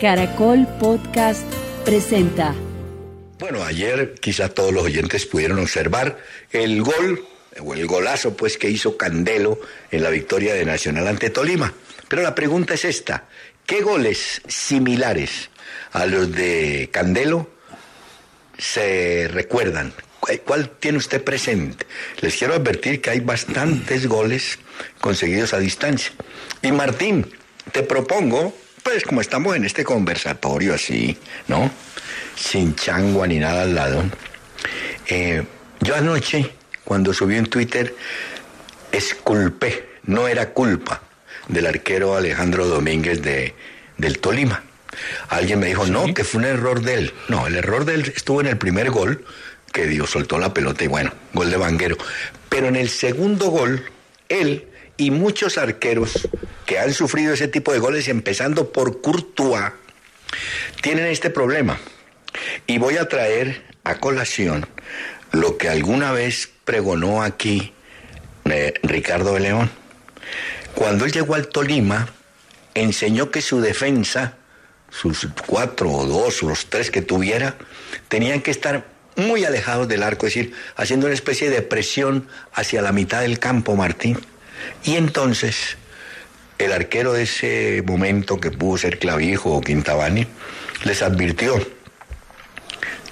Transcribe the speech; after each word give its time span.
Caracol 0.00 0.66
Podcast 0.78 1.50
presenta. 1.86 2.54
Bueno, 3.38 3.64
ayer 3.64 4.14
quizá 4.20 4.50
todos 4.50 4.70
los 4.70 4.84
oyentes 4.84 5.24
pudieron 5.24 5.58
observar 5.58 6.18
el 6.52 6.82
gol 6.82 7.26
o 7.60 7.72
el 7.72 7.86
golazo 7.86 8.36
pues 8.36 8.58
que 8.58 8.68
hizo 8.68 8.98
Candelo 8.98 9.58
en 9.90 10.02
la 10.02 10.10
victoria 10.10 10.52
de 10.52 10.66
Nacional 10.66 11.08
ante 11.08 11.30
Tolima. 11.30 11.72
Pero 12.08 12.20
la 12.20 12.34
pregunta 12.34 12.74
es 12.74 12.84
esta, 12.84 13.24
¿qué 13.64 13.80
goles 13.80 14.42
similares 14.46 15.48
a 15.92 16.04
los 16.04 16.30
de 16.30 16.90
Candelo 16.92 17.48
se 18.58 19.28
recuerdan? 19.32 19.94
¿Cuál 20.44 20.70
tiene 20.78 20.98
usted 20.98 21.24
presente? 21.24 21.86
Les 22.20 22.36
quiero 22.36 22.52
advertir 22.52 23.00
que 23.00 23.10
hay 23.10 23.20
bastantes 23.20 24.06
goles 24.06 24.58
conseguidos 25.00 25.54
a 25.54 25.58
distancia. 25.58 26.12
Y 26.60 26.72
Martín, 26.72 27.32
te 27.72 27.82
propongo, 27.82 28.52
pues 28.86 29.02
como 29.02 29.20
estamos 29.20 29.56
en 29.56 29.64
este 29.64 29.82
conversatorio 29.82 30.72
así, 30.74 31.18
¿no? 31.48 31.68
Sin 32.36 32.76
changua 32.76 33.26
ni 33.26 33.40
nada 33.40 33.62
al 33.62 33.74
lado. 33.74 34.04
Eh, 35.08 35.42
yo 35.80 35.96
anoche, 35.96 36.52
cuando 36.84 37.12
subí 37.12 37.34
en 37.34 37.46
Twitter, 37.46 37.96
esculpé, 38.92 39.88
no 40.04 40.28
era 40.28 40.50
culpa, 40.50 41.02
del 41.48 41.66
arquero 41.66 42.14
Alejandro 42.14 42.68
Domínguez 42.68 43.22
de, 43.22 43.56
del 43.98 44.20
Tolima. 44.20 44.62
Alguien 45.30 45.58
me 45.58 45.66
dijo, 45.66 45.84
no, 45.86 46.14
que 46.14 46.22
fue 46.22 46.38
un 46.38 46.46
error 46.46 46.80
de 46.80 46.94
él. 46.94 47.14
No, 47.26 47.48
el 47.48 47.56
error 47.56 47.86
de 47.86 47.94
él 47.94 48.12
estuvo 48.14 48.40
en 48.40 48.46
el 48.46 48.56
primer 48.56 48.92
gol, 48.92 49.24
que 49.72 49.88
Dios 49.88 50.10
soltó 50.10 50.38
la 50.38 50.54
pelota 50.54 50.84
y 50.84 50.86
bueno, 50.86 51.12
gol 51.32 51.50
de 51.50 51.56
Vanguero. 51.56 51.96
Pero 52.48 52.68
en 52.68 52.76
el 52.76 52.88
segundo 52.88 53.46
gol, 53.46 53.84
él 54.28 54.64
y 54.96 55.10
muchos 55.10 55.58
arqueros 55.58 56.28
que 56.64 56.78
han 56.78 56.92
sufrido 56.92 57.34
ese 57.34 57.48
tipo 57.48 57.72
de 57.72 57.78
goles, 57.78 58.08
empezando 58.08 58.72
por 58.72 59.00
Courtois, 59.00 59.72
tienen 60.82 61.06
este 61.06 61.30
problema. 61.30 61.78
Y 62.66 62.78
voy 62.78 62.96
a 62.96 63.08
traer 63.08 63.62
a 63.84 63.96
colación 63.96 64.66
lo 65.32 65.56
que 65.56 65.68
alguna 65.68 66.12
vez 66.12 66.50
pregonó 66.64 67.22
aquí 67.22 67.72
eh, 68.44 68.74
Ricardo 68.82 69.34
de 69.34 69.40
León. 69.40 69.70
Cuando 70.74 71.04
él 71.04 71.12
llegó 71.12 71.34
al 71.34 71.48
Tolima, 71.48 72.08
enseñó 72.74 73.30
que 73.30 73.40
su 73.40 73.60
defensa, 73.60 74.36
sus 74.90 75.28
cuatro 75.46 75.90
o 75.90 76.06
dos 76.06 76.42
o 76.42 76.48
los 76.48 76.66
tres 76.66 76.90
que 76.90 77.02
tuviera, 77.02 77.56
tenían 78.08 78.42
que 78.42 78.50
estar 78.50 78.86
muy 79.16 79.44
alejados 79.44 79.88
del 79.88 80.02
arco, 80.02 80.26
es 80.26 80.34
decir, 80.34 80.54
haciendo 80.76 81.06
una 81.06 81.14
especie 81.14 81.48
de 81.48 81.62
presión 81.62 82.28
hacia 82.52 82.82
la 82.82 82.92
mitad 82.92 83.22
del 83.22 83.38
campo, 83.38 83.74
Martín. 83.74 84.18
Y 84.84 84.96
entonces, 84.96 85.76
el 86.58 86.72
arquero 86.72 87.12
de 87.12 87.24
ese 87.24 87.82
momento, 87.84 88.40
que 88.40 88.50
pudo 88.50 88.78
ser 88.78 88.98
Clavijo 88.98 89.52
o 89.52 89.60
Quintabani, 89.60 90.26
les 90.84 91.02
advirtió, 91.02 91.58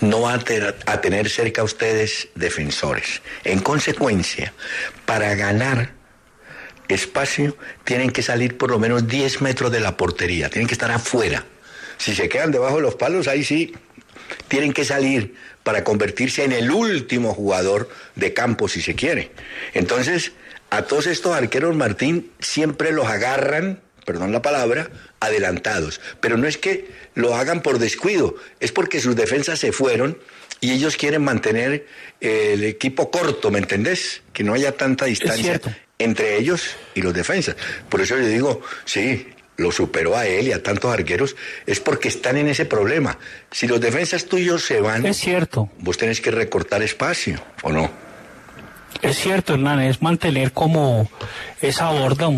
no 0.01 0.23
va 0.23 0.35
a, 0.35 1.01
tener 1.01 1.29
cerca 1.29 1.63
a 1.63 1.65
ustedes 1.65 2.29
defensores. 2.35 3.23
En 3.45 3.61
consecuencia, 3.61 4.53
para 5.07 5.35
ganar 5.35 5.93
espacio, 6.89 7.57
tienen 7.85 8.11
que 8.11 8.23
salir 8.23 8.57
por 8.57 8.71
lo 8.71 8.79
menos 8.79 9.09
10 9.09 9.41
metros 9.41 9.73
de 9.73 9.81
la 9.81 9.97
portería, 9.97 10.51
tienen 10.51 10.69
que 10.69 10.75
estar 10.75 10.91
afuera. 10.91 11.45
Si 11.97 12.15
se 12.15 12.29
quedan 12.29 12.51
debajo 12.51 12.77
de 12.77 12.83
los 12.83 12.97
palos, 12.97 13.29
ahí 13.29 13.45
sí, 13.45 13.75
tienen 14.49 14.73
que 14.73 14.85
salir 14.85 15.35
para 15.63 15.85
convertirse 15.85 16.45
en 16.45 16.53
el 16.53 16.71
último 16.71 17.33
jugador 17.33 17.89
de 18.15 18.35
campo, 18.35 18.69
si 18.69 18.83
se 18.83 18.95
quiere. 18.95 19.31
Entonces, 19.73 20.33
a 20.77 20.87
todos 20.87 21.07
estos 21.07 21.35
arqueros, 21.35 21.75
Martín, 21.77 22.31
siempre 22.41 22.93
los 22.93 23.07
agarran, 23.07 23.81
perdón 24.05 24.33
la 24.33 24.43
palabra, 24.43 24.91
adelantados. 25.21 26.01
Pero 26.21 26.37
no 26.37 26.47
es 26.47 26.59
que 26.59 26.89
lo 27.15 27.35
hagan 27.35 27.63
por 27.63 27.79
descuido, 27.79 28.37
es 28.61 28.73
porque 28.73 29.01
sus 29.01 29.17
defensas 29.17 29.59
se 29.61 29.73
fueron 29.73 30.19
y 30.61 30.73
ellos 30.73 30.97
quieren 30.97 31.23
mantener 31.23 31.87
el 32.21 32.65
equipo 32.65 33.11
corto, 33.11 33.51
¿me 33.51 33.59
entendés? 33.59 34.23
Que 34.33 34.45
no 34.45 34.55
haya 34.55 34.73
tanta 34.73 35.05
distancia 35.05 35.61
entre 35.99 36.39
ellos 36.39 36.77
y 36.95 37.03
los 37.03 37.15
defensas. 37.15 37.57
Por 37.89 38.01
eso 38.01 38.17
yo 38.19 38.27
digo, 38.27 38.63
sí, 38.85 39.29
lo 39.57 39.71
superó 39.71 40.17
a 40.17 40.27
él 40.27 40.49
y 40.49 40.53
a 40.53 40.63
tantos 40.63 40.93
arqueros, 40.93 41.37
es 41.67 41.81
porque 41.81 42.09
están 42.09 42.37
en 42.37 42.49
ese 42.49 42.65
problema. 42.65 43.19
Si 43.51 43.69
los 43.69 43.81
defensas 43.81 44.25
tuyos 44.25 44.65
se 44.65 44.81
van, 44.81 45.07
es 45.07 45.19
cierto. 45.19 45.71
Vos 45.79 45.97
tenés 45.97 46.21
que 46.21 46.31
recortar 46.31 46.83
espacio, 46.83 47.43
¿o 47.63 47.71
no? 47.71 48.04
Es 49.05 49.19
cierto, 49.19 49.55
Hernán, 49.55 49.81
es 49.81 50.01
mantener 50.01 50.53
como 50.53 51.09
esa 51.61 51.91
borda, 51.91 52.29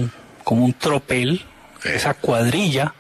como 0.43 0.65
un 0.65 0.73
tropel, 0.73 1.45
esa 1.85 2.15
cuadrilla 2.15 2.95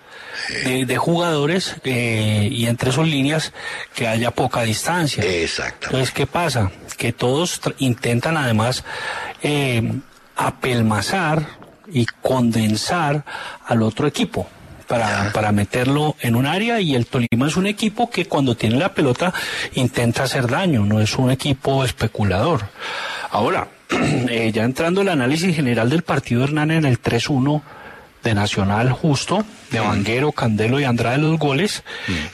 de, 0.65 0.97
jugadores 0.97 1.77
eh, 1.84 2.49
y 2.50 2.66
entre 2.66 2.93
sus 2.93 3.09
líneas 3.09 3.53
que 3.94 4.06
haya 4.06 4.31
poca 4.31 4.62
distancia. 4.62 5.25
Exacto. 5.25 5.88
Entonces, 5.88 6.12
¿qué 6.12 6.27
pasa? 6.27 6.71
Que 6.97 7.12
todos 7.12 7.60
intentan 7.78 8.37
además 8.37 8.84
eh, 9.43 9.83
apelmazar 10.37 11.47
y 11.91 12.06
condensar 12.22 13.25
al 13.66 13.83
otro 13.83 14.06
equipo. 14.06 14.48
Para, 14.86 15.32
para, 15.32 15.50
meterlo 15.50 16.14
en 16.20 16.36
un 16.36 16.47
área 16.47 16.80
y 16.80 16.94
el 16.94 17.06
Tolima 17.06 17.48
es 17.48 17.56
un 17.56 17.66
equipo 17.66 18.08
que 18.08 18.26
cuando 18.26 18.56
tiene 18.56 18.76
la 18.76 18.94
pelota 18.94 19.34
intenta 19.74 20.22
hacer 20.22 20.47
daño, 20.47 20.84
no 20.84 21.00
es 21.00 21.16
un 21.16 21.32
equipo 21.32 21.84
especulador. 21.84 22.69
Ahora, 23.30 23.69
eh, 24.30 24.52
ya 24.54 24.64
entrando 24.64 25.00
al 25.00 25.08
análisis 25.08 25.54
general 25.54 25.91
del 25.91 26.02
partido 26.02 26.44
Hernán 26.44 26.70
en 26.70 26.84
el 26.84 27.00
3-1 27.02 27.62
de 28.22 28.34
Nacional 28.34 28.91
justo, 28.92 29.44
de 29.70 29.80
Vanguero, 29.80 30.32
Candelo 30.32 30.80
y 30.80 30.84
Andrade 30.84 31.18
los 31.18 31.38
goles, 31.38 31.84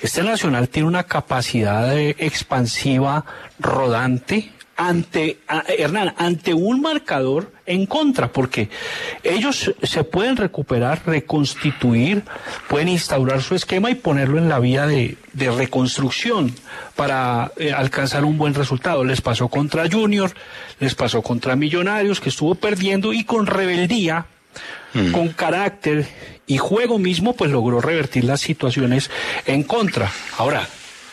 este 0.00 0.22
Nacional 0.22 0.68
tiene 0.68 0.88
una 0.88 1.04
capacidad 1.04 1.96
expansiva 1.96 3.24
rodante, 3.58 4.52
ante, 4.76 5.38
Hernán, 5.78 6.14
ante 6.16 6.54
un 6.54 6.80
marcador 6.80 7.52
en 7.66 7.86
contra, 7.86 8.32
porque 8.32 8.68
ellos 9.22 9.72
se 9.82 10.04
pueden 10.04 10.36
recuperar, 10.36 11.02
reconstituir, 11.06 12.22
pueden 12.68 12.88
instaurar 12.88 13.42
su 13.42 13.54
esquema 13.54 13.90
y 13.90 13.94
ponerlo 13.94 14.38
en 14.38 14.48
la 14.48 14.58
vía 14.58 14.86
de, 14.86 15.16
reconstrucción 15.34 16.54
para 16.96 17.52
eh, 17.56 17.72
alcanzar 17.72 18.24
un 18.24 18.38
buen 18.38 18.54
resultado. 18.54 19.04
Les 19.04 19.20
pasó 19.20 19.48
contra 19.48 19.88
Junior, 19.90 20.32
les 20.80 20.94
pasó 20.94 21.22
contra 21.22 21.56
Millonarios, 21.56 22.20
que 22.20 22.28
estuvo 22.28 22.54
perdiendo 22.54 23.12
y 23.12 23.24
con 23.24 23.46
rebeldía, 23.46 24.26
mm. 24.94 25.12
con 25.12 25.28
carácter 25.28 26.06
y 26.46 26.58
juego 26.58 26.98
mismo, 26.98 27.34
pues 27.34 27.50
logró 27.50 27.80
revertir 27.80 28.24
las 28.24 28.40
situaciones 28.40 29.10
en 29.46 29.62
contra. 29.62 30.10
Ahora, 30.36 30.68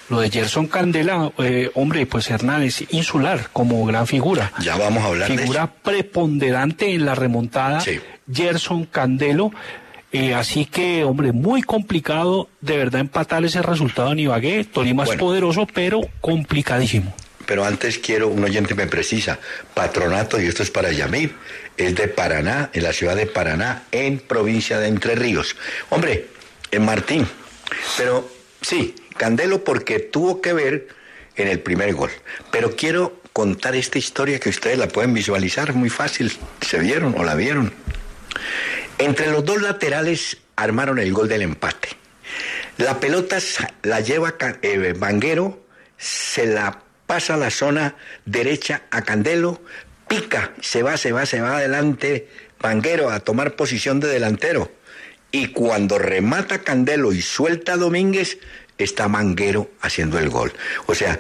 lo 0.10 0.20
de 0.20 0.30
Gerson 0.30 0.68
Candela, 0.68 1.32
eh, 1.38 1.70
hombre, 1.76 2.06
pues 2.06 2.30
Hernández, 2.30 2.84
insular 2.92 3.50
como 3.54 3.86
gran 3.86 4.08
figura. 4.08 4.52
Ya 4.60 4.76
vamos 4.76 5.04
a 5.04 5.08
hablar 5.08 5.28
figura 5.28 5.68
preponderante 5.68 6.94
en 6.94 7.06
la 7.06 7.16
remontada. 7.16 7.84
Gerson 8.32 8.86
Candelo. 8.86 9.52
Eh, 10.12 10.34
así 10.34 10.66
que, 10.66 11.04
hombre, 11.04 11.32
muy 11.34 11.62
complicado 11.62 12.50
de 12.62 12.78
verdad 12.78 13.02
empatar 13.02 13.46
ese 13.46 13.62
resultado 13.62 14.12
en 14.12 14.20
Ibagué. 14.20 14.64
Tolima 14.64 15.04
es 15.04 15.16
poderoso, 15.16 15.68
pero 15.72 16.02
complicadísimo. 16.20 17.14
pero 17.46 17.66
antes 17.66 17.98
quiero, 17.98 18.28
un 18.28 18.44
oyente 18.44 18.76
me 18.76 18.86
precisa, 18.86 19.40
patronato, 19.74 20.40
y 20.40 20.46
esto 20.46 20.62
es 20.62 20.70
para 20.70 20.92
Yamir, 20.92 21.36
es 21.78 21.96
de 21.96 22.08
Paraná, 22.08 22.70
en 22.74 22.84
la 22.84 22.94
ciudad 22.94 23.16
de 23.16 23.26
Paraná, 23.26 23.84
en 23.92 24.20
provincia 24.20 24.78
de 24.80 24.88
Entre 24.88 25.16
Ríos. 25.16 25.56
Hombre, 25.90 26.28
en 26.70 26.86
Martín, 26.86 27.28
pero 27.98 28.30
sí, 28.62 28.94
Candelo 29.20 29.66
porque 29.66 30.00
tuvo 30.00 30.42
que 30.42 30.54
ver 30.54 30.88
en 31.36 31.50
el 31.50 31.60
primer 31.60 31.94
gol, 31.94 32.10
pero 32.52 32.76
quiero 32.76 33.22
contar 33.34 33.76
esta 33.76 33.98
historia 33.98 34.40
que 34.40 34.50
ustedes 34.50 34.78
la 34.78 34.88
pueden 34.88 35.14
visualizar 35.14 35.74
muy 35.74 35.90
fácil, 35.90 36.32
¿se 36.62 36.80
vieron 36.80 37.14
o 37.18 37.24
la 37.26 37.36
vieron? 37.36 37.74
Entre 38.98 39.30
los 39.30 39.44
dos 39.44 39.62
laterales 39.62 40.38
armaron 40.56 41.00
el 41.00 41.12
gol 41.12 41.28
del 41.28 41.42
empate. 41.42 41.90
La 42.78 43.02
pelota 43.02 43.40
la 43.84 44.00
lleva 44.00 44.36
eh, 44.62 44.94
Vanguero, 44.98 45.66
se 45.98 46.46
la 46.46 46.82
pasa 47.06 47.34
a 47.34 47.38
la 47.38 47.52
zona 47.52 47.96
derecha 48.26 48.84
a 48.90 49.02
Candelo, 49.02 49.62
pica, 50.08 50.54
se 50.62 50.82
va, 50.82 50.96
se 50.96 51.12
va, 51.12 51.26
se 51.26 51.42
va 51.42 51.58
adelante 51.58 52.30
Vanguero 52.62 53.10
a 53.10 53.20
tomar 53.20 53.58
posición 53.58 54.00
de 54.00 54.08
delantero. 54.08 54.72
Y 55.32 55.48
cuando 55.48 56.00
remata 56.00 56.60
Candelo 56.60 57.12
y 57.12 57.22
suelta 57.22 57.74
a 57.74 57.78
Domínguez, 57.78 58.40
está 58.80 59.08
Vanguero 59.08 59.70
haciendo 59.82 60.18
el 60.18 60.30
gol. 60.30 60.52
O 60.88 60.96
sea, 60.96 61.20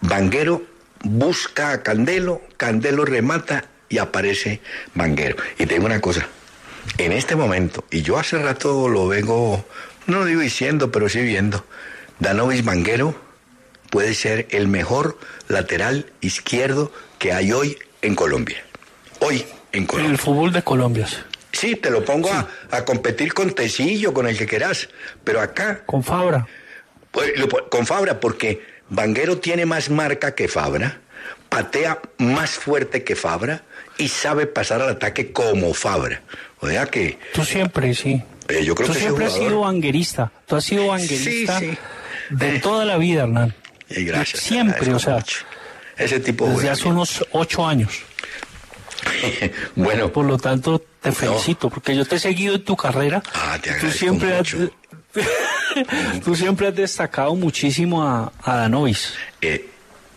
Vanguero 0.00 0.62
busca 1.02 1.72
a 1.72 1.82
Candelo, 1.82 2.40
Candelo 2.56 3.04
remata 3.04 3.64
y 3.88 3.98
aparece 3.98 4.60
Vanguero. 4.94 5.36
Y 5.58 5.66
te 5.66 5.74
digo 5.74 5.86
una 5.86 6.00
cosa, 6.00 6.26
en 6.98 7.12
este 7.12 7.36
momento, 7.36 7.84
y 7.90 8.02
yo 8.02 8.18
hace 8.18 8.38
rato 8.38 8.88
lo 8.88 9.08
vengo, 9.08 9.64
no 10.06 10.20
lo 10.20 10.24
digo 10.24 10.40
diciendo, 10.40 10.90
pero 10.90 11.08
sí 11.08 11.20
viendo, 11.20 11.64
Danovis 12.18 12.64
Vanguero 12.64 13.14
puede 13.90 14.14
ser 14.14 14.46
el 14.50 14.68
mejor 14.68 15.18
lateral 15.48 16.06
izquierdo 16.20 16.92
que 17.18 17.32
hay 17.32 17.52
hoy 17.52 17.78
en 18.00 18.14
Colombia. 18.14 18.64
Hoy 19.20 19.44
en 19.72 19.86
Colombia. 19.86 20.06
En 20.06 20.12
el 20.12 20.18
fútbol 20.18 20.52
de 20.52 20.62
Colombia. 20.62 21.06
Sí, 21.52 21.76
te 21.76 21.90
lo 21.90 22.04
pongo 22.04 22.32
a, 22.32 22.48
a, 22.70 22.84
competir 22.84 23.34
con 23.34 23.52
Tecillo, 23.52 24.14
con 24.14 24.26
el 24.26 24.38
que 24.38 24.46
quieras, 24.46 24.88
pero 25.22 25.40
acá... 25.40 25.82
Con 25.84 26.02
Fabra. 26.02 26.46
Pues, 27.12 27.32
con 27.70 27.86
Fabra, 27.86 28.18
porque 28.18 28.64
Vanguero 28.88 29.38
tiene 29.38 29.64
más 29.66 29.90
marca 29.90 30.34
que 30.34 30.48
Fabra, 30.48 31.00
patea 31.48 32.00
más 32.18 32.50
fuerte 32.50 33.04
que 33.04 33.14
Fabra 33.14 33.62
y 33.98 34.08
sabe 34.08 34.46
pasar 34.46 34.82
al 34.82 34.88
ataque 34.90 35.32
como 35.32 35.72
Fabra. 35.74 36.22
O 36.60 36.68
sea 36.68 36.86
que... 36.86 37.18
Tú 37.34 37.44
siempre, 37.44 37.94
sí. 37.94 38.22
Eh, 38.48 38.64
yo 38.64 38.74
creo 38.74 38.88
Tú 38.88 38.94
que 38.94 39.00
siempre 39.00 39.26
has 39.26 39.34
sido 39.34 39.60
vanguerista. 39.60 40.32
Tú 40.46 40.56
has 40.56 40.64
sido 40.64 40.88
vanguerista 40.88 41.58
Sí, 41.60 41.70
sí. 41.70 41.78
de 42.30 42.58
toda 42.60 42.84
la 42.84 42.96
vida, 42.96 43.22
Hernán. 43.22 43.54
Y 43.88 44.04
gracias. 44.04 44.40
Siempre, 44.42 44.92
o 44.92 44.98
sea, 44.98 45.16
mucho. 45.16 45.44
Ese 45.96 46.20
tipo 46.20 46.48
Desde 46.48 46.70
hace 46.70 46.88
unos 46.88 47.24
ocho 47.32 47.66
años. 47.66 48.02
bueno, 49.76 50.12
Por 50.12 50.24
lo 50.24 50.38
tanto, 50.38 50.82
te 51.00 51.12
felicito, 51.12 51.68
porque 51.68 51.94
yo 51.94 52.04
te 52.04 52.16
he 52.16 52.18
seguido 52.18 52.54
en 52.54 52.64
tu 52.64 52.76
carrera. 52.76 53.22
Ah, 53.34 53.58
te 53.60 53.70
Tú 53.70 53.74
agradezco 53.76 53.98
siempre, 53.98 54.34
has, 54.36 54.54
mucho. 54.54 54.74
tú 56.24 56.34
siempre 56.34 56.68
has 56.68 56.74
destacado 56.74 57.34
muchísimo 57.34 58.02
a, 58.02 58.32
a 58.42 58.56
Danovis. 58.56 59.14
eh, 59.40 59.68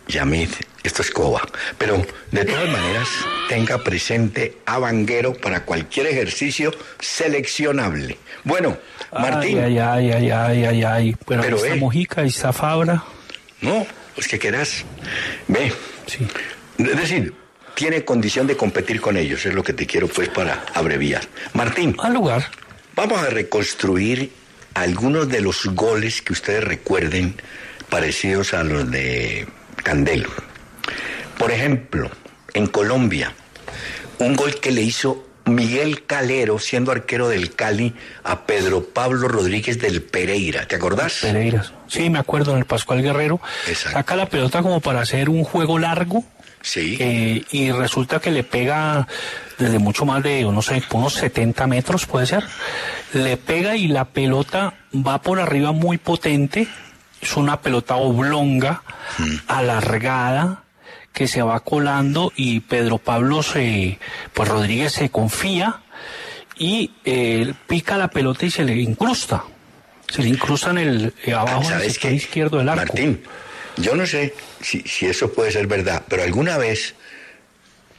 Yamid, 0.07 0.50
esto 0.83 1.01
es 1.01 1.09
coba. 1.09 1.42
Pero 1.80 2.06
de 2.31 2.45
todas 2.45 2.69
maneras, 2.69 3.07
tenga 3.50 3.83
presente 3.83 4.57
a 4.68 4.77
Vanguero 4.77 5.33
para 5.33 5.65
cualquier 5.65 6.06
ejercicio 6.07 6.71
seleccionable. 7.00 8.18
Bueno, 8.44 8.77
Martín, 9.12 9.57
Ay, 9.59 9.80
ay, 9.80 10.12
ay, 10.12 10.30
ay, 10.31 10.63
ay, 10.65 10.83
ay. 10.83 11.15
Pero, 11.27 11.42
Pero, 11.42 11.57
ahí 11.57 11.63
está 11.63 11.75
eh. 11.75 11.80
Mojica, 11.80 12.21
ahí 12.21 12.27
está 12.27 12.53
Fabra. 12.53 13.03
no, 13.62 13.86
pues 14.13 14.27
que 14.27 14.38
querás. 14.38 14.83
Ve, 15.47 15.74
Sí. 16.06 16.19
es 16.77 16.97
decir, 16.97 17.33
tiene 17.74 18.06
condición 18.06 18.45
de 18.45 18.56
competir 18.56 19.01
con 19.01 19.18
ellos, 19.18 19.44
es 19.47 19.56
lo 19.56 19.63
que 19.63 19.74
te 19.74 19.88
quiero 19.88 20.07
pues 20.07 20.30
para 20.30 20.65
abreviar. 20.75 21.24
Martín, 21.53 21.95
Al 21.97 22.13
lugar. 22.13 22.45
Vamos 22.95 23.18
a 23.24 23.25
reconstruir 23.31 24.31
algunos 24.75 25.27
de 25.30 25.42
los 25.42 25.66
goles 25.66 26.22
que 26.22 26.33
ustedes 26.33 26.63
recuerden 26.63 27.36
parecidos 27.89 28.54
a 28.54 28.63
los 28.63 28.92
de 28.92 29.48
Candelo. 29.83 30.30
Por 31.38 31.51
ejemplo, 31.51 32.12
en 32.54 32.68
Colombia, 32.68 33.33
un 34.19 34.36
gol 34.36 34.60
que 34.60 34.72
le 34.72 34.81
hizo 34.81 35.27
Miguel 35.45 36.06
Calero, 36.06 36.60
siendo 36.60 36.92
arquero 36.92 37.30
del 37.30 37.54
Cali, 37.56 37.94
a 38.24 38.45
Pedro 38.45 38.83
Pablo 38.83 39.27
Rodríguez 39.27 39.80
del 39.80 40.01
Pereira. 40.01 40.68
¿Te 40.68 40.75
acordás? 40.75 41.19
Pereiras. 41.21 41.71
Sí, 41.88 42.10
me 42.10 42.19
acuerdo 42.19 42.51
en 42.51 42.57
el 42.57 42.66
Pascual 42.66 43.01
Guerrero. 43.01 43.39
Exacto. 43.68 43.98
Saca 43.98 44.16
la 44.16 44.28
pelota 44.28 44.62
como 44.62 44.81
para 44.81 45.01
hacer 45.01 45.30
un 45.30 45.44
juego 45.44 45.78
largo. 45.80 46.24
Sí. 46.65 46.97
eh, 47.00 47.44
y 47.51 47.71
resulta 47.71 48.19
que 48.19 48.31
le 48.31 48.44
pega 48.44 49.07
desde 49.59 49.77
mucho 49.77 50.03
más 50.03 50.23
de, 50.23 50.41
no 50.44 50.63
sé, 50.63 50.81
unos 50.91 51.13
70 51.13 51.67
metros 51.67 52.07
puede 52.07 52.25
ser. 52.25 52.44
Le 53.13 53.38
pega 53.38 53.75
y 53.75 53.88
la 53.88 54.06
pelota 54.06 54.73
va 54.95 55.21
por 55.21 55.39
arriba 55.39 55.71
muy 55.73 56.00
potente. 56.00 56.67
Es 57.21 57.38
una 57.38 57.62
pelota 57.62 57.95
oblonga, 57.97 58.81
alargada, 59.47 60.63
que 61.13 61.27
se 61.27 61.41
va 61.41 61.59
colando 61.62 62.33
y 62.35 62.59
Pedro 62.62 62.97
Pablo 62.97 63.41
se, 63.44 64.00
pues 64.33 64.50
Rodríguez 64.50 64.91
se 64.94 65.09
confía 65.09 65.81
y 66.57 66.91
eh, 67.06 67.53
pica 67.68 67.97
la 67.97 68.09
pelota 68.09 68.45
y 68.45 68.51
se 68.51 68.63
le 68.63 68.75
incrusta. 68.75 69.44
Se 70.09 70.21
le 70.21 70.29
incrusta 70.29 70.71
en 70.71 70.77
el, 70.77 71.13
eh, 71.25 71.33
abajo 71.33 71.61
en 71.61 71.65
el 71.65 71.69
¿Sabes 71.73 71.94
sector 71.94 72.09
qué? 72.11 72.15
izquierdo 72.18 72.57
del 72.57 72.69
arco. 72.69 72.94
Martín, 72.94 73.23
yo 73.77 73.95
no 73.95 74.06
sé 74.06 74.33
si, 74.65 74.81
si 74.81 75.06
eso 75.06 75.31
puede 75.31 75.51
ser 75.51 75.67
verdad, 75.67 76.03
pero 76.09 76.23
alguna 76.23 76.57
vez 76.57 76.95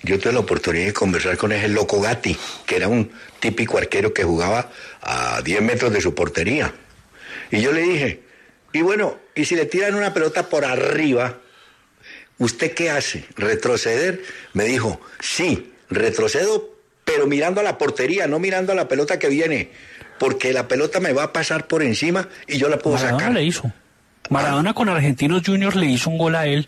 yo 0.03 0.19
tuve 0.19 0.33
la 0.33 0.41
oportunidad 0.41 0.87
de 0.87 0.93
conversar 0.93 1.37
con 1.37 1.53
ese 1.53 1.69
loco 1.69 2.01
Gatti, 2.01 2.37
que 2.67 2.77
era 2.77 2.89
un 2.89 3.13
típico 3.39 3.79
arquero 3.79 4.13
que 4.13 4.25
jugaba 4.25 4.71
a 5.01 5.41
10 5.43 5.63
metros 5.63 5.93
de 5.93 6.01
su 6.01 6.15
portería. 6.15 6.75
Y 7.53 7.61
yo 7.61 7.71
le 7.73 7.83
dije, 7.83 8.21
y 8.73 8.83
bueno, 8.83 9.17
y 9.37 9.45
si 9.45 9.55
le 9.55 9.67
tiran 9.67 9.95
una 9.95 10.13
pelota 10.13 10.49
por 10.49 10.65
arriba, 10.65 11.39
¿usted 12.39 12.75
qué 12.75 12.91
hace? 12.91 13.25
¿Retroceder? 13.37 14.23
Me 14.53 14.65
dijo, 14.65 15.01
sí, 15.21 15.73
retrocedo, 15.89 16.75
pero 17.05 17.29
mirando 17.29 17.61
a 17.61 17.65
la 17.65 17.79
portería, 17.79 18.27
no 18.27 18.41
mirando 18.41 18.73
a 18.73 18.75
la 18.75 18.89
pelota 18.89 19.21
que 19.21 19.29
viene, 19.29 19.71
porque 20.19 20.53
la 20.53 20.67
pelota 20.67 20.99
me 20.99 21.13
va 21.13 21.25
a 21.25 21.33
pasar 21.33 21.69
por 21.69 21.85
encima 21.85 22.29
y 22.49 22.59
yo 22.59 22.69
la 22.69 22.79
puedo 22.79 22.99
sacar. 22.99 23.33
le 23.33 23.45
hizo. 23.45 23.73
Maradona 24.31 24.75
con 24.75 24.89
Argentinos 24.89 25.43
Juniors 25.45 25.77
le 25.77 25.87
hizo 25.87 26.11
un 26.11 26.19
gol 26.19 26.35
a 26.35 26.47
él 26.47 26.67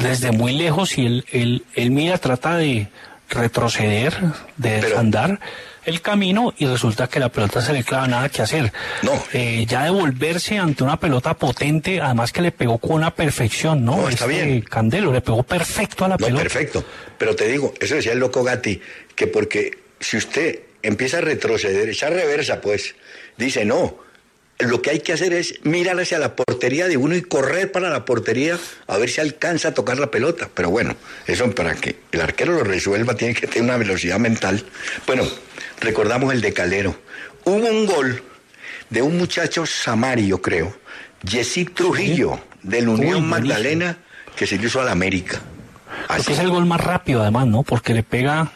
desde 0.00 0.32
muy 0.32 0.52
lejos 0.52 0.98
y 0.98 1.06
él, 1.06 1.24
él, 1.32 1.64
él 1.74 1.90
mira, 1.90 2.18
trata 2.18 2.56
de 2.56 2.88
retroceder, 3.28 4.14
de 4.56 4.80
desandar 4.80 5.40
el 5.84 6.00
camino 6.00 6.54
y 6.58 6.66
resulta 6.66 7.08
que 7.08 7.18
la 7.18 7.28
pelota 7.28 7.60
se 7.60 7.72
le 7.72 7.82
clava 7.82 8.06
nada 8.06 8.28
que 8.28 8.42
hacer. 8.42 8.72
No. 9.02 9.12
Eh, 9.32 9.64
ya 9.68 9.84
devolverse 9.84 10.58
ante 10.58 10.84
una 10.84 10.98
pelota 11.00 11.34
potente, 11.34 12.00
además 12.00 12.30
que 12.32 12.40
le 12.42 12.52
pegó 12.52 12.78
con 12.78 12.92
una 12.96 13.12
perfección, 13.12 13.84
¿no? 13.84 13.96
No, 13.96 14.08
está 14.08 14.26
Este 14.30 14.44
bien. 14.44 14.60
Candelo 14.62 15.12
le 15.12 15.20
pegó 15.22 15.42
perfecto 15.42 16.04
a 16.04 16.08
la 16.08 16.16
No, 16.18 16.26
pelota. 16.26 16.42
perfecto. 16.42 16.84
Pero 17.18 17.34
te 17.34 17.48
digo, 17.48 17.74
eso 17.80 17.96
decía 17.96 18.12
el 18.12 18.18
loco 18.20 18.44
Gatti, 18.44 18.80
que 19.16 19.26
porque 19.26 19.78
si 19.98 20.16
usted 20.18 20.60
empieza 20.82 21.18
a 21.18 21.20
retroceder, 21.22 21.88
echar 21.88 22.12
reversa, 22.12 22.60
pues, 22.60 22.94
dice, 23.36 23.64
no, 23.64 23.96
lo 24.58 24.80
que 24.80 24.90
hay 24.90 25.00
que 25.00 25.12
hacer 25.12 25.32
es 25.32 25.54
mirar 25.64 25.98
hacia 25.98 26.18
la 26.18 26.36
portería 26.36 26.86
de 26.88 26.96
uno 26.96 27.16
y 27.16 27.22
correr 27.22 27.72
para 27.72 27.90
la 27.90 28.04
portería 28.04 28.58
a 28.86 28.96
ver 28.96 29.10
si 29.10 29.20
alcanza 29.20 29.68
a 29.68 29.74
tocar 29.74 29.98
la 29.98 30.10
pelota. 30.10 30.48
Pero 30.54 30.70
bueno, 30.70 30.94
eso 31.26 31.50
para 31.50 31.74
que 31.74 31.96
el 32.12 32.20
arquero 32.20 32.52
lo 32.52 32.64
resuelva 32.64 33.14
tiene 33.14 33.34
que 33.34 33.46
tener 33.46 33.64
una 33.64 33.76
velocidad 33.76 34.18
mental. 34.18 34.64
Bueno, 35.06 35.24
recordamos 35.80 36.32
el 36.32 36.40
de 36.40 36.52
Calero. 36.52 36.96
Hubo 37.44 37.66
un 37.66 37.86
gol 37.86 38.22
de 38.90 39.02
un 39.02 39.18
muchacho 39.18 39.66
samario, 39.66 40.40
creo, 40.40 40.76
Jessy 41.26 41.64
Trujillo, 41.64 42.38
del 42.62 42.88
Unión 42.88 43.22
Uy. 43.22 43.28
Magdalena, 43.28 43.96
que 44.36 44.46
se 44.46 44.58
le 44.58 44.66
hizo 44.66 44.80
a 44.80 44.84
la 44.84 44.92
América. 44.92 45.40
Creo 46.06 46.18
Así. 46.18 46.26
que 46.26 46.32
es 46.34 46.38
el 46.38 46.50
gol 46.50 46.66
más 46.66 46.80
rápido, 46.80 47.22
además, 47.22 47.46
¿no? 47.46 47.62
Porque 47.62 47.94
le 47.94 48.02
pega. 48.02 48.52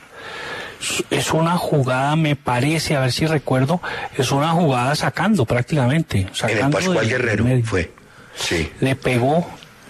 Es 1.10 1.32
una 1.32 1.56
jugada, 1.56 2.16
me 2.16 2.36
parece, 2.36 2.96
a 2.96 3.00
ver 3.00 3.12
si 3.12 3.26
recuerdo, 3.26 3.80
es 4.16 4.30
una 4.32 4.50
jugada 4.50 4.94
sacando 4.94 5.44
prácticamente. 5.44 6.18
En 6.22 6.28
el 6.28 6.34
Sacando 6.34 6.76
Pascual 6.78 7.08
Guerrero 7.08 7.44
medio. 7.44 7.64
fue. 7.64 7.92
Sí. 8.34 8.70
Le 8.80 8.96
pegó, 8.96 9.48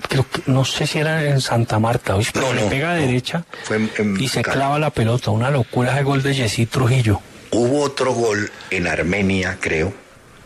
creo 0.08 0.24
que, 0.28 0.42
no 0.46 0.64
sé 0.64 0.86
si 0.86 0.98
era 0.98 1.24
en 1.24 1.40
Santa 1.40 1.78
Marta, 1.78 2.14
¿oíste? 2.16 2.32
pero 2.40 2.52
No, 2.52 2.60
le 2.60 2.66
pega 2.68 2.94
no. 2.94 3.00
derecha 3.00 3.44
Fue 3.64 3.76
en- 3.76 3.90
en 3.98 4.20
y 4.20 4.28
se 4.28 4.42
clava 4.42 4.78
la 4.78 4.90
pelota. 4.90 5.30
Una 5.30 5.50
locura 5.50 5.92
ese 5.92 6.02
gol 6.04 6.22
de 6.22 6.34
Jessy 6.34 6.66
Trujillo. 6.66 7.20
Hubo 7.50 7.82
otro 7.82 8.12
gol 8.12 8.50
en 8.70 8.86
Armenia, 8.86 9.56
creo, 9.60 9.92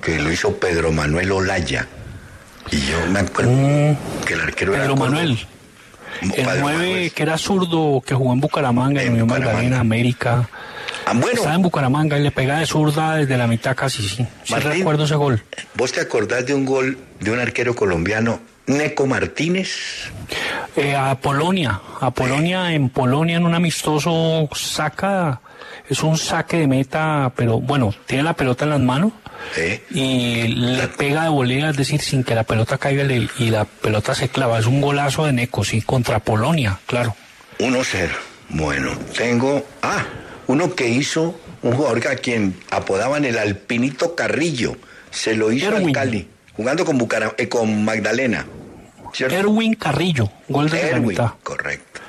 que 0.02 0.18
lo 0.18 0.30
hizo 0.32 0.56
Pedro 0.56 0.92
Manuel 0.92 1.30
Olaya. 1.32 1.86
Y 2.70 2.80
yo 2.82 3.04
me 3.10 3.20
acuerdo 3.20 3.50
que 4.26 4.34
el 4.34 4.40
arquero 4.42 4.74
era 4.74 4.84
Mm. 4.84 4.86
Pedro. 4.88 4.96
Manuel, 4.96 5.46
el 6.22 6.30
Pedro 6.32 6.52
9 6.60 6.62
Manuel. 6.78 7.12
que 7.12 7.22
era 7.22 7.38
zurdo, 7.38 8.02
que 8.04 8.14
jugó 8.14 8.32
en 8.32 8.40
Bucaramanga, 8.40 9.00
en 9.02 9.08
En 9.08 9.12
Unión. 9.22 9.28
Magdalena, 9.28 9.80
América. 9.80 10.48
Ah, 11.06 11.12
bueno, 11.14 11.32
Estaba 11.32 11.54
en 11.54 11.62
Bucaramanga 11.62 12.18
y 12.18 12.22
le 12.22 12.30
pega 12.30 12.58
de 12.58 12.66
zurda 12.66 13.16
desde 13.16 13.36
la 13.36 13.46
mitad 13.46 13.74
casi, 13.76 14.02
sí. 14.02 14.26
Sí 14.44 14.52
Martín. 14.52 14.70
recuerdo 14.72 15.04
ese 15.04 15.14
gol. 15.14 15.42
¿vos 15.74 15.92
te 15.92 16.00
acordás 16.00 16.46
de 16.46 16.54
un 16.54 16.64
gol 16.64 16.98
de 17.20 17.30
un 17.30 17.38
arquero 17.38 17.74
colombiano, 17.74 18.40
Neco 18.66 19.06
Martínez? 19.06 20.10
Eh, 20.76 20.94
a 20.94 21.14
Polonia, 21.20 21.80
a 22.00 22.10
Polonia, 22.10 22.72
en 22.72 22.88
Polonia 22.90 23.36
en 23.36 23.44
un 23.44 23.54
amistoso 23.54 24.48
saca, 24.54 25.40
es 25.90 26.02
un 26.02 26.16
saque 26.16 26.56
de 26.58 26.66
meta, 26.66 27.32
pero 27.36 27.60
bueno, 27.60 27.92
tiene 28.06 28.22
la 28.22 28.34
pelota 28.34 28.64
en 28.64 28.70
las 28.70 28.80
manos 28.80 29.12
¿Eh? 29.56 29.84
y 29.90 30.48
le 30.48 30.86
pega 30.88 31.24
de 31.24 31.28
volea, 31.30 31.70
es 31.70 31.76
decir, 31.76 32.00
sin 32.00 32.22
que 32.24 32.34
la 32.34 32.44
pelota 32.44 32.78
caiga 32.78 33.04
le- 33.04 33.28
y 33.38 33.50
la 33.50 33.64
pelota 33.64 34.14
se 34.14 34.28
clava. 34.28 34.58
Es 34.58 34.66
un 34.66 34.80
golazo 34.80 35.26
de 35.26 35.32
Neco, 35.32 35.64
sí, 35.64 35.82
contra 35.82 36.20
Polonia, 36.20 36.78
claro. 36.86 37.14
1-0. 37.58 38.08
Bueno, 38.50 38.92
tengo. 39.16 39.64
Ah, 39.82 40.04
uno 40.46 40.74
que 40.74 40.88
hizo 40.88 41.38
un 41.62 41.72
jugador 41.72 42.06
a 42.08 42.16
quien 42.16 42.54
apodaban 42.70 43.24
el 43.24 43.36
Alpinito 43.38 44.14
Carrillo. 44.14 44.76
Se 45.10 45.34
lo 45.34 45.52
hizo 45.52 45.68
al 45.68 45.74
Erwin. 45.76 45.92
Cali, 45.94 46.28
jugando 46.56 46.84
con, 46.84 46.98
Bucara- 46.98 47.34
eh, 47.36 47.48
con 47.48 47.84
Magdalena. 47.84 48.46
¿cierto? 49.12 49.34
Erwin 49.36 49.74
Carrillo, 49.74 50.30
gol 50.48 50.70
de 50.70 50.82
la 50.82 50.88
Erwin, 50.88 51.08
mitad. 51.08 51.30
correcto. 51.42 52.00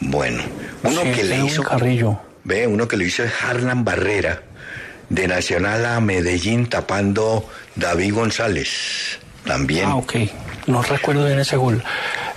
Bueno, 0.00 0.42
uno 0.84 1.02
Sí, 1.02 1.10
que 1.12 1.24
le 1.24 1.34
Erwin 1.36 1.46
hizo. 1.50 1.62
Carrillo. 1.62 2.20
Ve, 2.48 2.66
uno 2.66 2.88
que 2.88 2.96
lo 2.96 3.04
hizo 3.04 3.22
es 3.24 3.32
Harlan 3.42 3.84
Barrera, 3.84 4.40
de 5.10 5.28
Nacional 5.28 5.84
a 5.84 6.00
Medellín, 6.00 6.66
tapando 6.66 7.46
David 7.74 8.14
González. 8.14 9.18
También. 9.44 9.84
Ah, 9.86 9.96
ok. 9.96 10.14
No 10.66 10.80
recuerdo 10.82 11.26
bien 11.26 11.38
ese 11.40 11.56
gol. 11.58 11.82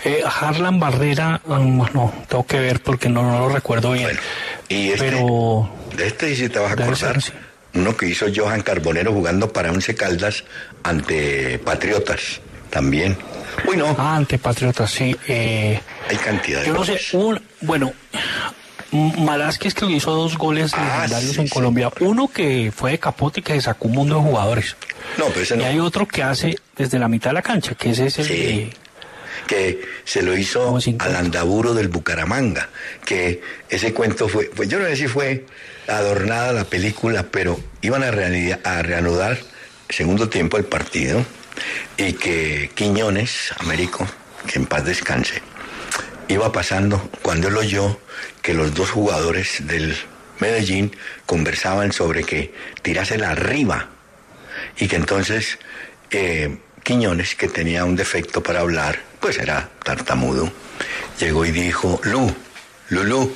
Eh, 0.04 0.22
Harlan 0.42 0.82
Barrera, 0.82 1.40
um, 1.46 1.78
no, 1.94 2.14
tengo 2.28 2.46
que 2.46 2.60
ver 2.60 2.82
porque 2.82 3.08
no, 3.08 3.24
no 3.24 3.40
lo 3.40 3.50
recuerdo 3.50 3.94
bien. 3.94 4.04
Bueno, 4.08 4.20
y 4.68 4.90
este, 4.90 5.06
Pero 5.12 5.70
de 5.96 6.08
este 6.08 6.36
sí 6.36 6.50
te 6.50 6.60
vas 6.60 6.72
a 6.72 6.74
acordar. 6.74 6.98
ser, 6.98 7.22
sí. 7.22 7.32
Uno 7.76 7.96
que 7.96 8.08
hizo 8.08 8.26
Johan 8.36 8.64
Carbonero 8.64 9.14
jugando 9.14 9.54
para 9.54 9.72
Once 9.72 9.96
Caldas 9.96 10.44
ante 10.84 11.58
Patriotas. 11.60 12.42
También. 12.70 13.18
Uy, 13.66 13.78
no, 13.78 13.96
Ah, 13.98 14.18
ante 14.18 14.38
Patriotas, 14.38 14.92
sí. 14.92 15.16
Eh, 15.28 15.80
hay 16.10 16.18
cantidad 16.18 16.62
de 16.62 16.68
yo 16.68 16.74
no 16.74 16.84
sé, 16.84 17.00
un, 17.14 17.42
bueno, 17.62 17.94
Malásquez 18.92 19.74
que 19.74 19.86
hizo 19.86 20.12
dos 20.12 20.38
goles 20.38 20.72
Ah, 20.76 20.84
legendarios 21.04 21.34
sí, 21.34 21.42
en 21.42 21.48
sí. 21.48 21.54
Colombia. 21.54 21.90
Uno 22.02 22.28
que 22.28 22.72
fue 22.76 22.92
de 22.92 23.00
capote 23.00 23.40
y 23.40 23.44
que 23.44 23.60
sacó 23.62 23.88
un 23.88 23.94
mundo 23.96 24.16
de 24.16 24.22
jugadores. 24.22 24.76
No, 25.18 25.26
pero 25.28 25.42
ese 25.42 25.56
Y 25.56 25.60
no. 25.60 25.66
hay 25.66 25.80
otro 25.80 26.08
que 26.08 26.24
hace 26.24 26.58
desde 26.76 27.00
la 27.00 27.08
mitad 27.08 27.30
de 27.30 27.36
la 27.36 27.42
cancha, 27.42 27.74
que 27.76 27.92
ese 27.92 28.08
es 28.08 28.20
el 28.20 28.26
Sí. 28.28 28.70
que 29.48 29.82
se 30.06 30.22
lo 30.22 30.38
hizo 30.38 30.78
al 31.00 31.16
andaburo 31.16 31.74
del 31.74 31.88
Bucaramanga, 31.88 32.70
que 33.06 33.42
ese 33.70 33.94
cuento 33.94 34.28
fue, 34.28 34.50
pues 34.56 34.68
yo 34.70 34.80
no 34.80 34.86
sé 34.88 34.96
si 34.96 35.08
fue 35.08 35.46
adornada 35.88 36.52
la 36.54 36.64
película, 36.66 37.24
pero 37.32 37.60
iban 37.82 38.04
a 38.04 38.12
reanudar 38.12 39.32
el 39.90 39.96
segundo 39.96 40.30
tiempo 40.30 40.58
el 40.58 40.64
partido 40.66 41.26
y 41.98 42.14
que 42.14 42.72
Quiñones, 42.76 43.54
Américo, 43.60 44.08
que 44.48 44.60
en 44.60 44.66
paz 44.66 44.86
descanse, 44.86 45.42
iba 46.28 46.52
pasando 46.52 47.10
cuando 47.22 47.48
él 47.48 47.58
oyó 47.58 48.00
que 48.42 48.54
los 48.54 48.74
dos 48.74 48.90
jugadores 48.90 49.68
del 49.68 49.96
Medellín 50.40 50.96
conversaban 51.26 51.92
sobre 51.92 52.24
que 52.24 52.54
tirásela 52.82 53.32
arriba 53.32 53.90
y 54.78 54.88
que 54.88 54.96
entonces 54.96 55.60
eh, 56.10 56.58
Quiñones, 56.84 57.36
que 57.36 57.48
tenía 57.48 57.86
un 57.86 57.96
defecto 57.96 58.42
para 58.42 58.62
hablar, 58.62 59.00
pues 59.20 59.38
era 59.38 59.70
tartamudo, 59.84 60.52
llegó 61.20 61.46
y 61.46 61.52
dijo, 61.52 62.02
Lu, 62.04 62.34
Lulú, 62.90 63.32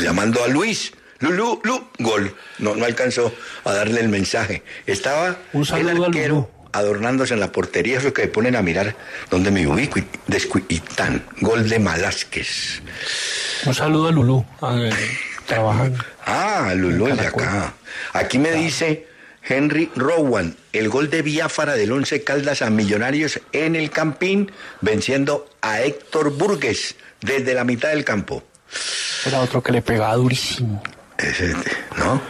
llamando 0.00 0.44
a 0.44 0.48
Luis, 0.48 0.92
Lulú, 1.20 1.60
Lu, 1.64 1.88
gol. 1.98 2.34
No, 2.58 2.74
no 2.76 2.84
alcanzó 2.84 3.34
a 3.64 3.72
darle 3.72 4.00
el 4.00 4.08
mensaje. 4.08 4.62
Estaba 4.86 5.38
Un 5.52 5.62
el 5.62 5.66
saludo 5.66 6.04
a 6.04 6.06
arquero 6.06 6.34
Lulú. 6.34 6.61
Adornándose 6.72 7.34
en 7.34 7.40
la 7.40 7.52
portería, 7.52 7.98
eso 7.98 8.12
que 8.12 8.26
ponen 8.28 8.56
a 8.56 8.62
mirar 8.62 8.96
dónde 9.30 9.50
me 9.50 9.66
ubico, 9.66 9.98
y, 9.98 10.78
tan, 10.80 11.24
gol 11.40 11.68
de 11.68 11.78
Malásquez. 11.78 12.82
un 13.66 13.74
saludo 13.74 14.08
a 14.08 14.12
Lulú. 14.12 14.44
a- 14.60 14.90
trabajan. 15.46 15.94
Ah, 16.24 16.72
Lulú, 16.74 17.08
el 17.08 17.16
de 17.16 17.26
acá. 17.26 17.74
Aquí 18.12 18.38
me 18.38 18.52
dice 18.52 19.06
Henry 19.46 19.90
Rowan, 19.96 20.56
el 20.72 20.88
gol 20.88 21.10
de 21.10 21.20
Biafara 21.22 21.74
del 21.74 21.92
Once 21.92 22.22
Caldas 22.24 22.62
a 22.62 22.70
Millonarios 22.70 23.40
en 23.52 23.74
el 23.76 23.90
Campín, 23.90 24.52
venciendo 24.80 25.50
a 25.60 25.80
Héctor 25.82 26.30
Burgues 26.32 26.94
desde 27.20 27.54
la 27.54 27.64
mitad 27.64 27.88
del 27.90 28.04
campo. 28.04 28.44
Era 29.26 29.40
otro 29.40 29.62
que 29.62 29.72
le 29.72 29.82
pegaba 29.82 30.14
durísimo. 30.14 30.82
Ese, 31.18 31.54
¿no? 31.98 32.22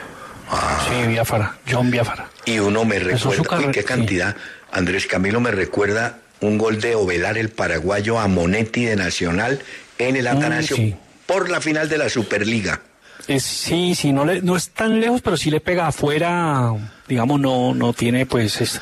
Ah. 0.51 0.85
Sí, 0.89 1.07
Biafara, 1.07 1.57
John 1.71 1.91
Biafara. 1.91 2.29
Y 2.45 2.59
uno 2.59 2.85
me 2.85 2.99
recuerda, 2.99 3.59
uy, 3.59 3.73
qué 3.73 3.85
cantidad. 3.85 4.35
Andrés 4.73 5.07
Camilo 5.07 5.41
me 5.41 5.51
recuerda 5.51 6.19
un 6.41 6.59
gol 6.59 6.81
de 6.81 6.95
Ovelar 6.97 7.39
el 7.39 7.51
paraguayo 7.51 8.19
a 8.19 8.27
Monetti 8.27 8.85
de 8.85 8.97
Nacional 8.97 9.61
en 9.99 10.17
el 10.17 10.27
Atanasio 10.27 10.77
Mm, 10.77 10.81
sí. 10.81 10.97
por 11.27 11.49
la 11.51 11.61
final 11.61 11.89
de 11.89 11.99
la 11.99 12.09
Superliga. 12.09 12.81
Es, 13.29 13.45
sí, 13.45 13.95
sí, 13.95 14.13
no, 14.13 14.25
le, 14.25 14.43
no 14.43 14.57
es 14.57 14.71
tan 14.71 14.99
lejos, 15.01 15.21
pero 15.23 15.37
sí 15.37 15.51
le 15.51 15.61
pega 15.61 15.87
afuera, 15.87 16.73
digamos, 17.07 17.39
no, 17.39 17.73
no 17.73 17.93
tiene 17.93 18.27
pues 18.27 18.61
es- 18.61 18.81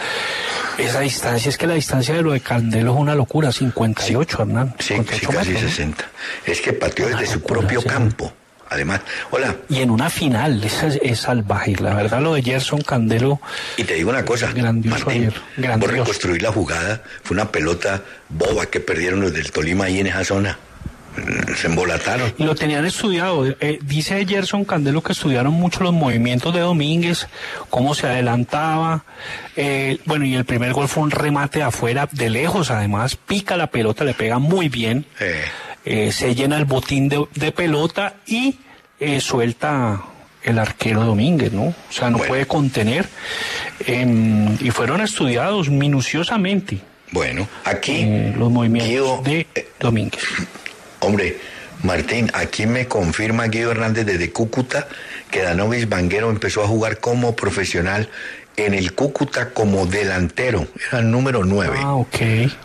esa 0.78 1.00
distancia. 1.00 1.50
Es 1.50 1.58
que 1.58 1.66
la 1.66 1.74
distancia 1.74 2.14
de 2.14 2.22
lo 2.22 2.32
de 2.32 2.40
Candelo 2.40 2.94
es 2.94 2.98
una 2.98 3.14
locura, 3.14 3.52
58, 3.52 4.40
Hernán. 4.40 4.74
Sí, 4.78 4.94
58 4.94 5.18
sí, 5.20 5.26
casi 5.36 5.48
metros, 5.50 5.62
¿no? 5.62 5.68
60. 5.68 6.04
Es 6.46 6.60
que 6.62 6.72
pateó 6.72 7.08
desde 7.08 7.26
su 7.26 7.42
propio 7.42 7.82
sí. 7.82 7.88
campo. 7.88 8.32
Además, 8.70 9.00
hola, 9.30 9.56
Y 9.68 9.80
en 9.80 9.90
una 9.90 10.08
final, 10.08 10.62
esa 10.62 10.86
es, 10.86 11.18
salvaje. 11.20 11.74
La 11.80 11.92
verdad, 11.94 12.20
lo 12.22 12.34
de 12.34 12.42
Gerson 12.42 12.80
Candelo, 12.82 13.40
y 13.76 13.82
te 13.84 13.94
digo 13.94 14.10
una 14.10 14.24
cosa, 14.24 14.52
Grandioso 14.52 15.04
Martín, 15.06 15.32
grandioso. 15.56 15.80
por 15.80 15.90
reconstruir 15.98 16.42
la 16.42 16.52
jugada, 16.52 17.02
fue 17.24 17.34
una 17.34 17.50
pelota 17.50 18.02
boba 18.28 18.66
que 18.66 18.78
perdieron 18.80 19.20
los 19.20 19.32
del 19.32 19.50
Tolima 19.50 19.86
ahí 19.86 19.98
en 20.00 20.06
esa 20.06 20.24
zona. 20.24 20.56
Mm, 21.16 21.54
Se 21.56 21.66
embolataron. 21.66 22.32
y 22.38 22.44
lo 22.44 22.54
tenían 22.54 22.86
estudiado. 22.86 23.44
Eh, 23.44 23.80
dice 23.82 24.24
Gerson 24.24 24.64
Candelo 24.64 25.02
que 25.02 25.12
estudiaron 25.12 25.52
mucho 25.52 25.82
los 25.82 25.92
movimientos 25.92 26.54
de 26.54 26.60
Domínguez, 26.60 27.26
cómo 27.68 27.96
se 27.96 28.06
adelantaba. 28.06 29.02
Eh, 29.56 29.98
bueno, 30.04 30.24
y 30.24 30.36
el 30.36 30.44
primer 30.44 30.72
gol 30.72 30.86
fue 30.88 31.02
un 31.02 31.10
remate 31.10 31.58
de 31.58 31.64
afuera, 31.64 32.08
de 32.12 32.30
lejos 32.30 32.70
además, 32.70 33.16
pica 33.16 33.56
la 33.56 33.66
pelota, 33.66 34.04
le 34.04 34.14
pega 34.14 34.38
muy 34.38 34.68
bien. 34.68 35.04
Eh, 35.18 35.42
eh, 35.84 36.12
se 36.12 36.34
llena 36.34 36.56
el 36.58 36.64
botín 36.64 37.08
de, 37.08 37.26
de 37.34 37.52
pelota 37.52 38.14
y 38.26 38.58
eh, 38.99 39.20
suelta 39.20 40.02
el 40.42 40.58
arquero 40.58 41.04
Domínguez, 41.04 41.52
¿no? 41.52 41.64
O 41.64 41.75
sea, 41.90 42.10
no 42.10 42.18
Bueno. 42.18 42.28
puede 42.30 42.46
contener. 42.46 43.08
em, 43.87 44.56
y 44.60 44.70
fueron 44.70 45.00
estudiados 45.00 45.68
minuciosamente 45.70 46.80
bueno, 47.12 47.49
aquí, 47.64 48.02
eh, 48.04 48.34
los 48.38 48.50
movimientos 48.52 48.88
Guido, 48.88 49.22
de 49.25 49.46
Domínguez. 49.80 50.22
hombre, 51.00 51.38
Martín, 51.82 52.30
aquí 52.34 52.66
me 52.66 52.87
confirma 52.87 53.46
Guido 53.49 53.72
Hernández 53.72 54.06
desde 54.06 54.30
Cúcuta 54.30 54.87
que 55.30 55.42
Danovis 55.42 55.88
Vanguero 55.88 56.30
empezó 56.30 56.62
a 56.62 56.68
jugar 56.68 56.99
como 57.00 57.34
profesional 57.34 58.08
en 58.56 58.75
el 58.75 58.92
Cúcuta 58.94 59.50
como 59.50 59.87
delantero. 59.87 60.66
Era 60.88 61.00
el 61.00 61.10
número 61.10 61.44
9. 61.44 61.78
Ah, 61.82 61.94
ok. 61.94 62.16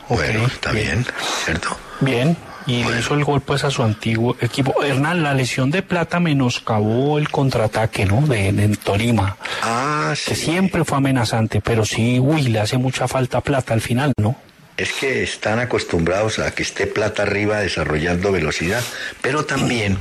bueno, 0.09 0.45
está 0.45 0.71
bien, 0.73 1.05
¿cierto? 1.43 1.75
Bien. 2.01 2.35
Y 2.67 2.83
le 2.83 2.99
hizo 2.99 3.13
el 3.13 3.23
gol 3.23 3.41
pues 3.41 3.63
a 3.63 3.69
su 3.69 3.83
antiguo 3.83 4.35
equipo. 4.41 4.83
Hernán, 4.83 5.21
la 5.21 5.33
lesión 5.35 5.69
de 5.69 5.83
plata 5.83 6.19
menoscabó 6.19 7.17
el 7.19 7.29
contraataque, 7.29 8.05
¿no? 8.05 8.21
De, 8.21 8.51
de 8.51 8.75
Tolima. 8.77 9.37
Ah, 9.61 10.13
Que 10.27 10.33
sí. 10.35 10.45
siempre 10.45 10.83
fue 10.83 10.97
amenazante, 10.97 11.61
pero 11.61 11.85
sí, 11.85 12.19
uy, 12.19 12.43
le 12.43 12.59
hace 12.59 12.77
mucha 12.77 13.07
falta 13.07 13.41
plata 13.41 13.73
al 13.73 13.81
final, 13.81 14.13
¿no? 14.17 14.35
Es 14.77 14.91
que 14.93 15.23
están 15.23 15.59
acostumbrados 15.59 16.39
a 16.39 16.51
que 16.51 16.63
esté 16.63 16.87
plata 16.87 17.21
arriba 17.23 17.59
desarrollando 17.59 18.31
velocidad, 18.31 18.83
pero 19.21 19.45
también, 19.45 19.97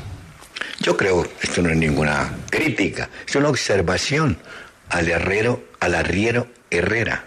yo 0.80 0.96
creo, 0.96 1.26
esto 1.42 1.62
no 1.62 1.68
es 1.70 1.76
ninguna 1.76 2.32
crítica, 2.50 3.08
es 3.28 3.36
una 3.36 3.50
observación 3.50 4.36
al 4.88 5.08
herrero, 5.08 5.62
al 5.80 5.94
arriero 5.94 6.48
Herrera. 6.70 7.24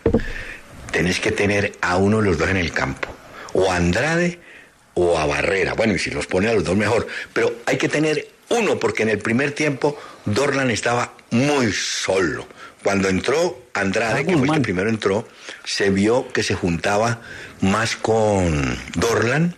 Tenés 0.92 1.20
que 1.22 1.32
tener 1.32 1.74
a 1.82 1.96
uno 1.98 2.18
de 2.22 2.24
los 2.30 2.38
dos 2.38 2.50
en 2.50 2.58
el 2.58 2.72
campo, 2.74 3.08
o 3.54 3.72
Andrade 3.72 4.40
o 4.98 5.18
a 5.18 5.26
Barrera. 5.26 5.74
Bueno, 5.74 5.94
y 5.96 6.00
si 6.00 6.10
los 6.10 6.26
pone 6.28 6.50
a 6.50 6.54
los 6.54 6.64
dos 6.64 6.76
mejor, 6.76 7.08
pero 7.34 7.54
hay 7.66 7.78
que 7.78 7.88
tener 7.88 8.28
uno 8.50 8.80
porque 8.80 9.04
en 9.04 9.10
el 9.10 9.20
primer 9.20 9.52
tiempo 9.52 9.98
Dorlan 10.26 10.72
estaba 10.72 11.14
muy 11.32 11.72
solo. 11.72 12.48
Cuando 12.84 13.10
entró 13.10 13.60
Andrade, 13.74 14.22
Ah, 14.22 14.24
que 14.26 14.38
fue 14.38 14.48
el 14.48 14.54
que 14.54 14.60
primero 14.62 14.90
entró, 14.90 15.28
se 15.64 15.90
vio 15.90 16.28
que 16.32 16.42
se 16.44 16.56
juntaba 16.56 17.20
más 17.62 17.96
con 17.96 18.78
Dorlan 18.96 19.56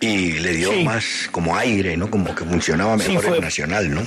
y 0.00 0.32
le 0.38 0.52
dio 0.52 0.72
Sí. 0.72 0.84
más 0.84 1.04
como 1.30 1.56
aire, 1.56 1.96
¿no? 1.96 2.10
Como 2.10 2.34
que 2.34 2.44
funcionaba 2.44 2.98
Sí, 2.98 3.08
mejor 3.08 3.24
fue- 3.24 3.36
el 3.36 3.42
Nacional, 3.42 3.92
¿no? 3.94 4.02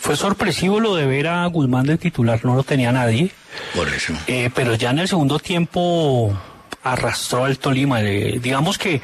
Fue 0.00 0.16
sorpresivo 0.16 0.80
lo 0.80 0.94
de 0.96 1.04
ver 1.06 1.26
a 1.26 1.44
Guzmán 1.46 1.84
de 1.86 1.98
titular, 1.98 2.42
no 2.44 2.54
lo 2.56 2.62
tenía 2.62 2.90
nadie. 2.90 3.30
Por 3.74 3.86
eso. 3.88 4.14
Eh, 4.26 4.48
pero 4.54 4.74
ya 4.74 4.90
en 4.90 5.00
el 5.00 5.08
segundo 5.08 5.38
tiempo 5.38 6.34
arrastró 6.82 7.44
al 7.44 7.58
Tolima. 7.58 8.02
Eh, 8.02 8.38
digamos 8.40 8.78
que, 8.78 9.00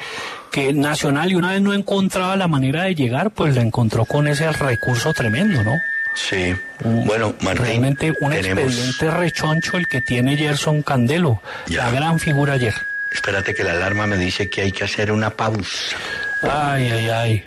que 0.51 0.73
Nacional, 0.73 1.31
y 1.31 1.35
una 1.35 1.51
vez 1.51 1.61
no 1.61 1.73
encontraba 1.73 2.35
la 2.35 2.47
manera 2.47 2.83
de 2.83 2.95
llegar, 2.95 3.31
pues 3.31 3.55
la 3.55 3.61
encontró 3.61 4.05
con 4.05 4.27
ese 4.27 4.51
recurso 4.51 5.13
tremendo, 5.13 5.63
¿no? 5.63 5.77
Sí. 6.15 6.55
Bueno, 6.83 7.35
Martín, 7.41 7.63
Realmente 7.63 8.13
un 8.21 8.31
tenemos... 8.31 8.63
expediente 8.63 9.11
rechoncho 9.11 9.77
el 9.77 9.87
que 9.87 10.01
tiene 10.01 10.35
Gerson 10.35 10.81
Candelo. 10.81 11.41
Ya. 11.67 11.85
La 11.85 11.91
gran 11.91 12.19
figura 12.19 12.53
ayer. 12.53 12.73
Espérate 13.11 13.53
que 13.53 13.63
la 13.63 13.71
alarma 13.71 14.07
me 14.07 14.17
dice 14.17 14.49
que 14.49 14.61
hay 14.61 14.71
que 14.71 14.83
hacer 14.83 15.11
una 15.11 15.29
pausa. 15.29 15.95
Ay, 16.41 16.89
ay, 16.89 17.09
ay. 17.09 17.43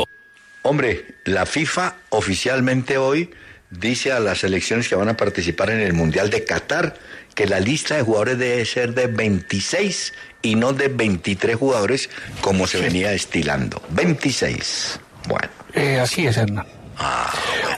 Hombre, 0.63 1.05
la 1.25 1.47
FIFA 1.47 1.95
oficialmente 2.11 2.97
hoy 2.97 3.31
dice 3.71 4.13
a 4.13 4.21
las 4.21 4.39
selecciones 4.39 4.89
que 4.89 4.95
van 4.95 5.09
a 5.09 5.17
participar 5.17 5.71
en 5.71 5.81
el 5.81 5.93
Mundial 5.93 6.31
de 6.31 6.45
Qatar 6.45 6.95
que 7.35 7.47
la 7.47 7.61
lista 7.61 7.97
de 7.97 8.03
jugadores 8.03 8.39
debe 8.39 8.65
ser 8.65 8.95
de 8.95 9.07
26 9.07 10.13
y 10.43 10.55
no 10.55 10.73
de 10.73 10.89
23 10.89 11.57
jugadores 11.57 12.11
como 12.41 12.67
se 12.67 12.79
venía 12.81 13.13
estilando. 13.13 13.83
26. 13.91 15.01
Bueno. 15.29 15.49
Eh, 15.75 15.99
así 16.01 16.27
es, 16.27 16.37
Hernán. 16.37 16.67
Ah, 16.99 17.33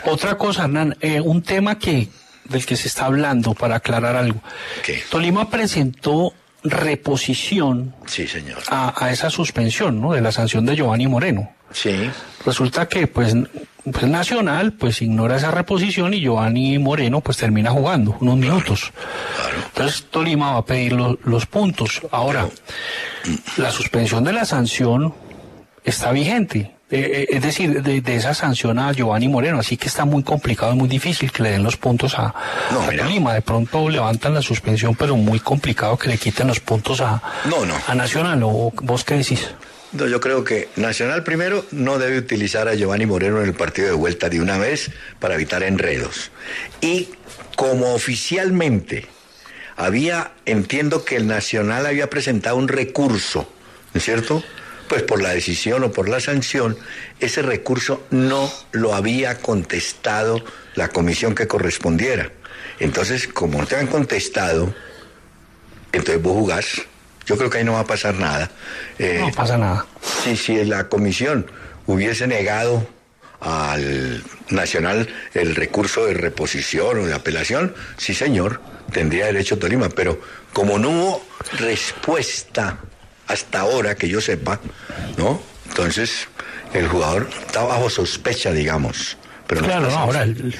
Otra 0.04 0.36
cosa, 0.36 0.64
Hernán, 0.64 0.96
eh, 1.00 1.20
un 1.20 1.42
tema 1.42 1.78
que 1.78 2.08
del 2.44 2.66
que 2.66 2.76
se 2.76 2.88
está 2.88 3.06
hablando 3.06 3.54
para 3.54 3.76
aclarar 3.76 4.16
algo. 4.16 4.40
¿Qué? 4.84 5.02
Tolima 5.10 5.48
presentó 5.48 6.34
reposición 6.64 7.94
sí, 8.06 8.26
señor. 8.28 8.58
a, 8.68 8.94
a 9.04 9.10
esa 9.10 9.30
suspensión, 9.30 10.00
¿no? 10.00 10.12
De 10.12 10.20
la 10.20 10.32
sanción 10.32 10.64
de 10.66 10.76
Giovanni 10.76 11.06
Moreno. 11.06 11.52
Sí. 11.72 12.10
Resulta 12.44 12.86
que, 12.88 13.06
pues, 13.06 13.34
pues 13.90 14.04
Nacional, 14.04 14.72
pues 14.72 15.00
ignora 15.02 15.36
esa 15.36 15.50
reposición 15.50 16.14
y 16.14 16.20
Giovanni 16.20 16.78
Moreno, 16.78 17.20
pues 17.20 17.36
termina 17.38 17.70
jugando 17.70 18.16
unos 18.20 18.36
minutos. 18.36 18.92
Entonces 19.68 20.06
Tolima 20.10 20.52
va 20.52 20.58
a 20.58 20.64
pedir 20.64 20.92
lo- 20.92 21.18
los 21.24 21.46
puntos. 21.46 22.00
Ahora, 22.10 22.48
la 23.56 23.70
suspensión 23.70 24.24
de 24.24 24.32
la 24.32 24.44
sanción 24.44 25.14
está 25.84 26.12
vigente. 26.12 26.74
Eh, 26.90 27.26
eh, 27.30 27.36
es 27.36 27.42
decir, 27.42 27.82
de, 27.82 28.02
de 28.02 28.16
esa 28.16 28.34
sanción 28.34 28.78
a 28.78 28.92
Giovanni 28.92 29.26
Moreno, 29.26 29.58
así 29.58 29.78
que 29.78 29.88
está 29.88 30.04
muy 30.04 30.22
complicado 30.22 30.74
y 30.74 30.76
muy 30.76 30.88
difícil 30.88 31.32
que 31.32 31.42
le 31.42 31.52
den 31.52 31.62
los 31.62 31.78
puntos 31.78 32.18
a, 32.18 32.34
No, 32.70 32.82
a 32.82 32.86
mira. 32.90 33.04
Tolima. 33.04 33.32
De 33.32 33.40
pronto 33.40 33.88
levantan 33.88 34.34
la 34.34 34.42
suspensión, 34.42 34.94
pero 34.94 35.16
muy 35.16 35.40
complicado 35.40 35.96
que 35.96 36.10
le 36.10 36.18
quiten 36.18 36.48
los 36.48 36.60
puntos 36.60 37.00
a, 37.00 37.22
No, 37.48 37.64
no. 37.64 37.74
a 37.88 37.94
Nacional. 37.94 38.42
¿O 38.42 38.70
vos 38.82 39.04
qué 39.04 39.14
decís? 39.14 39.48
No, 39.92 40.06
yo 40.06 40.20
creo 40.20 40.42
que 40.42 40.70
Nacional 40.76 41.22
primero 41.22 41.66
no 41.70 41.98
debe 41.98 42.18
utilizar 42.18 42.66
a 42.66 42.74
Giovanni 42.74 43.04
Moreno 43.04 43.42
en 43.42 43.48
el 43.48 43.54
partido 43.54 43.88
de 43.88 43.94
vuelta 43.94 44.30
de 44.30 44.40
una 44.40 44.56
vez 44.56 44.90
para 45.20 45.34
evitar 45.34 45.62
enredos. 45.62 46.30
Y 46.80 47.10
como 47.56 47.92
oficialmente 47.92 49.06
había, 49.76 50.32
entiendo 50.46 51.04
que 51.04 51.16
el 51.16 51.26
Nacional 51.26 51.84
había 51.84 52.08
presentado 52.08 52.56
un 52.56 52.68
recurso, 52.68 53.52
¿no 53.92 53.98
es 53.98 54.04
cierto? 54.04 54.42
Pues 54.88 55.02
por 55.02 55.20
la 55.20 55.30
decisión 55.30 55.84
o 55.84 55.92
por 55.92 56.08
la 56.08 56.20
sanción, 56.20 56.76
ese 57.20 57.42
recurso 57.42 58.06
no 58.10 58.50
lo 58.72 58.94
había 58.94 59.38
contestado 59.38 60.42
la 60.74 60.88
comisión 60.88 61.34
que 61.34 61.46
correspondiera. 61.46 62.32
Entonces, 62.78 63.28
como 63.28 63.58
no 63.58 63.66
te 63.66 63.76
han 63.76 63.86
contestado, 63.86 64.74
entonces 65.92 66.22
vos 66.22 66.32
jugás. 66.32 66.82
Yo 67.26 67.36
creo 67.36 67.48
que 67.50 67.58
ahí 67.58 67.64
no 67.64 67.72
va 67.74 67.80
a 67.80 67.86
pasar 67.86 68.14
nada. 68.14 68.50
Eh, 68.98 69.18
No 69.20 69.30
pasa 69.32 69.56
nada. 69.56 69.86
si, 70.24 70.36
si 70.36 70.64
la 70.64 70.88
comisión 70.88 71.46
hubiese 71.86 72.26
negado 72.26 72.86
al 73.40 74.22
Nacional 74.50 75.08
el 75.34 75.54
recurso 75.56 76.06
de 76.06 76.14
reposición 76.14 76.98
o 77.00 77.06
de 77.06 77.14
apelación, 77.14 77.74
sí 77.96 78.14
señor, 78.14 78.60
tendría 78.92 79.26
derecho 79.26 79.58
Tolima, 79.58 79.88
pero 79.88 80.20
como 80.52 80.78
no 80.78 80.90
hubo 80.90 81.24
respuesta 81.58 82.78
hasta 83.26 83.60
ahora 83.60 83.94
que 83.94 84.08
yo 84.08 84.20
sepa, 84.20 84.60
¿no? 85.16 85.40
Entonces 85.68 86.28
el 86.74 86.86
jugador 86.88 87.28
está 87.46 87.62
bajo 87.64 87.88
sospecha, 87.90 88.52
digamos. 88.52 89.16
Pero 89.46 89.62
no 89.62 89.66
Claro, 89.68 89.90
no, 89.90 89.98
ahora 89.98 90.22
el, 90.22 90.54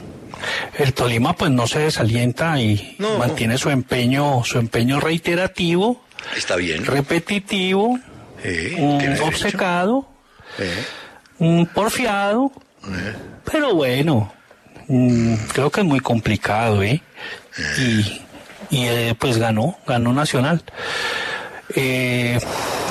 el 0.78 0.94
Tolima 0.94 1.34
pues 1.36 1.50
no 1.50 1.66
se 1.66 1.80
desalienta 1.80 2.58
y 2.60 2.96
No. 2.98 3.18
mantiene 3.18 3.58
su 3.58 3.68
empeño, 3.70 4.42
su 4.44 4.58
empeño 4.58 5.00
reiterativo, 5.00 6.02
está 6.36 6.56
bien. 6.56 6.84
repetitivo, 6.84 7.98
obcecado, 9.22 10.08
Eh, 10.58 11.66
porfiado, 11.74 12.52
eh. 12.86 13.14
pero 13.50 13.74
bueno, 13.74 14.32
mm, 14.88 15.34
creo 15.52 15.70
que 15.70 15.80
es 15.80 15.86
muy 15.86 16.00
complicado, 16.00 16.82
¿eh? 16.82 17.02
Y, 17.78 18.22
y 18.70 18.86
eh, 18.86 19.14
pues 19.18 19.38
ganó, 19.38 19.78
ganó 19.86 20.12
Nacional. 20.12 20.62
Eh, 21.74 22.38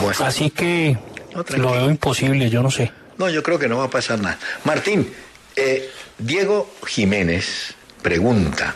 Bueno. 0.01 0.25
Así 0.25 0.49
que 0.49 0.97
No, 1.35 1.43
lo 1.57 1.71
veo 1.73 1.89
imposible, 1.89 2.49
yo 2.49 2.63
no 2.63 2.71
sé. 2.71 2.91
No, 3.17 3.29
yo 3.29 3.43
creo 3.43 3.59
que 3.59 3.67
no 3.67 3.77
va 3.77 3.85
a 3.85 3.89
pasar 3.89 4.19
nada. 4.19 4.37
Martín, 4.63 5.13
eh, 5.55 5.89
Diego 6.17 6.73
Jiménez 6.87 7.75
pregunta, 8.01 8.73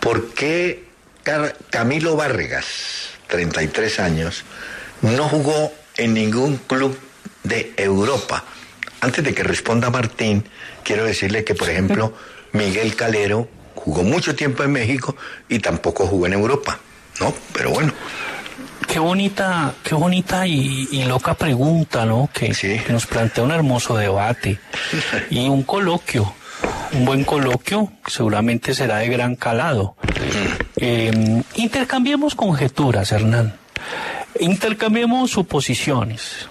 ¿por 0.00 0.34
qué 0.34 0.84
Camilo 1.70 2.16
Vargas, 2.16 3.09
33 3.30 4.00
años, 4.00 4.44
no 5.02 5.28
jugó 5.28 5.72
en 5.96 6.14
ningún 6.14 6.56
club 6.58 6.98
de 7.44 7.72
Europa? 7.76 8.44
Antes 9.00 9.24
de 9.24 9.32
que 9.32 9.42
responda 9.42 9.88
Martín, 9.88 10.44
quiero 10.84 11.04
decirle 11.04 11.44
que, 11.44 11.54
por 11.54 11.70
ejemplo, 11.70 12.12
Miguel 12.52 12.94
Calero 12.96 13.48
jugó 13.74 14.02
mucho 14.02 14.34
tiempo 14.34 14.62
en 14.62 14.72
México 14.72 15.16
y 15.48 15.58
tampoco 15.60 16.06
jugó 16.06 16.26
en 16.26 16.34
Europa, 16.34 16.78
¿no? 17.20 17.32
Pero 17.54 17.70
bueno, 17.70 17.92
Qué 18.86 18.98
bonita, 18.98 19.72
qué 19.84 19.94
bonita 19.94 20.46
y, 20.48 20.88
y 20.90 21.04
loca 21.04 21.34
pregunta, 21.34 22.04
¿no? 22.04 22.28
Que, 22.34 22.52
Sí. 22.52 22.76
que 22.84 22.92
nos 22.92 23.06
plantea 23.06 23.44
un 23.44 23.52
hermoso 23.52 23.96
debate 23.96 24.58
y 25.30 25.48
un 25.48 25.62
coloquio, 25.62 26.34
un 26.92 27.04
buen 27.04 27.22
coloquio, 27.24 27.92
seguramente 28.08 28.74
será 28.74 28.96
de 28.98 29.08
gran 29.08 29.36
calado. 29.36 29.94
Eh, 30.80 31.42
intercambiemos 31.56 32.34
conjeturas, 32.34 33.12
Hernán. 33.12 33.54
Intercambiemos 34.38 35.30
suposiciones. 35.30 36.48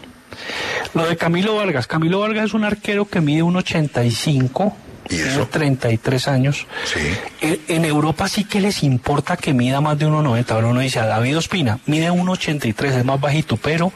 Lo 0.94 1.08
de 1.08 1.18
Camilo 1.18 1.56
Vargas. 1.56 1.88
Camilo 1.88 2.20
Vargas 2.20 2.46
es 2.46 2.54
un 2.54 2.64
arquero 2.64 3.06
que 3.06 3.22
mide 3.22 3.44
1,85. 3.44 4.74
¿Y 5.10 5.16
eso? 5.16 5.48
Tiene 5.48 5.76
33 5.76 6.28
años. 6.28 6.68
Sí. 6.86 7.00
En, 7.42 7.60
en 7.68 7.86
Europa 7.86 8.28
sí 8.28 8.44
que 8.44 8.62
les 8.62 8.84
importa 8.84 9.38
que 9.38 9.54
mida 9.54 9.82
más 9.82 9.98
de 9.98 10.08
1,90. 10.08 10.52
Ahora 10.52 10.68
uno 10.68 10.82
dice, 10.82 11.00
a 11.00 11.08
David 11.08 11.38
Ospina 11.38 11.80
mide 11.88 12.12
1,83, 12.12 13.00
es 13.00 13.06
más 13.06 13.20
bajito, 13.20 13.58
pero 13.58 13.92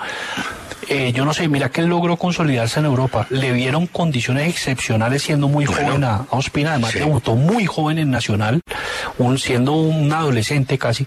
eh, 0.90 1.12
yo 1.14 1.26
no 1.26 1.34
sé, 1.34 1.48
mira 1.48 1.70
que 1.70 1.82
él 1.82 1.88
logró 1.88 2.18
consolidarse 2.18 2.80
en 2.80 2.86
Europa. 2.86 3.28
Le 3.30 3.52
vieron 3.52 3.88
condiciones 3.88 4.50
excepcionales 4.50 5.22
siendo 5.24 5.48
muy 5.48 5.66
Bueno. 5.66 5.88
joven 5.88 6.04
a, 6.04 6.16
a 6.16 6.26
Ospina, 6.32 6.72
además 6.72 6.92
Sí. 6.92 7.00
debutó 7.00 7.36
muy 7.36 7.66
joven 7.66 7.98
en 8.00 8.12
Nacional, 8.12 8.62
un, 9.18 9.38
siendo 9.38 9.74
un 9.74 10.12
adolescente 10.12 10.78
casi. 10.78 11.06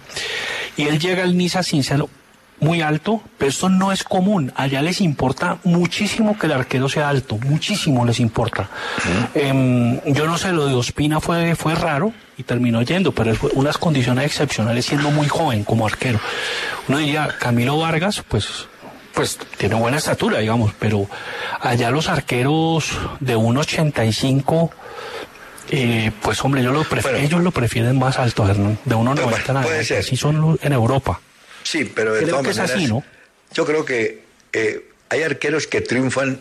Y 0.76 0.84
él 0.84 0.98
llega 0.98 1.22
al 1.22 1.36
Niza 1.36 1.62
sin 1.62 1.82
ser 1.82 2.04
muy 2.58 2.80
alto, 2.80 3.20
pero 3.36 3.50
esto 3.50 3.68
no 3.68 3.92
es 3.92 4.02
común. 4.02 4.50
Allá 4.56 4.80
les 4.80 5.00
importa 5.02 5.58
muchísimo 5.64 6.38
que 6.38 6.46
el 6.46 6.52
arquero 6.52 6.88
sea 6.88 7.08
alto, 7.10 7.36
muchísimo 7.44 8.04
les 8.06 8.18
importa. 8.18 8.70
Em, 9.34 10.00
yo 10.06 10.26
no 10.26 10.38
sé, 10.38 10.52
lo 10.52 10.66
de 10.66 10.74
Ospina 10.74 11.20
fue, 11.20 11.54
fue 11.54 11.74
raro 11.74 12.12
y 12.38 12.44
terminó 12.44 12.80
yendo, 12.82 13.12
pero 13.12 13.34
fue 13.34 13.50
unas 13.54 13.76
condiciones 13.78 14.24
excepcionales 14.24 14.86
siendo 14.86 15.10
muy 15.10 15.28
joven 15.28 15.64
como 15.64 15.86
arquero. 15.86 16.18
Uno 16.88 16.98
diría, 16.98 17.28
Camilo 17.38 17.76
Vargas, 17.78 18.22
pues 18.26 18.68
pues 19.16 19.38
tiene 19.56 19.74
buena 19.74 19.96
estatura, 19.96 20.38
digamos, 20.40 20.74
pero 20.78 21.08
allá 21.60 21.90
los 21.90 22.08
arqueros 22.08 22.90
de 23.18 23.34
1.85, 23.34 24.70
eh, 25.70 26.12
pues 26.22 26.44
hombre, 26.44 26.62
yo 26.62 26.70
lo 26.70 26.84
pref- 26.84 27.02
Bueno. 27.02 27.18
ellos 27.18 27.42
lo 27.42 27.50
prefieren 27.50 27.98
más 27.98 28.18
alto, 28.18 28.46
Hernán, 28.48 28.78
de 28.84 28.94
1.90 28.94 29.14
Bueno, 29.14 29.22
en 29.22 29.42
puede 29.42 29.58
adelante, 29.58 29.84
ser. 29.84 29.98
así 30.00 30.16
son 30.18 30.58
en 30.62 30.72
Europa. 30.72 31.18
Sí, 31.62 31.90
pero 31.92 32.12
de 32.14 32.20
Creo 32.24 32.30
todas 32.36 32.44
que 32.44 32.50
es 32.52 32.58
así, 32.70 32.86
¿no? 32.86 33.02
yo 33.54 33.64
creo 33.64 33.84
que 33.86 34.22
eh, 34.52 34.86
hay 35.08 35.22
arqueros 35.22 35.66
que 35.66 35.80
triunfan 35.80 36.38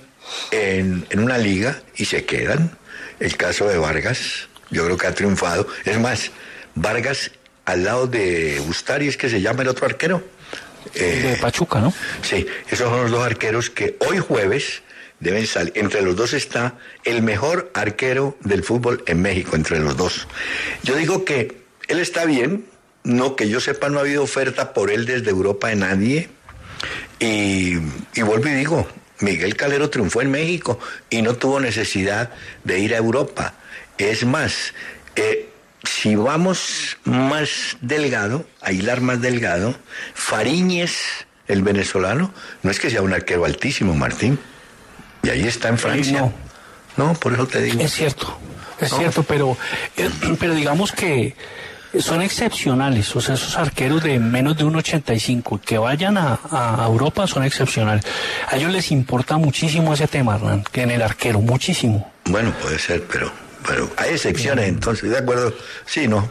en, 0.51 1.07
en 1.09 1.19
una 1.19 1.37
liga 1.37 1.81
y 1.95 2.05
se 2.05 2.25
quedan. 2.25 2.77
El 3.21 3.37
caso 3.37 3.67
de 3.67 3.77
Vargas, 3.77 4.49
yo 4.69 4.83
creo 4.85 4.97
que 4.97 5.07
ha 5.07 5.15
triunfado. 5.15 5.65
Es 5.85 5.97
más, 5.99 6.31
Vargas 6.75 7.31
al 7.63 7.85
lado 7.85 8.05
de 8.07 8.61
Bustari 8.67 9.07
es 9.07 9.15
que 9.17 9.29
se 9.29 9.39
llama 9.41 9.61
el 9.61 9.69
otro 9.69 9.85
arquero. 9.85 10.21
Eh, 10.93 11.21
de 11.23 11.35
Pachuca, 11.37 11.79
¿no? 11.79 11.93
Sí, 12.21 12.45
esos 12.69 12.89
son 12.89 13.03
los 13.03 13.11
dos 13.11 13.25
arqueros 13.25 13.69
que 13.69 13.97
hoy 14.07 14.19
jueves 14.19 14.83
deben 15.19 15.47
salir. 15.47 15.73
Entre 15.75 16.01
los 16.01 16.15
dos 16.15 16.33
está 16.33 16.77
el 17.03 17.21
mejor 17.21 17.71
arquero 17.73 18.37
del 18.41 18.63
fútbol 18.63 19.03
en 19.07 19.21
México, 19.21 19.55
entre 19.55 19.79
los 19.79 19.97
dos. 19.97 20.27
Yo 20.83 20.95
digo 20.95 21.25
que 21.25 21.57
él 21.87 21.99
está 21.99 22.25
bien, 22.25 22.65
no 23.03 23.35
que 23.35 23.49
yo 23.49 23.59
sepa, 23.59 23.89
no 23.89 23.99
ha 23.99 24.01
habido 24.01 24.23
oferta 24.23 24.73
por 24.73 24.91
él 24.91 25.05
desde 25.05 25.29
Europa 25.29 25.69
de 25.69 25.75
nadie. 25.75 26.29
Y, 27.19 27.77
y 28.13 28.21
vuelvo 28.21 28.47
y 28.49 28.53
digo, 28.53 28.87
Miguel 29.19 29.55
Calero 29.55 29.89
triunfó 29.89 30.21
en 30.21 30.31
México 30.31 30.79
y 31.09 31.21
no 31.21 31.35
tuvo 31.35 31.59
necesidad 31.59 32.31
de 32.63 32.79
ir 32.79 32.93
a 32.93 32.97
Europa. 32.97 33.53
Es 33.97 34.25
más, 34.25 34.73
eh, 35.15 35.49
si 35.85 36.15
vamos 36.15 36.97
más 37.03 37.77
delgado, 37.81 38.45
a 38.61 38.71
hilar 38.71 39.01
más 39.01 39.21
delgado, 39.21 39.75
Fariñez, 40.13 41.25
el 41.47 41.61
venezolano, 41.61 42.33
no 42.63 42.71
es 42.71 42.79
que 42.79 42.89
sea 42.89 43.01
un 43.01 43.13
arquero 43.13 43.45
altísimo, 43.45 43.93
Martín. 43.93 44.39
Y 45.23 45.29
ahí 45.29 45.47
está 45.47 45.69
en 45.69 45.77
Francia. 45.77 46.19
no. 46.21 46.33
No, 46.97 47.13
por 47.13 47.33
eso 47.33 47.45
te 47.45 47.61
digo. 47.61 47.81
Es 47.81 47.91
cierto, 47.93 48.37
es 48.79 48.89
No. 48.91 48.97
cierto, 48.99 49.23
pero, 49.23 49.57
eh, 49.97 50.09
pero 50.39 50.53
digamos 50.53 50.93
que 50.93 51.35
son 51.99 52.21
excepcionales, 52.21 53.13
o 53.15 53.21
sea, 53.21 53.35
esos 53.35 53.57
arqueros 53.57 54.01
de 54.03 54.17
menos 54.19 54.55
de 54.57 54.63
1,85 54.63 55.59
que 55.59 55.77
vayan 55.77 56.17
a, 56.17 56.39
a, 56.51 56.85
Europa 56.85 57.27
son 57.27 57.43
excepcionales. 57.43 58.05
A 58.49 58.55
ellos 58.55 58.71
les 58.71 58.91
importa 58.91 59.37
muchísimo 59.37 59.93
ese 59.93 60.07
tema, 60.07 60.35
Hernán, 60.35 60.63
que 60.71 60.83
en 60.83 60.91
el 60.91 61.01
arquero, 61.01 61.41
muchísimo. 61.41 62.11
Bueno, 62.25 62.53
puede 62.61 62.79
ser, 62.79 63.03
pero, 63.11 63.29
pero 63.67 63.89
hay 63.97 64.11
excepciones, 64.11 64.67
entonces, 64.67 65.09
de 65.09 65.17
acuerdo, 65.17 65.53
sí, 65.85 66.07
no, 66.07 66.29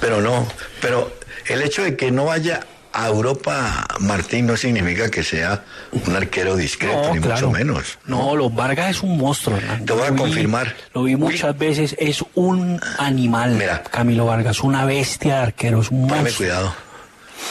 pero 0.00 0.20
no, 0.20 0.46
pero 0.80 1.12
el 1.46 1.62
hecho 1.62 1.82
de 1.82 1.96
que 1.96 2.10
no 2.10 2.26
vaya 2.26 2.60
a 2.92 3.08
Europa 3.08 3.86
Martín 4.00 4.46
no 4.46 4.56
significa 4.56 5.10
que 5.10 5.24
sea 5.24 5.64
un 5.92 6.14
arquero 6.14 6.56
discreto, 6.56 7.14
ni 7.14 7.20
mucho 7.20 7.50
menos. 7.50 7.98
No, 8.06 8.36
los 8.36 8.54
Vargas 8.54 8.90
es 8.90 9.02
un 9.02 9.16
monstruo. 9.16 9.58
Te 9.84 9.92
voy 9.92 10.06
a 10.06 10.14
confirmar. 10.14 10.74
Lo 10.94 11.04
vi 11.04 11.16
muchas 11.16 11.56
veces, 11.56 11.96
es 11.98 12.24
un 12.34 12.80
animal. 12.98 13.52
Mira, 13.52 13.82
Camilo 13.82 14.26
Vargas, 14.26 14.60
una 14.60 14.84
bestia 14.84 15.36
de 15.36 15.42
arquero, 15.42 15.80
es 15.80 15.90
un 15.90 16.06
monstruo. 16.06 16.36
cuidado. 16.36 16.74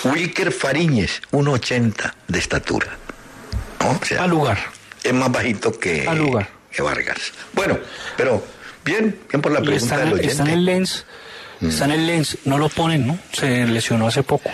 Wilker 0.03 0.51
Fariñez, 0.51 1.21
1,80 1.31 2.13
de 2.27 2.39
estatura. 2.39 2.87
¿No? 3.79 3.99
Al 4.19 4.29
lugar. 4.29 4.59
Es 5.03 5.13
más 5.13 5.31
bajito 5.31 5.77
que, 5.77 6.05
lugar. 6.13 6.47
que 6.71 6.81
Vargas. 6.83 7.33
Bueno, 7.53 7.79
pero 8.15 8.43
bien, 8.85 9.17
bien 9.29 9.41
por 9.41 9.51
la 9.51 9.61
pregunta 9.61 9.97
del 9.97 10.13
oyente. 10.13 10.31
Está 10.31 10.43
en 10.43 10.49
el 10.49 10.65
Lens, 10.65 11.05
está 11.61 11.85
en 11.85 11.91
el 11.91 12.07
Lens, 12.07 12.37
no 12.45 12.57
lo 12.57 12.69
ponen, 12.69 13.07
¿no? 13.07 13.19
Se 13.33 13.65
lesionó 13.65 14.07
hace 14.07 14.23
poco. 14.23 14.49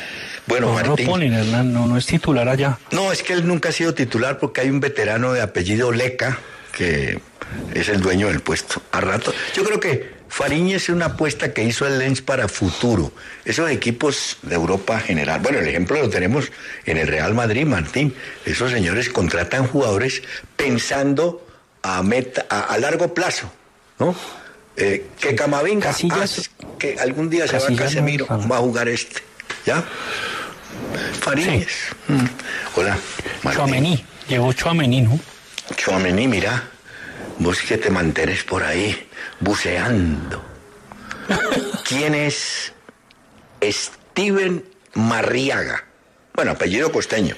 Bueno, 0.46 0.80
no, 0.80 0.96
lo 0.96 0.96
ponen, 0.96 1.34
Hernán, 1.34 1.74
no, 1.74 1.88
no 1.88 1.98
es 1.98 2.06
titular 2.06 2.48
allá. 2.48 2.80
No, 2.92 3.12
es 3.12 3.22
que 3.22 3.34
él 3.34 3.46
nunca 3.46 3.70
ha 3.70 3.72
sido 3.74 3.94
titular 3.94 4.40
porque 4.40 4.62
hay 4.62 4.70
un 4.70 4.80
veterano 4.80 5.34
de 5.34 5.42
apellido 5.42 5.92
Leca 5.92 6.40
que 6.78 7.20
es 7.74 7.90
el 7.90 8.02
dueño 8.02 8.28
del 8.28 8.42
puesto. 8.42 8.82
A 8.92 9.02
rato. 9.02 9.34
Yo 9.56 9.63
creo 9.63 9.80
que 9.80 10.18
Fariñez 10.30 10.84
es 10.84 10.90
una 10.90 11.08
apuesta 11.08 11.52
que 11.52 11.63
hizo 11.63 11.88
el 11.88 11.98
Lens 11.98 12.22
para 12.22 12.48
futuro. 12.48 13.12
Esos 13.46 13.70
equipos 13.72 14.38
de 14.44 14.56
Europa 14.56 15.00
general. 15.00 15.40
Bueno, 15.42 15.60
el 15.60 15.68
ejemplo 15.68 16.00
lo 16.00 16.10
tenemos 16.10 16.52
en 16.86 16.98
el 16.98 17.08
Real 17.08 17.34
Madrid, 17.34 17.66
Martín. 17.66 18.13
Esos 18.46 18.72
señores 18.72 19.10
contratan 19.10 19.68
jugadores 19.68 20.22
pensando 20.56 21.46
a, 21.82 22.04
meta, 22.04 22.46
a, 22.50 22.78
largo 22.78 23.13
plazo, 23.13 23.52
¿no? 24.00 24.16
Eh, 24.76 25.08
que 25.20 25.36
Camavinga, 25.36 25.88
Casillas, 25.88 26.50
que 26.78 27.00
algún 27.00 27.30
día 27.30 27.48
se 27.48 27.58
va 27.58 27.66
a 27.68 27.76
Casemiro, 27.76 28.28
va 28.28 28.58
a 28.58 28.60
jugar 28.60 28.88
este. 28.88 29.22
¿Ya? 29.66 29.84
Farías. 31.20 31.72
Sí. 32.08 32.14
Mm. 32.14 32.28
Hola. 32.76 32.98
Chuamení. 33.52 34.06
Llegó 34.28 34.54
Chuamení, 34.54 35.02
¿no? 35.02 35.20
Chuamení, 35.76 36.28
mira. 36.28 36.64
Vos 37.40 37.62
que 37.62 37.78
te 37.78 37.90
mantienes 37.90 38.44
por 38.44 38.64
ahí 38.64 39.08
buceando. 39.40 40.44
¿Quién 41.88 42.16
es 42.16 42.74
Steven 43.62 44.64
Marriaga? 44.94 45.84
Bueno, 46.34 46.52
apellido 46.52 46.92
costeño. 46.92 47.36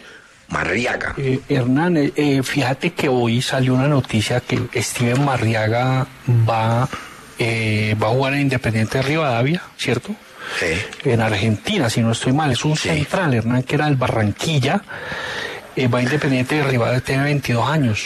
Marriaga. 0.50 1.14
Eh, 1.18 1.40
Hernán, 1.48 1.98
eh, 1.98 2.14
eh, 2.16 2.44
fíjate 2.44 2.92
que 2.92 3.10
hoy 3.10 3.42
salió 3.42 3.74
una 3.74 3.88
noticia 3.88 4.42
que 4.42 4.82
Steven 4.82 5.24
Marriaga 5.24 6.08
va, 6.30 6.88
va 6.90 8.08
a 8.08 8.12
jugar 8.12 8.34
en 8.34 8.42
Independiente 8.42 8.98
de 8.98 9.04
Rivadavia, 9.04 9.62
¿cierto? 9.78 10.16
en 11.04 11.22
Argentina, 11.22 11.90
si 11.90 12.02
no 12.02 12.12
estoy 12.12 12.34
mal. 12.34 12.52
Es 12.52 12.66
un 12.66 12.76
central, 12.76 13.34
Hernán, 13.34 13.64
que 13.64 13.76
era 13.76 13.88
el 13.88 13.96
Barranquilla. 13.96 14.82
Eh, 15.76 15.88
va 15.88 16.02
Independiente 16.02 16.56
de 16.56 16.64
Rivadavia, 16.64 17.02
tiene 17.02 17.24
22 17.24 17.68
años. 17.68 18.06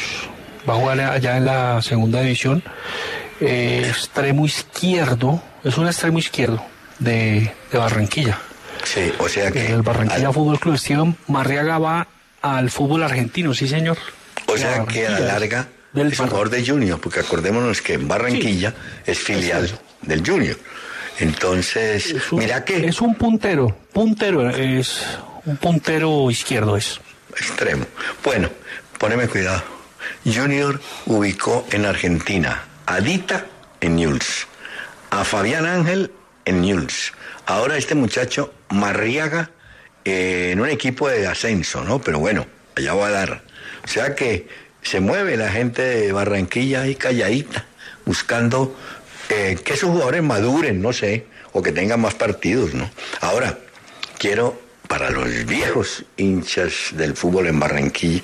Va 0.67 0.73
a 0.73 0.77
jugar 0.77 0.99
allá 0.99 1.38
en 1.38 1.45
la 1.45 1.82
segunda 1.82 2.21
división. 2.21 2.63
Eh, 3.41 3.86
extremo 3.88 4.45
izquierdo, 4.45 5.41
es 5.63 5.77
un 5.77 5.88
extremo 5.88 6.19
izquierdo 6.19 6.63
de, 6.99 7.51
Barranquilla. 7.71 8.39
Sí, 8.84 9.12
o 9.17 9.27
sea 9.27 9.51
que. 9.51 9.65
El 9.65 9.82
Barranquilla 9.82 10.32
Fútbol 10.32 10.60
Club 10.60 10.77
Steven 10.77 11.15
Marriaga 11.27 11.77
va 11.77 12.08
al 12.43 12.69
fútbol 12.69 13.01
argentino, 13.01 13.53
sí, 13.56 13.67
señor. 13.67 13.97
O 14.45 14.58
sea 14.58 14.86
que 14.86 15.08
a 15.08 15.12
la 15.12 15.19
larga 15.21 15.69
del 15.93 16.12
es 16.12 16.19
jugador 16.19 16.49
de 16.49 16.63
Junior, 16.65 16.99
porque 16.99 17.21
acordémonos 17.21 17.82
que 17.82 17.93
en 17.93 18.08
Barranquilla 18.08 18.75
es 19.06 19.17
filial 19.17 19.71
del 20.01 20.27
Junior. 20.27 20.58
Entonces, 21.19 22.15
mira 22.32 22.65
que... 22.65 22.86
Es 22.86 22.99
un 23.01 23.15
puntero, 23.15 23.75
puntero, 23.93 24.49
es 24.49 25.06
un 25.45 25.58
puntero 25.58 26.29
izquierdo 26.29 26.75
es. 26.75 26.99
Extremo. 27.36 27.86
Bueno, 28.23 28.49
poneme 28.99 29.27
cuidado. 29.27 29.63
Junior 30.25 30.82
ubicó 31.06 31.65
en 31.71 31.86
Argentina 31.86 32.63
a 32.86 32.99
Dita 32.99 33.45
en 33.79 33.95
Newell's, 33.95 34.47
a 35.12 35.23
Fabián 35.23 35.65
Ángel 35.65 36.12
en 36.45 36.62
Newell's. 36.62 37.13
Ahora 37.45 37.77
este 37.77 37.95
muchacho 37.95 38.53
Marriaga 38.69 39.49
eh, 40.06 40.52
en 40.52 40.60
un 40.60 40.70
equipo 40.70 41.08
de 41.10 41.28
ascenso, 41.28 41.84
¿no? 41.84 42.02
Pero 42.02 42.20
bueno, 42.20 42.46
allá 42.76 42.94
va 42.94 43.08
a 43.08 43.12
dar. 43.12 43.44
O 43.84 43.88
sea 43.88 44.16
que 44.16 44.48
se 44.82 45.00
mueve 45.00 45.38
la 45.38 45.52
gente 45.52 45.82
de 45.82 46.12
Barranquilla 46.12 46.82
ahí 46.82 46.96
calladita, 46.96 47.66
buscando 48.06 48.76
que 49.28 49.58
esos 49.66 49.89
jugadores 49.89 50.22
maduren, 50.22 50.82
no 50.82 50.94
sé, 50.94 51.26
o 51.54 51.62
que 51.62 51.72
tengan 51.72 52.02
más 52.02 52.13
partidos, 52.13 52.74
¿no? 52.74 52.89
Ahora, 53.22 53.58
quiero, 54.18 54.62
para 54.93 55.10
los 55.10 55.45
viejos 55.45 56.06
hinchas 56.17 56.91
del 56.91 57.15
fútbol 57.15 57.47
en 57.47 57.60
Barranquilla, 57.60 58.21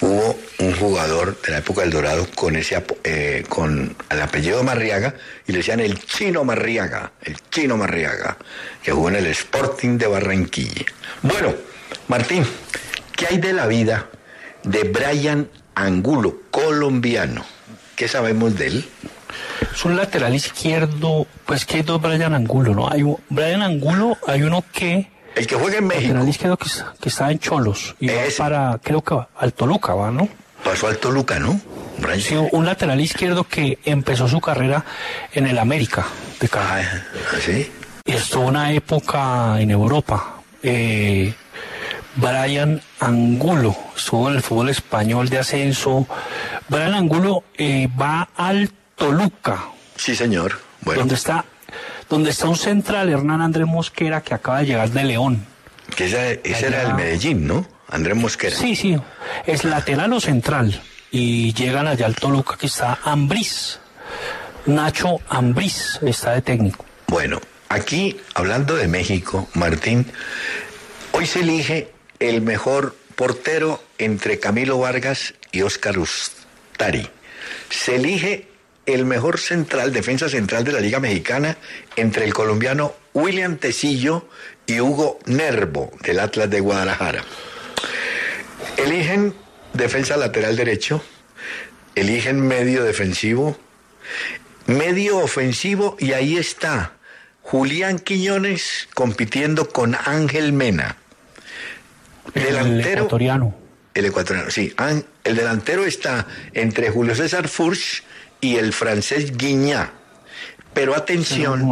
hubo 0.00 0.38
un 0.60 0.72
jugador 0.76 1.36
de 1.42 1.50
la 1.50 1.58
época 1.58 1.80
del 1.80 1.90
Dorado 1.90 2.28
con 2.36 2.54
ese 2.54 2.80
eh, 3.02 3.44
con 3.48 3.96
el 4.08 4.22
apellido 4.22 4.62
Marriaga 4.62 5.16
y 5.48 5.50
le 5.50 5.58
decían 5.58 5.80
el 5.80 5.98
chino 5.98 6.44
Marriaga, 6.44 7.10
el 7.22 7.38
chino 7.50 7.76
Marriaga, 7.76 8.36
que 8.84 8.92
jugó 8.92 9.08
en 9.08 9.16
el 9.16 9.26
Sporting 9.26 9.98
de 9.98 10.06
Barranquilla. 10.06 10.84
Bueno, 11.22 11.54
Martín, 12.06 12.46
¿qué 13.16 13.26
hay 13.26 13.38
de 13.38 13.52
la 13.52 13.66
vida 13.66 14.06
de 14.62 14.84
Brian 14.84 15.50
Angulo, 15.74 16.42
colombiano? 16.52 17.44
¿Qué 17.96 18.06
sabemos 18.06 18.56
de 18.56 18.66
él? 18.68 18.88
Es 19.74 19.84
un 19.84 19.96
lateral 19.96 20.36
izquierdo, 20.36 21.26
pues 21.46 21.66
que 21.66 21.78
hay 21.78 21.82
dos 21.82 22.00
Brian 22.00 22.32
Angulo, 22.32 22.76
¿no? 22.76 22.88
Hay 22.88 23.02
un, 23.02 23.16
Brian 23.28 23.62
Angulo, 23.62 24.16
hay 24.28 24.44
uno 24.44 24.64
que... 24.72 25.10
El 25.34 25.46
que 25.46 25.54
juega 25.54 25.78
en 25.78 25.86
México. 25.86 26.08
Lateral 26.08 26.28
izquierdo 26.28 26.56
que, 26.56 26.70
que 27.00 27.08
está 27.08 27.30
en 27.30 27.38
Cholos. 27.38 27.94
Y 28.00 28.08
va 28.08 28.14
para, 28.36 28.78
creo 28.82 29.02
que 29.02 29.18
al 29.38 29.52
Toluca, 29.52 29.94
¿va, 29.94 30.10
no? 30.10 30.28
Pasó 30.64 30.86
al 30.86 30.98
Toluca, 30.98 31.38
¿no? 31.38 31.60
Brian. 31.98 32.20
Sí, 32.20 32.34
un 32.52 32.64
lateral 32.64 33.00
izquierdo 33.00 33.44
que 33.44 33.78
empezó 33.84 34.28
su 34.28 34.40
carrera 34.40 34.84
en 35.32 35.46
el 35.46 35.58
América 35.58 36.06
de 36.40 36.48
Ah, 36.54 36.82
¿sí? 37.40 37.70
Y 38.04 38.12
estuvo 38.12 38.46
una 38.46 38.72
época 38.72 39.60
en 39.60 39.70
Europa. 39.70 40.42
Eh, 40.62 41.32
Brian 42.16 42.80
Angulo, 43.00 43.76
estuvo 43.96 44.28
en 44.28 44.36
el 44.36 44.42
fútbol 44.42 44.68
español 44.68 45.28
de 45.28 45.38
ascenso. 45.38 46.06
Brian 46.68 46.94
Angulo 46.94 47.44
eh, 47.56 47.88
va 48.00 48.28
al 48.36 48.70
Toluca. 48.96 49.64
Sí, 49.96 50.14
señor. 50.14 50.58
Bueno. 50.82 51.00
Donde 51.00 51.14
está, 51.14 51.44
donde 52.12 52.28
está 52.28 52.46
un 52.46 52.56
central, 52.56 53.08
Hernán 53.08 53.40
Andrés 53.40 53.66
Mosquera, 53.66 54.20
que 54.20 54.34
acaba 54.34 54.58
de 54.58 54.66
llegar 54.66 54.90
de 54.90 55.02
León. 55.02 55.46
Que 55.96 56.04
ese 56.04 56.66
era 56.66 56.82
el 56.82 56.94
Medellín, 56.94 57.46
¿no? 57.46 57.66
Andrés 57.88 58.18
Mosquera. 58.18 58.54
Sí, 58.54 58.76
sí. 58.76 58.98
Es 59.46 59.64
lateral 59.64 60.12
o 60.12 60.20
central. 60.20 60.82
Y 61.10 61.54
llegan 61.54 61.86
allá 61.86 62.04
al 62.04 62.14
Toluca, 62.14 62.58
que 62.58 62.66
está 62.66 62.98
Ambriz. 63.02 63.78
Nacho 64.66 65.20
Ambriz 65.30 66.00
está 66.02 66.32
de 66.32 66.42
técnico. 66.42 66.84
Bueno, 67.06 67.40
aquí, 67.70 68.20
hablando 68.34 68.76
de 68.76 68.88
México, 68.88 69.48
Martín, 69.54 70.04
hoy 71.12 71.24
se 71.24 71.40
elige 71.40 71.92
el 72.18 72.42
mejor 72.42 72.94
portero 73.16 73.82
entre 73.96 74.38
Camilo 74.38 74.78
Vargas 74.78 75.32
y 75.50 75.62
Oscar 75.62 75.98
Ustari. 75.98 77.08
Se 77.70 77.96
elige 77.96 78.48
el 78.86 79.04
mejor 79.04 79.38
central, 79.38 79.92
defensa 79.92 80.28
central 80.28 80.64
de 80.64 80.72
la 80.72 80.80
Liga 80.80 81.00
Mexicana, 81.00 81.56
entre 81.96 82.24
el 82.24 82.34
colombiano 82.34 82.94
William 83.14 83.56
Tecillo 83.56 84.28
y 84.66 84.80
Hugo 84.80 85.18
Nervo, 85.26 85.92
del 86.02 86.20
Atlas 86.20 86.50
de 86.50 86.60
Guadalajara. 86.60 87.24
Eligen 88.76 89.34
defensa 89.72 90.16
lateral 90.16 90.56
derecho, 90.56 91.02
eligen 91.94 92.40
medio 92.40 92.82
defensivo, 92.84 93.56
medio 94.66 95.18
ofensivo 95.18 95.96
y 95.98 96.12
ahí 96.12 96.36
está 96.36 96.92
Julián 97.42 97.98
Quiñones 97.98 98.88
compitiendo 98.94 99.68
con 99.68 99.96
Ángel 100.04 100.52
Mena. 100.52 100.96
Delantero. 102.34 102.90
El 102.90 102.98
ecuatoriano. 102.98 103.54
El 103.94 104.06
ecuatoriano, 104.06 104.50
sí. 104.50 104.74
El 105.24 105.36
delantero 105.36 105.84
está 105.84 106.26
entre 106.54 106.90
Julio 106.90 107.14
César 107.14 107.48
Furch 107.48 108.04
y 108.42 108.56
el 108.56 108.74
francés 108.74 109.34
Guiñá. 109.38 109.92
Pero 110.74 110.94
atención, 110.94 111.70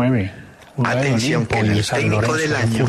atención, 0.85 1.46
que 1.46 1.59
en 1.59 1.72
el 1.72 1.85
técnico 1.87 2.35
del 2.35 2.54
año 2.54 2.87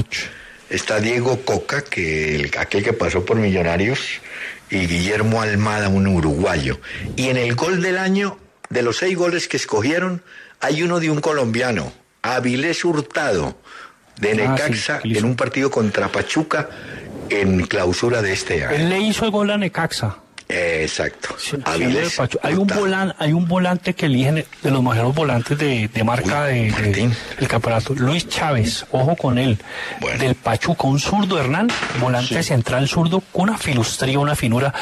está 0.70 1.00
Diego 1.00 1.41
Coca, 1.44 1.82
que 1.84 2.50
aquel 2.58 2.84
que 2.84 2.94
pasó 2.94 3.26
por 3.26 3.38
Millonarios, 3.38 4.22
y 4.70 4.88
Guillermo 4.88 5.41
Almada, 5.41 5.89
un 5.89 6.08
uruguayo. 6.08 6.80
Y 7.15 7.30
en 7.30 7.38
el 7.38 7.56
gol 7.56 7.82
del 7.82 7.98
año, 7.98 8.38
de 8.70 8.84
los 8.84 8.98
seis 8.98 9.17
goles 9.17 9.48
que 9.48 9.58
escogieron, 9.58 10.22
hay 10.62 10.84
uno 10.84 11.00
de 11.00 11.10
un 11.10 11.20
colombiano, 11.20 11.91
Avilés 12.22 12.86
Hurtado, 12.86 13.58
de 14.17 14.32
Ah, 14.32 14.34
sí, 14.34 14.38
Necaxa 14.38 15.00
en 15.04 15.26
un 15.26 15.36
partido 15.36 15.72
contra 15.72 16.10
Pachuca 16.10 16.70
en 17.30 17.65
clausura 17.65 18.22
de 18.22 18.34
este 18.34 18.63
año. 18.63 18.76
Él 18.76 18.89
le 18.89 19.00
hizo 19.00 19.26
el 19.26 19.32
gol 19.32 19.50
a 19.50 19.58
Necaxa. 19.58 20.17
Exacto. 20.52 21.36
Sí, 21.38 21.52
sí, 21.56 22.22
hay 22.44 22.54
un 22.56 22.68
volante, 22.68 23.16
hay 23.20 23.34
un 23.34 23.48
volante 23.48 23.94
que 23.94 24.06
eligen 24.08 24.36
de 24.36 24.72
los 24.72 24.84
mejores 24.84 25.16
volantes 25.16 25.58
de, 25.58 25.88
de 25.88 26.04
marca 26.04 26.46
Uy, 26.52 26.70
de, 26.70 26.82
de- 26.92 27.12
del 27.40 27.48
campeonato. 27.48 27.94
Luis 27.96 28.28
Chávez, 28.28 28.86
ojo 28.92 29.16
con 29.16 29.38
él. 29.38 29.58
Bueno. 30.00 30.22
Del 30.24 30.36
Pachuca, 30.36 30.88
un 30.88 31.00
zurdo 31.00 31.40
Hernán, 31.40 31.70
volante 32.00 32.44
central 32.44 32.88
zurdo 32.88 33.22
con 33.32 33.44
una 33.50 33.58
filustría, 33.58 34.20
una 34.20 34.36
finura. 34.36 34.74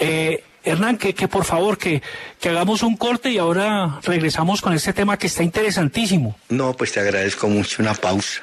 Eh, 0.00 0.42
Hernán, 0.64 0.98
que, 0.98 1.14
que 1.14 1.28
por 1.28 1.44
favor 1.44 1.78
que, 1.78 2.02
que 2.40 2.48
hagamos 2.48 2.82
un 2.82 2.96
corte 2.96 3.30
y 3.30 3.38
ahora 3.38 4.00
regresamos 4.02 4.60
con 4.60 4.72
este 4.72 4.92
tema 4.92 5.16
que 5.16 5.28
está 5.28 5.42
interesantísimo. 5.42 6.36
No, 6.48 6.74
pues 6.74 6.92
te 6.92 7.00
agradezco 7.00 7.48
mucho 7.48 7.80
una 7.82 7.94
pausa. 7.94 8.42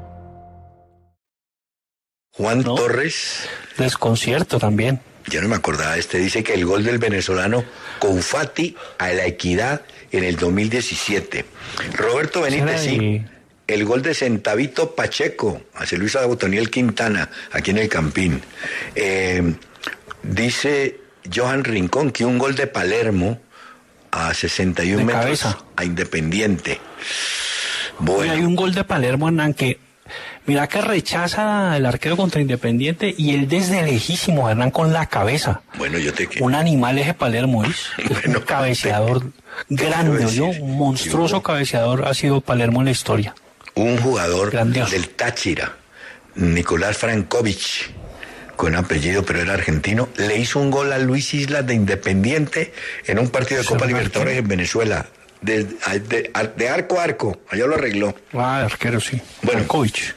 Juan 2.33 2.61
¿No? 2.61 2.75
Torres, 2.75 3.47
Desconcierto 3.77 4.57
también. 4.59 4.99
yo 5.27 5.41
no 5.41 5.49
me 5.49 5.55
acordaba 5.55 5.97
este, 5.97 6.17
dice 6.17 6.43
que 6.43 6.53
el 6.53 6.65
gol 6.65 6.83
del 6.83 6.97
venezolano 6.97 7.63
Confati 7.99 8.75
a 8.97 9.09
la 9.09 9.25
equidad 9.25 9.81
en 10.11 10.23
el 10.23 10.35
2017. 10.37 11.45
Roberto 11.93 12.41
Benítez, 12.41 12.81
sí. 12.81 13.23
El 13.67 13.85
gol 13.85 14.01
de 14.01 14.13
Centavito 14.13 14.95
Pacheco 14.95 15.61
hacia 15.75 15.97
Luis 15.97 16.17
Botoniel 16.25 16.69
Quintana, 16.69 17.29
aquí 17.51 17.71
en 17.71 17.77
el 17.77 17.87
Campín. 17.89 18.41
Eh, 18.95 19.53
dice 20.23 20.99
Johan 21.33 21.63
Rincón 21.63 22.11
que 22.11 22.25
un 22.25 22.37
gol 22.37 22.55
de 22.55 22.67
Palermo 22.67 23.39
a 24.11 24.33
61 24.33 24.97
De 24.97 25.03
metros 25.05 25.23
cabeza. 25.23 25.57
a 25.77 25.85
Independiente. 25.85 26.79
Bueno, 27.99 28.33
hay 28.33 28.41
un 28.41 28.55
gol 28.55 28.73
de 28.73 28.83
Palermo, 28.83 29.27
Hernán, 29.27 29.53
que 29.53 29.79
mira 30.45 30.67
que 30.67 30.81
rechaza 30.81 31.75
el 31.77 31.85
arquero 31.85 32.17
contra 32.17 32.41
Independiente 32.41 33.13
y 33.17 33.33
él 33.35 33.47
desde 33.47 33.83
lejísimo, 33.83 34.49
Hernán, 34.49 34.71
con 34.71 34.91
la 34.93 35.05
cabeza. 35.07 35.61
bueno, 35.77 35.97
yo 35.97 36.13
te 36.13 36.27
Un 36.39 36.55
animal 36.55 36.97
ese 36.97 37.13
Palermo, 37.13 37.63
¿es? 37.63 37.87
Bueno, 38.09 38.39
un 38.39 38.45
cabeceador 38.45 39.31
grande? 39.69 40.25
¿no? 40.35 40.45
Un 40.47 40.77
monstruoso 40.77 41.37
Yo- 41.37 41.43
cabeceador 41.43 42.07
ha 42.07 42.13
sido 42.13 42.41
Palermo 42.41 42.79
en 42.81 42.85
la 42.85 42.91
historia. 42.91 43.35
un 43.75 43.97
jugador 43.97 44.51
Grandioso. 44.51 44.91
del 44.91 45.09
Táchira, 45.09 45.73
Nicolás 46.35 46.97
Frankovic, 46.97 47.91
con 48.55 48.75
apellido, 48.75 49.23
pero 49.23 49.41
era 49.41 49.53
argentino, 49.53 50.09
le 50.17 50.37
hizo 50.37 50.59
un 50.59 50.69
gol 50.71 50.91
a 50.93 50.99
Luis 50.99 51.33
Islas 51.33 51.65
de 51.65 51.73
Independiente 51.73 52.73
en 53.07 53.17
un 53.19 53.29
partido 53.29 53.61
de 53.61 53.67
Copa. 53.67 53.85
Libertadores 53.85 54.37
en 54.37 54.47
Venezuela. 54.47 55.05
De, 55.41 55.63
de- 55.63 56.31
de 56.55 56.69
arco 56.69 56.99
a 56.99 57.03
arco, 57.03 57.39
allá 57.49 57.65
lo 57.65 57.73
arregló. 57.73 58.13
Ah, 58.33 58.61
arquero, 58.65 58.99
sí. 58.99 59.19
Bueno. 59.41 59.61
Frankovic. 59.61 60.13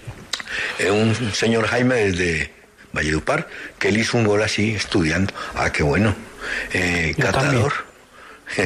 Eh, 0.79 0.91
un 0.91 1.15
señor 1.33 1.67
Jaime 1.67 1.95
desde 1.97 2.51
Valledupar, 2.93 3.49
que 3.79 3.89
él 3.89 3.97
hizo 3.99 4.17
un 4.19 4.25
gol 4.25 4.43
así, 4.43 4.71
estudiando. 4.75 5.33
Ah, 5.55 5.71
qué 5.73 5.83
bueno. 5.83 6.15
Eh, 6.73 7.15
catador. 7.19 7.73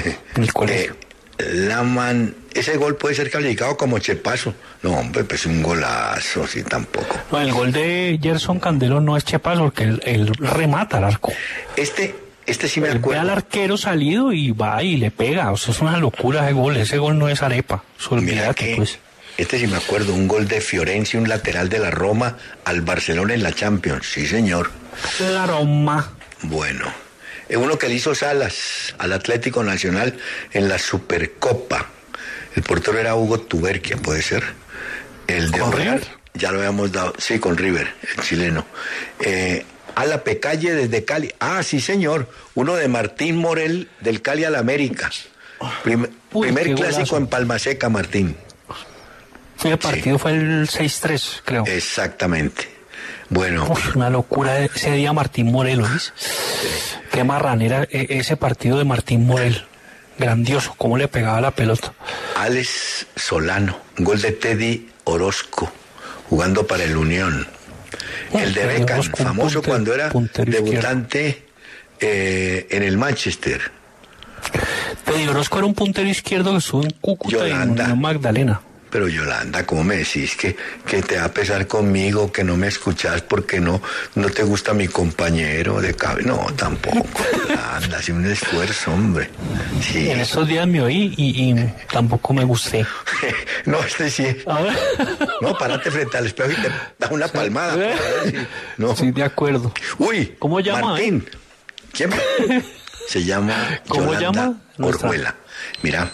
Eh, 0.68 0.90
Laman, 1.38 2.35
ese 2.53 2.77
gol 2.77 2.96
puede 2.96 3.14
ser 3.14 3.31
calificado 3.31 3.77
como 3.77 3.98
chepazo. 4.01 4.55
No, 4.83 4.90
hombre, 4.98 5.22
pues 5.24 5.46
un 5.46 5.62
golazo, 5.62 6.46
sí, 6.48 6.64
tampoco. 6.64 7.16
No, 7.31 7.40
el 7.40 7.53
gol 7.53 7.70
de 7.72 8.18
Gerson 8.20 8.59
Candelo 8.59 9.01
no 9.01 9.16
es 9.16 9.24
chepazo 9.24 9.62
porque 9.64 9.85
él, 9.85 10.03
él 10.05 10.33
remata 10.40 10.96
al 10.98 11.05
arco. 11.05 11.33
Este, 11.77 12.14
este 12.44 12.68
sí 12.68 12.81
me 12.81 12.88
Él 12.88 12.94
ve 12.94 12.98
acuerdo. 12.98 13.20
al 13.22 13.31
arquero 13.31 13.77
salido 13.77 14.33
y 14.33 14.51
va 14.51 14.83
y 14.83 14.96
le 14.96 15.12
pega. 15.12 15.53
O 15.53 15.57
sea, 15.57 15.72
es 15.72 15.81
una 15.81 15.96
locura 15.98 16.42
ese 16.44 16.53
gol. 16.55 16.77
Ese 16.77 16.98
gol 16.98 17.16
no 17.16 17.29
es 17.29 17.40
arepa. 17.40 17.85
Mira 18.11 18.53
que, 18.53 18.74
pues. 18.77 18.98
Este 19.38 19.59
sí 19.59 19.66
me 19.66 19.77
acuerdo, 19.79 20.12
un 20.14 20.29
gol 20.29 20.46
de 20.48 20.61
Fiorenzi, 20.61 21.16
un 21.16 21.29
lateral 21.29 21.68
de 21.68 21.79
la 21.79 21.90
Roma 21.90 22.37
al 22.64 22.83
Barcelona 22.83 23.35
en 23.35 23.42
la 23.42 23.53
Champions. 23.55 24.07
Sí, 24.12 24.27
señor. 24.27 24.70
La 25.20 25.46
Roma. 25.46 26.12
Bueno, 26.42 26.92
eh, 27.48 27.57
uno 27.57 27.79
que 27.79 27.88
le 27.88 27.94
hizo 27.94 28.14
Salas 28.14 28.94
al 28.98 29.12
Atlético 29.12 29.62
Nacional 29.64 30.18
en 30.53 30.68
la 30.68 30.79
Supercopa. 30.79 31.87
El 32.55 32.62
portero 32.64 32.98
era 32.98 33.14
Hugo 33.14 33.40
Tuberquia, 33.40 33.96
puede 33.96 34.22
ser. 34.22 34.42
El 35.27 35.51
de 35.51 35.59
¿Con 35.61 35.72
River? 35.72 36.03
Ya 36.35 36.51
lo 36.53 36.59
habíamos 36.59 36.92
dado. 36.92 37.14
Sí, 37.18 37.38
con 37.38 37.57
River, 37.57 37.92
el 38.16 38.22
chileno. 38.24 38.66
Eh, 39.20 39.64
a 39.94 40.05
la 40.07 40.22
Pecalle 40.24 40.72
desde 40.74 41.05
Cali. 41.05 41.33
Ah, 41.40 41.62
sí, 41.62 41.81
señor. 41.81 42.29
Uno 42.55 42.74
de 42.77 42.88
Martín 42.88 43.37
Morel 43.37 43.88
del 44.01 44.22
Cali 44.22 44.44
al 44.44 44.55
América. 44.57 45.11
Prim- 45.83 46.07
Uy, 46.33 46.46
primer 46.53 46.74
clásico 46.74 46.98
golazo. 46.98 47.16
en 47.18 47.27
Palma 47.27 47.59
Seca, 47.59 47.88
Martín. 47.88 48.37
El 49.64 49.79
partido 49.79 50.18
fue 50.18 50.33
el 50.33 50.68
6-3, 50.68 51.40
creo. 51.44 51.64
Exactamente. 51.66 52.68
Bueno, 53.31 53.66
Uy, 53.68 53.81
una 53.94 54.09
locura 54.09 54.59
ese 54.61 54.92
día 54.92 55.12
Martín 55.12 55.53
Morel, 55.53 55.83
¿oís? 55.83 56.12
Qué 57.12 57.25
marranera 57.25 57.83
e- 57.90 58.07
ese 58.18 58.37
partido 58.37 58.79
de 58.79 58.85
Martín 58.85 59.27
Morel. 59.27 59.64
Grandioso, 60.18 60.75
cómo 60.79 60.97
le 60.97 61.09
pegaba 61.09 61.40
la 61.40 61.51
pelota. 61.51 61.92
Alex 62.37 63.07
Solano, 63.14 63.79
gol 63.99 64.21
de 64.21 64.33
Teddy 64.33 64.88
Orozco, 65.05 65.71
jugando 66.29 66.66
para 66.66 66.85
el 66.85 66.97
Unión. 66.97 67.47
El 68.33 68.53
de 68.55 68.66
Beckham, 68.66 69.03
famoso 69.14 69.62
cuando 69.62 69.94
era 69.94 70.11
debutante 70.11 71.44
eh, 72.01 72.66
en 72.71 72.83
el 72.83 72.97
Manchester. 72.97 73.71
Teddy 75.05 75.29
Orozco 75.29 75.59
era 75.59 75.66
un 75.66 75.75
puntero 75.75 76.09
izquierdo 76.09 76.53
que 76.53 76.59
estuvo 76.59 76.83
en 76.83 76.90
Cúcuta 77.01 77.47
y 77.49 77.53
en 77.53 78.01
Magdalena. 78.01 78.61
Pero 78.90 79.07
Yolanda, 79.09 79.66
¿cómo 79.66 79.85
me 79.85 79.96
decís 79.96 80.35
que, 80.37 80.57
que 80.87 81.03
te 81.03 81.16
va 81.18 81.24
a 81.24 81.33
pesar 81.33 81.66
conmigo, 81.66 82.33
que 82.33 82.42
no 82.42 82.57
me 82.57 82.68
escuchás 82.68 83.20
porque 83.22 83.61
no, 83.61 83.83
no 84.14 84.29
te 84.31 84.42
gusta 84.42 84.72
mi 84.72 84.88
compañero 84.88 85.81
de 85.81 85.94
cabeza? 85.94 86.27
No, 86.29 86.46
tampoco. 86.57 87.07
Yolanda, 87.48 87.98
hace 87.98 88.12
un 88.12 88.24
esfuerzo, 88.24 88.92
hombre. 88.92 89.29
Sí. 89.83 90.11
En 90.11 90.20
esos 90.20 90.48
días 90.48 90.66
me 90.66 90.81
oí 90.81 91.14
y, 91.16 91.51
y 91.51 91.74
tampoco 91.92 92.33
me 92.33 92.44
gusté. 92.44 92.87
No, 93.66 93.79
este 93.81 94.09
sí. 94.11 94.24
No, 95.42 95.57
parate 95.59 95.90
frente 95.90 96.16
al 96.16 96.27
espejo 96.27 96.51
y 96.53 96.55
te 96.55 96.68
da 96.98 97.09
una 97.11 97.29
palmada. 97.29 97.74
si- 98.24 98.35
No. 98.79 98.96
Sí, 98.96 99.11
de 99.11 99.22
acuerdo. 99.24 99.72
Uy, 99.98 100.35
¿Cómo 100.38 100.61
llama, 100.61 100.92
Martín. 100.92 101.29
¿Quién? 101.92 102.11
Se 103.09 103.24
llama 103.24 103.55
¿Cómo 103.88 104.14
Yolanda 104.14 104.42
llama? 104.44 104.61
Orjuela. 104.79 105.35
Mira. 105.83 106.11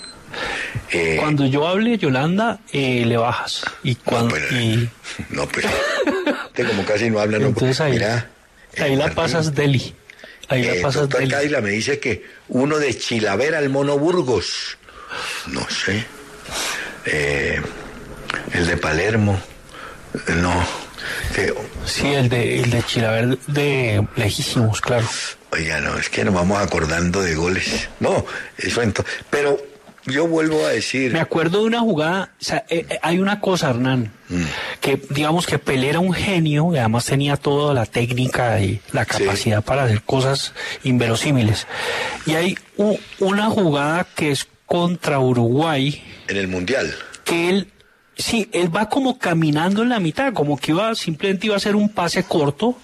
Eh, 0.90 1.16
Cuando 1.18 1.46
yo 1.46 1.66
hable, 1.66 1.96
Yolanda, 1.98 2.60
eh, 2.72 3.04
le 3.06 3.16
bajas. 3.16 3.62
Y 3.82 3.92
no, 3.94 4.00
cuando. 4.04 4.30
pues, 4.30 4.52
y 4.52 4.88
no, 5.30 5.46
pues. 5.48 5.66
Usted 6.46 6.66
como 6.68 6.84
casi 6.84 7.10
no 7.10 7.20
habla, 7.20 7.38
no. 7.38 7.46
entonces 7.48 7.80
ahí, 7.80 7.92
Mira. 7.92 8.28
eh, 8.74 8.82
ahí 8.82 8.90
la 8.96 9.04
Martín, 9.06 9.16
pasas 9.16 9.54
Deli. 9.54 9.94
Ahí 10.48 10.62
eh, 10.66 10.76
la 10.76 10.82
pasas 10.82 11.02
doctor 11.08 11.26
Deli. 11.26 11.62
Me 11.62 11.70
dice 11.70 11.98
que 11.98 12.24
uno 12.48 12.78
de 12.78 12.96
Chilavera 12.96 13.58
al 13.58 13.70
Mono 13.70 13.98
Burgos. 13.98 14.76
No 15.48 15.68
sé. 15.70 16.04
Eh, 17.06 17.60
el 18.52 18.66
de 18.66 18.76
Palermo. 18.76 19.40
No. 20.36 20.64
Que, 21.34 21.52
Sí, 21.84 22.06
el 22.08 22.28
de, 22.28 22.60
el 22.60 22.70
de 22.70 22.82
Chilaver 22.82 23.38
de 23.46 24.06
lejísimos, 24.16 24.80
claro. 24.80 25.06
Oiga, 25.52 25.80
no, 25.80 25.98
es 25.98 26.08
que 26.08 26.24
nos 26.24 26.34
vamos 26.34 26.58
acordando 26.58 27.20
de 27.22 27.34
goles. 27.34 27.88
No, 28.00 28.24
eso 28.56 28.80
entonces. 28.82 29.14
Pero 29.30 29.56
yo 30.06 30.26
vuelvo 30.26 30.64
a 30.66 30.70
decir. 30.70 31.12
Me 31.12 31.20
acuerdo 31.20 31.60
de 31.60 31.64
una 31.66 31.80
jugada, 31.80 32.30
o 32.40 32.44
sea, 32.44 32.64
eh, 32.68 32.86
eh, 32.88 32.98
hay 33.02 33.18
una 33.18 33.40
cosa, 33.40 33.70
Hernán, 33.70 34.12
Mm. 34.28 34.42
que 34.80 35.00
digamos 35.10 35.46
que 35.46 35.58
Pelé 35.58 35.90
era 35.90 36.00
un 36.00 36.12
genio 36.14 36.70
y 36.74 36.78
además 36.78 37.04
tenía 37.06 37.36
toda 37.36 37.74
la 37.74 37.84
técnica 37.86 38.58
y 38.60 38.80
la 38.92 39.04
capacidad 39.04 39.62
para 39.62 39.84
hacer 39.84 40.02
cosas 40.02 40.52
inverosímiles. 40.82 41.66
Y 42.26 42.34
hay 42.34 42.56
u- 42.76 42.96
una 43.20 43.50
jugada 43.50 44.06
que 44.14 44.30
es 44.30 44.46
contra 44.66 45.18
Uruguay, 45.20 46.02
En 46.28 46.36
el 46.38 46.48
Mundial. 46.48 46.94
que 47.24 47.50
él, 47.50 47.68
sí, 48.16 48.48
él 48.52 48.74
va 48.74 48.88
como 48.88 49.18
caminando 49.18 49.82
en 49.82 49.90
la 49.90 50.00
mitad, 50.00 50.32
como 50.32 50.56
que 50.58 50.72
iba, 50.72 50.94
simplemente 50.94 51.46
iba 51.46 51.54
a 51.54 51.58
hacer 51.58 51.76
un 51.76 51.88
pase 51.90 52.24
corto, 52.24 52.78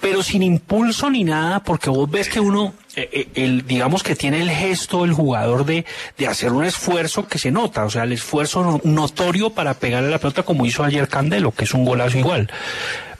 pero 0.00 0.22
sin 0.22 0.42
impulso 0.42 1.10
ni 1.10 1.22
nada, 1.24 1.62
porque 1.62 1.90
vos 1.90 2.10
ves 2.10 2.28
que 2.28 2.40
uno, 2.40 2.72
eh, 2.96 3.08
eh, 3.12 3.28
el, 3.34 3.66
digamos 3.66 4.02
que 4.02 4.14
tiene 4.16 4.40
el 4.42 4.50
gesto 4.50 5.04
el 5.04 5.12
jugador 5.12 5.64
de, 5.64 5.84
de 6.18 6.26
hacer 6.26 6.52
un 6.52 6.64
esfuerzo 6.64 7.26
que 7.26 7.38
se 7.38 7.50
nota, 7.50 7.84
o 7.84 7.90
sea, 7.90 8.04
el 8.04 8.12
esfuerzo 8.12 8.62
no- 8.62 8.80
notorio 8.84 9.50
para 9.50 9.74
pegarle 9.74 10.10
la 10.10 10.18
pelota 10.18 10.42
como 10.42 10.66
hizo 10.66 10.84
ayer 10.84 11.08
Candelo, 11.08 11.52
que 11.52 11.64
es 11.64 11.72
un 11.74 11.84
golazo 11.84 12.18
igual. 12.18 12.50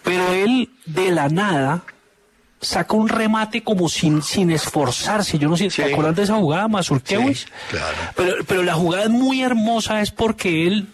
Pero 0.03 0.33
él, 0.33 0.71
de 0.85 1.11
la 1.13 1.29
nada, 1.29 1.83
saca 2.61 2.95
un 2.95 3.09
remate 3.09 3.63
como 3.63 3.89
sin, 3.89 4.23
sin 4.23 4.51
esforzarse. 4.51 5.39
Yo 5.39 5.49
no 5.49 5.57
sé, 5.57 5.71
Sí. 5.71 5.83
¿te 5.83 5.93
acuerdas 5.93 6.17
de 6.17 6.23
esa 6.25 6.35
jugada, 6.37 6.69
Mazurkiewicz? 6.69 7.39
Sí, 7.41 7.47
claro. 7.71 7.97
Pero, 8.17 8.35
pero 8.47 8.63
la 8.63 8.75
jugada 8.75 9.05
es 9.05 9.11
muy 9.11 9.43
hermosa, 9.43 10.01
es 10.01 10.11
porque 10.11 10.67
él, 10.67 10.89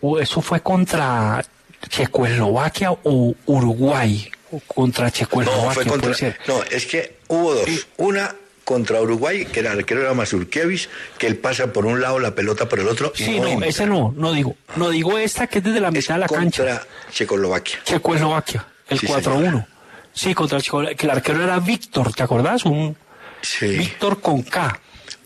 o 0.00 0.18
eso 0.18 0.40
fue 0.40 0.60
contra 0.60 1.44
Checoslovaquia 1.88 2.92
o 2.92 3.34
Uruguay, 3.46 4.30
contra 4.60 5.06
No, 5.06 5.10
Checoslovaquia, 5.10 5.72
fue 5.72 5.86
contra. 5.86 6.12
No, 6.46 6.62
es 6.70 6.86
que 6.86 7.16
hubo 7.28 7.54
dos. 7.54 7.68
Una 7.96 8.34
contra 8.64 9.00
Uruguay, 9.00 9.44
que 9.46 9.60
era 9.60 9.72
el 9.72 9.80
arquero 9.80 10.02
era 10.02 10.14
Mazurkiewicz, 10.14 10.88
que 11.18 11.26
él 11.26 11.36
pasa 11.36 11.72
por 11.72 11.84
un 11.86 12.00
lado, 12.00 12.18
la 12.18 12.34
pelota 12.34 12.68
por 12.68 12.78
el 12.80 12.88
otro. 12.88 13.12
Sí, 13.14 13.40
no, 13.40 13.62
ese 13.64 13.86
no, 13.86 14.14
no 14.16 14.32
digo. 14.32 14.54
No 14.76 14.90
digo 14.90 15.18
esta 15.18 15.46
que 15.46 15.58
es 15.58 15.64
desde 15.64 15.80
la 15.80 15.88
Es 15.88 15.94
mitad 15.94 16.14
de 16.14 16.20
la 16.20 16.26
cancha. 16.28 16.62
contra 16.64 16.86
Checoslovaquia. 17.12 17.80
Checoslovaquia, 17.84 18.66
el 18.88 18.98
Sí, 18.98 19.06
4-1. 19.06 19.66
Sí, 20.14 20.34
contra 20.34 20.60
Checoslovaquia, 20.60 20.96
que 20.96 21.06
el 21.06 21.10
arquero 21.10 21.42
era 21.42 21.58
Víctor, 21.58 22.12
¿te 22.14 22.22
acordás? 22.22 22.64
Un 22.64 22.96
Sí. 23.40 23.66
Víctor 23.76 24.20
con 24.20 24.42
K. 24.42 24.78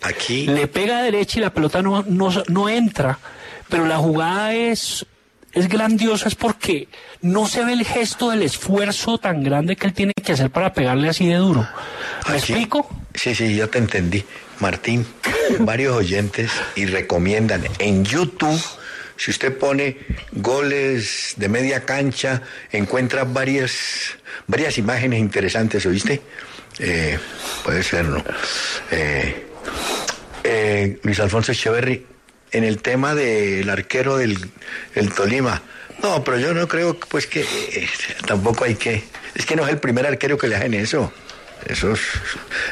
Aquí. 0.02 0.46
Le 0.46 0.66
pega 0.68 0.98
a 0.98 1.02
derecha 1.02 1.38
y 1.38 1.42
la 1.42 1.50
pelota 1.52 1.82
no, 1.82 2.04
no, 2.08 2.30
no 2.48 2.68
entra, 2.68 3.18
pero 3.68 3.86
la 3.86 3.98
jugada 3.98 4.54
es, 4.54 5.04
es 5.56 5.68
grandiosa, 5.70 6.28
es 6.28 6.34
porque 6.34 6.86
no 7.22 7.48
se 7.48 7.64
ve 7.64 7.72
el 7.72 7.84
gesto 7.84 8.30
del 8.30 8.42
esfuerzo 8.42 9.16
tan 9.16 9.42
grande 9.42 9.74
que 9.74 9.86
él 9.86 9.94
tiene 9.94 10.12
que 10.12 10.32
hacer 10.32 10.50
para 10.50 10.74
pegarle 10.74 11.08
así 11.08 11.26
de 11.26 11.36
duro. 11.36 11.66
¿Me 12.28 12.36
explico? 12.36 12.86
Sí, 13.14 13.34
sí, 13.34 13.56
yo 13.56 13.68
te 13.70 13.78
entendí. 13.78 14.22
Martín, 14.60 15.06
varios 15.60 15.96
oyentes 15.96 16.50
y 16.76 16.84
recomiendan 16.84 17.64
en 17.78 18.04
YouTube, 18.04 18.62
si 19.16 19.30
usted 19.30 19.56
pone 19.56 19.96
goles 20.32 21.32
de 21.36 21.48
media 21.48 21.86
cancha, 21.86 22.42
encuentra 22.70 23.24
varias, 23.24 24.18
varias 24.46 24.76
imágenes 24.76 25.20
interesantes, 25.20 25.86
¿oíste? 25.86 26.20
Eh, 26.78 27.18
puede 27.64 27.82
ser, 27.82 28.04
¿no? 28.04 28.22
Eh, 28.90 29.46
eh, 30.44 30.98
Luis 31.02 31.18
Alfonso 31.20 31.52
Echeverry, 31.52 32.04
en 32.52 32.64
el 32.64 32.80
tema 32.82 33.14
del 33.14 33.68
arquero 33.68 34.16
del 34.16 34.38
el 34.94 35.12
Tolima. 35.12 35.62
No, 36.02 36.22
pero 36.24 36.38
yo 36.38 36.52
no 36.54 36.68
creo 36.68 36.98
pues 36.98 37.26
que 37.26 37.40
eh, 37.42 37.88
tampoco 38.26 38.64
hay 38.64 38.74
que... 38.74 39.02
Es 39.34 39.46
que 39.46 39.56
no 39.56 39.64
es 39.64 39.70
el 39.70 39.78
primer 39.78 40.06
arquero 40.06 40.36
que 40.38 40.46
le 40.48 40.56
hacen 40.56 40.74
eso. 40.74 41.12
Eso 41.66 41.92
es, 41.94 42.00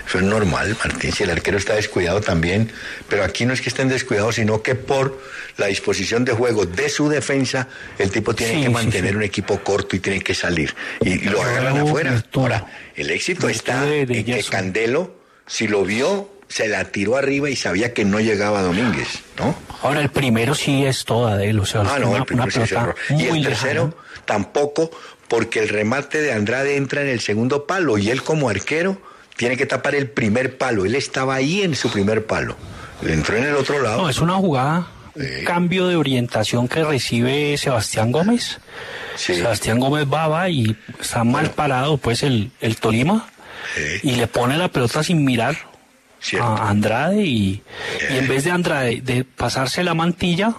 eso 0.06 0.18
es 0.18 0.24
normal, 0.24 0.76
Martín, 0.84 1.10
si 1.10 1.24
el 1.24 1.30
arquero 1.30 1.58
está 1.58 1.74
descuidado 1.74 2.20
también, 2.20 2.70
pero 3.08 3.24
aquí 3.24 3.44
no 3.44 3.52
es 3.52 3.60
que 3.60 3.68
estén 3.68 3.88
descuidados, 3.88 4.36
sino 4.36 4.62
que 4.62 4.76
por 4.76 5.20
la 5.56 5.66
disposición 5.66 6.24
de 6.24 6.32
juego 6.32 6.64
de 6.64 6.88
su 6.88 7.08
defensa, 7.08 7.66
el 7.98 8.12
tipo 8.12 8.34
tiene 8.34 8.54
Sí, 8.54 8.62
que 8.62 8.68
mantener 8.68 9.10
sí. 9.12 9.16
un 9.16 9.22
equipo 9.24 9.58
corto 9.64 9.96
y 9.96 10.00
tiene 10.00 10.20
que 10.20 10.34
salir. 10.34 10.74
Y, 11.00 11.12
y 11.14 11.18
lo 11.24 11.42
agarran 11.42 11.78
afuera. 11.78 12.22
Ahora, 12.34 12.66
el 12.94 13.10
éxito 13.10 13.48
está 13.48 13.92
en 13.92 14.06
que. 14.06 14.44
Candelo, 14.48 15.16
si 15.46 15.66
lo 15.66 15.82
vio, 15.84 16.30
se 16.54 16.68
la 16.68 16.84
tiró 16.84 17.16
arriba 17.16 17.50
y 17.50 17.56
sabía 17.56 17.92
que 17.92 18.04
no 18.04 18.20
llegaba 18.20 18.62
Domínguez, 18.62 19.08
¿no? 19.38 19.56
Ahora 19.82 20.00
el 20.00 20.08
primero 20.10 20.54
sí 20.54 20.84
es 20.84 21.04
toda 21.04 21.36
de 21.36 21.50
él, 21.50 21.58
o 21.58 21.66
sea, 21.66 21.80
Ah, 21.80 21.98
no, 21.98 22.10
una, 22.10 22.18
el 22.18 22.24
primero 22.26 22.48
sí. 22.52 22.60
Y 23.18 23.24
el 23.26 23.42
tercero 23.42 23.96
tampoco, 24.24 24.88
porque 25.26 25.58
el 25.58 25.68
remate 25.68 26.20
de 26.22 26.32
Andrade 26.32 26.76
entra 26.76 27.02
en 27.02 27.08
el 27.08 27.18
segundo 27.18 27.66
palo 27.66 27.98
y 27.98 28.08
él 28.10 28.22
como 28.22 28.48
arquero 28.48 29.02
tiene 29.36 29.56
que 29.56 29.66
tapar 29.66 29.96
el 29.96 30.08
primer 30.08 30.56
palo. 30.56 30.84
Él 30.84 30.94
estaba 30.94 31.34
ahí 31.34 31.62
en 31.62 31.74
su 31.74 31.90
primer 31.90 32.24
palo. 32.24 32.56
Le 33.02 33.14
entró 33.14 33.36
en 33.36 33.44
el 33.46 33.56
otro 33.56 33.82
lado. 33.82 34.02
No, 34.02 34.08
es 34.08 34.18
una 34.20 34.34
jugada, 34.34 34.86
un 35.16 35.44
cambio 35.44 35.88
de 35.88 35.96
orientación 35.96 36.68
que 36.68 36.84
recibe 36.84 37.56
Sebastián 37.58 38.12
Gómez. 38.12 38.58
Sí. 39.16 39.34
Sebastián 39.34 39.80
Gómez 39.80 40.08
Baba 40.08 40.48
y 40.50 40.76
está 41.00 41.24
mal 41.24 41.50
parado 41.50 41.96
pues 41.98 42.22
el, 42.22 42.52
el 42.60 42.76
Tolima 42.76 43.26
Sí. 43.74 44.10
y 44.10 44.14
le 44.16 44.26
pone 44.28 44.56
la 44.56 44.68
pelota 44.68 45.02
sin 45.02 45.24
mirar 45.24 45.56
Cierto. 46.24 46.46
a 46.46 46.70
Andrade 46.70 47.22
y, 47.22 47.62
y 48.10 48.16
en 48.16 48.26
vez 48.26 48.44
de 48.44 48.50
Andrade 48.50 49.00
de 49.02 49.24
pasarse 49.24 49.84
la 49.84 49.92
mantilla 49.92 50.54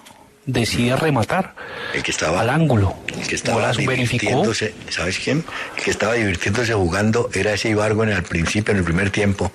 decide 0.46 0.94
rematar 0.94 1.56
El 1.92 2.04
que 2.04 2.12
estaba 2.12 2.42
al 2.42 2.50
ángulo. 2.50 2.94
El 3.08 3.26
que 3.26 3.34
estaba 3.34 3.72
divirtiéndose, 3.72 4.72
¿sabes 4.90 5.18
quién? 5.18 5.44
El 5.76 5.82
que 5.82 5.90
estaba 5.90 6.14
divirtiéndose 6.14 6.72
jugando 6.72 7.30
era 7.34 7.52
ese 7.52 7.68
Ibargo 7.70 8.04
en 8.04 8.10
el 8.10 8.22
principio, 8.22 8.70
en 8.70 8.78
el 8.78 8.84
primer 8.84 9.10
tiempo. 9.10 9.50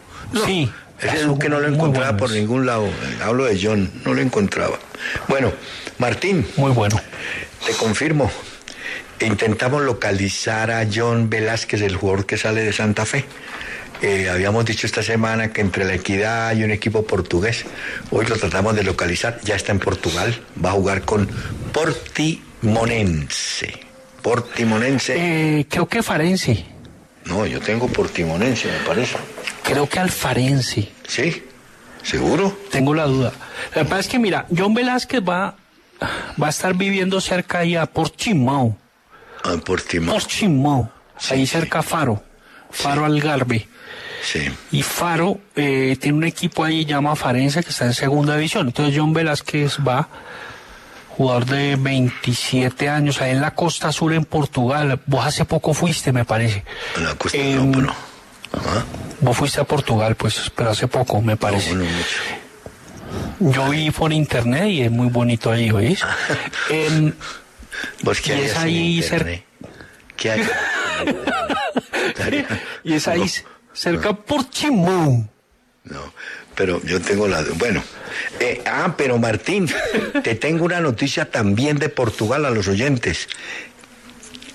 Sí. 0.45 0.69
Ese 0.99 1.15
es 1.21 1.25
Duque 1.25 1.47
no 1.47 1.59
lo 1.61 1.67
encontraba 1.67 2.17
por 2.17 2.29
ningún 2.29 2.65
lado. 2.65 2.89
Hablo 3.23 3.45
de 3.45 3.57
John, 3.61 3.89
no 4.05 4.13
lo 4.13 4.21
encontraba. 4.21 4.77
Bueno, 5.29 5.53
Martín, 5.97 6.45
Muy 6.57 6.71
bueno. 6.73 6.99
te 7.65 7.71
confirmo. 7.73 8.29
Intentamos 9.21 9.81
localizar 9.83 10.71
a 10.71 10.85
John 10.93 11.29
Velázquez, 11.29 11.81
el 11.81 11.95
jugador 11.95 12.25
que 12.25 12.37
sale 12.37 12.63
de 12.63 12.73
Santa 12.73 13.05
Fe. 13.05 13.23
Eh, 14.01 14.29
habíamos 14.29 14.65
dicho 14.65 14.87
esta 14.87 15.03
semana 15.03 15.53
que 15.53 15.61
entre 15.61 15.85
la 15.85 15.93
Equidad 15.93 16.55
y 16.55 16.63
un 16.63 16.71
equipo 16.71 17.05
portugués, 17.05 17.65
hoy 18.09 18.25
lo 18.25 18.35
tratamos 18.35 18.75
de 18.75 18.83
localizar, 18.83 19.39
ya 19.43 19.55
está 19.55 19.71
en 19.71 19.79
Portugal, 19.79 20.41
va 20.63 20.71
a 20.71 20.73
jugar 20.73 21.03
con 21.03 21.29
Portimonense. 21.71 23.79
Portimonense. 24.23 25.59
Eh, 25.59 25.67
creo 25.69 25.87
que 25.87 26.01
Farense. 26.01 26.65
No, 27.25 27.45
yo 27.45 27.59
tengo 27.59 27.87
Portimonense, 27.87 28.67
me 28.71 28.79
parece. 28.87 29.17
Creo 29.63 29.87
que 29.87 29.99
Alfarense. 29.99 30.89
¿Sí? 31.07 31.43
¿Seguro? 32.01 32.57
Tengo 32.71 32.95
la 32.95 33.05
duda. 33.05 33.31
Que 33.73 33.85
pasa 33.85 33.99
es 33.99 34.07
que, 34.07 34.17
mira, 34.17 34.47
John 34.55 34.73
Velázquez 34.73 35.21
va, 35.21 35.55
va 36.41 36.47
a 36.47 36.49
estar 36.49 36.73
viviendo 36.73 37.21
cerca 37.21 37.59
ahí 37.59 37.75
a 37.75 37.85
Portimao. 37.85 38.75
Ah, 39.43 39.57
Portimón. 39.63 40.09
Portimao. 40.09 40.91
Sí, 41.19 41.35
ahí 41.35 41.45
sí. 41.45 41.53
cerca 41.53 41.79
a 41.79 41.83
Faro. 41.83 42.23
Faro 42.71 43.05
Algarve. 43.05 43.67
Sí. 44.23 44.49
Y 44.71 44.83
Faro 44.83 45.39
eh, 45.55 45.97
tiene 45.99 46.17
un 46.17 46.23
equipo 46.23 46.63
ahí 46.63 46.85
llama 46.85 47.15
Farense 47.15 47.63
que 47.63 47.69
está 47.71 47.85
en 47.85 47.93
segunda 47.93 48.35
división. 48.35 48.67
Entonces 48.67 48.95
John 48.97 49.13
Velázquez 49.13 49.77
va, 49.87 50.07
jugador 51.09 51.45
de 51.45 51.75
27 51.75 52.87
años, 52.89 53.19
ahí 53.21 53.31
en 53.31 53.41
la 53.41 53.55
Costa 53.55 53.87
Azul 53.89 54.13
en 54.13 54.25
Portugal. 54.25 54.99
Vos 55.07 55.25
hace 55.25 55.45
poco 55.45 55.73
fuiste, 55.73 56.11
me 56.11 56.25
parece. 56.25 56.63
A 56.97 56.99
la 56.99 57.15
costa, 57.15 57.37
Em, 57.37 57.71
no, 57.71 57.77
pero. 57.79 57.95
Ajá. 58.53 58.85
Vos 59.21 59.37
fuiste 59.37 59.61
a 59.61 59.63
Portugal, 59.63 60.15
pues, 60.15 60.51
pero 60.55 60.71
hace 60.71 60.87
poco, 60.87 61.21
me 61.21 61.37
parece. 61.37 61.73
No, 61.73 61.83
no 61.83 61.89
mucho. 61.89 62.17
Yo 63.39 63.69
vi 63.69 63.91
por 63.91 64.13
internet 64.13 64.67
y 64.67 64.81
es 64.83 64.91
muy 64.91 65.07
bonito 65.07 65.51
ahí, 65.51 65.71
¿oís? 65.71 66.01
¿Vos 68.03 68.21
qué 68.21 68.35
Y 68.37 68.41
es 68.41 68.55
en 68.55 68.57
ahí 68.61 68.97
internet? 68.97 69.43
¿Qué 70.15 70.31
hay? 70.31 70.41
y 72.83 72.93
es 72.93 73.07
ahí 73.07 73.29
cerca 73.73 74.13
por 74.13 74.49
Chimón. 74.49 75.29
No, 75.83 76.13
pero 76.55 76.81
yo 76.83 77.01
tengo 77.01 77.27
la... 77.27 77.43
Bueno, 77.55 77.83
eh, 78.39 78.61
ah, 78.65 78.93
pero 78.97 79.17
Martín, 79.17 79.69
te 80.23 80.35
tengo 80.35 80.65
una 80.65 80.79
noticia 80.79 81.29
también 81.31 81.77
de 81.77 81.89
Portugal 81.89 82.45
a 82.45 82.51
los 82.51 82.67
oyentes. 82.67 83.27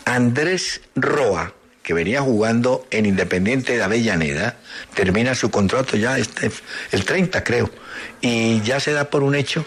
Andrés 0.05 0.83
Roa, 0.95 1.53
que 1.83 1.95
venía 1.95 2.21
jugando 2.21 2.87
en 2.91 3.07
Independiente 3.07 3.77
de 3.77 3.83
Avellaneda, 3.83 4.57
termina 4.95 5.35
su 5.35 5.51
contrato 5.51 5.97
ya 5.97 6.17
este, 6.17 6.51
el 6.93 7.05
30 7.05 7.43
creo, 7.43 7.71
y 8.21 8.61
ya 8.63 8.79
se 8.79 8.93
da 8.93 9.11
por 9.11 9.25
un 9.25 9.35
hecho 9.35 9.67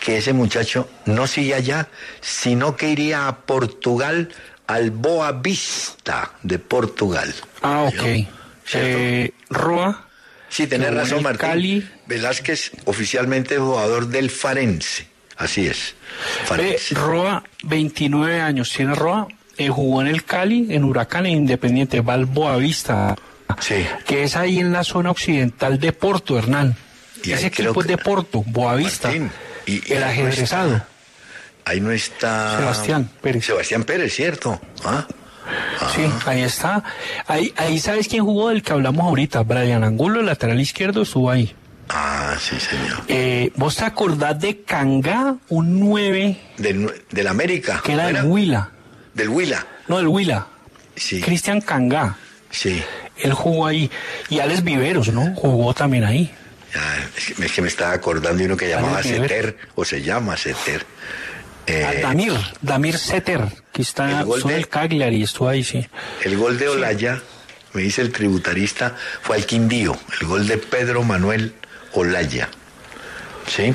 que 0.00 0.18
ese 0.18 0.32
muchacho 0.32 0.88
no 1.04 1.26
sigue 1.26 1.54
allá, 1.54 1.88
sino 2.20 2.76
que 2.76 2.90
iría 2.90 3.28
a 3.28 3.40
Portugal, 3.46 4.28
al 4.66 4.90
Boa 4.90 5.32
Vista 5.32 6.32
de 6.42 6.58
Portugal. 6.58 7.34
Ah, 7.62 7.82
ok. 7.84 8.26
Eh, 8.74 9.30
Roa. 9.50 10.06
Sí, 10.48 10.66
tenés 10.66 10.92
razón, 10.94 11.22
Martín. 11.22 11.40
Cali. 11.48 11.88
Velázquez, 12.06 12.72
oficialmente 12.84 13.58
jugador 13.58 14.08
del 14.08 14.30
Farense. 14.30 15.06
Así 15.36 15.66
es. 15.66 15.90
Eh, 15.90 16.44
Farense. 16.46 16.94
Roa, 16.94 17.42
29 17.64 18.40
años. 18.40 18.72
Tiene 18.74 18.94
Roa. 18.94 19.26
eh, 19.58 19.68
jugó 19.70 20.02
en 20.02 20.08
el 20.08 20.24
Cali, 20.24 20.66
en 20.70 20.84
Huracán 20.84 21.24
e 21.26 21.30
Independiente, 21.30 22.00
Balboa 22.02 22.56
Vista. 22.58 23.16
Sí. 23.60 23.86
Que 24.06 24.24
es 24.24 24.36
ahí 24.36 24.58
en 24.58 24.70
la 24.72 24.84
zona 24.84 25.10
occidental 25.10 25.78
de 25.80 25.92
Porto, 25.92 26.38
Hernán. 26.38 26.76
Y 27.24 27.32
Ese 27.32 27.46
equipo 27.46 27.80
es 27.80 27.86
de 27.86 27.96
Porto, 27.96 28.42
Boavista. 28.46 29.08
Martín, 29.08 29.30
y- 29.66 29.92
el 29.92 30.02
ajedrezado. 30.02 30.84
Ahí 31.66 31.80
no 31.80 31.90
está... 31.90 32.56
Sebastián 32.58 33.10
Pérez. 33.20 33.44
Sebastián 33.44 33.84
Pérez, 33.84 34.14
¿cierto? 34.14 34.58
¿Ah? 34.84 35.06
Sí, 35.94 36.02
ahí 36.24 36.42
está. 36.42 36.82
Ahí, 37.26 37.52
ahí 37.56 37.78
sabes 37.78 38.08
quién 38.08 38.24
jugó 38.24 38.48
del 38.48 38.62
que 38.62 38.72
hablamos 38.72 39.04
ahorita. 39.04 39.42
Brian 39.42 39.84
Angulo, 39.84 40.20
el 40.20 40.26
lateral 40.26 40.60
izquierdo, 40.60 41.02
estuvo 41.02 41.30
ahí. 41.30 41.54
Ah, 41.88 42.36
sí, 42.40 42.58
señor. 42.58 43.02
Eh, 43.08 43.52
¿Vos 43.56 43.76
te 43.76 43.84
acordás 43.84 44.40
de 44.40 44.62
Kanga, 44.62 45.36
un 45.50 45.78
9 45.78 46.36
Del, 46.56 46.90
del 47.10 47.26
América. 47.28 47.80
que 47.84 47.92
era 47.92 48.10
¿no 48.10 48.18
del 48.18 48.26
Huila? 48.26 48.70
Del 49.14 49.28
Huila, 49.28 49.66
No, 49.88 49.98
del 49.98 50.08
Huila. 50.08 50.46
sí. 50.96 51.20
Cristian 51.20 51.60
Kanga. 51.60 52.16
Sí. 52.50 52.82
Él 53.18 53.32
jugó 53.32 53.66
ahí. 53.66 53.90
Y 54.28 54.40
Alex 54.40 54.62
Viveros, 54.64 55.12
¿no? 55.12 55.34
Jugó 55.36 55.74
también 55.74 56.04
ahí. 56.04 56.32
Es, 57.16 57.52
que, 57.52 57.62
me 57.62 57.68
estaba 57.68 57.92
acordando 57.92 58.38
de 58.38 58.44
uno 58.46 58.56
que 58.56 58.68
llamaba. 58.68 59.02
Ceter, 59.02 59.56
o 59.74 59.84
se 59.84 60.02
llama 60.02 60.36
Ceter. 60.36 60.84
Eh, 61.66 61.84
Ah, 61.84 62.00
Damir, 62.08 62.32
Damir 62.62 62.96
Seter, 62.98 63.40
que 63.72 63.82
está 63.82 64.20
el 64.20 64.24
gol 64.26 64.40
son 64.40 64.50
de- 64.52 64.56
el 64.58 64.68
Cagliari, 64.68 65.22
estuvo 65.22 65.48
ahí, 65.48 65.64
sí. 65.64 65.86
El 66.22 66.36
gol 66.36 66.58
de 66.58 66.68
Olaya, 66.68 67.20
me 67.72 67.82
dice 67.82 68.02
el 68.02 68.12
tributarista, 68.12 68.94
fue 69.22 69.36
al 69.36 69.46
Quindío. 69.46 69.96
El 70.20 70.26
gol 70.28 70.46
de 70.46 70.58
Pedro 70.58 71.02
Manuel 71.02 71.54
Olaya. 71.92 72.48
¿Sí? 73.48 73.72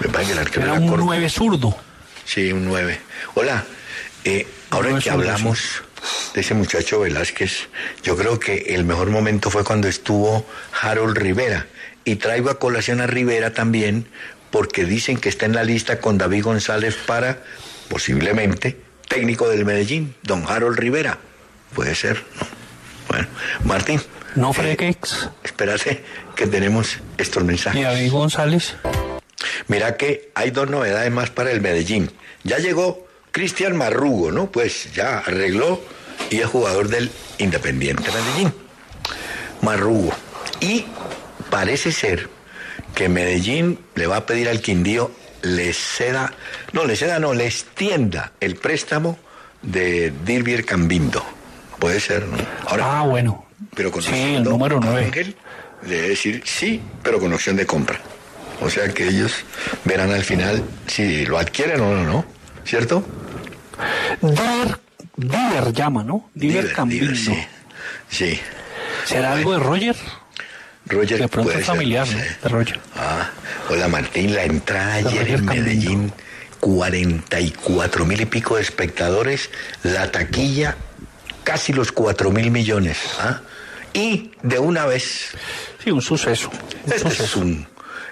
Me 0.00 0.08
parece 0.10 0.32
que 0.32 0.38
el 0.38 0.38
arquero 0.46 0.62
Era 0.66 0.72
era 0.74 0.80
un 0.82 0.88
corto. 0.88 1.04
9 1.06 1.28
zurdo. 1.30 1.76
Sí, 2.24 2.52
un 2.52 2.64
9. 2.66 3.00
Hola, 3.34 3.64
eh, 4.24 4.46
ahora 4.70 4.90
No 4.90 4.98
que 5.00 5.10
hablamos 5.10 5.82
de 6.34 6.40
ese 6.42 6.54
muchacho 6.54 7.00
Velázquez, 7.00 7.68
yo 8.02 8.16
creo 8.16 8.38
que 8.38 8.74
el 8.74 8.84
mejor 8.84 9.08
momento 9.10 9.50
fue 9.50 9.64
cuando 9.64 9.88
estuvo 9.88 10.46
Harold 10.82 11.16
Rivera. 11.16 11.66
Y 12.04 12.16
traigo 12.16 12.50
a 12.50 12.58
colación 12.58 13.00
a 13.00 13.06
Rivera 13.06 13.52
también, 13.52 14.06
porque 14.50 14.84
dicen 14.84 15.18
que 15.18 15.28
está 15.28 15.46
en 15.46 15.54
la 15.54 15.64
lista 15.64 16.00
con 16.00 16.18
David 16.18 16.44
González 16.44 16.96
para, 17.06 17.42
posiblemente, 17.88 18.76
técnico 19.08 19.48
del 19.48 19.64
Medellín, 19.64 20.14
don 20.22 20.44
Harold 20.46 20.78
Rivera. 20.78 21.18
Puede 21.74 21.94
ser, 21.94 22.22
¿no? 22.40 22.46
Bueno, 23.08 23.28
Martín. 23.64 24.00
No 24.34 24.50
eh, 24.50 24.54
freguex. 24.54 25.30
espérate 25.42 26.04
que 26.36 26.46
tenemos 26.46 26.98
estos 27.16 27.42
mensajes. 27.44 27.80
Y 27.80 27.84
David 27.84 28.12
González. 28.12 28.76
Mira 29.66 29.96
que 29.96 30.30
hay 30.34 30.50
dos 30.50 30.68
novedades 30.68 31.10
más 31.10 31.30
para 31.30 31.50
el 31.50 31.60
Medellín. 31.60 32.10
Ya 32.44 32.58
llegó 32.58 33.06
Cristian 33.32 33.76
Marrugo, 33.76 34.30
¿no? 34.30 34.50
Pues 34.50 34.92
ya 34.92 35.18
arregló 35.18 35.82
y 36.30 36.40
es 36.40 36.46
jugador 36.46 36.88
del 36.88 37.10
Independiente 37.38 38.10
Medellín. 38.10 38.52
Marrugo. 39.62 40.12
Y 40.60 40.84
parece 41.50 41.92
ser 41.92 42.28
que 42.98 43.08
Medellín 43.08 43.78
le 43.94 44.08
va 44.08 44.16
a 44.16 44.26
pedir 44.26 44.48
al 44.48 44.60
Quindío 44.60 45.12
le 45.42 45.72
ceda, 45.72 46.32
no, 46.72 46.84
le 46.84 46.96
ceda, 46.96 47.20
no, 47.20 47.32
le 47.32 47.46
extienda 47.46 48.32
el 48.40 48.56
préstamo 48.56 49.16
de 49.62 50.12
Dirvier 50.24 50.64
Cambindo. 50.64 51.24
Puede 51.78 52.00
ser, 52.00 52.26
¿no? 52.26 52.36
Ahora, 52.66 52.98
Ah, 52.98 53.02
bueno. 53.04 53.46
pero 53.72 53.92
con 53.92 54.02
Sí, 54.02 54.34
el 54.34 54.42
número 54.42 54.80
9. 54.82 55.04
Ángel 55.06 55.36
debe 55.82 56.08
decir 56.08 56.42
sí, 56.44 56.80
pero 57.04 57.20
con 57.20 57.32
opción 57.32 57.54
de 57.54 57.66
compra. 57.66 58.00
O 58.60 58.68
sea 58.68 58.88
que 58.92 59.06
ellos 59.06 59.32
verán 59.84 60.10
al 60.10 60.24
final 60.24 60.64
si 60.88 61.24
lo 61.24 61.38
adquieren 61.38 61.80
o 61.80 61.94
no, 61.94 62.02
¿no? 62.02 62.24
¿Cierto? 62.64 63.04
Diver, 64.20 64.76
Diver 65.16 65.72
llama, 65.72 66.02
¿no? 66.02 66.28
Diver 66.34 66.62
Diver, 66.62 66.74
Cambindo. 66.74 67.12
Diver, 67.12 67.16
sí. 67.16 67.38
Sí. 68.10 68.40
¿Será 69.04 69.34
algo 69.34 69.52
de 69.52 69.60
Roger? 69.60 69.94
Roger 70.88 71.18
De 71.18 71.28
pronto 71.28 71.48
puede 71.50 71.60
es 71.60 71.66
ser, 71.66 71.74
familiar, 71.74 72.06
¿no? 72.08 72.18
De 72.18 72.48
Roger. 72.48 72.80
Ah, 72.96 73.30
hola 73.70 73.88
Martín, 73.88 74.34
la 74.34 74.44
entrada 74.44 74.94
ayer 74.94 75.28
en. 75.30 75.44
Medellín, 75.44 76.12
44 76.60 78.04
mil 78.06 78.20
y 78.20 78.26
pico 78.26 78.56
de 78.56 78.62
espectadores, 78.62 79.50
la 79.82 80.10
taquilla 80.10 80.76
casi 81.44 81.72
los 81.72 81.92
4 81.92 82.30
mil 82.30 82.50
millones. 82.50 82.98
¿ah? 83.20 83.40
Y 83.92 84.32
de 84.42 84.58
una 84.58 84.86
vez 84.86 85.30
Sí, 85.82 85.90
un 85.90 86.02
suceso. 86.02 86.50
Un 86.84 86.92
Este 86.92 87.08
es 87.08 87.36
un- 87.36 87.66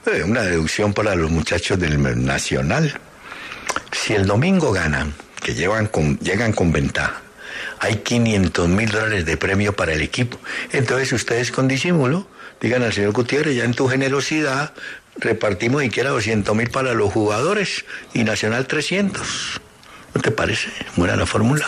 eh, 0.06 0.22
una 0.22 0.42
deducción 0.42 0.92
para 0.94 1.14
los 1.14 1.30
muchachos 1.30 1.78
del 1.78 2.24
Nacional. 2.24 2.98
Si 3.92 4.14
el 4.14 4.26
domingo 4.26 4.72
ganan, 4.72 5.12
que 5.42 5.54
llevan 5.54 5.86
con, 5.86 6.18
llegan 6.20 6.52
con 6.52 6.70
ventaja, 6.72 7.20
hay 7.80 7.96
500 7.96 8.68
mil 8.68 8.88
dólares 8.90 9.26
de 9.26 9.36
premio 9.36 9.74
para 9.74 9.92
el 9.92 10.00
equipo. 10.02 10.38
Entonces 10.72 11.12
ustedes 11.12 11.50
con 11.50 11.66
disimulo 11.68 12.28
digan 12.60 12.82
al 12.82 12.92
señor 12.92 13.12
Gutiérrez, 13.12 13.56
ya 13.56 13.64
en 13.64 13.74
tu 13.74 13.88
generosidad 13.88 14.72
repartimos 15.18 15.82
siquiera 15.82 16.10
200 16.10 16.54
mil 16.54 16.70
para 16.70 16.92
los 16.94 17.12
jugadores 17.12 17.84
y 18.14 18.24
Nacional 18.24 18.66
300. 18.66 19.60
¿No 20.14 20.20
te 20.22 20.30
parece? 20.30 20.68
Buena 20.96 21.14
la 21.16 21.26
fórmula. 21.26 21.66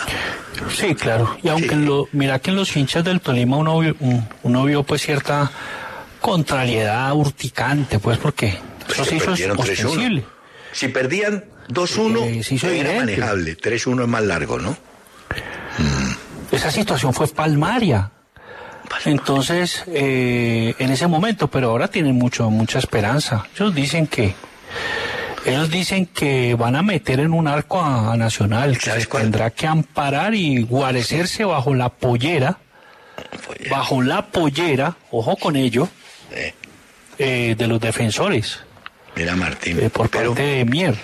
Sí, 0.75 0.95
claro. 0.95 1.37
Y 1.43 1.49
aunque 1.49 1.67
Sí. 1.69 1.73
en 1.75 1.85
lo, 1.85 2.07
mira 2.13 2.39
que 2.39 2.49
en 2.49 2.55
los 2.55 2.75
hinchas 2.75 3.03
del 3.03 3.21
Tolima 3.21 3.57
uno 3.57 3.77
vio, 3.79 3.95
un- 3.99 4.27
uno 4.43 4.63
vio 4.65 4.83
pues 4.83 5.03
cierta 5.03 5.51
contrariedad 6.19 7.13
urticante, 7.13 7.99
pues 7.99 8.17
porque 8.17 8.47
eso 8.47 8.59
Pues 8.97 9.13
hizo 9.13 9.25
perdieron 9.25 9.57
3-1. 9.57 9.89
ostensible. 9.89 10.25
Si 10.71 10.87
perdían 10.87 11.45
2-1, 11.67 12.23
Eh, 12.25 12.43
era 12.79 12.93
manejable. 12.99 13.55
3-1 13.55 14.01
es 14.03 14.07
más 14.09 14.23
largo, 14.23 14.57
¿no? 14.59 14.75
Esa 16.51 16.71
situación 16.71 17.13
fue 17.13 17.27
palmaria. 17.27 18.11
Entonces, 19.05 19.83
eh, 19.87 20.75
en 20.79 20.91
ese 20.91 21.07
momento, 21.07 21.47
pero 21.47 21.69
ahora 21.69 21.87
tienen 21.87 22.15
mucho, 22.15 22.49
mucha 22.49 22.79
esperanza. 22.79 23.45
Ellos 23.55 23.73
dicen 23.75 24.07
que, 24.07 24.35
ellos 25.45 25.69
dicen 25.69 26.05
que 26.07 26.55
van 26.55 26.75
a 26.75 26.81
meter 26.81 27.19
en 27.19 27.33
un 27.33 27.47
arco 27.47 27.79
a, 27.79 28.11
a 28.11 28.17
Nacional, 28.17 28.77
que 28.77 28.91
tendrá 29.05 29.51
que 29.51 29.67
amparar 29.67 30.33
y 30.33 30.63
guarecerse 30.63 31.45
bajo 31.45 31.73
la 31.73 31.89
pollera, 31.89 32.57
bajo 33.69 34.01
la 34.01 34.25
pollera, 34.27 34.95
ojo 35.11 35.35
con 35.35 35.55
ello, 35.55 35.87
eh, 36.31 36.53
eh, 37.17 37.55
de 37.57 37.67
los 37.67 37.79
defensores, 37.79 38.59
Mira, 39.15 39.35
Martín, 39.35 39.79
eh, 39.79 39.89
por 39.89 40.09
pero 40.09 40.33
parte 40.33 40.43
de 40.43 40.65
Mier. 40.65 40.95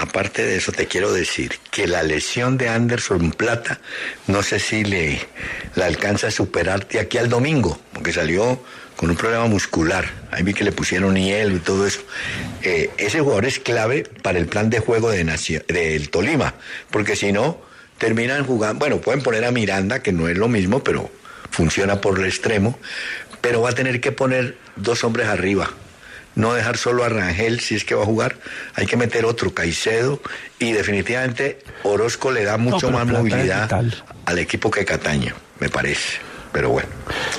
Aparte 0.00 0.44
de 0.44 0.56
eso 0.56 0.72
te 0.72 0.86
quiero 0.86 1.12
decir 1.12 1.52
que 1.70 1.86
la 1.86 2.02
lesión 2.02 2.56
de 2.58 2.68
Anderson 2.68 3.30
Plata 3.32 3.80
no 4.26 4.42
sé 4.42 4.58
si 4.58 4.84
le 4.84 5.20
la 5.74 5.86
alcanza 5.86 6.28
a 6.28 6.30
superar 6.30 6.88
de 6.88 7.00
aquí 7.00 7.18
al 7.18 7.28
domingo, 7.28 7.78
porque 7.92 8.12
salió 8.12 8.62
con 8.96 9.10
un 9.10 9.16
problema 9.16 9.46
muscular. 9.46 10.10
Ahí 10.30 10.42
vi 10.42 10.52
que 10.54 10.64
le 10.64 10.72
pusieron 10.72 11.16
hielo 11.16 11.56
y 11.56 11.60
todo 11.60 11.86
eso. 11.86 12.00
Eh, 12.62 12.90
ese 12.98 13.20
jugador 13.20 13.46
es 13.46 13.58
clave 13.58 14.04
para 14.22 14.38
el 14.38 14.46
plan 14.46 14.68
de 14.70 14.80
juego 14.80 15.10
de 15.10 15.24
Nacio- 15.24 15.64
del 15.66 16.10
Tolima, 16.10 16.54
porque 16.90 17.16
si 17.16 17.32
no 17.32 17.60
terminan 17.98 18.44
jugando, 18.44 18.78
bueno, 18.78 19.00
pueden 19.00 19.22
poner 19.22 19.44
a 19.44 19.50
Miranda, 19.50 20.02
que 20.02 20.12
no 20.12 20.28
es 20.28 20.36
lo 20.36 20.48
mismo, 20.48 20.82
pero 20.84 21.10
funciona 21.50 22.00
por 22.00 22.18
el 22.18 22.26
extremo, 22.26 22.78
pero 23.40 23.62
va 23.62 23.70
a 23.70 23.74
tener 23.74 24.00
que 24.00 24.12
poner 24.12 24.56
dos 24.76 25.02
hombres 25.04 25.26
arriba. 25.28 25.70
No 26.40 26.54
dejar 26.54 26.76
solo 26.78 27.04
a 27.04 27.08
Rangel 27.10 27.60
si 27.60 27.74
es 27.76 27.84
que 27.84 27.94
va 27.94 28.02
a 28.02 28.06
jugar, 28.06 28.36
hay 28.74 28.86
que 28.86 28.96
meter 28.96 29.24
otro, 29.26 29.52
Caicedo, 29.52 30.20
y 30.58 30.72
definitivamente 30.72 31.58
Orozco 31.82 32.30
le 32.32 32.44
da 32.44 32.56
mucho 32.56 32.90
más 32.90 33.06
movilidad 33.06 33.70
al 34.24 34.38
equipo 34.38 34.70
que 34.70 34.84
Cataño, 34.84 35.34
me 35.60 35.68
parece. 35.68 36.18
Pero 36.52 36.70
bueno, 36.70 36.88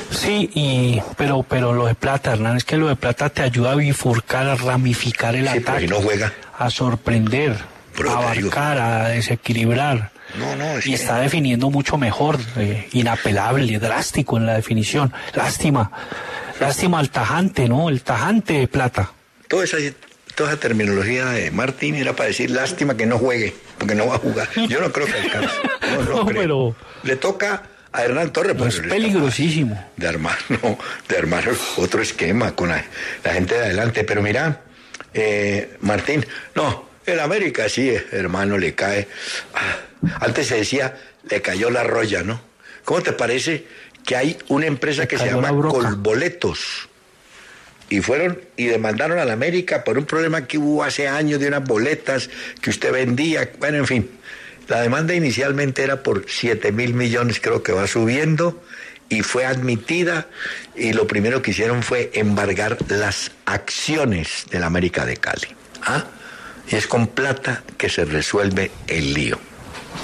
Sí, 0.10 0.50
y, 0.54 1.02
pero, 1.18 1.44
pero 1.44 1.74
lo 1.74 1.86
de 1.86 1.96
plata, 1.96 2.32
Hernán, 2.32 2.56
es 2.58 2.64
que 2.64 2.78
lo 2.78 2.88
de 2.88 2.96
plata 2.96 3.30
te 3.30 3.42
ayuda 3.42 3.72
a 3.74 3.76
bifurcar, 3.76 4.48
a 4.48 4.56
ramificar 4.56 5.36
el 5.36 5.50
Sí, 5.50 5.58
ataque. 5.58 5.88
no 5.88 5.98
juega. 5.98 6.32
A 6.58 6.70
sorprender, 6.70 7.58
a 8.08 8.12
abarcar, 8.14 8.78
a 8.80 9.10
desequilibrar. 9.10 10.12
No, 10.40 10.56
no, 10.56 10.78
es 10.78 10.86
y 10.86 10.92
que- 10.92 10.96
está 10.96 11.18
definiendo 11.20 11.70
mucho 11.70 11.98
mejor, 11.98 12.40
eh, 12.56 12.88
inapelable, 12.94 13.80
drástico 13.80 14.38
en 14.38 14.46
la 14.46 14.54
definición. 14.54 15.12
Lástima, 15.34 15.92
lástima 16.68 17.00
al 17.00 17.10
tajante, 17.10 17.68
¿no? 17.68 17.90
El 17.90 18.02
tajante 18.02 18.54
de 18.54 18.68
plata. 18.68 19.12
toda 19.48 19.64
esa, 19.66 19.78
toda 20.36 20.52
esa 20.52 20.60
terminología 20.60 21.26
de 21.28 21.52
Martín 21.52 21.96
era 21.96 22.14
para 22.16 22.28
decir 22.30 22.52
lástima 22.52 22.96
que 22.96 23.06
no 23.06 23.18
juegue, 23.18 23.54
porque 23.78 23.96
no 23.96 24.08
va 24.08 24.16
a 24.16 24.20
jugar. 24.20 24.48
Yo 24.70 24.80
no 24.80 24.92
creo 24.92 25.08
que 25.08 25.14
alcance. 25.14 25.56
No, 25.82 26.02
no 26.04 26.16
No, 26.18 26.26
creo. 26.26 26.42
pero- 26.42 26.76
Le 27.04 27.16
toca 27.18 27.64
a 27.92 28.04
Hernán 28.04 28.32
Torres. 28.32 28.56
Pues, 28.58 28.76
es 28.76 28.82
peligrosísimo. 28.82 29.86
De 29.98 30.08
armar, 30.08 30.38
no, 30.50 30.78
de 31.10 31.18
armar 31.18 31.44
otro 31.78 32.02
esquema 32.02 32.56
con 32.56 32.70
la, 32.70 32.84
la 33.24 33.34
gente 33.34 33.56
de 33.56 33.66
adelante. 33.66 34.04
Pero 34.06 34.22
mira, 34.22 34.62
eh, 35.14 35.76
Martín, 35.82 36.26
no, 36.56 36.88
el 37.06 37.20
América 37.20 37.68
sí, 37.68 37.92
hermano, 38.12 38.58
le 38.58 38.74
cae. 38.76 39.08
Ah, 39.54 39.76
antes 40.22 40.48
se 40.48 40.56
decía, 40.58 40.96
le 41.30 41.42
cayó 41.42 41.70
la 41.70 41.84
roya, 41.84 42.24
¿no? 42.24 42.40
¿Cómo 42.86 43.02
te 43.02 43.12
parece 43.12 43.66
que 44.06 44.16
hay 44.16 44.38
una 44.48 44.66
empresa 44.66 45.08
que 45.08 45.18
se 45.18 45.28
llama. 45.28 45.50
Colboletos? 45.50 46.90
y 47.92 48.00
fueron 48.00 48.40
y 48.56 48.68
demandaron 48.68 49.20
a 49.20 49.26
la 49.26 49.34
América 49.34 49.84
por 49.84 49.98
un 49.98 50.06
problema 50.06 50.48
que 50.48 50.58
hubo 50.58 50.82
hace 50.82 51.10
años 51.10 51.42
de 51.42 51.48
unas 51.50 51.66
boletas 51.66 52.30
que 52.62 52.70
usted 52.70 52.92
vendía. 52.94 53.52
Bueno, 53.60 53.80
en 53.80 53.86
fin, 53.86 54.10
la 54.70 54.82
demanda 54.82 55.14
inicialmente 55.14 55.84
era 55.84 56.02
por 56.02 56.24
7 56.26 56.72
mil 56.72 56.94
millones, 56.94 57.42
creo 57.42 57.62
que 57.62 57.74
va 57.74 57.88
subiendo 57.88 58.64
y 59.10 59.24
fue 59.24 59.46
admitida 59.46 60.28
y 60.74 60.94
lo 60.94 61.06
primero 61.06 61.42
que 61.42 61.52
hicieron 61.52 61.84
fue 61.84 62.12
embargar 62.14 62.78
las 62.88 63.32
acciones 63.46 64.46
de 64.50 64.60
la 64.62 64.68
América 64.68 65.06
de 65.06 65.18
Cali. 65.18 65.50
¿Ah? 65.84 66.06
Y 66.70 66.78
es 66.78 66.88
con 66.88 67.08
plata 67.08 67.62
que 67.78 67.90
se 67.90 68.06
resuelve 68.06 68.72
el 68.88 69.14
lío. 69.14 69.38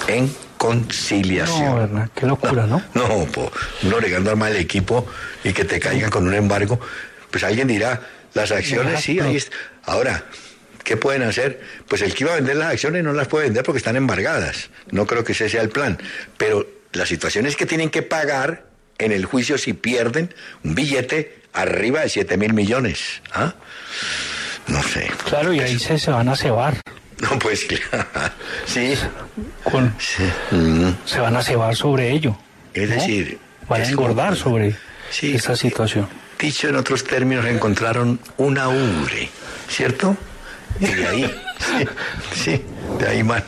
En 0.08 0.30
conciliación. 0.58 1.94
No, 1.94 2.10
qué 2.14 2.26
locura, 2.26 2.66
¿no? 2.66 2.82
No, 2.94 3.08
no 3.08 3.24
po, 3.26 3.50
uno 3.82 4.00
regando 4.00 4.32
al 4.32 4.56
equipo 4.56 5.06
y 5.44 5.52
que 5.52 5.64
te 5.64 5.80
caigan 5.80 6.10
con 6.10 6.26
un 6.26 6.34
embargo. 6.34 6.78
Pues 7.30 7.44
alguien 7.44 7.68
dirá, 7.68 8.00
las 8.34 8.50
acciones 8.50 9.00
sí, 9.00 9.20
ahí 9.20 9.36
está. 9.36 9.56
Ahora, 9.84 10.24
¿qué 10.84 10.96
pueden 10.96 11.22
hacer? 11.22 11.62
Pues 11.88 12.02
el 12.02 12.14
que 12.14 12.24
iba 12.24 12.32
a 12.32 12.36
vender 12.36 12.56
las 12.56 12.72
acciones 12.72 13.04
no 13.04 13.12
las 13.12 13.28
puede 13.28 13.44
vender 13.44 13.62
porque 13.62 13.78
están 13.78 13.96
embargadas. 13.96 14.70
No 14.90 15.06
creo 15.06 15.24
que 15.24 15.32
ese 15.32 15.48
sea 15.48 15.62
el 15.62 15.70
plan. 15.70 15.98
Pero 16.36 16.66
la 16.92 17.06
situación 17.06 17.46
es 17.46 17.56
que 17.56 17.66
tienen 17.66 17.90
que 17.90 18.02
pagar 18.02 18.64
en 18.98 19.12
el 19.12 19.24
juicio 19.24 19.56
si 19.58 19.72
pierden 19.72 20.34
un 20.64 20.74
billete 20.74 21.38
arriba 21.52 22.00
de 22.00 22.08
7 22.08 22.36
mil 22.36 22.52
millones. 22.52 23.22
¿Ah? 23.32 23.54
No 24.66 24.82
sé. 24.82 25.10
Claro, 25.24 25.52
y 25.52 25.60
ahí 25.60 25.78
se, 25.78 25.98
se 25.98 26.10
van 26.10 26.28
a 26.28 26.36
cebar. 26.36 26.80
No, 27.22 27.38
pues 27.38 27.66
sí. 28.66 28.94
Con, 29.64 29.94
sí. 29.98 30.22
Mm. 30.54 30.90
Se 31.04 31.18
van 31.20 31.36
a 31.36 31.42
cebar 31.42 31.74
sobre 31.74 32.10
ello. 32.12 32.36
Es 32.74 32.88
¿no? 32.88 32.94
decir, 32.94 33.38
Van 33.68 33.82
a 33.82 33.88
engordar 33.88 34.28
como- 34.30 34.36
sobre 34.42 34.76
Sí. 35.10 35.34
esa 35.34 35.56
situación. 35.56 36.08
Dicho 36.38 36.68
en 36.68 36.76
otros 36.76 37.02
términos, 37.04 37.44
encontraron 37.46 38.20
una 38.36 38.68
ubre, 38.68 39.28
¿cierto? 39.68 40.16
Y 40.78 40.86
de 40.86 41.08
ahí, 41.08 41.34
sí, 41.58 41.88
sí, 42.34 42.62
de 43.00 43.08
ahí 43.08 43.22
más. 43.24 43.42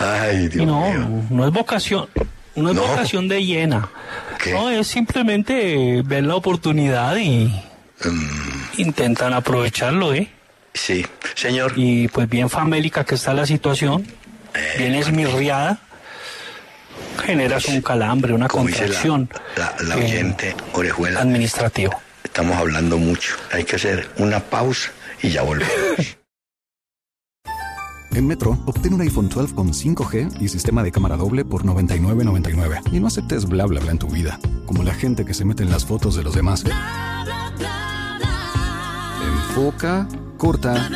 Ay, 0.00 0.48
Dios 0.48 0.62
Y 0.64 0.66
no, 0.66 0.80
mío. 0.90 1.22
no 1.30 1.46
es 1.46 1.52
vocación, 1.52 2.08
no 2.56 2.70
es 2.70 2.74
No. 2.74 2.82
vocación 2.82 3.28
de 3.28 3.44
llena. 3.44 3.88
¿Qué? 4.42 4.52
No, 4.52 4.70
es 4.70 4.88
simplemente 4.88 6.02
ver 6.04 6.24
la 6.24 6.34
oportunidad 6.34 7.16
y 7.16 7.46
Mm. 8.04 8.80
intentan 8.80 9.32
aprovecharlo, 9.34 10.12
¿eh? 10.12 10.28
Sí, 10.74 11.06
señor. 11.34 11.72
Y 11.76 12.08
pues 12.08 12.28
bien 12.28 12.50
famélica 12.50 13.04
que 13.04 13.14
está 13.14 13.32
la 13.32 13.46
situación, 13.46 14.04
Eh, 14.54 14.74
bien 14.78 14.94
esmirriada, 14.94 15.80
generas 17.24 17.66
un 17.66 17.80
calambre, 17.82 18.32
una 18.32 18.44
la, 18.44 18.48
contracción 18.48 19.28
la, 19.56 19.74
la 19.82 19.96
eh, 19.96 20.04
oyente 20.04 20.54
Orejuela, 20.74 21.20
administrativa. 21.22 21.98
estamos 22.22 22.56
hablando 22.56 22.96
mucho. 22.98 23.34
Hay 23.52 23.64
que 23.64 23.74
hacer 23.76 24.08
una 24.18 24.38
pausa 24.40 24.90
y 25.22 25.30
ya 25.30 25.42
volvemos. 25.42 25.72
En 28.14 28.28
Metro, 28.28 28.56
obtén 28.66 28.94
un 28.94 29.00
iPhone 29.00 29.28
12 29.28 29.56
con 29.56 29.72
5G 29.72 30.40
y 30.40 30.46
sistema 30.46 30.84
de 30.84 30.92
cámara 30.92 31.16
doble 31.16 31.44
por 31.44 31.64
$99.99. 31.64 32.92
Y 32.92 33.00
no 33.00 33.08
aceptes 33.08 33.44
bla 33.44 33.66
bla 33.66 33.80
bla 33.80 33.90
en 33.90 33.98
tu 33.98 34.06
vida, 34.06 34.38
como 34.66 34.84
la 34.84 34.94
gente 34.94 35.24
que 35.24 35.34
se 35.34 35.44
mete 35.44 35.64
en 35.64 35.70
las 35.72 35.84
fotos 35.84 36.14
de 36.14 36.22
los 36.22 36.32
demás. 36.32 36.62
Enfoca, 39.20 40.06
corta 40.44 40.90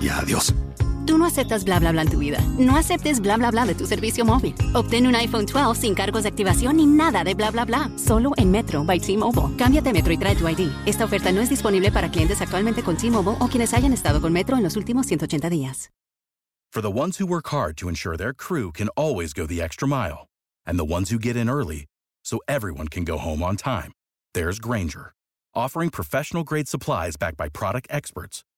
y 0.00 0.08
adiós. 0.08 0.52
Tú 1.06 1.16
no 1.16 1.24
aceptas 1.24 1.64
bla 1.64 1.78
bla 1.78 1.92
bla 1.92 2.02
en 2.02 2.10
tu 2.10 2.18
vida. 2.18 2.40
No 2.58 2.76
aceptes 2.76 3.20
bla 3.20 3.36
bla 3.36 3.50
bla 3.50 3.64
de 3.64 3.74
tu 3.74 3.86
servicio 3.86 4.24
móvil. 4.24 4.54
Obtén 4.74 5.06
un 5.06 5.14
iPhone 5.14 5.46
12 5.46 5.80
sin 5.80 5.94
cargos 5.94 6.24
de 6.24 6.28
activación 6.28 6.76
ni 6.76 6.86
nada 6.86 7.22
de 7.22 7.34
bla 7.34 7.50
bla 7.50 7.64
bla. 7.64 7.90
Solo 7.96 8.32
en 8.36 8.50
Metro 8.50 8.84
by 8.84 8.98
T-Mobile. 8.98 9.56
Cámbiate 9.56 9.90
a 9.90 9.92
Metro 9.92 10.12
y 10.12 10.18
trae 10.18 10.34
tu 10.34 10.48
ID. 10.48 10.70
Esta 10.86 11.04
oferta 11.04 11.30
no 11.30 11.40
es 11.40 11.48
disponible 11.48 11.92
para 11.92 12.10
clientes 12.10 12.40
actualmente 12.42 12.82
con 12.82 12.96
T-Mobile 12.96 13.36
o 13.38 13.46
quienes 13.48 13.72
hayan 13.74 13.92
estado 13.92 14.20
con 14.20 14.32
Metro 14.32 14.56
en 14.56 14.64
los 14.64 14.76
últimos 14.76 15.06
180 15.06 15.48
días. 15.48 15.90
For 16.72 16.82
the 16.82 16.90
ones 16.90 17.18
who 17.18 17.26
work 17.26 17.48
hard 17.48 17.76
to 17.78 17.88
ensure 17.88 18.16
their 18.16 18.32
crew 18.32 18.70
can 18.72 18.88
always 18.96 19.32
go 19.32 19.44
the 19.44 19.60
extra 19.60 19.88
mile, 19.88 20.28
and 20.64 20.78
the 20.78 20.84
ones 20.84 21.10
who 21.10 21.18
get 21.18 21.36
in 21.36 21.48
early 21.48 21.86
so 22.22 22.38
everyone 22.46 22.86
can 22.86 23.04
go 23.04 23.18
home 23.18 23.42
on 23.42 23.56
time, 23.56 23.90
there's 24.34 24.60
Granger, 24.60 25.12
offering 25.52 25.90
professional 25.90 26.44
grade 26.44 26.68
supplies 26.68 27.16
backed 27.16 27.36
by 27.36 27.48
product 27.48 27.88
experts 27.90 28.44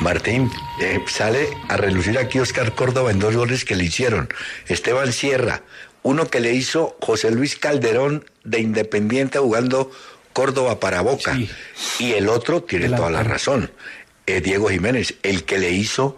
Martín. 0.00 0.50
eh, 0.80 1.00
sale 1.06 1.48
a 1.68 1.76
relucir 1.76 2.18
aquí 2.18 2.38
Oscar 2.40 2.74
Córdoba 2.74 3.10
en 3.10 3.18
dos 3.18 3.34
goles 3.36 3.64
que 3.64 3.76
le 3.76 3.84
hicieron. 3.84 4.28
Esteban 4.66 5.12
Sierra, 5.12 5.62
uno 6.02 6.28
que 6.28 6.40
le 6.40 6.52
hizo 6.52 6.96
José 7.00 7.30
Luis 7.30 7.56
Calderón 7.56 8.24
de 8.44 8.60
Independiente 8.60 9.38
jugando 9.38 9.90
Córdoba 10.32 10.80
para 10.80 11.00
Boca. 11.00 11.34
Sí. 11.34 11.48
Y 12.00 12.12
el 12.12 12.28
otro 12.28 12.62
tiene 12.62 12.88
toda 12.90 13.10
la 13.10 13.22
razón. 13.22 13.70
eh, 14.26 14.40
Diego 14.40 14.68
Jiménez, 14.70 15.14
el 15.22 15.44
que 15.44 15.58
le 15.58 15.70
hizo 15.70 16.16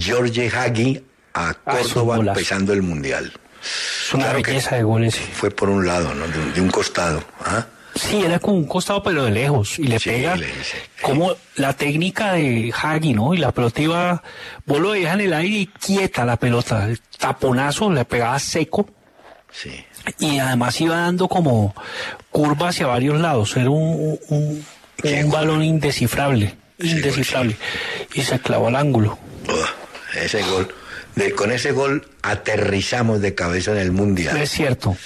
Jorge 0.00 0.48
Hagi 0.48 1.04
a 1.34 1.50
Ah, 1.50 1.54
Córdoba 1.64 2.16
golazo. 2.18 2.38
empezando 2.38 2.72
el 2.72 2.82
Mundial. 2.82 3.32
Es 3.62 4.14
una 4.14 4.24
Claro 4.24 4.42
que- 4.42 4.50
belleza 4.52 4.76
de 4.76 4.82
goles. 4.84 5.16
Fue 5.16 5.50
por 5.50 5.68
un 5.68 5.84
lado, 5.86 6.14
¿no? 6.14 6.26
De 6.28 6.38
un, 6.38 6.52
de 6.54 6.60
un 6.60 6.70
costado. 6.70 7.22
¿ah? 7.44 7.66
Sí, 7.94 8.22
era 8.22 8.38
como 8.38 8.56
un 8.56 8.66
costado 8.66 9.02
pero 9.02 9.24
de 9.24 9.30
lejos 9.30 9.78
y 9.78 9.84
le 9.84 9.98
Sí, 9.98 10.10
pega 10.10 10.34
le 10.36 10.46
como 11.02 11.34
la 11.56 11.74
técnica 11.74 12.32
de 12.32 12.72
Hagi, 12.74 13.12
¿no? 13.12 13.34
Y 13.34 13.38
la 13.38 13.52
pelota 13.52 13.82
iba, 13.82 14.22
vos 14.64 14.80
lo 14.80 14.92
dejas 14.92 15.14
en 15.14 15.20
el 15.20 15.32
aire 15.34 15.56
y 15.58 15.66
quieta 15.66 16.24
la 16.24 16.36
pelota, 16.36 16.86
el 16.88 17.00
taponazo 17.18 17.90
le 17.92 18.04
pegaba 18.04 18.38
seco 18.38 18.88
Sí. 19.50 19.84
y 20.18 20.38
además 20.38 20.80
iba 20.80 20.96
dando 20.96 21.28
como 21.28 21.74
curva 22.30 22.68
hacia 22.68 22.86
varios 22.86 23.20
lados, 23.20 23.54
era 23.58 23.68
un, 23.68 24.18
un, 24.30 24.64
balón 25.30 25.62
indescifrable, 25.62 26.54
indescifrable 26.78 27.56
y 28.14 28.22
se 28.22 28.38
clavó 28.40 28.68
al 28.68 28.76
ángulo. 28.76 29.18
Oh, 29.48 30.18
ese 30.18 30.42
gol. 30.44 30.74
De, 31.14 31.32
con 31.32 31.52
ese 31.52 31.72
gol 31.72 32.08
aterrizamos 32.22 33.20
de 33.20 33.34
cabeza 33.34 33.72
en 33.72 33.78
el 33.78 33.92
Mundial. 33.92 34.36
Es 34.38 34.50
cierto. 34.50 34.96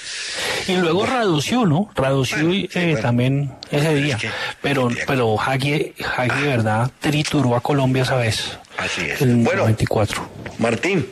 Y 0.68 0.76
luego 0.76 1.04
Radució, 1.04 1.66
¿no? 1.66 1.90
Radució 1.96 2.38
Bueno, 2.38 2.52
sí, 2.52 2.68
eh, 2.74 2.84
bueno. 2.92 3.00
también 3.00 3.52
ese 3.70 3.96
Es 3.98 4.04
día. 4.04 4.16
que- 4.16 4.30
pero 4.62 4.88
que- 4.88 5.02
pero 5.06 5.40
Hagi, 5.40 5.94
Hagi, 6.16 6.40
de 6.42 6.46
verdad, 6.48 6.90
trituró 7.00 7.56
a 7.56 7.60
Colombia 7.60 8.02
esa 8.04 8.16
vez. 8.16 8.56
Así 8.78 9.02
es. 9.02 9.20
El 9.20 9.36
Bueno. 9.36 9.64
24. 9.64 10.28
Martín, 10.58 11.06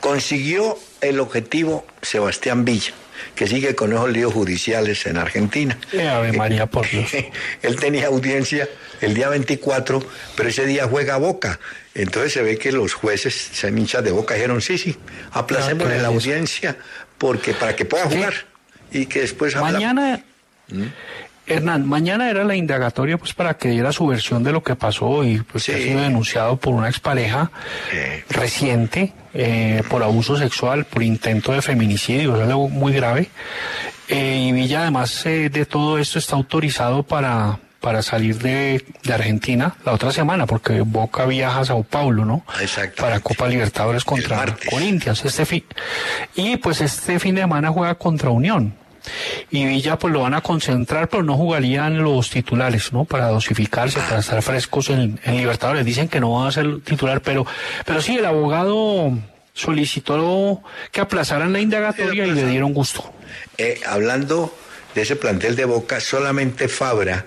consiguió 0.00 0.78
el 1.00 1.18
objetivo 1.20 1.84
Sebastián 2.02 2.64
Villa, 2.64 2.92
que 3.34 3.46
sigue 3.46 3.74
con 3.74 3.92
esos 3.92 4.10
líos 4.10 4.32
judiciales 4.32 5.04
en 5.06 5.16
Argentina. 5.18 5.78
Eh, 5.92 6.08
Ave 6.08 6.32
María, 6.32 6.66
por 6.66 6.86
Dios. 6.90 7.10
Él 7.62 7.76
tenía 7.76 8.06
audiencia 8.06 8.68
el 9.00 9.14
día 9.14 9.28
24, 9.28 10.02
pero 10.36 10.48
ese 10.48 10.64
día 10.66 10.86
juega 10.88 11.16
Boca. 11.18 11.58
Entonces 11.94 12.32
se 12.32 12.42
ve 12.42 12.58
que 12.58 12.72
los 12.72 12.94
jueces, 12.94 13.34
se 13.34 13.68
hinchas 13.68 14.04
de 14.04 14.10
Boca, 14.12 14.34
dijeron, 14.34 14.60
sí, 14.60 14.78
sí, 14.78 14.96
aplacemos 15.32 15.88
la 15.88 16.08
audiencia 16.08 16.76
porque 17.18 17.54
para 17.54 17.74
que 17.74 17.84
pueda 17.84 18.08
Sí. 18.08 18.16
jugar 18.16 18.34
y 18.92 19.06
que 19.06 19.20
después 19.20 19.56
habla- 19.56 19.72
Mañana, 19.72 20.24
¿Mm? 20.68 20.84
Hernán, 21.46 21.86
mañana 21.86 22.28
era 22.30 22.44
la 22.44 22.56
indagatoria 22.56 23.18
pues 23.18 23.32
para 23.34 23.56
que 23.56 23.68
diera 23.68 23.92
su 23.92 24.06
versión 24.06 24.42
de 24.42 24.52
lo 24.52 24.62
que 24.62 24.74
pasó 24.74 25.22
y 25.24 25.38
pues 25.40 25.64
que 25.64 25.74
ha 25.74 25.78
sido 25.78 26.00
denunciado 26.00 26.56
por 26.56 26.74
una 26.74 26.88
expareja 26.88 27.50
Eh. 27.92 28.24
reciente 28.28 29.12
eh, 29.34 29.82
por 29.88 30.02
abuso 30.02 30.36
sexual, 30.36 30.84
por 30.86 31.02
intento 31.02 31.52
de 31.52 31.62
feminicidio, 31.62 32.36
es 32.36 32.48
algo 32.48 32.68
muy 32.68 32.92
grave. 32.92 33.28
Eh, 34.08 34.46
y 34.48 34.52
Villa 34.52 34.82
además 34.82 35.24
eh, 35.26 35.48
de 35.50 35.66
todo 35.66 35.98
esto 35.98 36.18
está 36.18 36.36
autorizado 36.36 37.02
para 37.02 37.58
para 37.80 38.02
salir 38.02 38.38
de, 38.38 38.84
de 39.04 39.12
Argentina 39.14 39.76
la 39.84 39.92
otra 39.92 40.10
semana, 40.10 40.44
porque 40.46 40.80
Boca 40.80 41.24
viaja 41.26 41.60
a 41.60 41.64
Sao 41.64 41.84
Paulo, 41.84 42.24
¿no? 42.24 42.44
Exactamente. 42.60 43.00
Para 43.00 43.20
Copa 43.20 43.46
Libertadores 43.46 44.02
contra. 44.04 44.56
Corinthians 44.68 45.24
este 45.24 45.46
fin. 45.46 45.64
Y 46.34 46.56
pues 46.56 46.80
este 46.80 47.20
fin 47.20 47.36
de 47.36 47.42
semana 47.42 47.70
juega 47.70 47.94
contra 47.94 48.30
Unión. 48.30 48.74
Y 49.50 49.64
Villa 49.64 49.98
pues 49.98 50.12
lo 50.12 50.22
van 50.22 50.34
a 50.34 50.40
concentrar, 50.40 51.08
pero 51.08 51.22
no 51.22 51.36
jugarían 51.36 52.02
los 52.02 52.30
titulares, 52.30 52.92
¿no? 52.92 53.04
Para 53.04 53.28
dosificarse, 53.28 54.00
para 54.00 54.20
estar 54.20 54.42
frescos 54.42 54.90
en, 54.90 55.20
en 55.24 55.36
Libertadores. 55.36 55.84
Dicen 55.84 56.08
que 56.08 56.20
no 56.20 56.32
va 56.32 56.48
a 56.48 56.52
ser 56.52 56.80
titular, 56.80 57.20
pero, 57.20 57.46
pero 57.84 58.00
sí, 58.00 58.16
el 58.16 58.24
abogado 58.24 59.12
solicitó 59.52 60.62
que 60.92 61.00
aplazaran 61.00 61.52
la 61.52 61.60
indagatoria 61.60 62.26
y 62.26 62.32
le 62.32 62.46
dieron 62.46 62.74
gusto. 62.74 63.12
Eh, 63.58 63.80
hablando 63.86 64.54
de 64.94 65.02
ese 65.02 65.16
plantel 65.16 65.56
de 65.56 65.64
Boca, 65.64 66.00
solamente 66.00 66.68
Fabra 66.68 67.26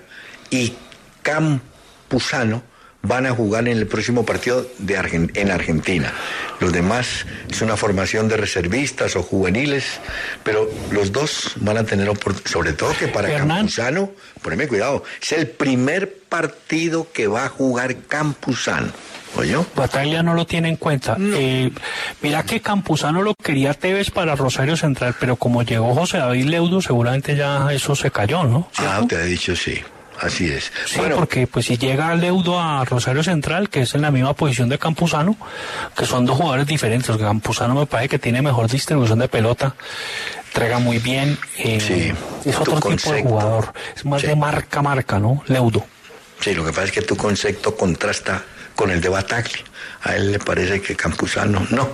y 0.50 0.74
Campuzano 1.22 2.69
van 3.02 3.26
a 3.26 3.30
jugar 3.30 3.66
en 3.68 3.78
el 3.78 3.86
próximo 3.86 4.24
partido 4.26 4.66
de 4.78 4.98
Argen- 4.98 5.30
en 5.34 5.50
Argentina. 5.50 6.12
Los 6.60 6.72
demás 6.72 7.24
es 7.50 7.62
una 7.62 7.76
formación 7.76 8.28
de 8.28 8.36
reservistas 8.36 9.16
o 9.16 9.22
juveniles, 9.22 9.84
pero 10.44 10.68
los 10.90 11.10
dos 11.12 11.52
van 11.56 11.78
a 11.78 11.84
tener 11.84 12.08
oportunidad, 12.08 12.50
sobre 12.50 12.72
todo 12.74 12.92
que 12.98 13.08
para 13.08 13.30
Hernán. 13.30 13.58
Campuzano, 13.68 14.10
poneme 14.42 14.68
cuidado, 14.68 15.02
es 15.20 15.32
el 15.32 15.46
primer 15.48 16.14
partido 16.28 17.06
que 17.12 17.26
va 17.26 17.46
a 17.46 17.48
jugar 17.48 17.96
Campuzano. 18.08 18.92
¿Oye? 19.36 19.56
Batalla 19.76 20.24
no 20.24 20.34
lo 20.34 20.44
tiene 20.44 20.68
en 20.70 20.76
cuenta. 20.76 21.16
Eh, 21.20 21.70
mira 22.20 22.42
que 22.42 22.60
Campuzano 22.60 23.22
lo 23.22 23.32
quería 23.36 23.72
Tevez 23.74 24.10
para 24.10 24.34
Rosario 24.34 24.76
Central, 24.76 25.14
pero 25.20 25.36
como 25.36 25.62
llegó 25.62 25.94
José 25.94 26.18
David 26.18 26.46
Leudo, 26.46 26.82
seguramente 26.82 27.36
ya 27.36 27.72
eso 27.72 27.94
se 27.94 28.10
cayó, 28.10 28.42
¿no? 28.42 28.68
Ah, 28.78 29.00
te 29.08 29.14
he 29.14 29.24
dicho 29.26 29.54
sí. 29.54 29.80
Así 30.20 30.50
es. 30.50 30.72
Sí, 30.86 31.00
porque 31.14 31.46
pues 31.46 31.66
si 31.66 31.76
llega 31.78 32.14
Leudo 32.14 32.60
a 32.60 32.84
Rosario 32.84 33.22
Central, 33.22 33.68
que 33.68 33.82
es 33.82 33.94
en 33.94 34.02
la 34.02 34.10
misma 34.10 34.34
posición 34.34 34.68
de 34.68 34.78
Campuzano, 34.78 35.36
que 35.96 36.06
son 36.06 36.26
dos 36.26 36.36
jugadores 36.36 36.66
diferentes. 36.66 37.16
Campuzano 37.16 37.74
me 37.74 37.86
parece 37.86 38.08
que 38.10 38.18
tiene 38.18 38.42
mejor 38.42 38.68
distribución 38.70 39.18
de 39.18 39.28
pelota, 39.28 39.74
entrega 40.48 40.78
muy 40.78 40.98
bien. 40.98 41.38
Eh, 41.58 41.80
Sí, 41.80 42.48
es 42.48 42.56
otro 42.58 42.80
tipo 42.80 43.12
de 43.12 43.22
jugador. 43.22 43.72
Es 43.96 44.04
más 44.04 44.20
Sí. 44.20 44.26
de 44.28 44.36
marca 44.36 44.82
marca, 44.82 45.18
¿no? 45.18 45.42
Leudo. 45.46 45.84
Sí, 46.40 46.54
lo 46.54 46.64
que 46.64 46.70
pasa 46.70 46.84
es 46.84 46.92
que 46.92 47.02
tu 47.02 47.16
concepto 47.16 47.76
contrasta 47.76 48.42
con 48.74 48.90
el 48.90 49.00
de 49.00 49.08
Bataglia. 49.10 49.62
A 50.02 50.16
él 50.16 50.32
le 50.32 50.38
parece 50.38 50.80
que 50.80 50.96
Campuzano 50.96 51.66
no. 51.70 51.88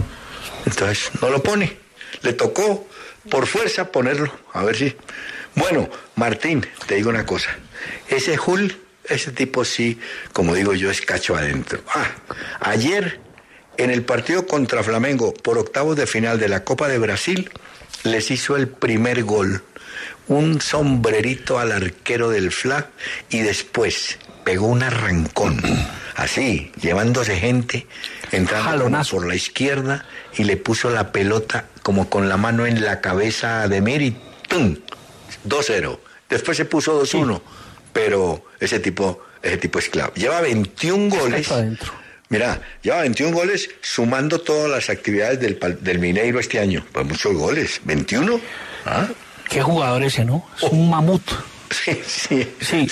Entonces 0.64 1.10
no 1.20 1.30
lo 1.30 1.42
pone. 1.42 1.76
Le 2.22 2.32
tocó 2.32 2.86
por 3.28 3.46
fuerza 3.46 3.90
ponerlo. 3.90 4.32
A 4.52 4.62
ver 4.62 4.76
si. 4.76 4.96
Bueno, 5.56 5.88
Martín, 6.14 6.64
te 6.86 6.94
digo 6.96 7.10
una 7.10 7.26
cosa. 7.26 7.50
Ese 8.08 8.36
Jul, 8.36 8.76
ese 9.08 9.32
tipo 9.32 9.64
sí, 9.64 9.98
como 10.32 10.54
digo 10.54 10.74
yo, 10.74 10.90
es 10.90 11.00
cacho 11.00 11.36
adentro. 11.36 11.80
Ah, 11.94 12.10
ayer 12.60 13.20
en 13.76 13.90
el 13.90 14.02
partido 14.02 14.46
contra 14.46 14.82
Flamengo 14.82 15.34
por 15.34 15.58
octavos 15.58 15.96
de 15.96 16.06
final 16.06 16.38
de 16.38 16.48
la 16.48 16.64
Copa 16.64 16.88
de 16.88 16.98
Brasil, 16.98 17.50
les 18.04 18.30
hizo 18.30 18.56
el 18.56 18.68
primer 18.68 19.24
gol. 19.24 19.62
Un 20.28 20.60
sombrerito 20.60 21.58
al 21.58 21.72
arquero 21.72 22.30
del 22.30 22.50
FLA 22.50 22.90
y 23.30 23.40
después 23.40 24.18
pegó 24.44 24.66
un 24.66 24.82
arrancón. 24.82 25.60
Así, 26.16 26.72
llevándose 26.80 27.36
gente, 27.36 27.86
entrando 28.32 28.90
por 29.10 29.26
la 29.26 29.34
izquierda 29.34 30.06
y 30.36 30.44
le 30.44 30.56
puso 30.56 30.88
la 30.90 31.12
pelota 31.12 31.66
como 31.82 32.08
con 32.08 32.28
la 32.28 32.36
mano 32.36 32.66
en 32.66 32.84
la 32.84 33.00
cabeza 33.00 33.62
a 33.62 33.68
Demir 33.68 34.02
y 34.02 34.16
¡tum! 34.48 34.76
2-0. 35.46 35.98
Después 36.28 36.56
se 36.56 36.64
puso 36.64 37.00
2-1. 37.02 37.40
Pero 37.96 38.44
ese 38.60 38.78
tipo, 38.78 39.22
ese 39.42 39.56
tipo 39.56 39.78
es 39.78 39.88
clave. 39.88 40.12
Lleva 40.16 40.40
21 40.42 41.08
goles. 41.16 41.48
Mira, 42.28 42.60
lleva 42.82 43.00
21 43.00 43.32
goles 43.34 43.70
sumando 43.80 44.40
todas 44.40 44.70
las 44.70 44.90
actividades 44.90 45.40
del, 45.40 45.58
del 45.80 45.98
Mineiro 45.98 46.38
este 46.40 46.58
año. 46.60 46.84
Pues 46.92 47.06
muchos 47.06 47.34
goles. 47.34 47.80
¿21? 47.86 48.38
¿Ah? 48.84 49.06
Qué 49.48 49.62
jugador 49.62 50.02
ese, 50.02 50.24
¿no? 50.24 50.44
Es 50.56 50.64
un 50.64 50.90
mamut. 50.90 51.22
Sí, 51.70 51.98
sí. 52.06 52.46
Sí, 52.60 52.88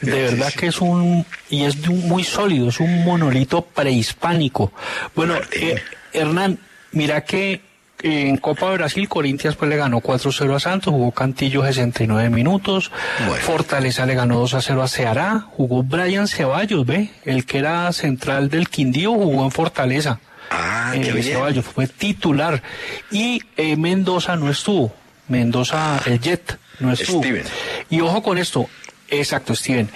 de 0.00 0.22
verdad 0.22 0.52
que 0.54 0.66
es 0.68 0.80
un, 0.80 1.24
y 1.50 1.64
es 1.64 1.80
de 1.82 1.88
un- 1.90 2.08
muy 2.08 2.24
sólido, 2.24 2.68
es 2.70 2.80
un 2.80 3.04
monolito 3.04 3.62
prehispánico. 3.62 4.72
Bueno, 5.14 5.36
eh, 5.52 5.82
Hernán, 6.12 6.58
mira 6.92 7.24
que 7.24 7.60
en 8.02 8.36
Copa 8.36 8.70
Brasil 8.72 9.08
Corinthians 9.08 9.56
pues 9.56 9.68
le 9.68 9.76
ganó 9.76 10.00
4-0 10.00 10.54
a 10.54 10.60
Santos, 10.60 10.92
jugó 10.92 11.10
Cantillo 11.12 11.64
69 11.64 12.30
minutos, 12.30 12.90
Bueno. 13.26 13.42
Fortaleza 13.44 14.06
le 14.06 14.14
ganó 14.14 14.42
2-0 14.44 14.82
a 14.82 14.88
Ceará, 14.88 15.40
jugó 15.50 15.82
Brian 15.82 16.28
Ceballos, 16.28 16.86
ve, 16.86 17.10
el 17.24 17.44
que 17.44 17.58
era 17.58 17.92
central 17.92 18.48
del 18.50 18.68
Quindío 18.68 19.12
jugó 19.14 19.44
en 19.44 19.50
Fortaleza. 19.50 20.20
Ah, 20.50 20.92
Eh, 20.94 21.00
qué. 21.00 21.22
Ceballos 21.22 21.64
fue 21.64 21.86
titular 21.88 22.62
y 23.10 23.42
eh, 23.56 23.76
Mendoza 23.76 24.36
no 24.36 24.48
estuvo. 24.50 24.92
Mendoza, 25.28 26.00
el 26.06 26.20
Jet, 26.20 26.58
no 26.80 26.92
estuvo. 26.92 27.20
Steven. 27.22 27.44
Y 27.90 28.00
ojo 28.00 28.22
con 28.22 28.38
esto. 28.38 28.66
Exacto, 29.10 29.54
Steven. 29.54 29.88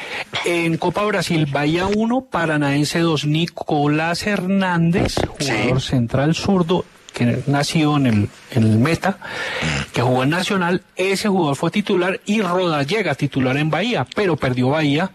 En 0.44 0.76
Copa 0.78 1.04
Brasil, 1.04 1.46
Bahía 1.46 1.86
1, 1.86 2.26
Paranaense 2.30 2.98
2, 3.00 3.26
Nicolás 3.26 4.26
Hernández, 4.26 5.14
jugador 5.38 5.80
Sí. 5.80 5.88
central 5.88 6.34
zurdo, 6.34 6.84
que 7.12 7.42
nació 7.46 7.96
en 7.96 8.06
el, 8.06 8.28
el 8.50 8.78
Meta, 8.78 9.18
que 9.92 10.02
jugó 10.02 10.22
en 10.22 10.30
Nacional. 10.30 10.82
Ese 10.96 11.28
jugador 11.28 11.56
fue 11.56 11.70
titular 11.70 12.20
y 12.24 12.40
Rodallega, 12.42 13.14
titular 13.14 13.56
en 13.56 13.70
Bahía, 13.70 14.06
pero 14.14 14.36
perdió 14.36 14.70
Bahía 14.70 15.10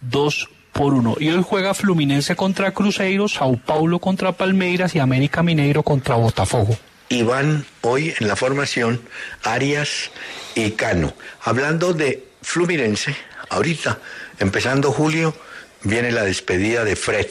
2 0.00 0.48
por 0.72 0.94
1. 0.94 1.16
Y 1.20 1.30
hoy 1.30 1.44
juega 1.46 1.74
Fluminense 1.74 2.36
contra 2.36 2.72
Cruzeiro, 2.72 3.28
Sao 3.28 3.56
Paulo 3.56 3.98
contra 3.98 4.32
Palmeiras 4.32 4.94
y 4.94 4.98
América 4.98 5.42
Mineiro 5.42 5.82
contra 5.82 6.14
Botafogo. 6.16 6.76
Y 7.08 7.22
van 7.22 7.64
hoy 7.80 8.14
en 8.20 8.28
la 8.28 8.36
formación 8.36 9.00
Arias 9.42 10.10
y 10.54 10.72
Cano. 10.72 11.14
Hablando 11.42 11.94
de 11.94 12.28
Fluminense, 12.42 13.16
ahorita, 13.48 13.98
empezando 14.38 14.92
julio, 14.92 15.34
viene 15.82 16.12
la 16.12 16.24
despedida 16.24 16.84
de 16.84 16.96
Fred, 16.96 17.26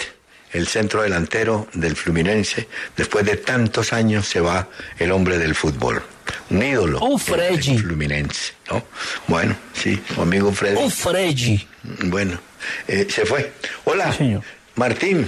el 0.53 0.67
centro 0.67 1.01
delantero 1.03 1.67
del 1.73 1.95
Fluminense. 1.95 2.67
Después 2.95 3.25
de 3.25 3.37
tantos 3.37 3.93
años 3.93 4.27
se 4.27 4.39
va 4.39 4.67
el 4.99 5.11
hombre 5.11 5.37
del 5.37 5.55
fútbol. 5.55 6.01
Un 6.49 6.63
ídolo. 6.63 6.99
Del- 6.99 7.19
Freddy. 7.19 7.77
Fluminense, 7.77 8.53
¿no? 8.71 8.83
Bueno, 9.27 9.55
sí, 9.73 10.01
su 10.13 10.21
amigo 10.21 10.51
Fred. 10.51 10.75
¡Oh, 10.77 10.89
Freggi! 10.89 11.67
Bueno, 12.05 12.39
eh, 12.87 13.07
se 13.09 13.25
fue. 13.25 13.51
Hola, 13.85 14.11
Sí, 14.11 14.17
señor. 14.19 14.43
Martín. 14.75 15.27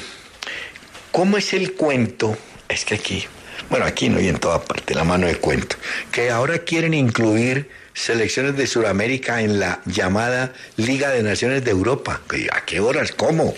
¿Cómo 1.12 1.38
es 1.38 1.54
el 1.54 1.74
cuento? 1.74 2.38
Es 2.68 2.86
que 2.86 2.96
aquí, 2.96 3.26
bueno, 3.70 3.86
aquí 3.86 4.10
no 4.10 4.20
y 4.20 4.28
en 4.28 4.38
toda 4.38 4.62
parte, 4.64 4.94
la 4.94 5.04
mano 5.04 5.26
de 5.28 5.36
cuento, 5.38 5.76
que 6.12 6.30
ahora 6.30 6.60
quieren 6.60 6.94
incluir 6.94 7.70
selecciones 7.94 8.56
de 8.56 8.68
Sudamérica 8.68 9.42
en 9.42 9.60
la 9.60 9.82
llamada 9.86 10.54
Liga 10.78 11.10
de 11.10 11.24
Naciones 11.24 11.66
de 11.66 11.72
Europa. 11.72 12.22
¿A 12.54 12.62
qué 12.66 12.80
horas? 12.80 13.12
¿Cómo? 13.12 13.56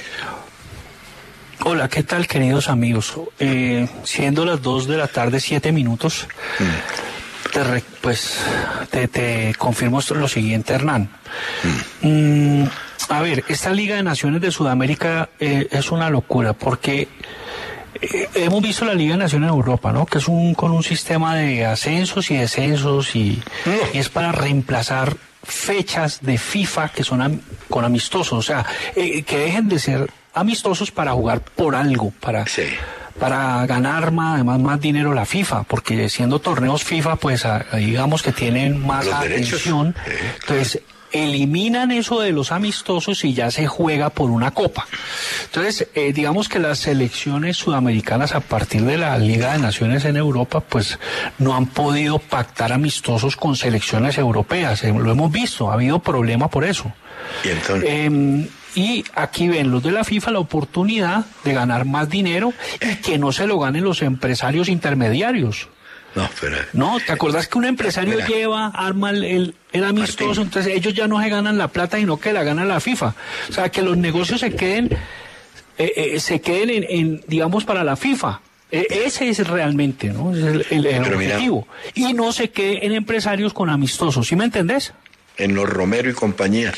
Hola, 1.64 1.90
¿qué 1.90 2.04
tal, 2.04 2.28
queridos 2.28 2.70
amigos? 2.70 3.14
Eh, 3.40 3.88
siendo 4.04 4.46
las 4.46 4.62
2 4.62 4.88
de 4.88 4.98
la 4.98 5.08
tarde, 5.08 5.40
7 5.40 5.72
minutos, 5.72 6.28
te 7.54 7.64
re- 7.64 7.84
pues 8.02 8.38
te, 8.90 9.08
te 9.08 9.54
confirmo 9.58 10.00
esto- 10.00 10.16
lo 10.16 10.28
siguiente, 10.28 10.74
Hernán. 10.74 11.10
Mm, 12.02 12.64
a 13.10 13.22
ver, 13.22 13.44
esta 13.48 13.70
Liga 13.72 13.96
de 13.96 14.04
Naciones 14.04 14.42
de 14.42 14.52
Sudamérica 14.52 15.30
eh, 15.40 15.68
es 15.72 15.92
una 15.92 16.10
locura 16.10 16.54
porque 16.54 17.08
eh, 18.02 18.30
hemos 18.36 18.62
visto 18.64 18.84
la 18.86 18.96
Liga 18.96 19.14
de 19.14 19.20
Naciones 19.24 19.50
de 19.50 19.56
Europa, 19.56 19.92
¿no? 19.92 20.06
Que 20.08 20.18
es 20.18 20.28
un 20.28 20.56
con 20.56 20.72
un 20.72 20.82
sistema 20.84 21.36
de 21.36 21.66
ascensos 21.66 22.32
y 22.32 22.38
descensos 22.38 23.16
y, 23.16 23.42
y 23.94 23.98
es 24.00 24.10
para 24.10 24.32
reemplazar 24.32 25.16
fechas 25.44 26.20
de 26.22 26.38
FIFA 26.40 26.90
que 26.90 27.04
son 27.04 27.22
am- 27.22 27.42
con 27.70 27.86
amistosos, 27.86 28.34
o 28.34 28.42
sea, 28.42 28.66
eh, 28.96 29.22
que 29.24 29.38
dejen 29.38 29.70
de 29.70 29.80
ser 29.80 30.10
amistosos 30.34 30.92
para 30.92 31.12
jugar 31.14 31.42
por 31.42 31.76
algo, 31.76 32.12
para 32.20 32.46
Sí. 32.48 32.64
para 33.20 33.66
ganar 33.68 34.12
más, 34.12 34.36
además 34.36 34.60
más 34.62 34.80
dinero 34.82 35.14
la 35.14 35.26
FIFA, 35.26 35.64
porque 35.64 36.10
siendo 36.10 36.40
torneos 36.40 36.84
FIFA, 36.84 37.18
pues 37.18 37.46
a- 37.46 37.66
digamos 37.76 38.24
que 38.24 38.32
tienen 38.32 38.84
más 38.86 39.06
Los 39.06 39.14
atención. 39.16 39.92
Claro. 39.94 40.20
Entonces, 40.42 40.82
eliminan 41.14 41.92
eso 41.92 42.22
de 42.22 42.32
los 42.32 42.54
amistosos 42.54 43.26
y 43.26 43.34
ya 43.34 43.52
se 43.52 43.68
juega 43.68 44.10
por 44.12 44.30
una 44.32 44.52
copa. 44.52 44.88
Entonces, 45.44 45.90
eh, 45.94 46.14
digamos 46.14 46.48
que 46.48 46.58
las 46.58 46.80
selecciones 46.80 47.58
sudamericanas 47.58 48.34
a 48.34 48.40
partir 48.40 48.84
de 48.86 48.98
la 48.98 49.18
Liga 49.18 49.52
de 49.52 49.60
Naciones 49.60 50.06
en 50.06 50.16
Europa, 50.16 50.62
pues 50.62 50.98
no 51.38 51.54
han 51.54 51.66
podido 51.68 52.18
pactar 52.18 52.72
amistosos 52.72 53.36
con 53.36 53.58
selecciones 53.58 54.18
europeas. 54.18 54.84
Eh, 54.86 54.94
Lo 54.98 55.12
hemos 55.12 55.30
visto, 55.32 55.70
ha 55.70 55.74
habido 55.74 56.00
problema 56.00 56.48
por 56.50 56.64
eso. 56.64 56.92
Y 57.44 57.50
entonces, 57.50 57.84
Eh, 57.88 58.48
y 58.76 59.04
aquí 59.16 59.48
ven 59.48 59.72
los 59.72 59.84
de 59.84 59.92
la 59.92 60.04
FIFA 60.04 60.32
la 60.32 60.40
oportunidad 60.40 61.26
de 61.44 61.54
ganar 61.54 61.86
más 61.86 62.10
dinero 62.10 62.54
y 62.82 62.96
que 62.98 63.18
no 63.18 63.32
se 63.32 63.48
lo 63.48 63.60
ganen 63.60 63.84
los 63.84 64.02
empresarios 64.02 64.70
intermediarios. 64.70 65.68
no, 66.16 66.30
pero... 66.40 66.58
No, 66.74 66.98
¿te 67.06 67.12
acordás 67.12 67.48
que 67.48 67.58
un 67.58 67.66
empresario 67.66 68.16
Mira. 68.16 68.28
lleva, 68.28 68.68
arma 68.68 69.10
el, 69.12 69.24
el, 69.24 69.56
el 69.74 69.84
amistoso, 69.84 70.26
Martín. 70.28 70.44
entonces 70.44 70.74
ellos 70.76 70.94
ya 70.94 71.08
no 71.08 71.22
se 71.22 71.30
ganan 71.30 71.58
la 71.58 71.68
plata, 71.70 71.98
sino 71.98 72.20
que 72.20 72.34
la 72.34 72.44
gana 72.44 72.66
la 72.66 72.80
FIFA? 72.80 73.14
O 73.50 73.54
sea, 73.54 73.70
que 73.70 73.82
los 73.82 73.98
negocios 73.98 74.40
se 74.42 74.56
queden, 74.56 74.90
eh, 75.78 75.92
eh, 75.96 76.20
se 76.20 76.42
queden 76.42 76.70
en, 76.70 76.86
en, 76.90 77.24
digamos, 77.28 77.64
para 77.66 77.84
la 77.84 77.96
FIFA. 77.96 78.40
E- 78.72 78.88
ese 79.06 79.28
es 79.30 79.46
realmente, 79.48 80.08
¿no? 80.10 80.32
Ese 80.34 80.62
es 80.62 80.72
el, 80.72 80.84
mira. 80.84 81.02
objetivo. 81.16 81.68
Y 81.94 82.14
no 82.14 82.32
se 82.32 82.52
quede 82.52 82.86
en 82.86 82.94
empresarios 82.94 83.54
con 83.54 83.70
amistosos, 83.70 84.28
¿sí 84.28 84.36
me 84.36 84.46
entendés? 84.46 84.94
en 85.38 85.56
los 85.56 85.68
Romero 85.68 86.08
y 86.10 86.14
compañías. 86.14 86.76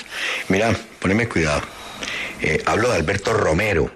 Mira, 0.48 0.74
poneme 1.00 1.28
cuidado. 1.28 1.62
Eh, 2.44 2.62
hablo 2.66 2.90
de 2.90 2.96
Alberto 2.96 3.32
Romero, 3.32 3.90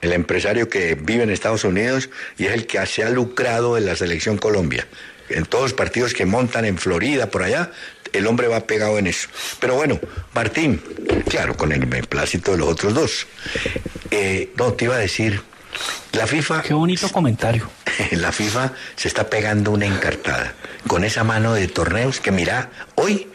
el 0.00 0.12
empresario 0.12 0.68
que 0.68 0.94
vive 0.94 1.24
en 1.24 1.30
Estados 1.30 1.64
Unidos 1.64 2.10
y 2.38 2.46
es 2.46 2.52
el 2.52 2.68
que 2.68 2.86
se 2.86 3.02
ha 3.02 3.10
lucrado 3.10 3.76
en 3.76 3.86
la 3.86 3.96
selección 3.96 4.38
Colombia. 4.38 4.86
En 5.28 5.46
todos 5.46 5.64
los 5.64 5.72
partidos 5.72 6.14
que 6.14 6.26
montan 6.26 6.64
en 6.64 6.78
Florida, 6.78 7.28
por 7.28 7.42
allá, 7.42 7.72
el 8.12 8.28
hombre 8.28 8.46
va 8.46 8.60
pegado 8.68 8.98
en 8.98 9.08
eso. 9.08 9.28
Pero 9.58 9.74
bueno, 9.74 9.98
Martín, 10.32 10.80
claro, 11.28 11.56
con 11.56 11.72
el 11.72 11.84
beneplácito 11.86 12.52
de 12.52 12.58
los 12.58 12.68
otros 12.68 12.94
dos. 12.94 13.26
Eh, 14.12 14.52
no, 14.56 14.74
te 14.74 14.84
iba 14.84 14.94
a 14.94 14.98
decir, 14.98 15.42
la 16.12 16.28
FIFA 16.28 16.62
Qué 16.62 16.72
bonito 16.72 17.08
comentario. 17.08 17.68
la 18.12 18.30
FIFA 18.30 18.74
se 18.94 19.08
está 19.08 19.28
pegando 19.28 19.72
una 19.72 19.86
encartada 19.86 20.54
con 20.86 21.02
esa 21.02 21.24
mano 21.24 21.54
de 21.54 21.66
torneos 21.66 22.20
que 22.20 22.30
mira, 22.30 22.70
hoy, 22.94 23.26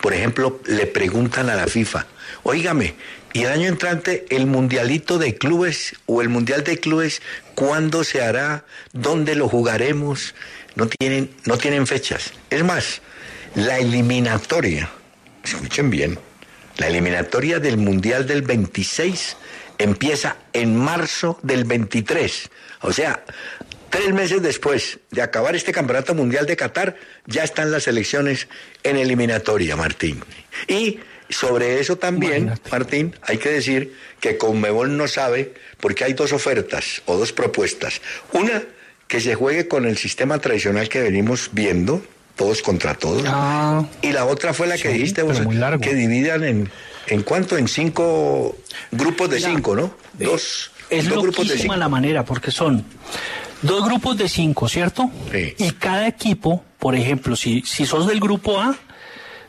por 0.00 0.14
ejemplo, 0.14 0.62
le 0.64 0.86
preguntan 0.86 1.50
a 1.50 1.54
la 1.54 1.66
FIFA, 1.66 2.06
oígame, 2.44 2.94
y 3.34 3.42
el 3.42 3.48
año 3.48 3.68
entrante 3.68 4.24
el 4.30 4.46
mundialito 4.46 5.18
de 5.18 5.36
clubes 5.36 5.96
o 6.06 6.22
el 6.22 6.28
mundial 6.28 6.62
de 6.62 6.78
clubes, 6.78 7.20
¿cuándo 7.56 8.04
se 8.04 8.22
hará? 8.22 8.64
¿Dónde 8.92 9.34
lo 9.34 9.48
jugaremos? 9.48 10.36
No 10.76 10.86
tienen, 10.86 11.30
no 11.44 11.58
tienen 11.58 11.88
fechas. 11.88 12.32
Es 12.48 12.62
más, 12.62 13.02
la 13.56 13.78
eliminatoria, 13.78 14.88
escuchen 15.42 15.90
bien, 15.90 16.18
La 16.76 16.86
eliminatoria 16.86 17.58
del 17.58 17.76
Mundial 17.76 18.26
del 18.26 18.42
26 18.42 19.36
empieza 19.78 20.36
en 20.52 20.76
marzo 20.76 21.38
del 21.42 21.64
23. 21.64 22.50
O 22.82 22.92
sea, 22.92 23.24
tres 23.90 24.12
meses 24.12 24.42
después 24.42 25.00
de 25.10 25.22
acabar 25.22 25.56
este 25.56 25.72
Campeonato 25.72 26.14
Mundial 26.14 26.46
de 26.46 26.56
Qatar, 26.56 26.96
ya 27.26 27.42
están 27.42 27.72
las 27.72 27.88
elecciones 27.88 28.46
en 28.84 28.96
eliminatoria, 28.96 29.74
Martín. 29.74 30.22
Y 30.68 31.00
sobre 31.28 31.80
eso 31.80 31.96
también, 31.96 32.52
Martín, 32.70 33.14
hay 33.22 33.38
que 33.38 33.50
decir 33.50 33.94
que 34.20 34.36
Conmebol 34.36 34.96
no 34.96 35.08
sabe 35.08 35.54
porque 35.80 36.04
hay 36.04 36.12
dos 36.12 36.32
ofertas 36.32 37.02
o 37.06 37.16
dos 37.16 37.32
propuestas. 37.32 38.00
Una, 38.32 38.62
que 39.08 39.20
se 39.20 39.34
juegue 39.34 39.68
con 39.68 39.86
el 39.86 39.96
sistema 39.98 40.38
tradicional 40.38 40.88
que 40.88 41.00
venimos 41.00 41.50
viendo, 41.52 42.02
todos 42.36 42.62
contra 42.62 42.94
todos. 42.94 43.22
Ah. 43.26 43.84
y 44.02 44.12
la 44.12 44.24
otra 44.26 44.52
fue 44.54 44.66
la 44.66 44.76
que 44.76 44.88
Sí, 44.88 44.94
dijiste 44.94 45.22
vos, 45.22 45.40
muy 45.42 45.54
largo. 45.56 45.80
que 45.80 45.94
dividan 45.94 46.42
en, 46.44 46.70
¿en 47.06 47.22
cuánto? 47.22 47.56
En 47.56 47.68
cinco 47.68 48.56
grupos 48.90 49.30
de 49.30 49.36
Mira, 49.36 49.48
cinco, 49.50 49.76
¿no? 49.76 49.94
Dos, 50.14 50.70
Es 50.90 51.08
dos 51.08 51.22
grupos 51.22 51.48
de 51.48 51.58
cinco. 51.58 51.76
la 51.76 51.88
manera, 51.88 52.24
porque 52.24 52.50
son 52.50 52.84
dos 53.62 53.84
grupos 53.86 54.16
de 54.18 54.28
cinco, 54.28 54.68
¿cierto? 54.68 55.10
Sí. 55.30 55.54
Y 55.58 55.70
cada 55.72 56.08
equipo, 56.08 56.64
por 56.78 56.94
ejemplo, 56.96 57.36
si, 57.36 57.62
si 57.62 57.86
sos 57.86 58.06
del 58.08 58.20
grupo 58.20 58.60
A, 58.60 58.76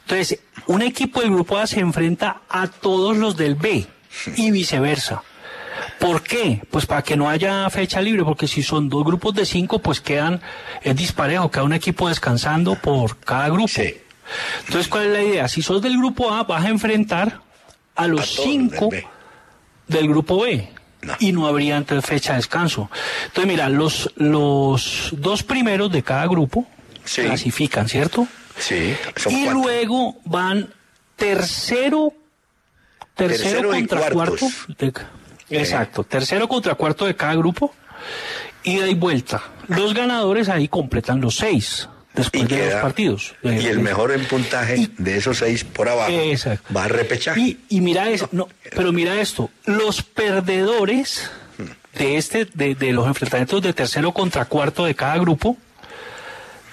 entonces 0.05 0.39
un 0.67 0.81
equipo 0.81 1.21
del 1.21 1.31
grupo 1.31 1.57
A 1.57 1.67
se 1.67 1.79
enfrenta 1.79 2.41
a 2.49 2.67
todos 2.67 3.17
los 3.17 3.35
del 3.37 3.55
B 3.55 3.85
y 4.37 4.51
viceversa. 4.51 5.23
¿Por 5.99 6.21
qué? 6.23 6.61
Pues 6.71 6.85
para 6.85 7.01
que 7.03 7.17
no 7.17 7.29
haya 7.29 7.69
fecha 7.69 8.01
libre, 8.01 8.23
porque 8.23 8.47
si 8.47 8.63
son 8.63 8.87
dos 8.89 9.03
grupos 9.03 9.33
de 9.33 9.45
cinco, 9.45 9.79
pues 9.79 9.99
quedan, 10.01 10.41
es 10.81 10.95
disparejo, 10.95 11.49
cada 11.51 11.65
un 11.65 11.73
equipo 11.73 12.07
descansando 12.07 12.75
por 12.75 13.17
cada 13.19 13.49
grupo. 13.49 13.67
Sí. 13.67 13.95
Entonces, 14.65 14.87
¿cuál 14.87 15.07
es 15.07 15.11
la 15.11 15.21
idea? 15.23 15.47
Si 15.47 15.61
sos 15.61 15.81
del 15.81 15.97
grupo 15.97 16.31
A, 16.33 16.43
vas 16.43 16.65
a 16.65 16.69
enfrentar 16.69 17.41
a 17.95 18.07
los 18.07 18.21
A 18.39 18.43
cinco 18.43 18.89
del 19.87 20.07
grupo 20.07 20.41
B. 20.41 20.69
No. 21.01 21.13
Y 21.19 21.31
no 21.33 21.45
habría 21.45 21.77
entonces 21.77 22.09
fecha 22.09 22.31
de 22.31 22.37
descanso. 22.37 22.89
Entonces, 23.25 23.45
mira, 23.47 23.69
los, 23.69 24.11
los 24.15 25.09
dos 25.11 25.43
primeros 25.43 25.91
de 25.91 26.01
cada 26.03 26.25
grupo 26.27 26.65
Sí. 27.03 27.21
clasifican, 27.21 27.87
¿cierto? 27.87 28.27
Sí, 28.57 28.95
son 29.15 29.33
y 29.33 29.43
cuatro. 29.45 29.61
luego 29.61 30.15
van 30.25 30.69
tercero, 31.15 32.13
tercero, 33.15 33.69
Tercero 33.71 33.75
y 33.75 33.85
contra 33.87 34.09
cuarto. 34.11 34.47
de- 34.77 34.93
exacto, 35.49 36.03
tercero 36.03 36.47
contra 36.47 36.75
cuarto 36.75 37.05
de 37.05 37.15
cada 37.15 37.35
grupo. 37.35 37.73
Ida 38.63 38.87
y 38.87 38.95
vuelta. 38.95 39.43
Los 39.67 39.93
ganadores 39.93 40.49
ahí 40.49 40.67
completan 40.67 41.21
los 41.21 41.35
seis 41.35 41.87
después 42.13 42.43
Y 42.43 42.47
de 42.47 42.71
los 42.71 42.81
partidos. 42.81 43.35
Y 43.43 43.67
el 43.67 43.79
mejor 43.79 44.11
en 44.11 44.25
puntaje 44.25 44.77
Y- 44.77 44.91
de 44.97 45.17
esos 45.17 45.37
seis 45.39 45.63
por 45.63 45.87
abajo 45.89 46.11
Exacto. 46.11 46.73
va 46.73 46.85
a 46.85 46.87
repechaje. 46.87 47.39
Y, 47.39 47.59
y 47.69 47.81
mira 47.81 48.09
eso, 48.09 48.27
no, 48.31 48.47
pero 48.75 48.91
mira 48.91 49.19
esto, 49.21 49.49
los 49.65 50.01
perdedores 50.01 51.29
de 51.97 52.17
este, 52.17 52.45
de, 52.53 52.73
de 52.75 52.91
los 52.91 53.05
enfrentamientos 53.07 53.61
de 53.61 53.73
tercero 53.73 54.11
contra 54.13 54.45
cuarto 54.45 54.85
de 54.85 54.95
cada 54.95 55.17
grupo, 55.17 55.57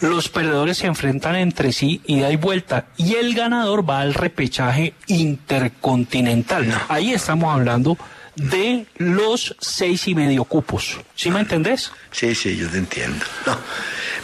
los 0.02 0.28
perdedores 0.28 0.78
se 0.78 0.86
enfrentan 0.86 1.36
entre 1.36 1.72
sí 1.72 2.00
ida 2.06 2.30
y 2.30 2.36
vuelta 2.36 2.86
y 2.96 3.14
el 3.14 3.34
ganador 3.34 3.88
va 3.88 4.00
al 4.00 4.14
repechaje 4.14 4.94
intercontinental. 5.06 6.72
Ahí 6.88 7.12
estamos 7.12 7.52
hablando 7.54 7.96
de 8.36 8.86
los 8.96 9.56
seis 9.60 10.06
y 10.08 10.14
medio 10.14 10.44
cupos. 10.44 10.98
¿Sí 11.14 11.30
me 11.30 11.40
entendés? 11.40 11.92
Sí, 12.10 12.34
sí, 12.34 12.56
yo 12.56 12.68
te 12.68 12.78
entiendo. 12.78 13.24
No, 13.46 13.56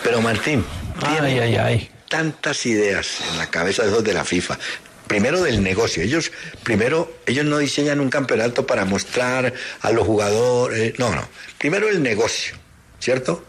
pero 0.03 0.21
Martín, 0.21 0.65
Ay, 1.01 1.13
tiene 1.13 1.41
ay, 1.41 1.57
ay. 1.57 1.91
tantas 2.09 2.65
ideas 2.67 3.21
en 3.31 3.39
la 3.39 3.47
cabeza 3.49 3.83
de 3.83 3.91
esos 3.91 4.05
de 4.05 4.15
la 4.15 4.25
FIFA. 4.25 4.59
Primero 5.07 5.43
del 5.43 5.63
negocio. 5.63 6.03
Ellos, 6.03 6.31
primero, 6.65 7.11
ellos 7.25 7.45
no 7.47 7.57
diseñan 7.59 8.01
un 8.01 8.11
campeonato 8.11 8.67
para 8.67 8.85
mostrar 8.85 9.55
a 9.81 9.91
los 9.91 10.07
jugadores. 10.07 10.99
No, 10.99 11.15
no. 11.15 11.27
Primero 11.57 11.89
el 11.89 12.03
negocio, 12.03 12.57
¿cierto? 12.99 13.45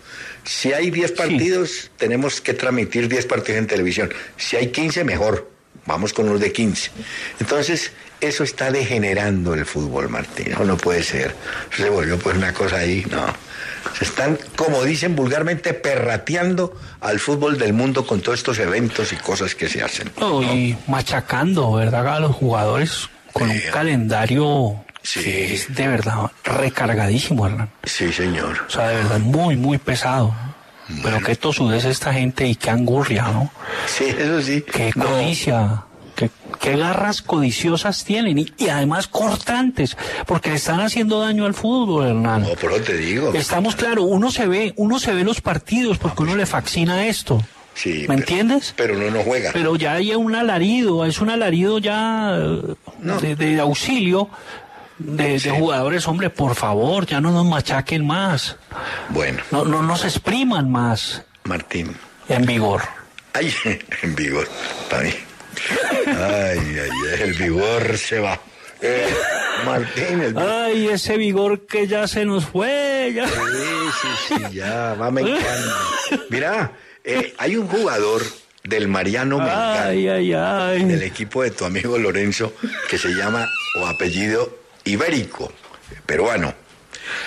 Si 0.50 0.74
hay 0.74 0.90
10 0.90 1.12
partidos, 1.12 1.92
tenemos 1.96 2.42
que 2.42 2.56
transmitir 2.56 3.08
10 3.08 3.28
partidos 3.28 3.60
en 3.60 3.68
televisión. 3.68 4.10
Si 4.36 4.56
hay 4.56 4.70
15, 4.70 5.04
mejor. 5.04 5.48
Vamos 5.86 6.12
con 6.12 6.28
los 6.28 6.40
de 6.40 6.52
15. 6.52 6.90
Entonces, 7.40 7.92
eso 8.20 8.44
está 8.44 8.72
degenerando 8.72 9.54
el 9.54 9.64
fútbol, 9.64 10.10
Martín. 10.10 10.54
No, 10.58 10.66
no 10.66 10.76
puede 10.76 11.04
ser. 11.04 11.36
Se 11.78 11.88
volvió 11.90 12.18
pues 12.18 12.36
una 12.36 12.52
cosa 12.52 12.78
ahí, 12.78 13.06
no. 13.12 13.28
Se 13.96 14.06
están, 14.06 14.40
como 14.56 14.84
dicen 14.84 15.16
vulgarmente, 15.16 15.76
perrateando 15.76 16.76
al 17.00 17.20
fútbol 17.20 17.60
del 17.60 17.74
mundo 17.74 18.08
con 18.08 18.22
todos 18.22 18.40
estos 18.40 18.58
eventos 18.58 19.14
y 19.14 19.18
cosas 19.18 19.54
que 19.54 19.70
se 19.70 19.84
hacen. 19.84 20.10
No, 20.20 20.42
y 20.42 20.76
machacando, 20.88 21.74
¿verdad? 21.74 22.16
A 22.16 22.20
los 22.20 22.36
jugadores 22.36 23.08
con 23.34 23.52
un 23.52 23.62
calendario 23.72 24.84
Sí. 25.04 25.24
que 25.24 25.54
es 25.54 25.74
de 25.74 25.88
verdad 25.88 26.32
recargadísimo, 26.44 27.48
Hernán. 27.48 27.70
Sí, 27.84 28.12
señor. 28.14 28.66
O 28.68 28.70
sea, 28.70 28.90
de 28.90 28.96
verdad 28.98 29.20
muy, 29.20 29.56
muy 29.56 29.78
pesado. 29.78 30.34
Pero 31.04 31.20
qué 31.22 31.36
tosudez 31.36 31.86
esta 31.86 32.12
gente 32.14 32.48
y 32.48 32.56
qué 32.56 32.72
angurria, 32.72 33.24
¿no? 33.32 33.52
Sí, 33.86 34.06
eso 34.06 34.42
sí. 34.42 34.64
Qué 34.64 34.92
No, 34.96 35.06
codicia, 35.06 35.84
qué, 36.16 36.32
qué 36.60 36.76
garras 36.76 37.22
codiciosas 37.22 38.04
tienen 38.04 38.40
y, 38.40 38.52
y 38.58 38.70
además 38.70 39.08
cortantes, 39.08 39.96
porque 40.26 40.50
le 40.50 40.56
están 40.56 40.80
haciendo 40.82 41.20
daño 41.22 41.46
al 41.46 41.54
fútbol, 41.54 42.08
Hernán. 42.08 42.42
no, 42.42 42.50
pero 42.60 42.82
te 42.82 42.98
digo. 42.98 43.32
Estamos 43.36 43.76
claro, 43.76 44.02
uno 44.04 44.32
se 44.32 44.48
ve, 44.48 44.74
uno 44.78 44.98
se 45.00 45.14
ve 45.14 45.24
los 45.24 45.42
partidos 45.42 46.00
porque 46.00 46.24
uno 46.24 46.36
le 46.36 46.48
fascina 46.48 47.06
esto. 47.06 47.40
Sí, 47.76 47.90
¿Me 48.02 48.08
pero- 48.08 48.20
entiendes? 48.20 48.74
Pero 48.76 48.96
no 48.98 49.12
nos 49.12 49.24
juega. 49.26 49.52
Pero 49.54 49.76
ya 49.76 49.94
hay 49.94 50.16
un 50.16 50.34
alarido, 50.36 51.06
es 51.06 51.20
un 51.22 51.30
alarido 51.30 51.78
ya 51.78 52.36
No. 53.00 53.20
de, 53.22 53.36
de 53.36 53.60
auxilio 53.60 54.28
de, 55.00 55.40
de 55.40 55.50
jugadores, 55.52 56.08
hombre, 56.08 56.30
por 56.30 56.56
favor, 56.56 57.06
ya 57.06 57.20
no 57.22 57.32
nos 57.32 57.46
machaquen 57.46 58.06
más, 58.06 58.58
Bueno, 59.10 59.42
no, 59.52 59.66
no 59.66 59.82
nos 59.82 60.04
expriman 60.06 60.70
más 60.72 61.24
Martín. 61.46 61.96
en 62.28 62.46
vigor. 62.46 62.82
Ay, 63.34 63.54
en 64.04 64.16
vigor, 64.16 64.48
para 64.90 65.04
mí. 65.04 65.14
Ay, 66.08 66.14
ay, 66.18 66.80
ay, 66.80 67.22
el 67.22 67.34
vigor 67.34 67.98
se 67.98 68.20
va. 68.20 68.40
Eh, 68.82 69.08
Martín, 69.66 70.22
el 70.22 70.34
vigor. 70.34 70.50
Ay, 70.50 70.88
ese 70.88 71.18
vigor 71.18 71.66
que 71.66 71.88
ya 71.88 72.08
se 72.08 72.26
nos 72.26 72.46
fue, 72.46 73.12
ya. 73.16 73.28
Sí, 73.28 73.34
sí, 74.02 74.36
sí, 74.50 74.56
ya, 74.56 74.94
va 74.96 75.12
mengando. 75.12 75.72
Mira, 76.30 76.72
eh, 77.04 77.34
hay 77.38 77.56
un 77.56 77.68
jugador 77.68 78.22
del 78.64 78.88
Mariano 78.88 79.38
Melgar, 79.40 79.88
Ay, 79.88 80.08
ay, 80.08 80.30
del 80.86 81.02
ay. 81.02 81.08
equipo 81.08 81.44
de 81.44 81.52
tu 81.52 81.66
amigo 81.66 81.98
Lorenzo, 81.98 82.54
que 82.90 82.98
se 82.98 83.10
llama 83.10 83.48
o 83.82 83.86
apellido 83.88 84.59
Ibérico, 84.90 85.52
peruano. 86.06 86.54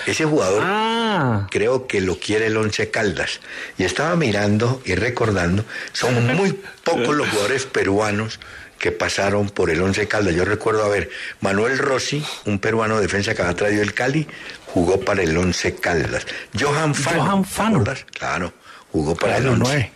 Ese 0.05 0.25
jugador 0.25 0.63
Ah, 0.65 1.47
creo 1.51 1.87
que 1.87 1.99
lo 2.01 2.17
quiere 2.17 2.47
el 2.47 2.57
Once 2.57 2.89
Caldas. 2.89 3.39
Y 3.77 3.83
estaba 3.83 4.15
mirando 4.15 4.81
y 4.85 4.95
recordando, 4.95 5.65
son 5.91 6.35
muy 6.35 6.53
pocos 6.83 7.15
los 7.15 7.29
jugadores 7.29 7.65
peruanos 7.65 8.39
que 8.79 8.91
pasaron 8.91 9.49
por 9.49 9.69
el 9.69 9.81
Once 9.81 10.07
Caldas. 10.07 10.35
Yo 10.35 10.45
recuerdo, 10.45 10.83
a 10.83 10.89
ver, 10.89 11.09
Manuel 11.41 11.77
Rossi, 11.77 12.23
un 12.45 12.59
peruano 12.59 12.95
de 12.97 13.03
defensa 13.03 13.33
que 13.33 13.41
había 13.41 13.55
traído 13.55 13.81
el 13.81 13.93
Cali, 13.93 14.27
jugó 14.65 14.99
para 14.99 15.23
el 15.23 15.37
Once 15.37 15.75
Caldas. 15.75 16.25
Johan 16.59 16.93
Fano. 16.93 17.23
Johan 17.23 17.45
Fano. 17.45 17.77
¿recuerdas? 17.79 18.05
Claro, 18.11 18.53
jugó 18.91 19.15
para 19.15 19.37
claro, 19.37 19.53
el 19.53 19.61
Once. 19.61 19.91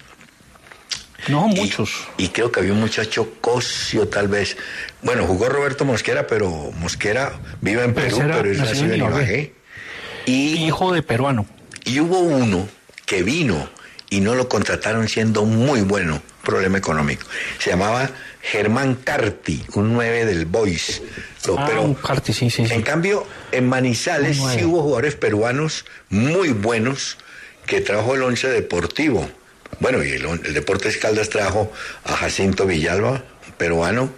No, 1.29 1.47
muchos. 1.47 2.07
Y, 2.17 2.29
creo 2.29 2.51
que 2.51 2.59
había 2.61 2.73
un 2.73 2.79
muchacho 2.79 3.33
Cosio, 3.41 4.07
tal 4.07 4.27
vez. 4.27 4.57
Bueno, 5.01 5.25
jugó 5.25 5.49
Roberto 5.49 5.85
Mosquera, 5.85 6.27
pero 6.27 6.49
Mosquera 6.79 7.33
vive 7.61 7.83
en 7.83 7.93
Perú, 7.93 8.17
pero 8.19 8.49
es 8.51 8.57
nacido 8.57 8.93
en 8.93 8.97
Ibagué. 9.01 9.53
Y 10.25 10.65
Hijo 10.65 10.91
de 10.93 11.01
peruano. 11.03 11.45
y 11.85 11.99
hubo 11.99 12.19
uno 12.19 12.67
que 13.05 13.23
vino 13.23 13.69
y 14.09 14.19
no 14.21 14.35
lo 14.35 14.47
contrataron 14.49 15.07
siendo 15.07 15.45
muy 15.45 15.81
bueno, 15.81 16.21
problema 16.43 16.77
económico. 16.77 17.25
Se 17.59 17.69
llamaba 17.69 18.09
Germán 18.41 18.95
Carti, 18.95 19.63
un 19.73 19.93
9 19.93 20.25
del 20.25 20.45
Boys. 20.45 21.01
Lo- 21.45 21.57
Ah, 21.59 21.65
pero 21.67 21.81
un 21.83 21.93
Carti, 21.93 22.33
sí, 22.33 22.49
sí, 22.49 22.65
sí. 22.67 22.73
en 22.73 22.81
cambio, 22.81 23.25
en 23.51 23.67
Manizales 23.67 24.37
sí 24.37 24.63
hubo 24.65 24.81
jugadores 24.81 25.15
peruanos 25.15 25.85
muy 26.09 26.49
buenos 26.49 27.17
que 27.65 27.79
trajo 27.81 28.15
el 28.15 28.23
once 28.23 28.47
deportivo. 28.49 29.29
Bueno, 29.79 30.03
y 30.03 30.11
el, 30.11 30.25
el 30.25 30.53
Deportes 30.53 30.97
Caldas 30.97 31.29
trajo 31.29 31.71
a 32.03 32.15
Jacinto 32.15 32.65
Villalba, 32.65 33.23
peruano, 33.57 34.11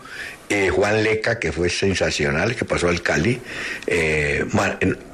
eh, 0.50 0.70
Juan 0.70 1.04
Leca, 1.04 1.38
que 1.40 1.52
fue 1.52 1.70
sensacional, 1.70 2.56
que 2.56 2.66
pasó 2.66 2.90
al 2.90 3.02
Cali. 3.02 3.42
eh, 3.88 4.46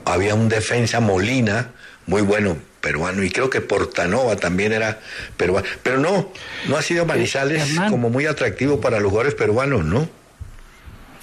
había 0.05 0.35
un 0.35 0.47
defensa 0.49 0.99
Molina, 0.99 1.71
muy 2.05 2.21
bueno, 2.21 2.57
peruano, 2.79 3.23
y 3.23 3.31
creo 3.31 3.49
que 3.49 3.61
Portanova 3.61 4.35
también 4.35 4.71
era 4.71 4.99
peruano. 5.35 5.67
Pero 5.83 5.97
no, 5.97 6.31
no 6.67 6.77
ha 6.77 6.81
sido 6.81 7.05
Manizales 7.05 7.71
Hernán. 7.71 7.89
como 7.89 8.09
muy 8.09 8.27
atractivo 8.27 8.79
para 8.79 8.99
los 8.99 9.09
jugadores 9.09 9.33
peruanos, 9.33 9.83
¿no? 9.83 10.07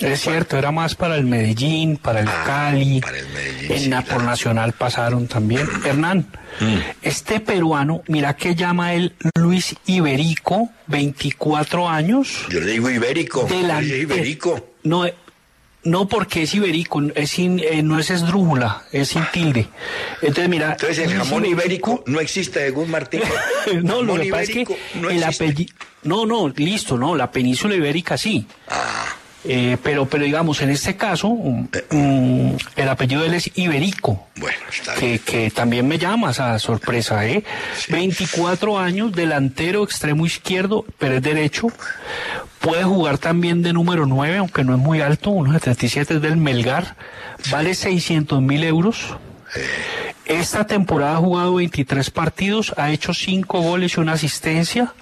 Es 0.02 0.20
cierto, 0.20 0.56
era 0.58 0.70
más 0.72 0.94
para 0.94 1.16
el 1.16 1.24
Medellín, 1.24 1.96
para 1.96 2.20
el 2.20 2.28
Ah, 2.28 2.42
Cali. 2.44 3.00
para 3.00 3.18
el 3.18 3.28
Medellín, 3.28 3.72
En 3.72 3.78
sí, 3.78 3.88
la 3.88 4.02
por 4.02 4.22
Nacional 4.24 4.72
pasaron 4.72 5.26
también. 5.28 5.68
Hernán, 5.84 6.26
Mm. 6.60 6.76
este 7.02 7.40
peruano, 7.40 8.02
mira 8.08 8.34
que 8.36 8.54
llama 8.54 8.92
él 8.94 9.14
Luis 9.36 9.74
Iberico, 9.86 10.70
24 10.88 11.88
años. 11.88 12.46
Yo 12.50 12.60
le 12.60 12.72
digo 12.72 12.90
yo 12.90 13.00
le 13.00 13.62
Delante- 13.62 13.94
digo 13.94 14.14
ibérico. 14.14 14.68
No, 14.84 15.06
eh, 15.06 15.14
no 15.84 16.06
porque 16.08 16.42
es 16.42 16.54
ibérico, 16.54 17.00
es 17.14 17.30
sin, 17.30 17.58
eh, 17.60 17.82
no 17.82 17.98
es 17.98 18.10
esdrújula, 18.10 18.82
es 18.92 19.08
sin 19.10 19.24
tilde. 19.32 19.66
Entonces, 20.20 20.48
mira. 20.48 20.72
Entonces, 20.72 20.98
el 20.98 21.14
jamón 21.16 21.46
ibérico 21.46 22.02
no 22.06 22.20
existe, 22.20 22.60
según 22.60 22.90
Martín. 22.90 23.20
no, 23.82 24.02
lo 24.02 24.16
que 24.16 24.30
pasa 24.30 24.42
es 24.42 24.50
que 24.50 24.66
no 24.94 25.10
el 25.10 25.22
apellido. 25.24 25.72
No, 26.04 26.26
no, 26.26 26.48
listo, 26.48 26.98
no, 26.98 27.14
la 27.16 27.30
península 27.30 27.74
ibérica 27.76 28.16
sí. 28.18 28.44
Ah, 28.68 29.06
Eh, 29.44 29.76
pero, 29.82 30.06
pero 30.06 30.24
digamos, 30.24 30.60
en 30.62 30.70
este 30.70 30.96
caso, 30.96 31.36
el 31.90 32.88
apellido 32.88 33.22
de 33.22 33.26
él 33.28 33.34
es 33.34 33.50
Iberico. 33.56 34.28
bueno, 34.36 34.58
está 34.70 34.94
Que, 34.94 35.06
bien. 35.06 35.18
que 35.24 35.50
también 35.50 35.88
me 35.88 35.98
llama 35.98 36.30
esa 36.30 36.56
sorpresa, 36.60 37.26
¿eh? 37.26 37.42
24 37.88 38.78
años, 38.78 39.12
delantero, 39.12 39.82
extremo 39.82 40.26
izquierdo, 40.26 40.84
pero 40.98 41.16
es 41.16 41.22
derecho. 41.22 41.68
Puede 42.60 42.84
jugar 42.84 43.18
también 43.18 43.62
de 43.62 43.72
número 43.72 44.06
9, 44.06 44.36
aunque 44.38 44.62
no 44.62 44.74
es 44.74 44.78
muy 44.78 45.00
alto, 45.00 45.30
1,77 45.30 46.14
es 46.16 46.22
del 46.22 46.36
Melgar. 46.36 46.94
Vale 47.50 47.74
600 47.74 48.40
mil 48.40 48.62
euros. 48.62 49.16
Esta 50.24 50.66
temporada 50.68 51.14
ha 51.14 51.20
jugado 51.20 51.56
23 51.56 52.10
partidos, 52.10 52.72
ha 52.76 52.90
hecho 52.92 53.12
5 53.12 53.60
goles 53.60 53.96
y 53.96 54.00
una 54.00 54.12
asistencia. 54.12 54.92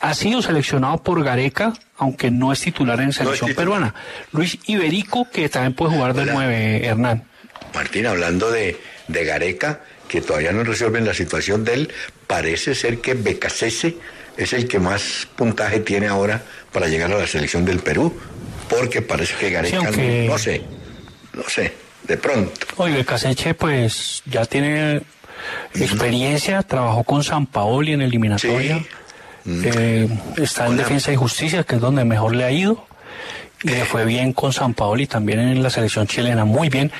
Ha 0.00 0.14
sido 0.14 0.42
seleccionado 0.42 1.02
por 1.02 1.22
Gareca, 1.24 1.72
aunque 1.96 2.30
no 2.30 2.52
es 2.52 2.60
titular 2.60 3.00
en 3.00 3.12
selección 3.12 3.52
peruana. 3.54 3.94
Luis 4.32 4.58
Iberico, 4.66 5.28
que 5.30 5.48
también 5.48 5.74
puede 5.74 5.94
jugar 5.96 6.14
de. 6.14 6.26
9, 6.26 6.86
Hernán. 6.86 7.24
Martín, 7.74 8.06
hablando 8.06 8.50
de, 8.50 8.76
de 9.08 9.24
Gareca, 9.24 9.80
que 10.06 10.20
todavía 10.20 10.52
no 10.52 10.62
resuelven 10.64 11.04
la 11.04 11.14
situación 11.14 11.64
de 11.64 11.74
él, 11.74 11.92
parece 12.26 12.74
ser 12.74 13.00
que 13.00 13.14
Becasese 13.14 13.96
es 14.36 14.52
el 14.52 14.68
que 14.68 14.78
más 14.78 15.26
puntaje 15.36 15.80
tiene 15.80 16.06
ahora 16.06 16.42
para 16.72 16.86
llegar 16.86 17.12
a 17.12 17.18
la 17.18 17.26
selección 17.26 17.64
del 17.64 17.80
Perú, 17.80 18.16
porque 18.70 19.02
parece 19.02 19.34
que 19.34 19.50
Gareca, 19.50 19.80
Sí, 19.80 19.84
aunque- 19.86 20.24
no, 20.26 20.32
no 20.32 20.38
sé, 20.38 20.62
no 21.34 21.42
sé, 21.48 21.72
de 22.04 22.16
pronto. 22.16 22.52
Oye, 22.76 23.04
Caseche 23.04 23.54
pues 23.54 24.22
ya 24.26 24.46
tiene 24.46 25.02
experiencia, 25.74 26.62
trabajó 26.62 27.04
con 27.04 27.22
San 27.24 27.46
Paoli 27.46 27.92
en 27.92 28.02
eliminatoria, 28.02 28.78
Sí. 28.78 28.86
Eh, 29.48 30.08
está 30.36 30.66
en 30.66 30.72
Hola. 30.72 30.82
Defensa 30.82 31.12
y 31.12 31.16
Justicia, 31.16 31.64
que 31.64 31.76
es 31.76 31.80
donde 31.80 32.04
mejor 32.04 32.34
le 32.34 32.44
ha 32.44 32.50
ido, 32.50 32.86
y 33.62 33.70
le 33.70 33.84
fue 33.84 34.04
bien 34.04 34.32
con 34.32 34.52
San 34.52 34.74
Paoli 34.74 35.06
también 35.06 35.40
en 35.40 35.62
la 35.62 35.70
selección 35.70 36.06
chilena, 36.06 36.44
muy 36.44 36.68
bien. 36.68 36.92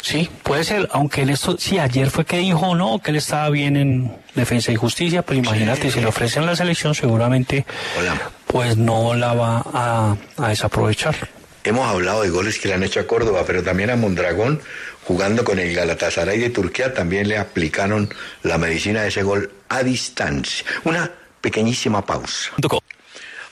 Sí, 0.00 0.28
puede 0.42 0.62
ser, 0.62 0.88
aunque 0.92 1.22
él 1.22 1.30
esto, 1.30 1.56
sí, 1.58 1.78
ayer 1.78 2.10
fue 2.10 2.24
que 2.24 2.38
dijo 2.38 2.74
no, 2.74 3.00
que 3.02 3.10
él 3.10 3.16
estaba 3.16 3.50
bien 3.50 3.76
en 3.76 4.12
Defensa 4.34 4.70
y 4.70 4.76
Justicia, 4.76 5.22
pero 5.22 5.40
imagínate, 5.40 5.90
si 5.90 6.00
le 6.00 6.06
ofrecen 6.06 6.46
la 6.46 6.54
selección 6.54 6.94
seguramente 6.94 7.66
Hola. 7.98 8.20
pues 8.46 8.76
no 8.76 9.14
la 9.14 9.34
va 9.34 9.64
a, 9.72 10.16
a 10.36 10.48
desaprovechar. 10.48 11.16
Hemos 11.64 11.88
hablado 11.88 12.22
de 12.22 12.28
goles 12.28 12.58
que 12.58 12.68
le 12.68 12.74
han 12.74 12.82
hecho 12.82 13.00
a 13.00 13.06
Córdoba, 13.06 13.42
pero 13.46 13.62
también 13.62 13.88
a 13.90 13.96
Mondragón, 13.96 14.60
jugando 15.04 15.44
con 15.44 15.58
el 15.58 15.74
Galatasaray 15.74 16.38
de 16.38 16.50
Turquía, 16.50 16.92
también 16.92 17.26
le 17.26 17.38
aplicaron 17.38 18.12
la 18.42 18.58
medicina 18.58 19.02
de 19.02 19.08
ese 19.08 19.22
gol 19.22 19.50
a 19.70 19.82
distancia. 19.82 20.64
Una 20.84 21.10
pequeñísima 21.44 22.06
pausa. 22.06 22.52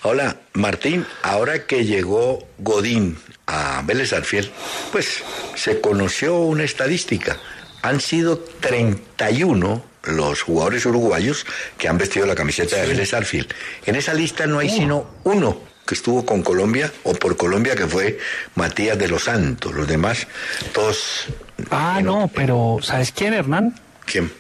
Hola, 0.03 0.37
Martín, 0.55 1.05
ahora 1.23 1.67
que 1.67 1.85
llegó 1.85 2.49
Godín 2.57 3.19
a 3.47 3.83
Vélez 3.85 4.15
Arfiel, 4.15 4.51
pues 4.91 5.23
se 5.57 5.83
conoció 5.83 6.39
una 6.39 6.65
estadística. 6.65 7.37
Han 7.83 8.01
sido 8.01 8.39
31 8.39 9.85
los 10.05 10.41
jugadores 10.41 10.87
uruguayos 10.87 11.45
que 11.77 11.87
han 11.87 11.99
vestido 11.99 12.25
la 12.25 12.35
camiseta 12.35 12.77
de 12.77 12.87
Vélez 12.87 13.13
Arfiel. 13.13 13.47
En 13.85 13.95
esa 13.95 14.15
lista 14.15 14.47
no 14.47 14.59
hay 14.59 14.71
sino 14.71 15.07
uno 15.25 15.61
que 15.87 15.95
estuvo 15.95 16.25
con 16.25 16.43
Colombia 16.43 16.91
o 17.03 17.13
por 17.13 17.37
Colombia, 17.37 17.77
que 17.77 17.87
fue 17.87 18.19
Matías 18.55 18.99
de 18.99 19.09
los 19.09 19.25
Santos. 19.25 19.75
Los 19.75 19.87
demás, 19.87 20.27
todos... 20.73 21.27
Ah, 21.71 22.01
no, 22.03 22.31
pero 22.35 22.79
¿sabes 22.81 23.13
quién, 23.13 23.35
Hernán? 23.35 23.79
¿Quién? 24.07 24.33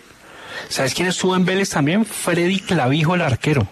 ¿Sabes 0.68 0.94
quién 0.94 1.08
estuvo 1.08 1.36
en 1.36 1.44
Vélez 1.44 1.70
también? 1.70 2.04
Freddy 2.04 2.60
Clavijo, 2.60 3.14
el 3.14 3.22
arquero. 3.22 3.66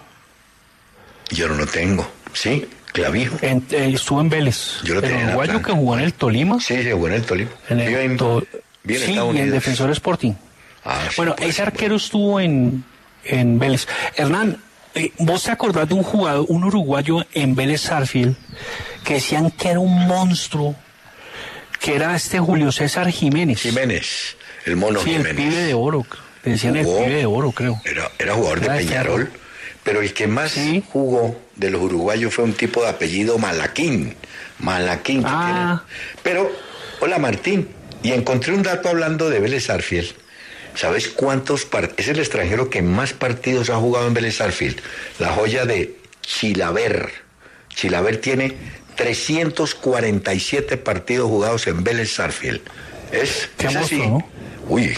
Yo 1.30 1.48
no 1.48 1.54
lo 1.54 1.66
tengo. 1.66 2.08
¿Sí? 2.32 2.66
Clavijo. 2.92 3.36
En- 3.42 3.64
eh, 3.70 3.92
estuvo 3.94 4.20
en 4.20 4.28
Vélez. 4.28 4.80
Yo 4.82 4.94
lo 4.94 5.00
el 5.00 5.10
en 5.12 5.26
uruguayo 5.28 5.62
que 5.62 5.72
jugó 5.72 5.94
en 5.98 6.04
el 6.04 6.12
Tolima. 6.14 6.58
Sí, 6.60 6.82
se 6.82 6.92
jugó 6.92 7.08
en 7.08 7.14
el 7.14 7.22
Tolima. 7.22 7.50
En 7.68 7.80
el 7.80 7.94
en- 7.94 8.16
To- 8.16 8.42
sí, 8.86 9.12
en 9.12 9.20
Unidos. 9.22 9.50
Defensor 9.52 9.90
Sporting. 9.90 10.32
Ah, 10.84 11.02
sí, 11.08 11.14
bueno, 11.16 11.34
pues, 11.36 11.50
ese 11.50 11.62
arquero 11.62 11.96
estuvo 11.96 12.40
en, 12.40 12.84
en 13.24 13.58
Vélez. 13.58 13.86
Hernán, 14.16 14.56
eh, 14.94 15.12
¿vos 15.18 15.44
te 15.44 15.50
acordás 15.52 15.88
de 15.88 15.94
un 15.94 16.02
jugador, 16.02 16.46
un 16.48 16.64
uruguayo 16.64 17.24
en 17.32 17.54
Vélez 17.54 17.82
Sarfield, 17.82 18.34
que 19.04 19.14
decían 19.14 19.50
que 19.52 19.68
era 19.68 19.78
un 19.78 20.06
monstruo, 20.08 20.74
que 21.80 21.94
era 21.94 22.16
este 22.16 22.40
Julio 22.40 22.72
César 22.72 23.08
Jiménez? 23.10 23.60
Jiménez, 23.60 24.36
el 24.64 24.76
mono 24.76 25.00
Sí, 25.02 25.14
el 25.14 25.34
pibe 25.36 25.54
de 25.56 25.74
oro. 25.74 26.04
Le 26.44 26.52
decían 26.52 26.76
el 26.76 26.84
Jugó. 26.84 27.04
pibe 27.04 27.16
de 27.16 27.26
oro, 27.26 27.52
creo. 27.52 27.80
Era, 27.84 28.10
era 28.18 28.34
jugador 28.34 28.60
de 28.60 28.66
Era 28.66 28.74
de 28.74 28.80
Peñarol, 28.84 29.30
pero 29.84 30.00
el 30.00 30.12
que 30.14 30.26
más 30.26 30.52
Sí. 30.52 30.82
jugó 30.90 31.38
de 31.56 31.70
los 31.70 31.82
uruguayos 31.82 32.32
fue 32.34 32.44
un 32.44 32.54
tipo 32.54 32.82
de 32.82 32.88
apellido 32.88 33.38
Malaquín. 33.38 34.14
Malaquín. 34.58 35.22
Ah. 35.26 35.84
Pero, 36.22 36.50
hola 37.00 37.18
Martín, 37.18 37.68
y 38.02 38.12
encontré 38.12 38.52
un 38.54 38.62
dato 38.62 38.88
hablando 38.88 39.28
de 39.30 39.40
Vélez 39.40 39.68
Arfiel. 39.70 40.14
¿Sabes 40.74 41.08
cuántos 41.08 41.64
partidos? 41.64 41.98
Es 41.98 42.08
el 42.08 42.18
extranjero 42.20 42.70
que 42.70 42.80
más 42.80 43.12
partidos 43.12 43.70
ha 43.70 43.76
jugado 43.76 44.06
en 44.06 44.14
Vélez 44.14 44.40
Arfiel. 44.40 44.80
La 45.18 45.28
joya 45.32 45.66
de 45.66 45.96
Chilaver. 46.22 47.10
Chilaver 47.74 48.18
tiene 48.20 48.54
347 48.96 50.76
partidos 50.76 51.28
jugados 51.28 51.66
en 51.66 51.82
Vélez 51.82 52.18
Arfiel. 52.20 52.62
Es, 53.12 53.50
Qué 53.58 53.66
ese 53.66 53.78
monstruo, 53.78 54.02
sí. 54.04 54.08
¿no? 54.08 54.28
Uy, 54.68 54.96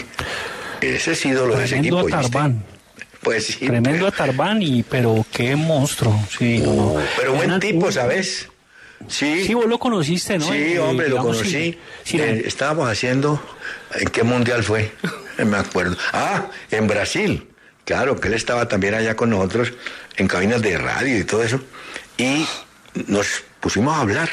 ese 0.83 1.11
es 1.13 1.25
ídolo 1.25 1.55
de 1.57 1.65
ese 1.65 1.77
equipo. 1.79 1.97
¿oíste? 1.97 2.13
Atarbán. 2.15 2.63
Pues 3.21 3.45
sí. 3.47 3.65
Tremendo 3.65 4.07
Atarbán, 4.07 4.61
y, 4.61 4.83
pero 4.83 5.25
qué 5.31 5.55
monstruo. 5.55 6.19
Sí, 6.37 6.59
no, 6.59 6.73
no. 6.73 6.83
Uh, 6.93 6.99
pero 7.17 7.33
buen 7.33 7.59
tipo, 7.59 7.91
¿sabes? 7.91 8.49
Sí. 9.07 9.45
Sí, 9.45 9.53
vos 9.53 9.65
lo 9.65 9.79
conociste, 9.79 10.37
¿no? 10.37 10.45
Sí, 10.47 10.73
Eh, 10.73 10.79
hombre, 10.79 11.09
lo 11.09 11.17
conocí. 11.17 11.77
sí, 12.03 12.17
Eh, 12.19 12.43
estábamos 12.45 12.89
haciendo, 12.89 13.41
¿en 13.95 14.07
qué 14.09 14.23
mundial 14.23 14.63
fue? 14.63 14.91
Me 15.37 15.57
acuerdo. 15.57 15.97
Ah, 16.11 16.47
en 16.71 16.87
Brasil. 16.87 17.47
Claro, 17.85 18.19
que 18.19 18.29
él 18.29 18.33
estaba 18.33 18.67
también 18.69 18.93
allá 18.93 19.15
con 19.15 19.29
nosotros 19.29 19.73
en 20.15 20.27
cabinas 20.27 20.61
de 20.61 20.77
radio 20.77 21.17
y 21.19 21.23
todo 21.25 21.43
eso. 21.43 21.59
Y 22.17 22.45
nos 23.07 23.43
pusimos 23.59 23.93
a 23.97 24.01
hablar. 24.01 24.29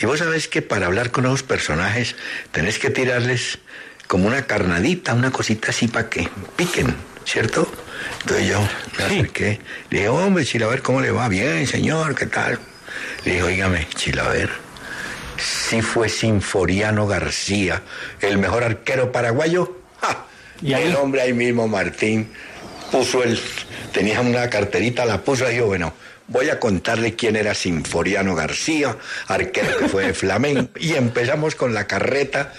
Y 0.00 0.06
vos 0.06 0.18
sabés 0.18 0.48
que 0.48 0.62
para 0.62 0.86
hablar 0.86 1.12
con 1.12 1.24
esos 1.26 1.44
personajes 1.44 2.16
tenés 2.50 2.78
que 2.80 2.90
tirarles 2.90 3.58
como 4.12 4.26
una 4.26 4.42
carnadita, 4.42 5.14
una 5.14 5.30
cosita 5.30 5.70
así 5.70 5.88
para 5.88 6.10
que 6.10 6.28
piquen, 6.54 6.94
¿cierto? 7.24 7.66
Entonces 8.20 8.46
yo 8.46 8.60
me 8.98 9.04
acerqué, 9.04 9.58
le 9.88 10.00
dije, 10.00 10.08
hombre, 10.10 10.44
Chilaver, 10.44 10.82
¿cómo 10.82 11.00
le 11.00 11.10
va? 11.10 11.30
Bien, 11.30 11.66
señor, 11.66 12.14
¿qué 12.14 12.26
tal? 12.26 12.58
Le 13.24 13.30
dije, 13.32 13.42
oígame, 13.42 13.88
Chilaver, 13.94 14.50
sí 15.38 15.80
fue 15.80 16.10
Sinforiano 16.10 17.06
García, 17.06 17.80
el 18.20 18.36
mejor 18.36 18.64
arquero 18.64 19.10
paraguayo. 19.12 19.78
¡Ja! 20.02 20.26
¿Y 20.60 20.74
ahí? 20.74 20.88
El 20.88 20.96
hombre 20.96 21.22
ahí 21.22 21.32
mismo, 21.32 21.66
Martín, 21.66 22.28
puso 22.90 23.22
el, 23.22 23.40
tenía 23.94 24.20
una 24.20 24.50
carterita, 24.50 25.06
la 25.06 25.22
puso 25.22 25.50
y 25.50 25.54
dijo, 25.54 25.68
bueno, 25.68 25.94
voy 26.28 26.50
a 26.50 26.60
contarle 26.60 27.14
quién 27.14 27.36
era 27.36 27.54
Sinforiano 27.54 28.34
García, 28.34 28.94
arquero 29.28 29.78
que 29.78 29.88
fue 29.88 30.08
de 30.08 30.12
Flamengo. 30.12 30.68
Y 30.78 30.96
empezamos 30.96 31.54
con 31.54 31.72
la 31.72 31.86
carreta 31.86 32.52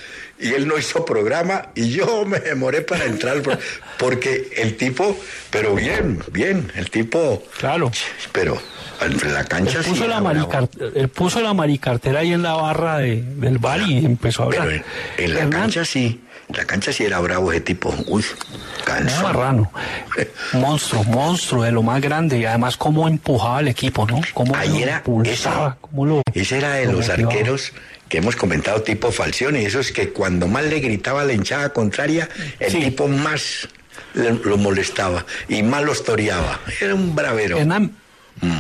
y 0.44 0.54
él 0.54 0.68
no 0.68 0.78
hizo 0.78 1.04
programa 1.06 1.70
y 1.76 1.90
yo 1.90 2.26
me 2.28 2.40
demoré 2.40 2.82
para 2.82 3.06
entrar 3.06 3.42
por- 3.42 3.58
porque 3.98 4.50
el 4.58 4.76
tipo, 4.78 5.18
pero 5.50 5.74
bien, 5.76 6.22
bien, 6.32 6.72
el 6.76 6.90
tipo, 6.90 7.44
Claro. 7.58 7.92
pero 8.32 8.62
en 9.02 9.34
la 9.34 9.44
cancha 9.46 9.80
Él 9.80 9.84
sí 9.84 9.90
puso, 9.92 10.08
la 10.08 10.20
maricar- 10.22 10.70
él 10.96 11.10
puso 11.10 11.42
la 11.42 11.54
maricartera 11.54 12.20
ahí 12.20 12.34
en 12.34 12.42
la 12.44 12.54
barra 12.54 12.98
de- 13.00 13.22
del 13.22 13.58
bar 13.58 13.82
y 13.82 14.06
empezó 14.06 14.44
a 14.44 14.50
Pero 14.50 14.62
hablar. 14.64 14.84
en, 15.18 15.24
en 15.26 15.34
la 15.34 15.40
Hernán, 15.42 15.62
cancha 15.62 15.86
sí, 15.86 16.22
en 16.50 16.58
la 16.58 16.66
cancha 16.66 16.92
sí 16.94 17.04
era 17.06 17.20
bravo 17.20 17.52
ese 17.52 17.62
tipo. 17.62 17.94
Uy, 18.08 18.24
cansón. 18.86 19.24
marrano. 19.24 19.72
Monstruo, 20.54 21.04
monstruo 21.06 21.64
de 21.64 21.72
lo 21.72 21.82
más 21.84 22.02
grande. 22.02 22.38
Y 22.38 22.46
además 22.46 22.78
cómo 22.78 23.08
empujaba 23.08 23.58
al 23.60 23.68
equipo, 23.70 24.06
¿no? 24.06 24.22
Cómo 24.34 24.56
Ahí 24.56 24.70
lo 24.70 24.78
era 24.78 24.98
impulsaba, 24.98 25.78
cómo 25.82 26.06
lo... 26.06 26.22
ese 26.34 26.58
era 26.58 26.72
de 26.74 26.86
lo 26.86 26.94
los 26.94 27.08
motivaba. 27.08 27.32
arqueros 27.34 27.72
que 28.14 28.20
hemos 28.20 28.36
comentado 28.36 28.80
tipo 28.84 29.12
Falcione, 29.12 29.66
esos 29.66 29.92
que 29.92 30.10
cuando 30.10 30.48
más 30.48 30.64
le 30.66 30.80
gritaba 30.82 31.22
a 31.22 31.26
la 31.26 31.34
hinchada 31.34 31.74
contraria, 31.74 32.30
el 32.60 32.72
Sí. 32.72 32.80
tipo 32.80 33.08
más 33.08 33.68
lo 34.14 34.56
molestaba 34.58 35.26
y 35.50 35.64
más 35.64 35.84
los 35.84 36.04
toreaba. 36.04 36.60
Era 36.80 36.94
un 36.94 37.16
bravero. 37.16 37.58
Hernán, 37.58 37.96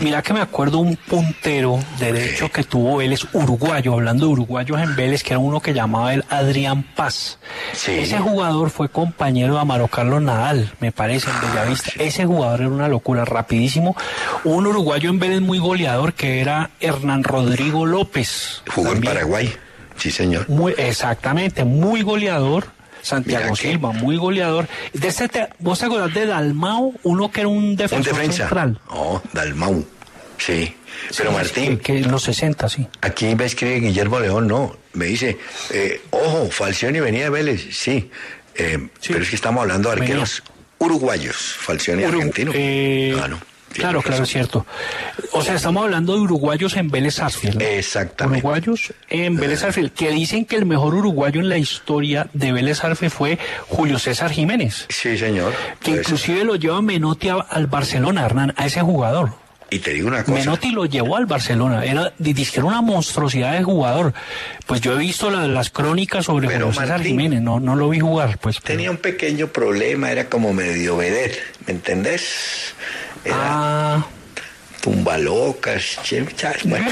Mira 0.01 0.21
que 0.21 0.33
me 0.33 0.41
acuerdo 0.41 0.79
un 0.79 0.95
puntero 0.95 1.79
derecho 1.99 2.49
que 2.49 2.63
tuvo 2.63 2.97
Vélez, 2.97 3.21
uruguayo, 3.33 3.93
hablando 3.93 4.27
de 4.27 4.31
uruguayos 4.31 4.79
en 4.79 4.95
Vélez, 4.95 5.23
que 5.23 5.33
era 5.33 5.39
uno 5.39 5.59
que 5.59 5.73
llamaba 5.73 6.13
el 6.13 6.23
Adrián 6.29 6.83
Paz. 6.83 7.39
Sí. 7.73 7.91
Ese 7.91 8.19
jugador 8.19 8.69
fue 8.69 8.89
compañero 8.89 9.55
de 9.55 9.59
Amaro 9.59 9.87
Carlos 9.87 10.21
Nadal, 10.21 10.71
me 10.79 10.91
parece, 10.91 11.29
en 11.29 11.41
Bellavista. 11.41 11.91
Ese 11.99 12.25
jugador 12.25 12.61
era 12.61 12.69
una 12.69 12.87
locura, 12.87 13.25
rapidísimo. 13.25 13.95
Un 14.43 14.67
uruguayo 14.67 15.09
en 15.09 15.19
Vélez 15.19 15.41
muy 15.41 15.59
goleador 15.59 16.13
que 16.13 16.39
era 16.39 16.69
Hernán 16.79 17.23
Rodrigo 17.23 17.85
López. 17.85 18.61
Jugó 18.69 18.93
en 18.93 19.01
Paraguay. 19.01 19.53
Sí, 19.97 20.11
señor. 20.11 20.49
Muy, 20.49 20.73
exactamente, 20.77 21.65
muy 21.65 22.01
goleador. 22.01 22.65
Santiago 23.03 23.55
Silva, 23.55 23.91
muy 23.91 24.17
goleador. 24.17 24.67
De 24.93 25.07
este 25.09 25.27
te- 25.29 25.49
¿Vos 25.59 25.77
te 25.79 25.85
acordás 25.85 26.13
de 26.13 26.25
Dalmau? 26.25 26.95
Uno 27.03 27.29
que 27.31 27.41
era 27.41 27.49
un 27.49 27.57
Un 27.57 27.75
defensor 27.75 28.13
defensa. 28.15 28.37
central. 28.47 28.79
Oh, 28.89 29.21
Dalmau. 29.33 29.85
Sí. 30.39 30.75
Pero 31.17 31.29
Sí, 31.31 31.35
Martín, 31.35 31.77
Que, 31.77 31.83
que 31.83 31.97
en 31.99 32.11
los 32.11 32.23
60, 32.23 32.69
sí. 32.69 32.87
aquí 33.01 33.35
me 33.35 33.45
escribe 33.45 33.79
Guillermo 33.81 34.19
León, 34.19 34.47
no. 34.47 34.75
Me 34.93 35.05
dice, 35.05 35.37
eh, 35.71 36.01
ojo, 36.11 36.49
Falcioni 36.49 36.99
venía 36.99 37.23
de 37.25 37.29
Vélez. 37.29 37.67
Sí. 37.75 38.09
Eh, 38.55 38.89
Sí. 38.99 39.09
Pero 39.11 39.23
es 39.23 39.29
que 39.29 39.35
estamos 39.35 39.61
hablando 39.61 39.89
de 39.89 39.95
Venía. 39.95 40.13
arqueros 40.15 40.43
uruguayos. 40.79 41.35
Falcioni 41.59 42.03
Uru- 42.03 42.17
argentino. 42.19 42.51
eh, 42.55 43.15
Ah, 43.21 43.27
no. 43.27 43.39
Claro, 43.73 44.01
claro, 44.01 44.23
es 44.23 44.29
cierto. 44.29 44.65
O 45.31 45.41
sea, 45.41 45.55
estamos 45.55 45.83
hablando 45.83 46.13
de 46.13 46.19
uruguayos 46.21 46.75
en 46.77 46.89
Vélez 46.89 47.15
Sarsfield. 47.15 47.59
¿no? 47.59 47.65
Exactamente. 47.65 48.39
Uruguayos 48.45 48.93
en 49.09 49.35
Vélez 49.37 49.59
Sarsfield, 49.61 49.91
que 49.93 50.11
dicen 50.11 50.45
que 50.45 50.55
el 50.55 50.65
mejor 50.65 50.93
uruguayo 50.95 51.39
en 51.41 51.49
la 51.49 51.57
historia 51.57 52.27
de 52.33 52.51
Vélez 52.51 52.77
Sarsfield 52.79 53.13
fue 53.13 53.39
Julio 53.67 53.99
César 53.99 54.31
Jiménez, 54.31 54.85
Sí, 54.89 55.17
señor. 55.17 55.53
que 55.81 55.91
inclusive 55.91 56.43
lo 56.43 56.55
lleva 56.55 56.81
Menotti 56.81 57.29
al 57.29 57.67
Barcelona, 57.67 58.25
Hernán, 58.25 58.53
a 58.57 58.65
ese 58.65 58.81
jugador. 58.81 59.41
y 59.69 59.79
te 59.79 59.91
digo 59.91 60.07
una 60.09 60.23
cosa. 60.23 60.37
Menotti 60.37 60.69
lo 60.71 60.85
llevó 60.85 61.15
al 61.17 61.25
Barcelona, 61.25 61.83
era, 61.83 62.13
dice 62.19 62.51
que 62.51 62.59
era 62.59 62.67
una 62.67 62.81
monstruosidad 62.81 63.53
de 63.53 63.63
jugador. 63.63 64.13
Pues 64.67 64.81
yo 64.81 64.93
he 64.93 64.97
visto 64.99 65.31
la- 65.31 65.47
las 65.47 65.71
crónicas 65.71 66.25
sobre 66.25 66.47
Pero, 66.47 66.67
Julio 66.67 66.73
César 66.79 66.97
Martín, 66.99 67.07
Jiménez, 67.17 67.41
no, 67.41 67.59
no 67.59 67.75
lo 67.75 67.89
vi 67.89 67.99
jugar, 67.99 68.37
pues. 68.37 68.59
pero- 68.59 68.67
Tenía 68.75 68.91
un 68.91 68.97
pequeño 68.97 69.47
problema, 69.47 70.11
era 70.11 70.29
como 70.29 70.53
medio 70.53 70.97
vedette, 70.97 71.39
¿me 71.65 71.73
entendés? 71.73 72.75
Era 73.25 73.35
Ah, 73.39 74.05
tumba 74.81 75.17
locas, 75.17 75.99
che, 76.03 76.21
muchachos, 76.21 76.69
bueno, 76.69 76.91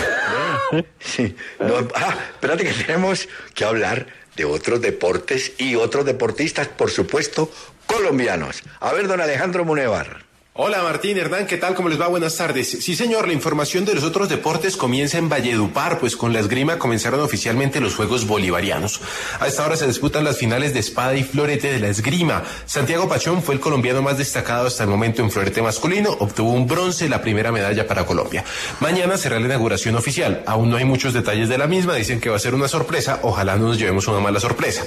bueno, 0.71 0.87
sí. 0.99 1.35
No, 1.59 1.87
ah, 1.95 2.15
espérate 2.33 2.63
que 2.63 2.71
tenemos 2.71 3.27
que 3.53 3.65
hablar 3.65 4.07
de 4.35 4.45
otros 4.45 4.81
deportes 4.81 5.53
y 5.57 5.75
otros 5.75 6.05
deportistas, 6.05 6.67
por 6.67 6.89
supuesto, 6.89 7.51
colombianos. 7.85 8.63
A 8.79 8.93
ver, 8.93 9.07
don 9.07 9.19
Alejandro 9.19 9.65
Munevar. 9.65 10.23
Hola 10.53 10.83
Martín, 10.83 11.17
Hernán, 11.17 11.47
¿qué 11.47 11.55
tal? 11.55 11.75
¿Cómo 11.75 11.87
les 11.87 11.99
va? 11.99 12.09
Buenas 12.09 12.35
tardes. 12.35 12.69
Sí 12.69 12.93
señor, 12.93 13.25
la 13.25 13.31
información 13.31 13.85
de 13.85 13.93
los 13.95 14.03
otros 14.03 14.27
deportes 14.27 14.75
comienza 14.75 15.17
en 15.17 15.29
Valledupar, 15.29 15.97
pues 15.97 16.17
con 16.17 16.33
la 16.33 16.41
esgrima 16.41 16.77
comenzaron 16.77 17.21
oficialmente 17.21 17.79
los 17.79 17.95
Juegos 17.95 18.27
Bolivarianos. 18.27 18.99
A 19.39 19.47
esta 19.47 19.65
hora 19.65 19.77
se 19.77 19.87
disputan 19.87 20.25
las 20.25 20.37
finales 20.37 20.73
de 20.73 20.81
espada 20.81 21.15
y 21.15 21.23
florete 21.23 21.71
de 21.71 21.79
la 21.79 21.87
esgrima. 21.87 22.43
Santiago 22.65 23.07
Pachón 23.07 23.41
fue 23.41 23.55
el 23.55 23.61
colombiano 23.61 24.01
más 24.01 24.17
destacado 24.17 24.67
hasta 24.67 24.83
el 24.83 24.89
momento 24.89 25.21
en 25.21 25.31
florete 25.31 25.61
masculino, 25.61 26.17
obtuvo 26.19 26.51
un 26.51 26.67
bronce, 26.67 27.07
la 27.07 27.21
primera 27.21 27.53
medalla 27.53 27.87
para 27.87 28.05
Colombia. 28.05 28.43
Mañana 28.81 29.15
será 29.15 29.39
la 29.39 29.45
inauguración 29.45 29.95
oficial, 29.95 30.43
aún 30.45 30.69
no 30.69 30.75
hay 30.75 30.83
muchos 30.83 31.13
detalles 31.13 31.47
de 31.47 31.59
la 31.59 31.67
misma, 31.67 31.95
dicen 31.95 32.19
que 32.19 32.29
va 32.29 32.35
a 32.35 32.39
ser 32.39 32.55
una 32.55 32.67
sorpresa, 32.67 33.21
ojalá 33.23 33.55
no 33.55 33.69
nos 33.69 33.79
llevemos 33.79 34.05
una 34.09 34.19
mala 34.19 34.41
sorpresa. 34.41 34.83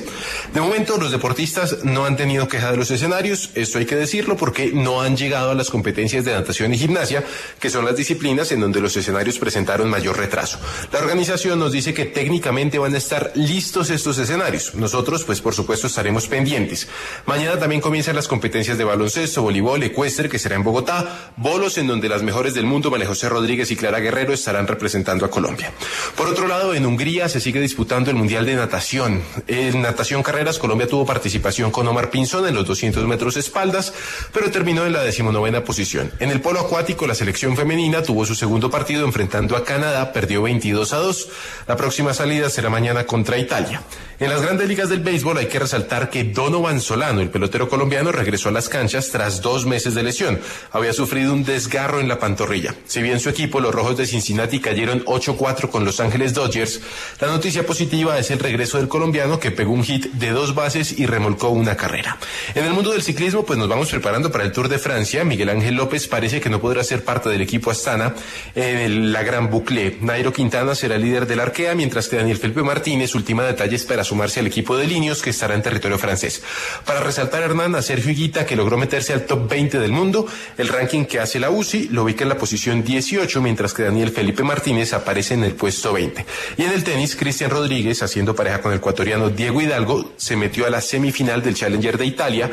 De 0.53 0.61
momento 0.61 0.99
los 0.99 1.11
deportistas 1.11 1.85
no 1.85 2.05
han 2.05 2.19
tenido 2.19 2.49
queja 2.49 2.71
de 2.71 2.77
los 2.77 2.91
escenarios, 2.91 3.49
esto 3.55 3.79
hay 3.79 3.87
que 3.87 3.97
decirlo 3.97 4.37
porque 4.37 4.71
no 4.75 5.01
han 5.01 5.17
llegado 5.17 5.53
a 5.53 5.54
las 5.57 5.71
competencias 5.71 6.25
de 6.25 6.33
natación 6.33 6.75
y 6.75 6.79
gimnasia, 6.79 7.25
que 7.59 7.71
son 7.71 7.85
las 7.85 7.97
disciplinas 7.97 8.53
en 8.53 8.61
donde 8.61 8.81
los 8.81 8.97
escenarios 8.97 9.39
presentaron 9.39 9.89
mayor 9.89 10.17
retraso. 10.17 10.59
La 10.93 10.99
organización 10.99 11.59
nos 11.59 11.73
dice 11.73 11.95
que 11.95 12.05
técnicamente 12.05 12.79
van 12.79 12.95
a 12.95 12.99
estar 12.99 13.33
listos 13.35 13.91
estos 13.91 14.19
escenarios. 14.19 14.75
Nosotros, 14.75 15.25
pues 15.25 15.41
por 15.41 15.55
supuesto, 15.55 15.87
estaremos 15.87 16.27
pendientes. 16.27 16.89
Mañana 17.27 17.59
también 17.59 17.81
comienzan 17.81 18.17
las 18.17 18.29
competencias 18.29 18.79
de 18.79 18.85
baloncesto, 18.85 19.43
voleibol, 19.43 19.83
ecuestre, 19.83 20.29
que 20.29 20.39
será 20.39 20.57
en 20.57 20.65
Bogotá, 20.65 21.33
bolos 21.37 21.79
en 21.79 21.87
donde 21.87 22.09
las 22.09 22.23
mejores 22.23 22.55
del 22.55 22.65
mundo, 22.65 22.91
María 22.91 23.07
José 23.07 23.29
Rodríguez 23.29 23.71
y 23.71 23.77
Clara 23.77 24.01
Guerrero, 24.01 24.33
estarán 24.33 24.67
representando 24.67 25.27
a 25.27 25.31
Colombia. 25.31 25.73
Por 26.17 26.29
otro 26.29 26.49
lado, 26.49 26.75
en 26.75 26.87
Hungría 26.87 27.29
se 27.29 27.41
sigue 27.41 27.61
disputando 27.61 28.11
el 28.11 28.17
Mundial 28.17 28.47
de 28.47 28.57
Natación. 28.57 29.23
En 29.47 29.83
natación 29.83 30.23
carreras, 30.23 30.59
Colombia 30.59 30.89
tuvo 30.89 31.07
participación 31.07 31.71
con 31.71 31.87
Omar 31.87 32.11
Pinzón 32.11 32.47
en 32.47 32.55
los 32.55 32.67
200 32.67 33.07
metros 33.07 33.37
espaldas, 33.37 33.93
pero 34.33 34.51
terminó 34.51 34.87
en 34.87 34.93
la 34.93 35.03
decimonovena 35.03 35.44
posición. 35.65 36.11
En 36.21 36.31
el 36.31 36.41
polo 36.41 36.61
acuático, 36.61 37.07
la 37.07 37.15
selección 37.15 37.57
femenina 37.57 38.03
tuvo 38.03 38.25
su 38.25 38.35
segundo 38.35 38.71
partido 38.71 39.05
enfrentando 39.05 39.57
a 39.57 39.65
Canadá, 39.65 40.13
perdió 40.13 40.43
22 40.43 40.93
a 40.93 40.97
2. 40.97 41.29
La 41.69 41.77
próxima 41.77 42.15
salida 42.15 42.49
será 42.49 42.71
mañana 42.71 43.05
contra 43.05 43.39
Italia. 43.39 43.83
En 44.21 44.31
las 44.31 44.43
grandes 44.43 44.69
ligas 44.69 44.89
del 44.89 45.01
béisbol 45.01 45.39
hay 45.39 45.47
que 45.47 45.59
resaltar 45.59 46.09
que 46.09 46.23
Donovan 46.23 46.81
Solano, 46.81 47.21
el 47.21 47.31
pelotero 47.31 47.69
colombiano, 47.69 48.13
regresó 48.13 48.49
a 48.49 48.53
las 48.53 48.69
canchas 48.69 49.11
tras 49.11 49.43
dos 49.43 49.67
meses 49.67 49.95
de 49.95 50.05
lesión. 50.05 50.39
Había 50.71 50.93
sufrido 50.93 51.33
un 51.33 51.45
desgarro 51.45 52.01
en 52.01 52.07
la 52.07 52.21
pantorrilla. 52.21 52.77
Si 52.87 53.03
bien 53.03 53.19
su 53.19 53.29
equipo, 53.29 53.59
los 53.59 53.75
Rojos 53.75 53.97
de 53.97 54.07
Cincinnati, 54.07 54.61
cayeron 54.61 55.05
8-4 55.05 55.69
con 55.69 55.85
Los 55.85 55.99
Ángeles 55.99 56.33
Dodgers, 56.33 56.81
la 57.21 57.27
noticia 57.29 57.67
positiva 57.67 58.19
es 58.19 58.31
el 58.31 58.39
regreso 58.39 58.79
del 58.79 58.87
colombiano 58.87 59.41
que 59.41 59.51
pegó 59.51 59.73
un 59.73 59.83
hit 59.83 60.07
de 60.13 60.31
dos 60.31 60.55
bases 60.55 60.97
y 60.99 61.07
remolcó 61.07 61.49
una 61.49 61.77
carrera. 61.77 62.17
En 62.55 62.65
el 62.65 62.73
mundo 62.73 62.93
del 62.93 63.03
ciclismo, 63.03 63.45
pues 63.45 63.59
nos 63.59 63.69
vamos 63.69 63.91
preparando 63.91 64.31
para 64.31 64.45
el 64.45 64.53
Tour 64.53 64.69
de 64.69 64.79
Francia. 64.79 65.25
Miguel 65.25 65.49
Ángel 65.49 65.75
López 65.75 66.07
parece 66.07 66.41
que 66.41 66.51
no 66.51 66.61
podrá 66.61 66.85
ser 66.85 67.05
parte 67.05 67.29
del 67.29 67.41
equipo 67.41 67.73
Astana 67.73 68.15
en 68.55 69.13
la 69.13 69.25
Gran 69.25 69.51
Boucle. 69.51 69.99
Nairo 70.01 70.33
Quintana 70.33 70.77
será 70.77 70.99
líder 70.99 71.27
del 71.27 71.41
Arkea, 71.41 71.75
mientras 71.75 72.09
que 72.09 72.17
Daniel 72.17 72.37
Felipe 72.37 72.63
Martínez 72.63 73.15
ultima 73.17 73.45
detalles 73.45 73.85
para 73.85 74.04
sumarse 74.05 74.41
al 74.41 74.47
equipo 74.47 74.77
de 74.77 74.87
Linios 74.87 75.23
que 75.23 75.31
estará 75.31 75.55
en 75.55 75.63
territorio 75.63 75.99
francés. 75.99 76.43
Para 76.85 77.01
resaltar, 77.01 77.43
Hernán, 77.43 77.75
a 77.75 77.83
Sergio 77.83 78.13
Higuita, 78.13 78.47
que 78.47 78.57
logró 78.57 78.77
meterse 78.77 79.13
al 79.13 79.27
top 79.27 79.49
20 79.49 79.79
del 79.79 79.93
mundo, 79.93 80.27
el 80.59 80.69
ranking 80.69 81.05
que 81.05 81.21
hace 81.21 81.41
la 81.41 81.51
UCI 81.51 81.89
lo 81.89 82.05
ubica 82.05 82.23
en 82.23 82.29
la 82.29 82.39
posición 82.39 82.85
18, 82.85 83.41
mientras 83.43 83.75
que 83.75 83.83
Daniel 83.83 84.11
Felipe 84.11 84.43
Martínez 84.43 84.93
aparece 84.93 85.35
en 85.35 85.45
el 85.45 85.55
puesto 85.55 85.93
20. 85.93 86.25
Y 86.57 86.63
en 86.63 86.73
el 86.73 86.85
tenis, 86.85 87.17
Cristian 87.17 87.51
Rodríguez, 87.51 88.03
haciendo 88.03 88.35
pareja 88.35 88.61
con 88.61 88.73
el 88.73 88.79
ecuatoriano 88.79 89.31
Diego 89.31 89.61
Hidalgo, 89.61 90.13
se 90.17 90.37
metió 90.37 90.67
a 90.67 90.71
la 90.71 90.81
semifinal 90.81 91.43
del 91.43 91.55
Challenger 91.55 91.99
de 91.99 92.07
Italia, 92.07 92.51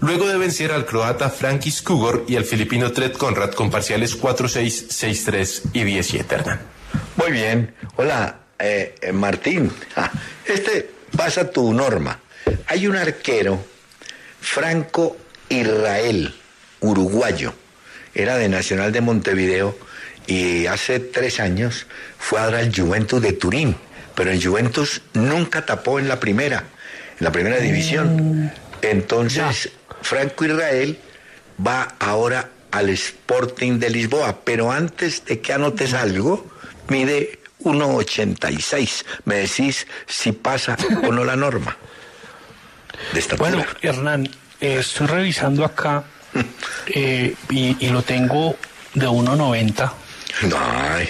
luego 0.00 0.28
de 0.28 0.38
vencer 0.38 0.72
al 0.72 0.86
croata 0.86 1.30
Frankis 1.30 1.82
Kugor 1.82 2.24
y 2.28 2.36
al 2.36 2.44
filipino 2.44 2.92
Tred 2.92 3.12
Conrad 3.12 3.52
con 3.52 3.70
parciales 3.70 4.20
4-6, 4.20 4.88
6-3 4.88 5.62
y 5.72 5.80
10-7, 5.80 6.32
Hernán. 6.32 6.60
Muy 7.16 7.32
bien. 7.32 7.74
Hola, 7.96 8.40
eh, 8.60 8.94
eh, 9.00 9.12
Martín. 9.12 9.72
Ah, 9.96 10.10
este 10.44 10.90
pasa 11.16 11.50
tu 11.50 11.72
norma. 11.72 12.20
Hay 12.66 12.86
un 12.86 12.96
arquero, 12.96 13.64
Franco 14.40 15.16
Israel, 15.48 16.34
uruguayo. 16.80 17.54
Era 18.14 18.36
de 18.36 18.48
Nacional 18.48 18.92
de 18.92 19.00
Montevideo 19.00 19.76
y 20.26 20.66
hace 20.66 21.00
tres 21.00 21.40
años 21.40 21.86
fue 22.18 22.40
a 22.40 22.46
dar 22.46 22.56
al 22.56 22.74
Juventus 22.74 23.22
de 23.22 23.32
Turín. 23.32 23.76
Pero 24.14 24.30
el 24.30 24.44
Juventus 24.44 25.02
nunca 25.14 25.64
tapó 25.64 25.98
en 25.98 26.08
la 26.08 26.20
primera, 26.20 26.64
en 27.18 27.24
la 27.24 27.32
primera 27.32 27.58
división. 27.58 28.52
Entonces, 28.82 29.70
Franco 30.02 30.44
Israel 30.44 30.98
va 31.64 31.94
ahora 31.98 32.50
al 32.70 32.88
Sporting 32.90 33.78
de 33.78 33.90
Lisboa, 33.90 34.40
pero 34.44 34.70
antes 34.70 35.24
de 35.24 35.40
que 35.40 35.52
anotes 35.52 35.94
algo, 35.94 36.46
mide 36.88 37.39
1,86. 37.64 39.04
Me 39.24 39.36
decís 39.36 39.86
si 40.06 40.32
pasa 40.32 40.76
o 41.06 41.12
no 41.12 41.24
la 41.24 41.36
norma. 41.36 41.76
De 43.12 43.20
estatura. 43.20 43.50
Bueno, 43.50 43.64
Hernán, 43.82 44.26
eh, 44.60 44.76
estoy 44.80 45.06
revisando 45.06 45.64
acá 45.64 46.04
eh, 46.86 47.34
y, 47.48 47.76
y 47.84 47.88
lo 47.90 48.02
tengo 48.02 48.56
de 48.94 49.08
1.90. 49.08 49.92
No, 50.48 50.56
ay, 50.58 51.08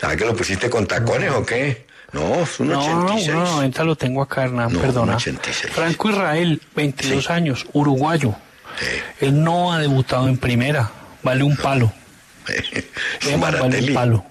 ¿sabes 0.00 0.16
que 0.16 0.24
lo 0.24 0.34
pusiste 0.36 0.70
con 0.70 0.86
tacones 0.86 1.30
o 1.32 1.44
qué? 1.44 1.86
No, 2.12 2.42
es 2.42 2.60
un 2.60 2.68
No, 2.68 2.80
86. 3.06 3.30
1.90 3.34 3.84
lo 3.84 3.96
tengo 3.96 4.22
acá, 4.22 4.44
Hernán, 4.44 4.72
No, 4.72 4.80
perdona. 4.80 5.16
1.86. 5.16 5.70
Franco 5.70 6.10
Israel, 6.10 6.60
22 6.76 7.24
Sí. 7.24 7.32
años, 7.32 7.66
uruguayo. 7.72 8.34
Sí. 8.78 8.86
Él 9.26 9.42
no 9.42 9.72
ha 9.72 9.78
debutado 9.78 10.28
en 10.28 10.36
primera, 10.36 10.90
vale 11.22 11.42
un 11.42 11.56
palo. 11.56 11.92
Vale 13.38 13.60
un 13.62 13.94
palo. 13.94 14.24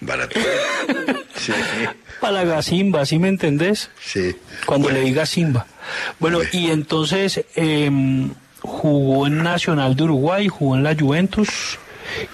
Baratelli. 0.00 0.46
Sí, 1.36 1.52
Para 2.20 2.44
la 2.44 2.62
Simba, 2.62 3.04
¿sí 3.04 3.18
me 3.18 3.28
entendés? 3.28 3.90
sí. 4.00 4.34
Cuando 4.64 4.86
Bueno, 4.88 4.98
le 5.00 5.04
diga 5.04 5.26
Simba. 5.26 5.66
Bueno, 6.18 6.38
Bueno. 6.38 6.50
y 6.52 6.70
entonces 6.70 7.44
em, 7.54 8.30
jugó 8.62 9.26
en 9.26 9.42
Nacional 9.42 9.94
de 9.96 10.04
Uruguay, 10.04 10.48
jugó 10.48 10.76
en 10.76 10.82
la 10.82 10.96
Juventus 10.98 11.78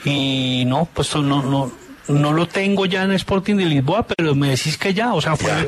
y 0.04 0.64
no, 0.66 0.88
pues 0.94 1.14
no, 1.16 1.22
no, 1.42 1.72
no 2.08 2.32
lo 2.32 2.46
tengo 2.46 2.86
ya 2.86 3.02
en 3.02 3.12
Sporting 3.12 3.56
de 3.56 3.64
Lisboa, 3.66 4.06
pero 4.06 4.34
me 4.36 4.50
decís 4.50 4.78
que 4.78 4.94
ya, 4.94 5.14
o 5.14 5.20
sea, 5.20 5.36
fue, 5.36 5.50
Ya. 5.50 5.66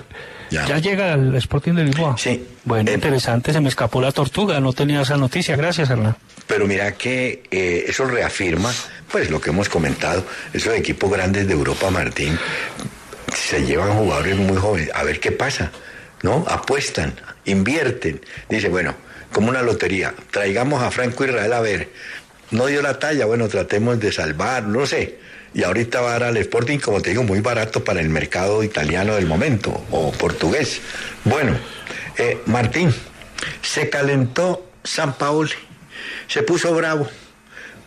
Ya. 0.50 0.78
llega 0.78 1.14
el 1.14 1.34
Sporting 1.36 1.72
de 1.74 1.84
Lisboa. 1.84 2.16
Sí. 2.18 2.46
Bueno, 2.64 2.90
Eh, 2.90 2.94
interesante, 2.94 3.52
se 3.52 3.60
me 3.60 3.68
escapó 3.68 4.00
la 4.00 4.12
tortuga, 4.12 4.60
no 4.60 4.72
tenía 4.72 5.00
esa 5.02 5.16
noticia. 5.16 5.56
Gracias, 5.56 5.90
Hernán. 5.90 6.16
Pero 6.46 6.66
mira 6.66 6.92
que 6.92 7.42
eh, 7.50 7.84
eso 7.88 8.04
reafirma, 8.04 8.72
pues 9.10 9.30
lo 9.30 9.40
que 9.40 9.50
hemos 9.50 9.68
comentado, 9.68 10.24
esos 10.52 10.74
equipos 10.74 11.10
grandes 11.10 11.46
de 11.46 11.54
Europa, 11.54 11.90
Martín, 11.90 12.38
se 13.34 13.64
llevan 13.64 13.92
jugadores 13.94 14.36
muy 14.36 14.56
jóvenes. 14.56 14.90
A 14.94 15.02
ver 15.02 15.20
qué 15.20 15.32
pasa, 15.32 15.70
¿no? 16.22 16.44
Apuestan, 16.48 17.14
invierten. 17.46 18.20
Dice, 18.48 18.68
bueno, 18.68 18.94
como 19.32 19.48
una 19.48 19.62
lotería, 19.62 20.14
traigamos 20.30 20.82
a 20.82 20.90
Franco 20.90 21.24
Israel 21.24 21.52
a 21.52 21.60
ver. 21.60 21.88
No 22.50 22.66
dio 22.66 22.82
la 22.82 22.98
talla, 22.98 23.24
bueno, 23.26 23.48
tratemos 23.48 23.98
de 23.98 24.12
salvar, 24.12 24.64
no 24.64 24.86
sé. 24.86 25.18
Y 25.54 25.62
ahorita 25.62 26.00
va 26.00 26.10
a 26.10 26.12
dar 26.18 26.22
al 26.24 26.36
Sporting, 26.36 26.78
como 26.78 27.00
te 27.00 27.10
digo, 27.10 27.22
muy 27.22 27.40
barato 27.40 27.84
para 27.84 28.00
el 28.00 28.08
mercado 28.08 28.64
italiano 28.64 29.14
del 29.14 29.26
momento, 29.26 29.84
o 29.92 30.10
portugués. 30.10 30.80
Bueno, 31.24 31.56
eh, 32.18 32.40
Martín, 32.46 32.92
se 33.62 33.88
calentó 33.88 34.68
San 34.82 35.14
Paoli, 35.14 35.52
se 36.26 36.42
puso 36.42 36.74
bravo, 36.74 37.08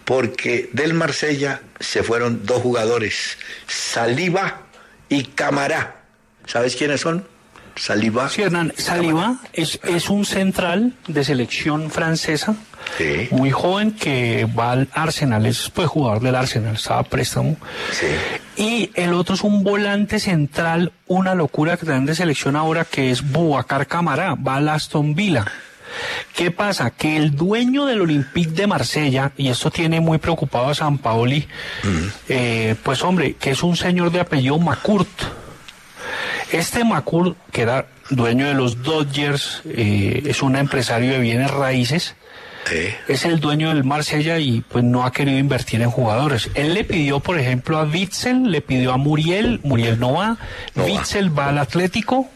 porque 0.06 0.70
del 0.72 0.94
Marsella 0.94 1.62
se 1.80 2.04
fueron 2.04 2.46
dos 2.46 2.62
jugadores, 2.62 3.38
Saliba 3.68 4.62
y 5.10 5.26
Camará. 5.26 6.04
¿Sabes 6.46 6.78
quiénes 6.78 7.02
son? 7.02 7.28
Saliba. 7.76 8.30
Sí, 8.30 8.42
Hernán, 8.42 8.74
Saliba 8.78 9.40
es, 9.54 9.80
es 9.84 10.10
un 10.10 10.26
central 10.26 10.94
de 11.08 11.24
selección 11.24 11.92
francesa, 11.92 12.56
Sí. 12.98 13.28
muy 13.32 13.52
joven, 13.52 13.92
que 13.92 14.48
va 14.58 14.72
al 14.72 14.88
Arsenal, 14.94 15.46
es 15.46 15.70
pues 15.70 15.88
jugador 15.88 16.22
del 16.22 16.36
Arsenal, 16.36 16.76
estaba 16.76 17.02
a 17.02 17.04
préstamo. 17.04 17.58
Sí. 17.92 18.08
Y 18.56 18.92
el 18.96 19.14
otro 19.14 19.36
es 19.36 19.44
un 19.44 19.64
volante 19.64 20.20
central, 20.20 20.92
una 21.08 21.36
locura 21.36 21.78
que 21.78 21.86
dan 21.86 22.06
de 22.06 22.16
selección 22.16 22.56
ahora, 22.56 22.86
que 22.86 23.12
es 23.12 23.32
Boubacar 23.32 23.88
Camará, 23.88 24.36
va 24.36 24.56
al 24.56 24.70
Aston 24.70 25.14
Villa. 25.16 25.46
¿Qué 26.36 26.52
pasa? 26.52 26.92
Que 26.92 27.18
el 27.18 27.36
dueño 27.36 27.86
del 27.86 28.02
Olympique 28.02 28.52
de 28.52 28.68
Marsella, 28.68 29.32
y 29.38 29.50
esto 29.50 29.72
tiene 29.72 30.00
muy 30.00 30.18
preocupado 30.18 30.70
a 30.70 30.76
San 30.76 30.98
Paoli, 30.98 31.48
eh, 32.28 32.76
pues 32.84 33.04
hombre, 33.04 33.36
que 33.36 33.52
es 33.52 33.64
un 33.64 33.76
señor 33.76 34.12
de 34.12 34.20
apellido 34.20 34.60
Macurt. 34.60 35.08
Este 36.52 36.84
Macurt, 36.84 37.38
que 37.52 37.62
era 37.64 37.88
dueño 38.10 38.48
de 38.48 38.54
los 38.54 38.84
Dodgers, 38.84 39.62
eh, 39.66 40.24
es 40.26 40.42
un 40.42 40.56
empresario 40.56 41.12
de 41.12 41.20
bienes 41.20 41.52
raíces, 41.52 42.16
Sí. 42.70 42.90
es 43.08 43.26
el 43.26 43.40
dueño 43.40 43.70
del 43.70 43.84
Marsella 43.84 44.40
y 44.40 44.62
pues 44.62 44.84
no 44.84 45.06
ha 45.06 45.12
querido 45.12 45.38
invertir 45.38 45.82
en 45.82 45.90
jugadores. 45.92 46.50
Él 46.54 46.74
le 46.74 46.84
pidió, 46.84 47.20
por 47.20 47.40
ejemplo, 47.40 47.78
a 47.78 47.84
Witzel, 47.84 48.52
le 48.52 48.62
pidió 48.62 48.94
a 48.94 48.98
Muriel, 48.98 49.60
Muriel 49.64 50.00
no 50.00 50.14
va, 50.14 50.38
No 50.76 50.84
va. 50.84 50.86
Witzel 50.86 51.38
va 51.38 51.50
al 51.50 51.58
Atlético, 51.60 52.28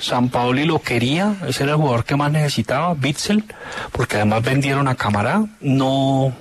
San 0.00 0.28
Paoli 0.28 0.64
lo 0.64 0.80
quería, 0.80 1.34
ese 1.48 1.62
era 1.64 1.72
el 1.72 1.78
jugador 1.78 2.04
que 2.04 2.16
más 2.16 2.30
necesitaba, 2.32 2.92
Witzel, 2.92 3.44
porque 3.92 4.16
además 4.16 4.42
vendieron 4.42 4.88
a 4.88 4.94
Camará, 4.94 5.44
no, 5.60 6.32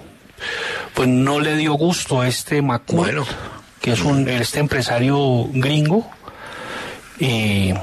pues 0.94 1.08
no 1.08 1.40
le 1.40 1.56
dio 1.56 1.74
gusto 1.74 2.22
a 2.22 2.28
este 2.28 2.62
Macur, 2.62 2.98
Bueno. 2.98 3.26
que 3.82 3.92
es 3.94 4.02
un, 4.02 4.28
este 4.28 4.60
empresario 4.60 5.46
gringo, 5.54 6.10
y 7.20 7.74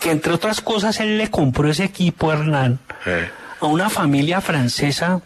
que 0.00 0.10
entre 0.10 0.32
otras 0.32 0.60
cosas 0.60 0.98
él 1.00 1.16
le 1.18 1.30
compró 1.30 1.68
ese 1.70 1.84
equipo, 1.84 2.32
Hernán, 2.32 2.78
Eh. 3.06 3.28
A 3.60 3.66
una 3.66 3.90
familia 3.90 4.40
francesa 4.40 5.20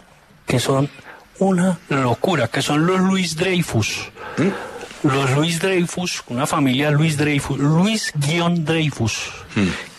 que 0.47 0.59
son 0.59 0.89
una 1.39 1.79
locura, 1.89 2.49
que 2.49 2.63
son 2.63 2.87
los 2.87 3.01
Luis 3.01 3.37
Dreyfus. 3.37 4.11
Los 5.03 5.31
Luis 5.33 5.61
Dreyfus, 5.61 6.23
una 6.29 6.47
familia 6.47 6.91
Luis 6.91 7.17
Dreyfus, 7.17 7.59
Luis 7.59 8.13
Guion 8.15 8.65
Dreyfus, 8.65 9.31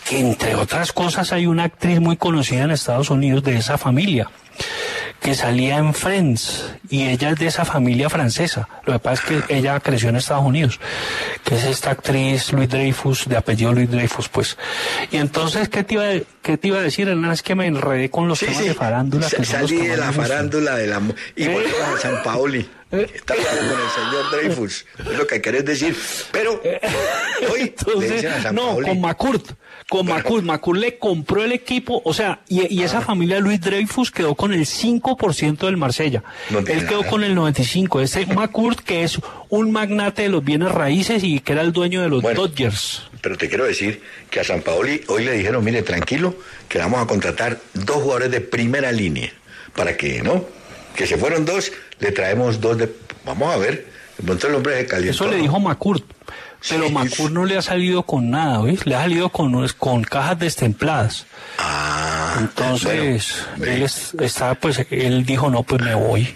que 0.08 0.18
entre 0.18 0.56
otras 0.56 0.92
cosas 0.92 1.32
hay 1.32 1.46
una 1.46 1.64
actriz 1.64 2.00
muy 2.00 2.16
conocida 2.16 2.64
en 2.64 2.72
Estados 2.72 3.10
Unidos 3.10 3.44
de 3.44 3.56
esa 3.56 3.78
familia, 3.78 4.28
que 5.20 5.34
salía 5.34 5.78
en 5.78 5.92
Friends, 5.94 6.64
y 6.88 7.04
ella 7.08 7.30
es 7.30 7.38
de 7.38 7.46
esa 7.46 7.64
familia 7.64 8.08
francesa. 8.08 8.68
Lo 8.84 8.92
que 8.94 8.98
pasa 9.00 9.22
es 9.34 9.42
que 9.44 9.56
ella 9.56 9.80
creció 9.80 10.08
en 10.10 10.16
Estados 10.16 10.44
Unidos, 10.44 10.78
que 11.44 11.56
es 11.56 11.64
esta 11.64 11.90
actriz 11.90 12.52
Luis 12.52 12.68
Dreyfus, 12.68 13.26
de 13.28 13.36
apellido 13.36 13.72
Luis 13.72 13.90
Dreyfus, 13.90 14.28
pues. 14.28 14.56
Y 15.10 15.16
entonces, 15.16 15.68
¿qué 15.68 15.82
te 15.84 15.94
iba, 15.94 16.04
qué 16.42 16.56
te 16.58 16.68
iba 16.68 16.78
a 16.78 16.82
decir, 16.82 17.08
Hernán? 17.08 17.32
Es 17.32 17.42
que 17.42 17.54
me 17.54 17.66
enredé 17.66 18.10
con 18.10 18.28
los 18.28 18.38
Sí, 18.38 18.46
temas 18.46 18.60
sí. 18.62 18.68
de 18.68 18.74
farándula. 18.74 19.28
Que 19.28 19.44
Salí 19.44 19.76
de 19.86 19.96
la 19.96 20.12
farándula 20.12 20.76
de 20.76 20.86
la... 20.86 21.00
Y 21.34 21.44
Eh. 21.44 21.48
volvemos 21.48 21.94
a 21.96 21.98
San 21.98 22.22
Paoli. 22.22 22.68
Eh. 22.92 23.10
Está 23.14 23.34
con 23.34 23.44
el 23.44 23.50
señor 23.50 24.30
Dreyfus. 24.30 24.86
Es 24.98 25.06
lo 25.18 25.26
que 25.26 25.40
querés 25.42 25.64
decir. 25.64 25.96
Pero 26.30 26.62
hoy 27.50 27.58
le 27.60 27.64
Entonces, 27.66 28.12
dicen 28.12 28.32
a 28.32 28.42
San 28.42 28.54
no, 28.54 28.66
Paoli. 28.68 28.88
con 28.88 29.00
Macurt, 29.00 29.50
con 29.88 30.06
Macurt, 30.06 30.44
Macurt 30.44 30.80
le 30.80 30.98
compró 30.98 31.44
el 31.44 31.52
equipo, 31.52 32.02
o 32.04 32.12
sea, 32.12 32.40
y, 32.48 32.74
y 32.74 32.82
Ah. 32.82 32.86
esa 32.86 33.00
familia 33.02 33.38
Luis 33.38 33.60
Dreyfus 33.60 34.10
quedó 34.10 34.34
con 34.34 34.52
el 34.52 34.66
5% 34.66 35.66
del 35.66 35.76
Marsella. 35.76 36.24
No 36.50 36.58
Él 36.58 36.86
quedó 36.86 37.00
nada. 37.00 37.10
con 37.10 37.22
el 37.22 37.34
95. 37.36 38.00
Ese 38.00 38.26
Macurt 38.26 38.80
que 38.80 39.04
es 39.04 39.18
un 39.48 39.70
magnate 39.70 40.22
de 40.22 40.28
los 40.28 40.42
bienes 40.44 40.72
raíces 40.72 41.22
y 41.22 41.38
que 41.40 41.52
era 41.52 41.62
el 41.62 41.72
dueño 41.72 42.02
de 42.02 42.08
los 42.08 42.20
Bueno. 42.22 42.40
Dodgers. 42.48 43.04
Pero 43.20 43.36
te 43.38 43.48
quiero 43.48 43.64
decir 43.64 44.02
que 44.30 44.40
a 44.40 44.44
San 44.44 44.62
Paoli 44.62 45.02
hoy 45.08 45.24
le 45.24 45.32
dijeron, 45.32 45.64
mire, 45.64 45.82
tranquilo, 45.82 46.34
que 46.68 46.78
vamos 46.78 47.00
a 47.00 47.06
contratar 47.06 47.60
dos 47.74 47.96
jugadores 48.02 48.30
de 48.32 48.40
primera 48.40 48.90
línea. 48.92 49.32
Para 49.74 49.96
que, 49.96 50.22
¿no? 50.22 50.44
Que 50.96 51.06
se 51.06 51.16
fueron 51.16 51.44
dos, 51.44 51.70
le 52.00 52.10
traemos 52.12 52.60
dos 52.60 52.78
de... 52.78 52.88
Vamos 53.24 53.52
a 53.54 53.56
ver. 53.58 53.86
Pronto 54.24 54.46
el 54.48 54.54
hombre 54.54 54.78
se 54.78 54.86
calientó. 54.86 55.24
Eso 55.24 55.30
le 55.32 55.36
dijo 55.42 55.60
Macurt. 55.60 56.04
Pero 56.68 56.86
Sí. 56.88 56.92
Macurt 56.92 57.32
no 57.32 57.44
le 57.44 57.56
ha 57.56 57.62
salido 57.62 58.02
con 58.02 58.30
nada, 58.30 58.60
¿ves? 58.62 58.86
Le 58.86 58.94
ha 58.96 59.00
salido 59.02 59.28
con, 59.28 59.68
con 59.78 60.02
cajas 60.02 60.38
destempladas. 60.38 61.26
Ah, 61.58 62.36
Entonces, 62.40 63.44
bueno, 63.56 63.72
él 63.72 63.82
es- 63.82 64.14
está, 64.20 64.54
pues, 64.56 64.84
él 64.90 65.24
dijo, 65.24 65.50
no, 65.50 65.62
pues 65.62 65.80
me 65.82 65.94
voy. 65.94 66.34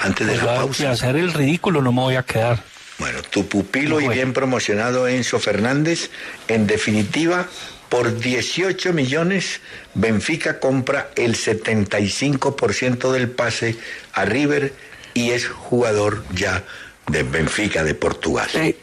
antes 0.00 0.26
de 0.26 0.34
Pues, 0.34 0.44
la 0.44 0.52
va- 0.52 0.56
y 0.58 0.60
pausa. 0.66 0.90
hacer 0.92 1.16
el 1.16 1.32
ridículo 1.32 1.82
no 1.82 1.90
me 1.92 2.00
voy 2.00 2.14
a 2.16 2.22
quedar. 2.22 2.62
Bueno, 2.98 3.20
tu 3.22 3.46
pupilo 3.46 4.00
y 4.00 4.08
bien 4.08 4.32
promocionado 4.32 5.06
Enzo 5.08 5.38
Fernández, 5.40 6.08
en 6.48 6.66
definitiva, 6.66 7.46
por 7.90 8.18
18 8.18 8.92
millones, 8.92 9.60
Benfica 9.94 10.60
compra 10.60 11.10
el 11.16 11.34
75% 11.36 13.12
del 13.12 13.28
pase 13.30 13.76
a 14.12 14.24
River 14.24 14.72
y 15.14 15.30
es 15.30 15.46
jugador 15.48 16.24
ya 16.34 16.62
de 17.08 17.22
Benfica 17.22 17.84
de 17.84 17.94
Portugal. 17.94 18.48
Te, 18.52 18.76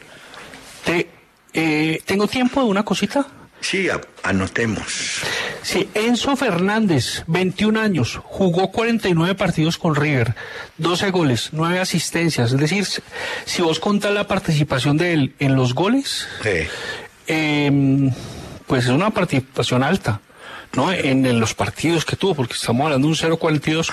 eh, 1.52 2.00
¿Tengo 2.04 2.26
tiempo 2.28 2.60
de 2.62 2.66
una 2.66 2.82
cosita? 2.84 3.26
Sí, 3.60 3.88
a- 3.88 4.00
anotemos. 4.22 5.22
Sí, 5.62 5.88
Enzo 5.94 6.36
Fernández, 6.36 7.24
21 7.26 7.80
años, 7.80 8.20
jugó 8.22 8.70
49 8.70 9.34
partidos 9.34 9.78
con 9.78 9.94
River, 9.94 10.34
12 10.76 11.10
goles, 11.10 11.48
9 11.52 11.78
asistencias. 11.80 12.52
Es 12.52 12.58
decir, 12.60 12.84
si- 12.84 13.00
si 13.46 13.62
vos 13.62 13.80
contás 13.80 14.12
la 14.12 14.26
participación 14.26 14.98
de 14.98 15.12
él 15.14 15.34
en 15.38 15.56
los 15.56 15.74
goles, 15.74 16.26
Sí. 16.42 16.66
eh, 17.26 18.10
pues 18.66 18.84
es 18.84 18.90
una 18.90 19.10
participación 19.10 19.82
alta, 19.82 20.20
¿no? 20.76 20.92
En, 20.92 21.24
en 21.26 21.40
los 21.40 21.54
partidos 21.54 22.04
que 22.04 22.16
tuvo, 22.16 22.34
porque 22.34 22.54
estamos 22.54 22.84
hablando 22.84 23.08
de 23.08 23.12
un 23.12 23.38
0.42, 23.38 23.92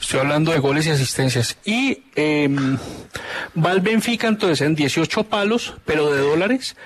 estoy 0.00 0.20
hablando 0.20 0.52
de 0.52 0.58
goles 0.58 0.86
y 0.86 0.90
asistencias. 0.90 1.56
Y 1.64 2.02
eh, 2.16 2.48
va 3.56 3.70
al 3.70 3.80
Benfica 3.80 4.28
entonces 4.28 4.60
en 4.60 4.74
18 4.74 5.24
palos, 5.24 5.74
pero 5.84 6.12
de 6.12 6.20
dólares, 6.20 6.76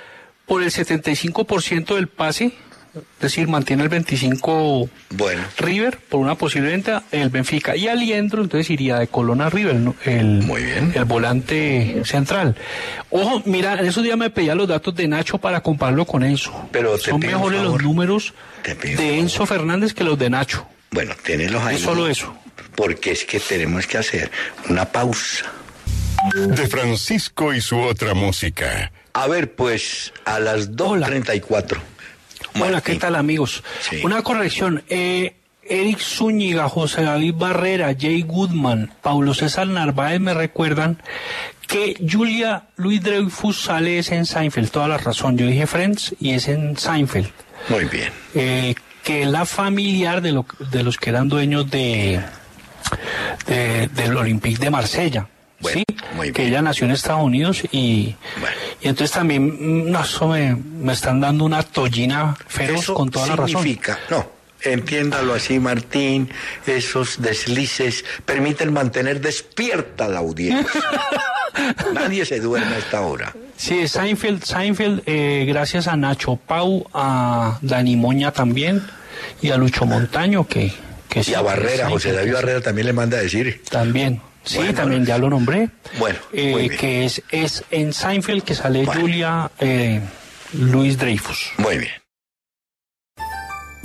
por 0.47 0.63
el 0.63 0.71
75% 0.71 1.95
del 1.95 2.09
pase, 2.09 2.53
es 2.95 3.21
decir, 3.21 3.49
mantiene 3.49 3.83
el 3.83 3.89
25 3.89 4.89
Bueno, 5.11 5.43
River 5.59 5.99
por 6.09 6.21
una 6.21 6.35
posible 6.37 6.71
venta, 6.71 7.03
el 7.11 7.29
Benfica. 7.31 7.77
Y 7.77 7.89
Aliendro 7.89 8.43
entonces 8.43 8.71
iría 8.71 8.99
de 8.99 9.07
Colón 9.09 9.41
a 9.41 9.51
River, 9.51 9.75
¿no? 9.77 9.95
el, 10.05 10.43
Muy 10.43 10.63
bien. 10.63 10.93
el 10.95 11.05
volante 11.05 12.03
central. 12.05 12.57
Ojo, 13.11 13.43
mira, 13.47 13.75
en 13.81 13.87
esos 13.87 14.03
días 14.03 14.17
me 14.17 14.31
pedía 14.31 14.55
los 14.55 14.69
datos 14.69 14.95
de 14.95 15.09
Nacho 15.09 15.39
para 15.39 15.61
compararlo 15.63 16.05
con 16.05 16.23
Enzo. 16.23 16.69
Pero 16.73 16.97
te 16.99 17.11
Son 17.11 17.21
mejores 17.21 17.63
los 17.63 17.83
números 17.83 18.35
de 18.65 18.75
favor. 18.75 19.01
Enzo 19.01 19.47
Fernández 19.47 19.95
que 19.95 20.05
los 20.05 20.19
de 20.19 20.31
Nacho. 20.31 20.67
bueno, 20.91 21.15
tenerlos 21.23 21.63
ahí. 21.63 21.77
Es 21.77 21.83
solo 21.83 22.09
eso. 22.09 22.37
Porque 22.77 23.13
es 23.13 23.25
que 23.25 23.41
tenemos 23.41 23.87
que 23.87 23.99
hacer 23.99 24.31
una 24.69 24.85
pausa. 24.85 25.47
De 26.35 26.67
Francisco 26.69 27.53
y 27.53 27.61
su 27.61 27.79
otra 27.79 28.15
música. 28.15 28.91
A 29.13 29.27
ver, 29.29 29.55
pues, 29.55 30.13
a 30.25 30.41
las 30.41 30.73
2.34. 30.73 31.77
Hola. 32.61 32.81
¿qué 32.81 32.95
tal 32.97 33.17
amigos? 33.17 33.63
Sí. 33.81 34.01
Una 34.05 34.23
corrección. 34.23 34.83
Eh, 34.89 35.35
Eric 35.67 35.99
Zúñiga, 35.99 36.69
José 36.69 37.03
David 37.03 37.35
Barrera, 37.37 37.95
Jay 37.99 38.23
Goodman, 38.23 38.93
Paulo 39.01 39.33
César 39.33 39.67
Narváez 39.67 40.21
me 40.21 40.35
recuerdan 40.35 41.01
que 41.67 41.97
Julia 42.07 42.65
Luis 42.77 43.01
Dreyfus 43.03 43.63
sale 43.63 43.99
es 43.99 44.13
en 44.13 44.27
Seinfeld, 44.27 44.71
toda 44.71 44.89
la 44.89 44.99
razón. 44.99 45.39
Yo 45.39 45.47
dije 45.47 45.67
Friends 45.67 46.15
y 46.21 46.33
es 46.33 46.49
en 46.49 46.77
Seinfeld. 46.77 47.31
Muy 47.71 47.85
bien. 47.87 48.13
Eh, 48.35 48.75
que 49.03 49.23
es 49.23 49.29
la 49.29 49.47
familiar 49.47 50.21
de, 50.21 50.33
lo- 50.33 50.47
de 50.71 50.83
los 50.83 50.99
que 50.99 51.09
eran 51.11 51.29
dueños 51.31 51.71
de, 51.71 52.21
de- 53.47 53.89
del 53.89 54.17
Olympique 54.17 54.59
de 54.63 54.71
Marsella. 54.71 55.27
Bueno, 55.65 55.83
¿sí? 55.89 55.97
muy 56.15 56.33
que 56.33 56.43
bien. 56.43 56.53
ella 56.55 56.63
nació 56.63 56.85
en 56.87 56.93
Estados 56.93 57.23
Unidos 57.25 57.63
y, 57.73 58.15
Bueno. 58.41 58.57
Y 58.83 58.89
entonces 58.89 59.11
también, 59.15 59.47
mm, 59.87 59.91
no, 59.91 60.03
eso 60.05 60.29
me, 60.29 60.55
me 60.55 60.93
están 60.93 61.21
dando 61.21 61.45
una 61.45 61.63
tollina 61.63 62.37
feroz 62.47 62.83
Eso 62.85 62.95
con 62.95 63.11
toda 63.11 63.27
la 63.27 63.37
razón. 63.37 63.49
significa, 63.63 63.99
no, 64.11 64.31
entiéndalo 64.63 65.35
así, 65.35 65.59
Martín, 65.59 66.31
esos 66.67 67.21
deslices 67.21 68.05
permiten 68.25 68.73
mantener 68.73 69.21
despierta 69.21 70.07
la 70.09 70.21
audiencia. 70.21 70.67
Nadie 71.93 72.25
se 72.27 72.41
duerme 72.41 72.75
a 72.75 72.79
esta 72.79 73.01
hora. 73.03 73.33
Sí, 73.57 73.87
Seinfeld, 73.87 74.43
Seinfeld 74.45 75.03
eh, 75.07 75.45
gracias 75.47 75.87
a 75.87 75.97
Nacho 75.97 76.37
Pau, 76.37 76.87
a 76.93 77.59
Dani 77.63 77.97
Moña 77.97 78.33
también 78.33 78.83
y 79.41 79.51
a 79.51 79.57
Lucho 79.57 79.87
Montaño 79.87 80.47
que... 80.49 80.73
que 81.09 81.21
Y 81.21 81.25
sí, 81.25 81.35
a 81.35 81.41
Barrera, 81.43 81.89
José 81.89 82.13
David 82.13 82.31
que- 82.31 82.35
Barrera 82.35 82.61
también 82.61 82.87
le 82.89 82.93
manda 82.93 83.19
a 83.19 83.21
decir. 83.21 83.63
También, 83.71 84.21
sí, 84.45 84.57
Bueno, 84.59 84.75
también 84.75 85.05
ya 85.07 85.19
lo 85.19 85.29
nombré. 85.31 85.71
Bueno, 85.99 86.19
Eh, 86.33 86.53
muy 86.53 86.63
bien. 86.69 86.77
que 86.79 87.05
es, 87.05 87.23
es 87.31 87.65
en 87.71 87.93
Seinfeld 87.93 88.43
que 88.43 88.55
sale 88.55 88.85
Bueno. 88.85 89.01
Julia 89.01 89.51
eh, 89.59 90.01
Luis 90.53 90.99
Dreyfus. 90.99 91.53
Muy 91.59 91.79
bien. 91.79 91.93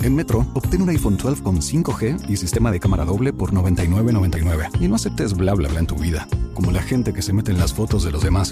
En 0.02 0.14
Metro, 0.14 0.46
obtén 0.54 0.80
un 0.80 0.88
iPhone 0.88 1.18
12 1.18 1.42
con 1.42 1.60
5G 1.60 2.30
y 2.30 2.36
sistema 2.38 2.70
de 2.72 2.80
cámara 2.80 3.04
doble 3.04 3.34
por 3.34 3.52
$99.99. 3.52 4.70
Y 4.80 4.88
no 4.88 4.94
aceptes 4.96 5.34
bla 5.34 5.52
bla 5.52 5.68
bla 5.68 5.80
en 5.80 5.86
tu 5.86 5.96
vida, 5.96 6.26
como 6.54 6.70
la 6.72 6.80
gente 6.82 7.12
que 7.12 7.20
se 7.20 7.34
mete 7.34 7.50
en 7.50 7.58
las 7.58 7.74
fotos 7.74 8.02
de 8.04 8.10
los 8.10 8.22
demás. 8.22 8.50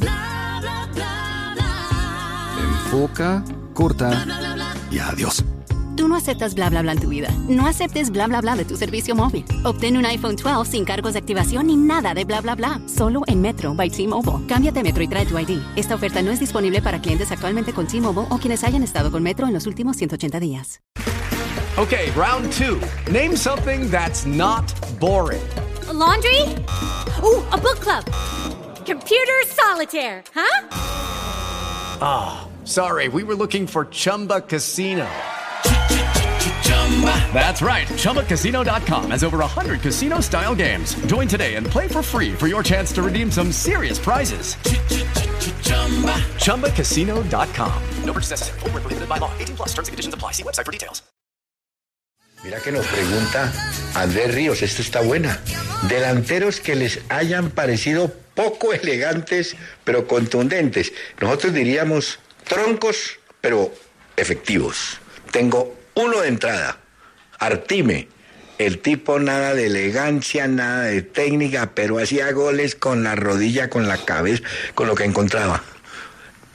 Enfoca, 2.60 3.42
corta 3.72 4.26
y 4.90 4.98
adiós. 4.98 5.42
Tú 5.98 6.06
no 6.06 6.14
aceptas 6.14 6.54
bla 6.54 6.70
bla 6.70 6.80
bla 6.80 6.92
en 6.92 7.00
tu 7.00 7.08
vida. 7.08 7.28
No 7.48 7.66
aceptes 7.66 8.10
bla 8.10 8.28
bla 8.28 8.40
bla 8.40 8.54
de 8.54 8.64
tu 8.64 8.76
servicio 8.76 9.16
móvil. 9.16 9.44
Obtén 9.64 9.96
un 9.96 10.06
iPhone 10.06 10.36
12 10.36 10.70
sin 10.70 10.84
cargos 10.84 11.14
de 11.14 11.18
activación 11.18 11.66
ni 11.66 11.74
nada 11.74 12.14
de 12.14 12.24
bla 12.24 12.40
bla 12.40 12.54
bla. 12.54 12.80
Solo 12.86 13.22
en 13.26 13.40
Metro 13.40 13.74
by 13.74 13.90
T-Mobile. 13.90 14.46
Cámbiate 14.46 14.78
a 14.78 14.82
Metro 14.84 15.02
y 15.02 15.08
trae 15.08 15.26
tu 15.26 15.36
ID. 15.36 15.60
Esta 15.74 15.96
oferta 15.96 16.22
no 16.22 16.30
es 16.30 16.38
disponible 16.38 16.80
para 16.82 17.00
clientes 17.00 17.32
actualmente 17.32 17.72
con 17.72 17.88
T-Mobile 17.88 18.28
o 18.30 18.38
quienes 18.38 18.62
hayan 18.62 18.84
estado 18.84 19.10
con 19.10 19.24
Metro 19.24 19.48
en 19.48 19.52
los 19.52 19.66
últimos 19.66 19.96
180 19.96 20.38
días. 20.38 20.80
Okay, 21.76 22.12
round 22.12 22.52
two. 22.52 22.80
Name 23.10 23.36
something 23.36 23.90
that's 23.90 24.24
not 24.24 24.72
boring. 25.00 25.42
A 25.88 25.92
laundry? 25.92 26.42
Ooh, 27.24 27.42
a 27.50 27.58
book 27.58 27.80
club. 27.80 28.04
Computer 28.86 29.34
solitaire, 29.48 30.22
huh? 30.32 30.68
Ah, 32.00 32.46
sorry, 32.62 33.08
we 33.08 33.24
were 33.24 33.34
looking 33.34 33.66
for 33.66 33.86
Chumba 33.86 34.42
Casino. 34.42 35.04
That's 37.32 37.62
right. 37.62 37.86
ChumbaCasino.com 37.86 39.10
has 39.12 39.22
over 39.22 39.38
100 39.38 39.80
casino 39.80 40.20
style 40.20 40.56
games. 40.56 40.94
Join 41.06 41.28
today 41.28 41.54
and 41.54 41.66
play 41.66 41.86
for 41.86 42.02
free 42.02 42.34
for 42.34 42.48
your 42.48 42.64
chance 42.64 42.92
to 42.94 43.02
redeem 43.02 43.30
some 43.30 43.52
serious 43.52 43.98
prizes. 43.98 44.56
ChumbaCasino.com. 46.42 47.82
No 48.04 48.12
purchase 48.12 48.30
necessary. 48.30 48.58
Void 48.60 48.72
where 48.72 48.80
prohibited 48.80 49.08
by 49.08 49.18
law. 49.18 49.30
18 49.38 49.56
plus 49.56 49.68
terms 49.68 49.88
and 49.88 49.92
conditions 49.92 50.14
apply. 50.14 50.32
See 50.32 50.42
website 50.42 50.66
for 50.66 50.72
details. 50.72 51.02
Mira 52.44 52.60
que 52.60 52.70
nos 52.70 52.86
pregunta 52.86 53.52
Andrés 53.94 54.32
Ríos, 54.32 54.62
esta 54.62 54.80
está 54.80 55.00
buena. 55.00 55.40
Delanteros 55.88 56.60
que 56.60 56.76
les 56.76 57.00
hayan 57.08 57.50
parecido 57.50 58.12
poco 58.34 58.72
elegantes, 58.82 59.56
pero 59.84 60.06
contundentes. 60.06 60.92
Nosotros 61.20 61.52
diríamos 61.52 62.20
troncos, 62.44 63.18
pero 63.40 63.72
efectivos. 64.16 65.00
Tengo 65.30 65.76
uno 65.94 66.20
de 66.20 66.28
entrada, 66.28 66.78
Artime. 67.38 68.08
El 68.58 68.80
tipo 68.80 69.20
nada 69.20 69.54
de 69.54 69.66
elegancia, 69.66 70.48
nada 70.48 70.82
de 70.84 71.02
técnica, 71.02 71.70
pero 71.74 72.00
hacía 72.00 72.32
goles 72.32 72.74
con 72.74 73.04
la 73.04 73.14
rodilla, 73.14 73.70
con 73.70 73.86
la 73.86 73.98
cabeza, 73.98 74.42
con 74.74 74.88
lo 74.88 74.96
que 74.96 75.04
encontraba. 75.04 75.62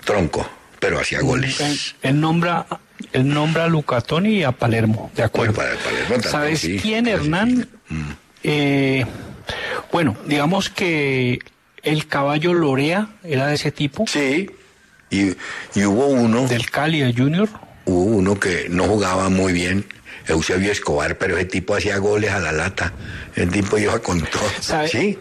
Tronco, 0.03 0.49
pero 0.81 0.99
hacía 0.99 1.21
goles. 1.21 1.95
Él, 2.01 2.19
nombra, 2.19 2.65
él 3.13 3.29
nombra 3.29 3.65
a 3.65 3.67
Lucatoni 3.69 4.39
y 4.39 4.43
a 4.43 4.51
Palermo, 4.51 5.11
de 5.15 5.23
acuerdo. 5.23 5.53
Bueno, 5.53 5.69
para 5.69 5.71
el 5.71 5.77
Palermo 5.77 6.09
también, 6.09 6.31
¿Sabes 6.31 6.59
sí. 6.59 6.77
quién, 6.81 7.07
Hernán? 7.07 7.69
Eh, 8.43 9.05
bueno, 9.93 10.17
digamos 10.25 10.69
que 10.69 11.39
el 11.83 12.07
caballo 12.07 12.53
Lorea 12.53 13.07
era 13.23 13.47
de 13.47 13.55
ese 13.55 13.71
tipo. 13.71 14.03
Sí, 14.07 14.49
y, 15.09 15.29
y 15.73 15.85
hubo 15.85 16.07
uno. 16.07 16.47
Del 16.49 16.69
Cali, 16.69 16.99
de 16.99 17.13
Junior. 17.13 17.47
Hubo 17.85 18.01
uno 18.17 18.39
que 18.39 18.67
no 18.69 18.85
jugaba 18.85 19.29
muy 19.29 19.51
bien, 19.53 19.85
Eusebio 20.27 20.71
Escobar, 20.71 21.17
pero 21.17 21.35
ese 21.37 21.45
tipo 21.45 21.75
hacía 21.75 21.97
goles 21.97 22.31
a 22.31 22.39
la 22.39 22.51
lata. 22.51 22.93
El 23.35 23.49
tipo 23.51 23.77
iba 23.77 23.99
con 23.99 24.21
todo. 24.21 24.43
¿Sabe? 24.61 24.87
Sí, 24.87 25.19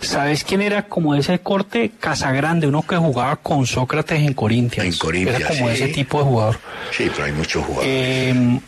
¿Sabes 0.00 0.44
quién 0.44 0.62
era 0.62 0.86
como 0.88 1.14
ese 1.14 1.40
corte? 1.40 1.92
Casagrande, 2.00 2.66
uno 2.66 2.82
que 2.82 2.96
jugaba 2.96 3.36
con 3.36 3.66
Sócrates 3.66 4.18
en 4.20 4.32
Corinthians. 4.32 4.94
En 4.94 4.98
Corinthians, 4.98 5.40
Era 5.40 5.48
como 5.50 5.68
sí. 5.68 5.74
ese 5.74 5.88
tipo 5.88 6.18
de 6.18 6.24
jugador. 6.24 6.58
sí, 6.90 7.10
pero 7.12 7.24
hay 7.24 7.32
muchos 7.32 7.64
jugadores. 7.64 7.90
Eh, 7.92 8.60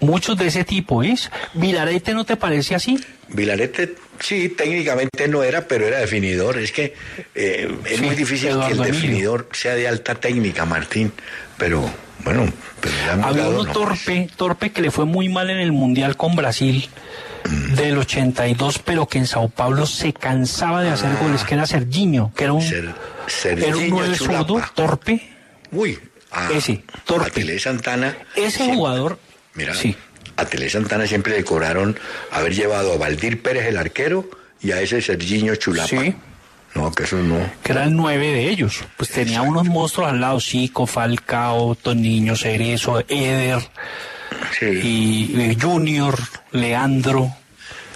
muchos 0.00 0.36
de 0.36 0.46
ese 0.48 0.64
tipo, 0.64 1.02
¿es? 1.02 1.30
¿Vilarete 1.54 2.14
no 2.14 2.24
te 2.24 2.36
parece 2.36 2.74
así? 2.74 2.98
Vilarete, 3.28 3.94
sí, 4.20 4.48
técnicamente 4.50 5.28
no 5.28 5.42
era, 5.42 5.66
pero 5.68 5.86
era 5.86 5.98
definidor. 5.98 6.58
Es 6.58 6.72
que 6.72 6.94
eh, 7.34 7.68
es 7.84 7.96
Sí, 7.98 8.02
muy 8.04 8.14
difícil 8.14 8.48
que 8.50 8.54
el 8.54 8.72
Emilio. 8.72 8.84
definidor 8.84 9.48
sea 9.52 9.74
de 9.74 9.88
alta 9.88 10.14
técnica, 10.14 10.64
Martín. 10.64 11.12
Pero, 11.56 11.90
bueno, 12.24 12.50
pero 12.80 12.94
han 13.12 13.24
Había 13.24 13.42
dado 13.44 13.60
uno 13.62 13.72
torpe, 13.72 14.28
torpe 14.36 14.70
que 14.70 14.80
le 14.82 14.90
fue 14.90 15.04
muy 15.04 15.28
mal 15.28 15.50
en 15.50 15.58
el 15.58 15.72
Mundial 15.72 16.16
con 16.16 16.34
Brasil 16.36 16.88
Mm. 17.48 17.74
del 17.76 17.96
82, 17.98 18.80
pero 18.80 19.06
que 19.06 19.16
en 19.18 19.26
Sao 19.26 19.48
Paulo 19.48 19.86
se 19.86 20.12
cansaba 20.12 20.82
de 20.82 20.90
hacer 20.90 21.08
goles, 21.22 21.44
que 21.44 21.54
era 21.54 21.66
Serginho, 21.66 22.32
que 22.36 22.44
era 22.44 22.52
un, 22.52 22.60
Ser, 22.60 22.84
era 22.84 22.94
un 22.94 23.28
Serginho 23.28 24.14
Chulapa. 24.16 24.44
zurdo, 24.44 24.62
torpe. 24.74 25.28
Uy, 25.70 25.98
a, 26.32 26.50
Ese, 26.50 26.82
torpe. 27.04 27.58
Santana. 27.60 28.16
Ese 28.34 28.64
jugador, 28.74 29.18
Mira, 29.54 29.74
sí. 29.74 29.96
A 30.38 30.44
Tele 30.46 30.70
Santana 30.70 31.06
siempre 31.06 31.36
le 31.36 31.44
cobraron 31.44 31.98
haber 32.30 32.54
llevado 32.54 32.92
a 32.92 32.96
Valdir 32.96 33.42
Pérez 33.42 33.66
el 33.66 33.76
arquero 33.76 34.30
y 34.62 34.70
a 34.72 34.80
ese 34.80 35.02
Serginho 35.02 35.54
Chulapa. 35.56 35.88
Sí. 35.88 36.14
No, 36.74 36.92
que 36.92 37.02
eso 37.04 37.16
no. 37.16 37.38
que 37.62 37.72
era 37.72 37.84
el 37.84 37.94
nueve 37.96 38.26
de 38.28 38.48
ellos. 38.50 38.84
Pues 38.96 39.10
tenía 39.10 39.42
unos 39.42 39.64
monstruos 39.66 40.10
al 40.10 40.20
lado, 40.20 40.38
Chico, 40.40 40.86
Falcao, 40.86 41.74
Toniño, 41.74 42.36
Cerezo, 42.36 43.00
Eder, 43.08 43.60
Sí, 44.58 44.66
y 44.66 45.40
eh, 45.40 45.56
Junior, 45.60 46.16
Leandro, 46.52 47.34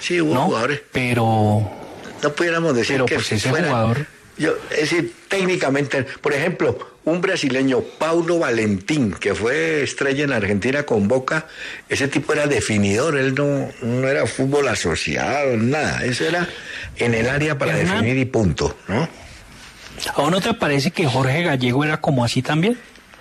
sí 0.01 0.21
hubo 0.21 0.35
¿no? 0.35 0.47
jugadores. 0.47 0.81
Pero, 0.91 1.71
No 2.23 2.33
pudiéramos 2.33 2.75
decir 2.75 2.95
pero 2.97 3.07
que 3.07 3.15
pues 3.17 3.33
ese 3.33 3.51
fuera- 3.51 3.69
jugador, 3.69 4.07
Yo, 4.39 4.55
es 4.71 4.91
decir, 4.91 5.13
técnicamente, 5.29 6.05
por 6.05 6.33
ejemplo, 6.33 6.93
un 7.05 7.21
brasileño, 7.21 7.81
Paulo 7.99 8.39
Valentín, 8.39 9.13
que 9.13 9.35
fue 9.35 9.83
estrella 9.83 10.25
en 10.25 10.33
Argentina 10.33 10.85
con 10.85 11.07
Boca, 11.07 11.47
ese 11.89 12.09
tipo 12.09 12.33
era 12.33 12.47
definidor, 12.47 13.19
él 13.19 13.35
no, 13.35 13.69
no 13.83 14.09
era 14.09 14.27
fútbol 14.27 14.69
asociado, 14.69 15.57
nada, 15.59 16.05
eso 16.05 16.25
era 16.25 16.49
en 16.97 17.15
el 17.15 17.29
área 17.29 17.59
para 17.59 17.77
Hernán. 17.79 17.97
definir 18.01 18.17
y 18.19 18.25
punto, 18.25 18.77
¿no? 18.89 19.09
¿a 20.17 20.31
no 20.31 20.41
te 20.41 20.55
parece 20.55 20.91
que 20.91 21.07
Jorge 21.07 21.43
Gallego 21.43 21.85
era 21.85 22.01
como 22.01 22.25
así 22.25 22.41
también? 22.43 22.79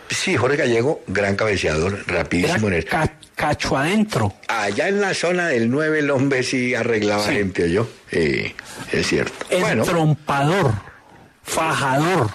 Sí, 0.09 0.35
Jorge 0.37 0.57
Gallego, 0.57 1.03
gran 1.07 1.35
cabeceador, 1.35 2.03
Era 2.07 2.19
rapidísimo 2.19 2.67
en 2.67 2.73
el... 2.75 2.85
ca- 2.85 3.13
cacho 3.35 3.77
adentro. 3.77 4.33
Allá 4.47 4.87
en 4.89 5.01
la 5.01 5.13
zona 5.13 5.47
del 5.47 5.69
9 5.69 5.99
el 5.99 6.09
hombre 6.11 6.43
sí 6.43 6.75
arreglaba 6.75 7.25
Sí. 7.25 7.33
gente, 7.33 7.71
yo. 7.71 7.87
Sí, 8.11 8.53
es 8.91 9.07
cierto. 9.07 9.33
Bueno, 9.59 9.83
Trompador, 9.83 10.73
fajador, 11.43 12.29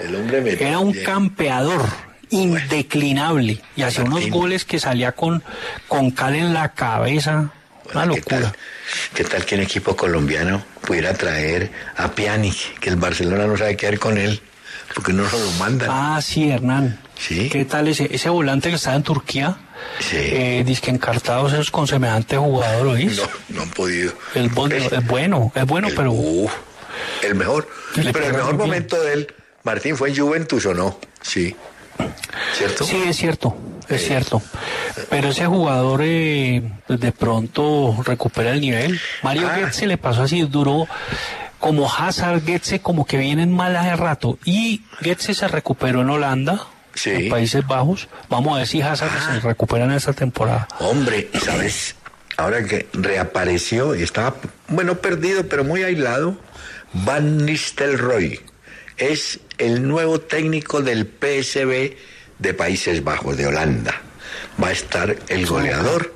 el 0.00 0.14
hombre 0.16 0.40
me... 0.40 0.52
era 0.52 0.78
un 0.78 0.92
campeador 0.92 1.82
indeclinable 2.30 3.60
y 3.76 3.82
hacía 3.82 4.04
unos 4.04 4.28
goles 4.30 4.64
que 4.64 4.78
salía 4.78 5.12
con, 5.12 5.42
con 5.88 6.10
cal 6.10 6.34
en 6.34 6.54
la 6.54 6.72
cabeza. 6.72 7.50
Una 7.92 8.02
¿Qué 8.02 8.06
locura. 8.08 8.40
tal, 8.40 8.52
¿Qué 9.14 9.24
tal 9.24 9.44
que 9.44 9.54
un 9.56 9.60
equipo 9.62 9.94
colombiano 9.96 10.62
pudiera 10.86 11.12
traer 11.14 11.70
a 11.96 12.08
Pjanic, 12.12 12.78
que 12.80 12.88
el 12.90 12.96
Barcelona 12.96 13.46
no 13.46 13.56
sabe 13.56 13.76
qué 13.76 13.86
hacer 13.86 13.98
con 13.98 14.16
él, 14.16 14.40
porque 14.94 15.12
no 15.12 15.28
se 15.28 15.38
lo 15.38 15.50
mandan? 15.52 15.88
Ah, 15.90 16.20
sí, 16.22 16.50
Hernán. 16.50 16.98
Sí. 17.18 17.48
¿Qué 17.50 17.64
tal 17.66 17.88
ese, 17.88 18.08
ese 18.14 18.30
volante 18.30 18.70
que 18.70 18.76
está 18.76 18.94
en 18.94 19.02
Turquía? 19.02 19.56
Sí. 20.00 20.16
Eh, 20.16 20.62
dice 20.64 20.80
que 20.80 20.90
encartados 20.90 21.52
esos 21.52 21.70
con 21.70 21.86
semejante 21.86 22.36
jugador, 22.38 22.86
¿oís? 22.86 23.16
No, 23.16 23.24
no 23.50 23.62
han 23.62 23.70
podido. 23.70 24.12
El 24.34 24.48
bol- 24.50 24.72
Es- 24.72 24.90
es 24.90 25.06
bueno, 25.06 25.52
es 25.54 25.66
bueno, 25.66 25.88
el- 25.88 25.94
pero 25.94 26.12
el 27.22 27.34
mejor. 27.34 27.68
Pero 27.94 28.26
el 28.26 28.32
mejor 28.34 28.56
bien. 28.56 28.68
momento 28.68 29.00
de 29.02 29.12
él, 29.12 29.34
Martín, 29.64 29.96
fue 29.96 30.10
en 30.10 30.16
Juventus 30.16 30.66
o 30.66 30.74
no? 30.74 30.98
Sí. 31.20 31.54
¿Cierto? 32.56 32.84
sí, 32.84 33.02
es 33.06 33.16
cierto, 33.16 33.56
es 33.88 34.00
Sí. 34.02 34.08
cierto. 34.08 34.42
Pero 35.10 35.28
ese 35.28 35.46
jugador 35.46 36.00
eh, 36.02 36.62
pues 36.86 36.98
de 37.00 37.12
pronto 37.12 37.96
recupera 38.04 38.50
el 38.52 38.60
nivel. 38.60 38.98
Mario 39.22 39.48
Ah. 39.50 39.58
Götze 39.58 39.86
le 39.86 39.98
pasó 39.98 40.22
así, 40.22 40.40
duró 40.42 40.86
como 41.58 41.92
Hazard, 41.92 42.42
Götze 42.44 42.80
como 42.80 43.06
que 43.06 43.18
vienen 43.18 43.52
mal 43.52 43.76
hace 43.76 43.94
rato. 43.96 44.38
Y 44.44 44.82
Götze 45.00 45.34
se 45.34 45.46
recuperó 45.48 46.00
en 46.00 46.10
Holanda, 46.10 46.66
Sí. 46.94 47.10
en 47.10 47.28
Países 47.28 47.64
Bajos. 47.66 48.08
Vamos 48.28 48.54
a 48.54 48.58
ver 48.58 48.66
si 48.66 48.80
Hazard 48.82 49.10
Ah. 49.14 49.34
se 49.34 49.40
recupera 49.40 49.84
en 49.84 49.92
esta 49.92 50.12
temporada. 50.12 50.66
Hombre, 50.80 51.28
¿sabes? 51.44 51.94
Ahora 52.38 52.64
que 52.64 52.88
reapareció 52.94 53.94
y 53.94 54.02
estaba, 54.02 54.34
bueno, 54.68 54.96
perdido, 54.98 55.46
pero 55.46 55.62
muy 55.64 55.82
aislado, 55.84 56.36
Van 56.92 57.44
Nistelrooy. 57.44 58.40
Es 58.96 59.40
el 59.58 59.86
nuevo 59.86 60.20
técnico 60.20 60.82
del 60.82 61.06
PSV 61.06 61.96
de 62.38 62.54
Países 62.54 63.02
Bajos, 63.02 63.36
de 63.36 63.46
Holanda. 63.46 64.00
Va 64.62 64.68
a 64.68 64.72
estar 64.72 65.16
el 65.28 65.46
goleador 65.46 66.14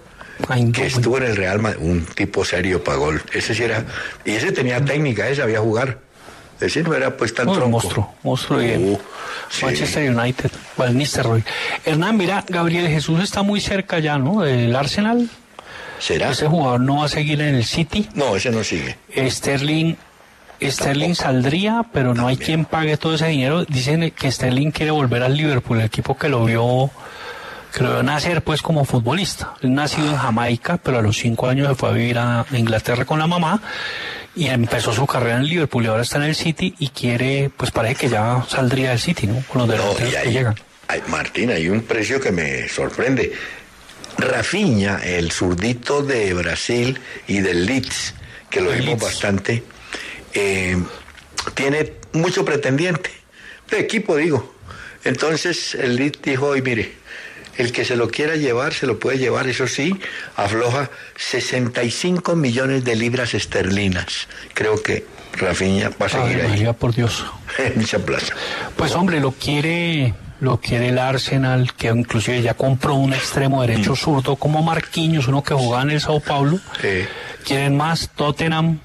que 0.72 0.86
estuvo 0.86 1.16
en 1.18 1.24
el 1.24 1.36
Real 1.36 1.60
Madrid, 1.60 1.80
un 1.82 2.04
tipo 2.04 2.44
serio 2.44 2.84
para 2.84 2.98
gol. 2.98 3.22
Ese 3.32 3.54
sí 3.54 3.62
era, 3.62 3.84
y 4.24 4.32
ese 4.32 4.52
tenía 4.52 4.84
técnica, 4.84 5.26
ese 5.28 5.40
sabía 5.42 5.60
jugar. 5.60 5.98
Ese 6.60 6.82
no 6.82 6.94
era 6.94 7.16
pues 7.16 7.34
tan 7.34 7.46
tronco. 7.46 7.68
monstruo, 7.68 8.14
monstruo 8.22 8.58
Uh, 8.58 8.98
sí. 9.50 9.64
Manchester 9.64 10.10
United, 10.10 10.50
Van 10.76 10.96
Nistelrooy. 10.96 11.44
Hernán, 11.84 12.16
mira, 12.16 12.44
Gabriel 12.48 12.88
Jesús 12.88 13.22
está 13.22 13.42
muy 13.42 13.60
cerca 13.60 13.98
ya, 13.98 14.18
¿no? 14.18 14.42
Del 14.42 14.74
Arsenal. 14.74 15.28
¿Será? 15.98 16.30
Ese 16.30 16.46
jugador 16.46 16.80
no 16.80 16.98
va 16.98 17.06
a 17.06 17.08
seguir 17.08 17.40
en 17.40 17.54
el 17.54 17.64
City. 17.64 18.08
No, 18.14 18.36
ese 18.36 18.50
no 18.50 18.62
sigue. 18.64 18.96
Sterling, 19.28 19.96
Sterling 20.62 21.14
saldría, 21.14 21.84
pero 21.92 22.14
no 22.14 22.28
hay 22.28 22.36
quien 22.36 22.64
pague 22.64 22.96
todo 22.96 23.14
ese 23.14 23.26
dinero. 23.28 23.64
Dicen 23.64 24.10
que 24.10 24.30
Sterling 24.30 24.70
quiere 24.70 24.90
volver 24.90 25.22
al 25.22 25.36
Liverpool, 25.36 25.78
el 25.80 25.86
equipo 25.86 26.16
que 26.16 26.28
lo 26.28 26.44
vio, 26.44 26.90
que 27.74 27.82
lo 27.82 27.90
vio 27.92 28.02
nacer 28.02 28.42
pues 28.42 28.62
como 28.62 28.84
futbolista. 28.84 29.54
Él 29.62 29.74
nacido 29.74 30.08
en 30.08 30.16
Jamaica, 30.16 30.78
pero 30.78 30.98
a 30.98 31.02
los 31.02 31.16
cinco 31.18 31.48
años 31.48 31.68
se 31.68 31.74
fue 31.74 31.88
a 31.90 31.92
vivir 31.92 32.18
a 32.18 32.46
Inglaterra 32.52 33.04
con 33.04 33.18
la 33.18 33.26
mamá 33.26 33.60
y 34.34 34.46
empezó 34.48 34.92
su 34.92 35.06
carrera 35.06 35.36
en 35.36 35.42
el 35.42 35.48
Liverpool 35.48 35.84
y 35.84 35.86
ahora 35.88 36.02
está 36.02 36.18
en 36.18 36.24
el 36.24 36.34
City 36.34 36.74
y 36.78 36.88
quiere, 36.88 37.50
pues 37.56 37.70
parece 37.70 37.94
que 37.96 38.08
ya 38.08 38.44
saldría 38.48 38.90
del 38.90 38.98
City, 38.98 39.26
¿no? 39.26 39.42
Con 39.48 39.60
los 39.62 39.68
No, 39.68 39.74
delanteros 39.74 40.14
que 40.22 40.32
llegan. 40.32 40.54
hay- 40.88 41.02
Martín, 41.08 41.50
hay 41.50 41.68
un 41.68 41.82
precio 41.82 42.20
que 42.20 42.32
me 42.32 42.68
sorprende. 42.68 43.32
Rafinha, 44.18 45.00
el 45.04 45.30
zurdito 45.32 46.02
de 46.02 46.32
Brasil 46.32 46.98
y 47.26 47.40
del 47.40 47.66
Leeds, 47.66 48.14
que 48.48 48.60
lo 48.62 48.70
vimos 48.70 49.00
bastante, 49.02 49.62
eh, 50.36 50.76
tiene 51.54 51.92
mucho 52.12 52.44
pretendiente. 52.44 53.10
De 53.70 53.80
equipo, 53.80 54.16
digo. 54.16 54.54
Entonces 55.04 55.74
el 55.74 55.96
dijo, 56.22 56.46
hoy 56.46 56.62
mire, 56.62 56.92
el 57.58 57.72
que 57.72 57.84
se 57.84 57.96
lo 57.96 58.08
quiera 58.08 58.36
llevar, 58.36 58.74
se 58.74 58.86
lo 58.86 58.98
puede 58.98 59.18
llevar, 59.18 59.46
eso 59.48 59.66
sí, 59.66 59.94
afloja 60.36 60.90
65 61.16 62.36
millones 62.36 62.84
de 62.84 62.96
libras 62.96 63.34
esterlinas. 63.34 64.28
Creo 64.54 64.82
que 64.82 65.06
Rafinha 65.34 65.90
va 66.00 66.06
a 66.06 66.08
seguir 66.08 66.24
Ave 66.34 66.42
ahí. 66.42 66.48
María, 66.48 66.72
por 66.72 66.94
Dios. 66.94 67.24
En 67.58 67.80
esa 67.80 67.98
plaza. 68.00 68.34
Pues 68.76 68.92
hombre, 68.94 69.20
lo 69.20 69.32
quiere, 69.32 70.12
lo 70.40 70.60
quiere 70.60 70.88
el 70.90 70.98
Arsenal, 70.98 71.72
que 71.74 71.88
inclusive 71.88 72.42
ya 72.42 72.54
compró 72.54 72.94
un 72.94 73.14
extremo 73.14 73.62
derecho 73.62 73.92
Mm. 73.92 73.96
zurdo 73.96 74.36
como 74.36 74.62
Marquinhos, 74.62 75.26
uno 75.28 75.42
que 75.42 75.54
jugaba 75.54 75.82
en 75.84 75.90
el 75.92 76.00
Sao 76.00 76.20
Paulo. 76.20 76.58
Quieren 77.44 77.76
más, 77.76 78.10
Tottenham, 78.14 78.80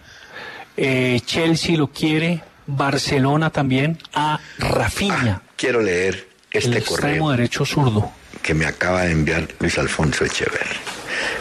eh, 0.77 1.19
Chelsea 1.25 1.77
lo 1.77 1.87
quiere, 1.87 2.41
Barcelona 2.67 3.49
también, 3.49 3.97
a 4.13 4.39
Rafinha, 4.57 5.41
quiero 5.55 5.81
leer 5.81 6.27
el 6.51 6.63
este 6.63 6.79
extremo 6.79 7.25
correo 7.25 7.29
derecho 7.31 7.65
zurdo. 7.65 8.11
que 8.41 8.53
me 8.53 8.65
acaba 8.65 9.03
de 9.03 9.11
enviar 9.11 9.47
Luis 9.59 9.77
Alfonso 9.77 10.25
Echeverri. 10.25 10.77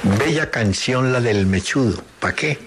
Bella 0.03 0.51
canción 0.51 1.13
la 1.13 1.21
del 1.21 1.47
mechudo. 1.47 2.03
¿Para 2.19 2.35
qué? 2.35 2.59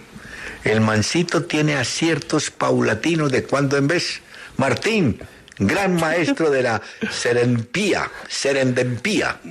El 0.63 0.81
mancito 0.81 1.43
tiene 1.43 1.75
aciertos 1.75 2.49
paulatinos 2.49 3.31
de 3.31 3.43
cuando 3.43 3.77
en 3.77 3.87
vez. 3.87 4.21
Martín, 4.57 5.19
gran 5.57 5.95
maestro 5.95 6.49
de 6.49 6.63
la 6.63 6.81
serempía, 7.11 8.09
serendempía. 8.27 9.37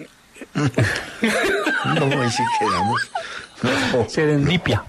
No, 1.85 2.23
ahí 2.23 2.31
sí 2.31 2.43
quedamos. 2.59 3.11
No. 3.63 4.09
Serendipia. 4.09 4.85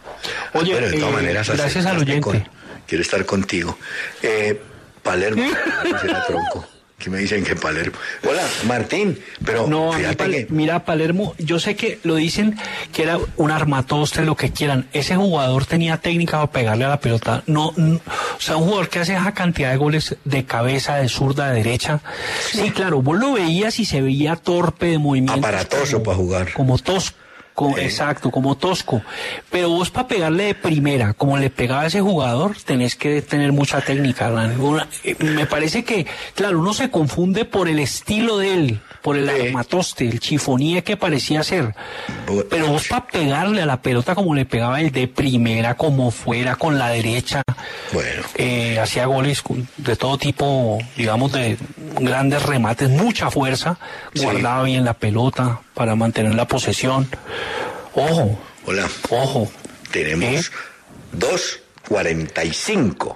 Oye, 0.54 0.72
Bueno, 0.74 0.88
de 0.88 0.94
todas 0.94 1.10
eh, 1.10 1.16
maneras, 1.16 1.50
gracias 1.50 1.86
al 1.86 1.98
oyente. 1.98 2.22
con- 2.22 2.48
quiero 2.88 3.02
estar 3.02 3.26
contigo. 3.26 3.78
Eh, 4.22 4.60
Palermo, 5.02 5.44
será 6.02 6.26
tronco. 6.26 6.66
Que 6.98 7.10
me 7.10 7.18
dicen 7.18 7.44
que 7.44 7.54
Palermo. 7.58 7.98
Hola, 8.30 8.44
Martín, 8.66 9.20
pero 9.44 9.68
No, 9.68 9.92
fíjate 9.92 10.16
Pal- 10.16 10.32
que 10.32 10.48
mira, 10.52 10.86
Palermo, 10.86 11.36
yo 11.38 11.60
sé 11.60 11.76
que 11.76 12.00
lo 12.04 12.16
dicen 12.16 12.58
que 12.94 13.04
era 13.04 13.20
un 13.36 13.52
armatoste, 13.52 14.22
lo 14.22 14.38
que 14.38 14.52
quieran. 14.54 14.88
Ese 14.94 15.18
jugador 15.18 15.66
tenía 15.66 15.98
técnica 15.98 16.38
para 16.38 16.52
pegarle 16.54 16.86
a 16.86 16.90
la 16.90 17.00
pelota. 17.02 17.44
No, 17.46 17.74
n- 17.76 18.00
o 18.38 18.40
sea, 18.40 18.56
un 18.56 18.64
jugador 18.66 18.88
que 18.88 19.00
hace 19.00 19.16
esa 19.16 19.34
cantidad 19.34 19.72
de 19.72 19.78
goles 19.78 20.16
de 20.24 20.46
cabeza, 20.46 20.96
de 20.96 21.10
zurda, 21.10 21.50
de 21.50 21.56
derecha. 21.58 22.00
Sí, 22.54 22.72
claro, 22.72 23.02
vos 23.02 23.18
lo 23.20 23.34
veías 23.34 23.80
y 23.80 23.86
se 23.86 24.02
veía 24.02 24.38
torpe 24.38 24.86
de 24.86 24.98
movimiento. 24.98 25.34
aparatoso 25.46 26.02
para 26.04 26.16
jugar. 26.16 26.54
Como 26.54 26.78
tosco. 26.78 27.18
Exacto, 27.78 28.32
como 28.32 28.56
tosco. 28.56 29.02
Pero 29.52 29.70
vos 29.70 29.90
para 29.92 30.08
pegarle 30.08 30.46
de 30.46 30.56
primera, 30.56 31.14
como 31.14 31.38
le 31.38 31.50
pegaba 31.50 31.82
a 31.82 31.86
ese 31.88 32.02
jugador, 32.02 32.56
tenés 32.66 32.96
que 32.96 33.22
tener 33.22 33.52
mucha 33.52 33.82
técnica. 33.82 34.30
Una- 34.30 34.88
eh, 35.04 35.16
me 35.20 35.46
parece 35.46 35.84
que, 35.84 36.06
claro, 36.36 36.60
uno 36.60 36.74
se 36.74 36.90
confunde 36.90 37.46
por 37.46 37.68
el 37.70 37.80
estilo 37.80 38.38
de 38.38 38.54
él, 38.54 38.80
por 39.02 39.18
el 39.18 39.30
armatoste, 39.30 40.08
el 40.08 40.20
chifonía 40.20 40.82
que 40.82 40.98
parecía 40.98 41.44
ser. 41.44 41.76
Pero 42.50 42.68
vos 42.68 42.88
para 42.88 43.06
pegarle 43.08 43.62
a 43.62 43.66
la 43.66 43.82
pelota 43.82 44.16
como 44.16 44.34
le 44.34 44.46
pegaba 44.46 44.82
el 44.82 44.92
de 44.92 45.08
primera, 45.08 45.76
como 45.76 46.10
fuera, 46.12 46.56
con 46.56 46.80
la 46.80 46.90
derecha. 46.90 47.42
Bueno. 47.92 48.24
Eh, 48.36 48.80
hacía 48.80 49.06
goles 49.06 49.44
de 49.78 49.96
todo 49.96 50.18
tipo, 50.18 50.80
digamos, 50.98 51.32
de 51.32 51.58
grandes 52.00 52.44
remates, 52.44 52.90
mucha 52.90 53.30
fuerza, 53.30 53.78
Sí. 54.14 54.24
guardaba 54.24 54.64
bien 54.64 54.84
la 54.86 54.94
pelota 54.94 55.60
para 55.74 55.96
mantener 55.96 56.36
la 56.36 56.48
posesión. 56.48 57.10
Ojo, 57.94 58.40
Hola. 58.66 58.90
ojo. 59.10 59.52
Tenemos 59.92 60.52
2.45. 61.18 63.16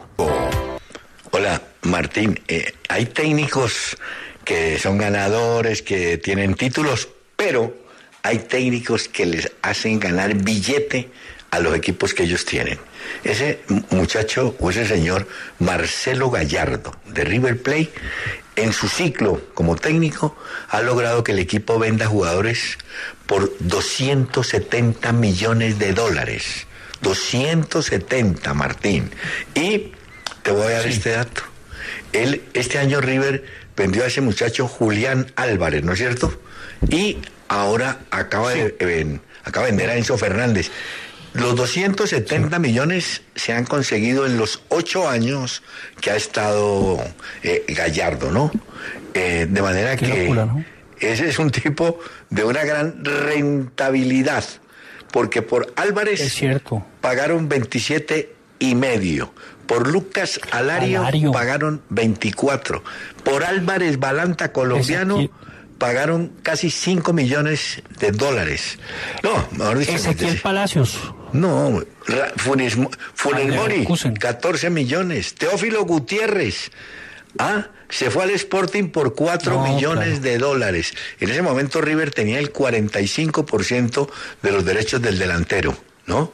Hola, 1.32 1.62
Martín. 1.84 2.40
eh, 2.48 2.74
hay 2.90 3.06
técnicos 3.08 3.98
que 4.44 4.78
son 4.80 4.98
ganadores, 4.98 5.82
que 5.82 6.18
tienen 6.18 6.54
títulos, 6.56 7.10
pero 7.36 7.76
hay 8.24 8.40
técnicos 8.40 9.08
que 9.08 9.26
les 9.26 9.52
hacen 9.62 10.00
ganar 10.00 10.34
billete 10.36 11.10
a 11.52 11.60
los 11.60 11.76
equipos 11.76 12.14
que 12.14 12.24
ellos 12.24 12.46
tienen. 12.46 12.80
Ese 13.24 13.60
mu- 13.70 13.82
muchacho 13.92 14.56
o 14.60 14.70
ese 14.70 14.86
señor 14.86 15.28
Marcelo 15.60 16.30
Gallardo 16.30 16.96
de 17.06 17.24
River 17.24 17.62
Plate 17.62 17.90
en 18.58 18.74
su 18.74 18.90
ciclo 18.90 19.42
como 19.54 19.76
técnico 19.76 20.36
ha 20.70 20.82
logrado 20.82 21.24
que 21.24 21.32
el 21.32 21.40
equipo 21.40 21.80
venda 21.80 22.08
jugadores 22.08 22.78
por 23.26 23.52
270 23.60 25.14
millones 25.14 25.80
de 25.80 25.94
dólares. 25.94 26.68
270, 27.02 28.54
Martín. 28.54 29.12
Y 29.54 29.92
te 30.42 30.52
voy 30.52 30.66
a 30.66 30.78
dar 30.78 30.88
este 30.88 31.12
dato. 31.12 31.44
Él, 32.12 32.42
este 32.54 32.80
año 32.80 33.00
River 33.00 33.46
vendió 33.76 34.04
a 34.04 34.08
ese 34.08 34.22
muchacho 34.22 34.68
Julián 34.68 35.32
Álvarez, 35.36 35.84
¿no 35.84 35.94
es 35.94 36.00
cierto? 36.00 36.42
Y 36.90 37.20
ahora 37.48 38.00
acaba, 38.10 38.52
de, 38.52 39.20
acaba 39.44 39.68
de 39.68 39.72
vender 39.72 39.92
a 39.92 39.96
Enzo 39.96 40.18
Fernández. 40.18 40.72
Los 41.38 41.56
270 41.56 42.60
millones 42.60 43.22
se 43.36 43.54
han 43.54 43.66
conseguido 43.66 44.26
en 44.26 44.38
los 44.38 44.62
ocho 44.70 45.08
años 45.10 45.62
que 46.02 46.12
ha 46.12 46.16
estado 46.16 46.98
eh, 47.44 47.64
Gallardo, 47.70 48.32
¿no? 48.32 48.52
Eh, 49.14 49.48
de 49.50 49.62
manera 49.62 49.96
Qué 49.96 50.06
que 50.12 50.22
locura, 50.24 50.46
¿no? 50.46 50.64
ese 51.00 51.30
es 51.30 51.40
un 51.40 51.52
tipo 51.52 52.00
de 52.30 52.44
una 52.44 52.64
gran 52.64 53.04
rentabilidad, 53.06 54.44
porque 55.12 55.42
por 55.42 55.74
Álvarez 55.76 56.22
Es 56.22 56.34
cierto. 56.34 56.86
pagaron 57.02 57.48
27 57.50 58.34
y 58.60 58.76
medio. 58.76 59.32
Por 59.68 59.88
Lucas 59.88 60.40
Alario, 60.52 61.02
Alario. 61.02 61.32
pagaron 61.32 61.82
24. 61.90 62.84
Por 63.24 63.44
Álvarez 63.44 64.00
Balanta 64.00 64.52
colombiano 64.54 65.18
Ezequiel- 65.20 65.32
pagaron 65.78 66.32
casi 66.42 66.72
5 66.72 67.12
millones 67.14 67.82
de 68.00 68.12
dólares. 68.12 68.80
No, 69.24 69.48
mejor 69.52 69.78
dicho, 69.80 69.92
Ezequiel 69.92 70.40
Palacios. 70.42 70.98
No, 71.38 71.82
Funes, 72.38 72.78
Mori, 72.78 73.46
Leverkusen. 73.48 74.16
14 74.16 74.70
millones. 74.70 75.36
Teófilo 75.36 75.84
Gutiérrez, 75.86 76.72
ah, 77.40 77.68
se 77.90 78.10
fue 78.12 78.24
al 78.24 78.32
Sporting 78.32 78.90
por 78.90 79.16
4 79.16 79.54
No, 79.54 79.68
millones 79.74 80.08
claro. 80.20 80.22
de 80.24 80.38
dólares. 80.38 80.94
En 81.20 81.30
ese 81.30 81.42
momento 81.42 81.80
River 81.82 82.12
tenía 82.12 82.40
el 82.40 82.52
45% 82.52 84.10
de 84.42 84.52
los 84.52 84.66
derechos 84.66 85.02
del 85.02 85.18
delantero, 85.20 85.76
¿no? 86.06 86.34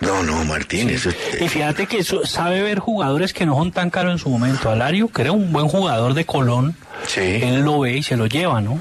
No, 0.00 0.22
no, 0.22 0.44
Martín, 0.44 0.90
eso 0.90 1.10
es- 1.10 1.16
Y 1.40 1.48
fíjate 1.48 1.86
que 1.86 1.98
eso- 1.98 2.24
sabe 2.24 2.62
ver 2.62 2.78
jugadores 2.78 3.32
que 3.32 3.44
no 3.46 3.54
son 3.56 3.72
tan 3.72 3.90
caros 3.90 4.12
en 4.12 4.18
su 4.18 4.28
momento. 4.30 4.70
Alario, 4.70 5.08
que 5.08 5.22
era 5.22 5.32
un 5.32 5.52
buen 5.52 5.68
jugador 5.68 6.14
de 6.14 6.24
Colón, 6.24 6.76
Sí. 7.06 7.20
él 7.20 7.60
lo 7.62 7.80
ve 7.80 7.98
y 7.98 8.02
se 8.02 8.16
lo 8.16 8.26
lleva, 8.26 8.60
¿no? 8.60 8.80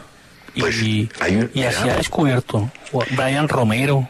Y, 0.55 0.61
Pues, 0.61 0.75
hay 1.19 1.35
un- 1.35 1.51
y 1.53 1.63
así 1.63 1.87
ha 1.89 1.95
descubierto. 1.95 2.71
Brian 3.11 3.47
Romero. 3.47 4.07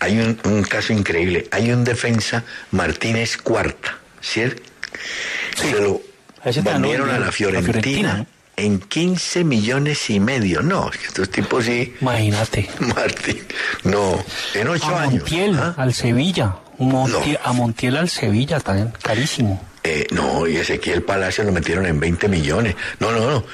Hay 0.00 0.18
un, 0.18 0.38
un 0.44 0.62
caso 0.62 0.92
increíble. 0.92 1.46
Hay 1.50 1.70
un 1.72 1.84
defensa, 1.84 2.42
Martínez 2.72 3.36
Cuarta, 3.36 3.98
¿cierto? 4.20 4.62
Se 5.56 5.80
lo 5.80 6.00
vendieron 6.62 7.10
a 7.10 7.18
la 7.18 7.28
a 7.28 7.32
Fiorentina, 7.32 7.72
Fiorentina, 7.72 8.16
¿no? 8.18 8.26
en 8.56 8.78
15 8.80 9.44
millones 9.44 10.10
y 10.10 10.20
medio. 10.20 10.62
No, 10.62 10.90
estos 11.04 11.30
tipos 11.30 11.64
sí, 11.66 11.94
Imagínate. 12.00 12.68
Martín, 12.80 13.42
no, 13.84 14.22
en 14.54 14.68
ocho 14.68 14.86
A 14.94 15.02
años. 15.02 15.14
Montiel, 15.20 15.58
¿ah? 15.58 15.74
al 15.76 15.92
Sevilla. 15.94 16.56
Montiel- 16.78 17.38
No. 17.44 17.50
A 17.50 17.52
Montiel 17.52 17.96
al 17.96 18.08
Sevilla 18.08 18.58
también, 18.60 18.92
carísimo. 19.02 19.62
Eh, 19.84 20.06
no, 20.12 20.46
y 20.46 20.56
Ezequiel 20.56 21.02
Palacio 21.02 21.44
lo 21.44 21.52
metieron 21.52 21.86
en 21.86 21.98
20 22.00 22.28
millones. 22.28 22.74
No, 22.98 23.12
no, 23.12 23.30
no. 23.30 23.44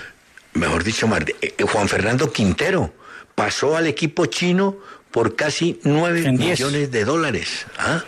Mejor 0.54 0.82
dicho, 0.84 1.08
eh, 1.40 1.54
eh, 1.58 1.62
Juan 1.64 1.88
Fernando 1.88 2.32
Quintero 2.32 2.92
pasó 3.34 3.76
al 3.76 3.86
equipo 3.86 4.26
chino 4.26 4.76
por 5.10 5.36
casi 5.36 5.80
9 5.84 6.32
millones 6.32 6.90
de 6.90 7.04
dólares. 7.04 7.66
¿Ah? 7.78 8.02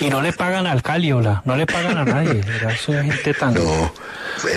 Y 0.00 0.06
no 0.10 0.20
le 0.20 0.32
pagan 0.32 0.66
al 0.66 0.82
Caliola, 0.82 1.42
no 1.44 1.56
le 1.56 1.66
pagan 1.66 1.96
a 1.98 2.04
nadie. 2.04 2.42
Eso 2.68 2.92
gente 2.92 3.34
tan. 3.34 3.54
No, 3.54 3.92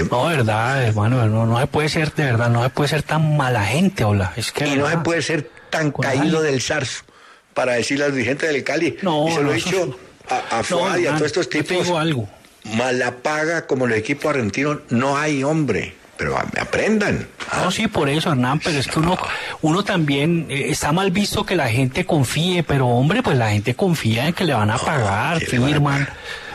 no, 0.10 0.26
verdad, 0.26 0.84
hermano, 0.84 1.28
no, 1.28 1.46
no 1.46 1.60
se 1.60 1.68
puede 1.68 1.90
ser, 1.90 2.14
de 2.14 2.26
verdad, 2.26 2.50
no 2.50 2.64
se 2.64 2.70
puede 2.70 2.90
ser 2.90 3.04
tan 3.04 3.38
mala 3.38 3.64
gente, 3.64 4.04
hola. 4.04 4.34
Es 4.36 4.52
que, 4.52 4.68
y 4.68 4.76
no 4.76 4.90
se 4.90 4.98
puede 4.98 5.22
ser 5.22 5.52
tan 5.70 5.92
caído 5.92 6.42
del 6.42 6.62
zarzo 6.62 7.04
para 7.54 7.74
decirle 7.74 8.06
a 8.06 8.08
los 8.08 8.16
dirigentes 8.16 8.52
del 8.52 8.64
Cali. 8.64 8.98
No, 9.02 9.28
y 9.28 9.34
se 9.34 9.44
lo 9.44 9.52
he 9.52 9.56
dicho 9.56 9.98
a, 10.30 10.60
a 10.60 10.64
Fuad 10.64 10.98
y 10.98 11.06
a 11.06 11.12
todos 11.12 11.28
estos 11.28 11.50
tipos. 11.50 11.90
algo. 11.90 12.28
Mala 12.64 13.12
paga 13.12 13.68
como 13.68 13.86
el 13.86 13.94
equipo 13.94 14.30
argentino 14.30 14.82
no 14.90 15.16
hay, 15.18 15.44
hombre 15.44 15.96
pero 16.18 16.38
aprendan. 16.38 17.28
No, 17.54 17.72
sí, 17.72 17.88
por 17.88 18.10
eso, 18.10 18.32
Hernán, 18.32 18.60
pero 18.60 18.80
es 18.80 18.88
que 18.88 19.00
uno, 19.00 19.18
uno 19.62 19.84
también 19.84 20.48
eh, 20.50 20.66
está 20.70 20.92
mal 20.92 21.12
visto 21.12 21.46
que 21.46 21.56
la 21.56 21.70
gente 21.70 22.06
confíe, 22.06 22.64
pero 22.64 22.88
hombre, 22.88 23.24
pues 23.24 23.38
la 23.38 23.52
gente 23.52 23.76
confía 23.76 24.28
en 24.28 24.34
que 24.34 24.44
le 24.44 24.54
van 24.54 24.72
a 24.72 24.78
pagar, 24.78 25.40
firman, 25.40 26.08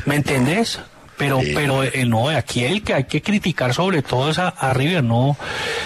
¿me 0.04 0.16
entendés? 0.16 0.80
Pero, 1.16 1.40
pero 1.54 1.84
eh, 1.84 2.04
no, 2.04 2.30
aquí 2.30 2.64
el 2.64 2.82
que 2.82 2.94
hay 2.94 3.04
que 3.04 3.22
criticar 3.22 3.72
sobre 3.74 4.02
todo 4.02 4.30
es 4.30 4.38
a, 4.38 4.72
River, 4.72 5.04
no, 5.04 5.36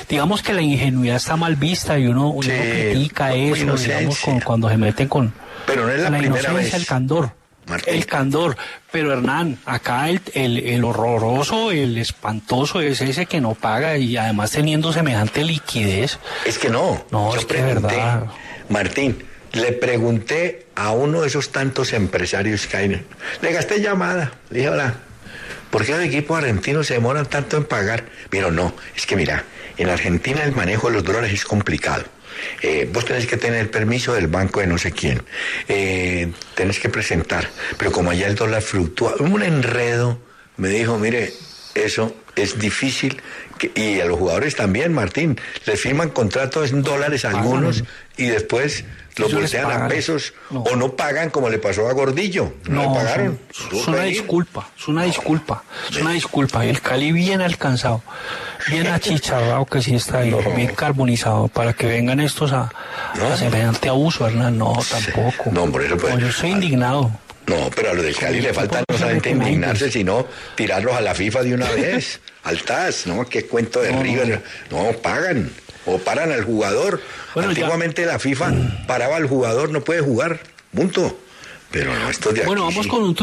digamos 0.08 0.42
que 0.42 0.54
la 0.54 0.62
ingenuidad 0.62 1.16
está 1.16 1.36
mal 1.36 1.56
vista 1.56 1.98
y 1.98 2.06
uno, 2.06 2.34
critica 2.38 3.34
eso, 3.34 3.76
digamos, 3.76 4.18
cuando 4.42 4.70
se 4.70 4.78
meten 4.78 5.08
con, 5.08 5.34
pero 5.66 5.86
no 5.86 5.92
es 5.92 6.00
la, 6.00 6.16
primera 6.16 6.52
vez. 6.52 6.72
el 6.72 6.86
candor. 6.86 7.32
El 7.86 8.06
candor. 8.06 8.56
Pero 8.93 9.12
Hernán, 9.12 9.59
acá 9.66 10.09
el, 10.09 10.20
el, 10.34 10.84
horroroso, 10.84 11.72
el 11.72 11.98
espantoso 11.98 12.80
es 12.80 13.01
ese 13.01 13.26
que 13.26 13.40
no 13.40 13.55
paga 13.55 13.97
y 13.98 14.16
además 14.16 14.52
teniendo 14.52 14.93
semejante 14.93 15.44
liquidez. 15.44 16.18
Es 16.44 16.59
que 16.59 16.70
no. 16.70 17.05
No, 17.10 17.34
es 17.34 17.44
que 17.44 17.60
verdad. 17.60 18.26
Martín, 18.68 19.24
le 19.52 19.72
pregunté 19.72 20.66
a 20.74 20.93
uno 20.93 21.22
de 21.22 21.28
esos 21.28 21.51
tantos 21.51 21.93
empresarios 21.93 22.66
que 22.66 22.76
hay. 22.76 23.06
Le 23.40 23.52
gasté 23.52 23.80
llamada. 23.80 24.32
Le 24.51 24.59
dije, 24.59 24.70
hola, 24.70 24.94
¿por 25.70 25.84
qué 25.84 25.93
los 25.93 26.05
equipos 26.05 26.38
argentinos 26.38 26.86
se 26.86 26.94
demoran 26.94 27.26
tanto 27.26 27.56
en 27.56 27.64
pagar? 27.64 28.05
Pero 28.30 28.51
no, 28.51 28.74
es 28.94 29.06
que 29.06 29.16
mira, 29.16 29.44
en 29.76 29.88
Argentina 29.88 30.43
el 30.44 30.52
manejo 30.52 30.88
de 30.88 30.94
los 30.94 31.05
dólares 31.05 31.32
es 31.32 31.44
complicado. 31.44 32.05
Eh, 32.62 32.88
vos 32.92 33.04
tenés 33.04 33.26
que 33.26 33.36
tener 33.36 33.70
permiso 33.70 34.14
del 34.14 34.26
banco 34.26 34.60
de 34.60 34.66
no 34.66 34.78
sé 34.78 34.92
quién, 34.92 35.22
eh, 35.68 36.32
tenés 36.54 36.78
que 36.80 36.88
presentar, 36.88 37.48
pero 37.78 37.92
como 37.92 38.10
allá 38.10 38.26
el 38.26 38.34
dólar 38.34 38.62
fluctúa, 38.62 39.14
un 39.20 39.42
enredo, 39.42 40.18
me 40.56 40.68
dijo, 40.68 40.98
mire, 40.98 41.32
eso 41.74 42.14
es 42.36 42.58
difícil, 42.58 43.20
y 43.74 44.00
a 44.00 44.04
los 44.04 44.18
jugadores 44.18 44.54
también, 44.54 44.92
Martín, 44.92 45.40
les 45.64 45.80
firman 45.80 46.10
contratos 46.10 46.70
en 46.70 46.82
dólares 46.82 47.24
algunos 47.24 47.82
y 48.16 48.26
después 48.26 48.84
los 49.16 49.32
bolsean 49.32 49.70
a 49.70 49.88
pesos 49.88 50.34
o 50.50 50.76
no 50.76 50.92
pagan 50.94 51.30
como 51.30 51.48
le 51.48 51.58
pasó 51.58 51.88
a 51.88 51.92
Gordillo. 51.92 52.52
No, 52.68 52.92
pagaron. 52.92 53.38
Es 53.72 53.88
una 53.88 54.02
disculpa, 54.02 54.68
es 54.78 54.88
una 54.88 55.04
disculpa, 55.04 55.64
es 55.90 55.96
una 55.96 56.12
disculpa. 56.12 56.66
El 56.66 56.80
Cali 56.82 57.12
bien 57.12 57.40
alcanzado, 57.40 58.02
bien 58.68 58.86
achicharrado 58.86 59.64
que 59.64 59.80
sí 59.80 59.94
está 59.94 60.18
ahí, 60.18 60.34
bien 60.56 60.74
carbonizado, 60.74 61.48
para 61.48 61.72
que 61.72 61.86
vengan 61.86 62.20
estos 62.20 62.52
a, 62.52 62.70
a 63.14 63.36
semejante 63.36 63.88
abuso, 63.88 64.26
Hernán. 64.26 64.58
No, 64.58 64.74
tampoco. 64.90 65.50
No, 65.50 65.72
por 65.72 65.82
eso 65.82 66.18
yo 66.18 66.30
soy 66.30 66.50
indignado. 66.50 67.10
No, 67.46 67.70
pero 67.74 67.90
a 67.90 67.94
los 67.94 68.04
del 68.04 68.16
Cali 68.16 68.40
le 68.40 68.52
falta 68.52 68.82
no 68.88 68.98
solamente 68.98 69.30
indignarse, 69.30 69.90
sino 69.90 70.26
tirarlos 70.56 70.94
a 70.96 71.00
la 71.00 71.14
FIFA 71.14 71.42
de 71.44 71.54
una 71.54 71.70
vez, 71.70 72.20
al 72.47 72.62
TAS, 72.62 73.06
¿no? 73.06 73.28
Qué 73.28 73.47
cuento 73.47 73.81
de 73.82 73.90
River. 73.90 74.43
No, 74.70 74.93
pagan 75.02 75.51
o 75.85 75.98
paran 75.98 76.31
al 76.32 76.44
jugador. 76.44 77.02
Antiguamente 77.35 78.06
la 78.06 78.18
FIFA 78.18 78.52
paraba 78.86 79.16
al 79.16 79.27
jugador, 79.27 79.70
no 79.70 79.82
puede 79.82 80.01
jugar, 80.01 80.40
punto. 80.73 81.18
Pero 81.73 81.93
no, 81.93 82.09
esto 82.09 82.32
de 82.32 82.44
Bueno, 82.44 82.64
vamos 82.64 82.86
con 82.86 83.02
un 83.02 83.14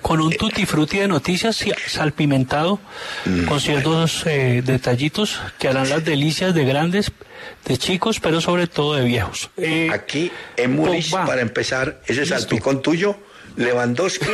con 0.00 0.20
un 0.20 0.32
tutti 0.32 0.66
frutti 0.66 0.98
de 0.98 1.08
noticias 1.08 1.64
salpimentado 1.86 2.78
mm, 3.24 3.44
con 3.44 3.58
ciertos 3.58 4.24
eh, 4.26 4.62
detallitos 4.62 5.40
que 5.58 5.68
harán 5.68 5.88
las 5.88 6.04
delicias 6.04 6.54
de 6.54 6.64
grandes, 6.66 7.10
de 7.64 7.78
chicos, 7.78 8.20
pero 8.20 8.42
sobre 8.42 8.66
todo 8.66 8.94
de 8.94 9.04
viejos. 9.04 9.50
Eh, 9.56 9.88
Aquí 9.90 10.30
en 10.56 10.76
Múnich, 10.76 11.10
para 11.10 11.40
empezar, 11.40 12.02
ese 12.06 12.26
salpicón 12.26 12.82
tuyo, 12.82 13.16
Lewandowski 13.56 14.26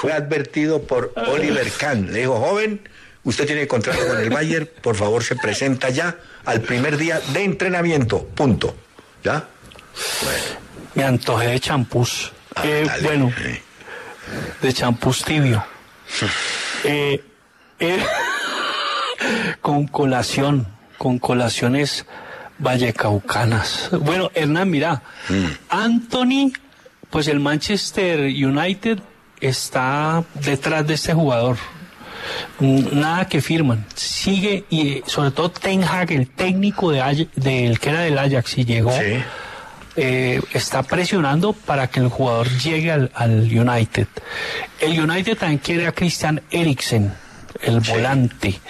fue 0.00 0.12
advertido 0.12 0.82
por 0.82 1.12
Oliver 1.16 1.70
Kahn. 1.72 2.12
Le 2.12 2.20
dijo, 2.20 2.36
joven, 2.38 2.80
usted 3.24 3.46
tiene 3.46 3.66
contrato 3.66 4.06
con 4.06 4.18
el 4.18 4.30
Bayern, 4.30 4.68
por 4.82 4.96
favor 4.96 5.22
se 5.22 5.36
presenta 5.36 5.90
ya 5.90 6.16
al 6.44 6.60
primer 6.60 6.96
día 6.96 7.20
de 7.32 7.44
entrenamiento, 7.44 8.26
punto. 8.26 8.74
¿Ya? 9.22 9.46
Me 10.94 11.04
antojé 11.04 11.48
de 11.48 11.60
champús. 11.60 12.32
Ah, 12.54 12.62
eh, 12.64 12.88
bueno 13.02 13.32
de 14.60 14.72
champús 14.72 15.24
tibio. 15.24 15.64
Eh, 16.82 17.22
eh, 17.78 18.02
con 19.60 19.86
colación, 19.86 20.66
con 20.96 21.18
colaciones 21.18 22.06
vallecaucanas. 22.58 23.90
Bueno, 24.00 24.30
Hernán, 24.32 24.70
mira, 24.70 25.02
mm. 25.28 25.44
Anthony, 25.68 26.52
pues 27.10 27.28
el 27.28 27.38
Manchester 27.38 28.20
United 28.20 29.00
está 29.42 30.24
detrás 30.42 30.86
de 30.86 30.94
este 30.94 31.12
jugador. 31.12 31.58
Nada 32.58 33.26
que 33.26 33.40
firman. 33.40 33.86
Sigue, 33.94 34.64
y 34.70 35.02
sobre 35.06 35.30
todo 35.30 35.50
Ten 35.50 35.82
Hag, 35.84 36.12
el 36.12 36.28
técnico 36.28 36.90
de, 36.90 37.28
del 37.36 37.78
que 37.78 37.90
era 37.90 38.00
del 38.00 38.18
Ajax 38.18 38.58
y 38.58 38.64
llegó. 38.64 38.92
Eh, 39.96 40.40
está 40.54 40.82
presionando 40.82 41.52
para 41.52 41.88
que 41.88 42.00
el 42.00 42.08
jugador 42.08 42.48
llegue 42.48 42.90
al, 42.90 43.10
United. 43.50 44.06
El 44.80 45.00
United 45.00 45.36
también 45.36 45.58
quiere 45.58 45.86
a 45.86 45.92
Christian 45.92 46.40
Eriksen, 46.50 47.12
el 47.60 47.80
volante. 47.80 48.60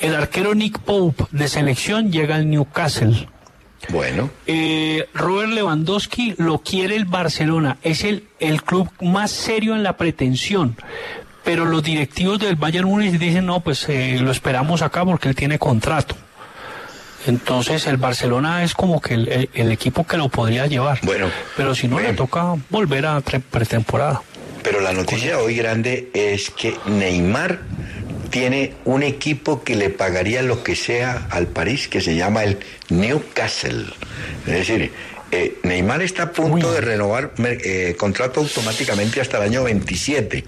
El 0.00 0.14
arquero 0.14 0.54
Nick 0.54 0.78
Pope 0.80 1.24
de 1.30 1.48
selección 1.48 2.10
llega 2.10 2.36
al 2.36 2.48
Newcastle. 2.48 3.28
Bueno. 3.88 4.30
Eh, 4.46 5.08
Robert 5.12 5.50
Lewandowski 5.50 6.34
lo 6.38 6.58
quiere 6.58 6.96
el 6.96 7.04
Barcelona. 7.04 7.78
Es 7.82 8.04
el, 8.04 8.28
el 8.38 8.62
club 8.62 8.88
más 9.00 9.30
serio 9.30 9.74
en 9.74 9.82
la 9.82 9.96
pretensión. 9.96 10.76
Pero 11.44 11.64
los 11.64 11.82
directivos 11.82 12.38
del 12.38 12.56
Bayern 12.56 12.86
Múnich 12.86 13.18
dicen, 13.18 13.46
no, 13.46 13.60
pues 13.60 13.88
eh, 13.88 14.18
lo 14.20 14.30
esperamos 14.30 14.82
acá 14.82 15.04
porque 15.04 15.28
él 15.28 15.34
tiene 15.34 15.58
contrato. 15.58 16.16
Entonces 17.26 17.86
el 17.86 17.96
Barcelona 17.96 18.64
es 18.64 18.74
como 18.74 19.00
que 19.00 19.14
el, 19.14 19.72
equipo 19.72 20.06
que 20.06 20.16
lo 20.16 20.28
podría 20.28 20.66
llevar. 20.66 20.98
Bueno. 21.02 21.30
Pero 21.56 21.74
si 21.74 21.86
no, 21.88 22.00
le 22.00 22.14
toca 22.14 22.54
volver 22.68 23.06
a 23.06 23.20
pretemporada. 23.20 24.22
Pero 24.62 24.80
la 24.80 24.92
noticia 24.92 25.38
hoy 25.38 25.56
grande 25.56 26.10
es 26.14 26.50
que 26.50 26.76
Neymar 26.86 27.60
tiene 28.30 28.74
un 28.84 29.02
equipo 29.02 29.62
que 29.62 29.76
le 29.76 29.90
pagaría 29.90 30.42
lo 30.42 30.62
que 30.62 30.74
sea 30.74 31.26
al 31.30 31.48
París, 31.48 31.88
que 31.88 32.00
se 32.00 32.16
llama 32.16 32.44
el 32.44 32.58
Newcastle. 32.88 33.86
Es 34.46 34.52
decir, 34.52 34.92
eh, 35.30 35.58
Neymar 35.62 36.02
está 36.02 36.24
a 36.24 36.32
punto 36.32 36.72
de 36.72 36.80
renovar 36.80 37.32
eh, 37.38 37.94
contrato 37.98 38.40
automáticamente 38.40 39.20
hasta 39.20 39.38
el 39.38 39.44
año 39.44 39.64
27. 39.64 40.44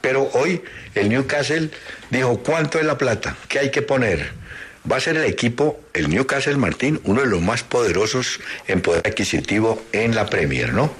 Pero 0.00 0.30
hoy 0.34 0.62
el 0.94 1.08
Newcastle 1.08 1.70
dijo, 2.10 2.38
¿cuánto 2.38 2.78
es 2.78 2.84
la 2.84 2.98
plata? 2.98 3.36
¿Qué 3.48 3.58
hay 3.58 3.70
que 3.70 3.82
poner? 3.82 4.44
va 4.90 4.96
a 4.96 5.00
ser 5.00 5.16
el 5.16 5.24
equipo, 5.24 5.80
el 5.92 6.10
Newcastle 6.10 6.56
Martín, 6.56 7.00
uno 7.04 7.22
de 7.22 7.26
los 7.26 7.40
más 7.40 7.62
poderosos 7.62 8.40
en 8.66 8.80
poder 8.80 9.06
adquisitivo 9.06 9.82
en 9.92 10.14
la 10.14 10.26
Premier, 10.26 10.72
¿no? 10.72 10.90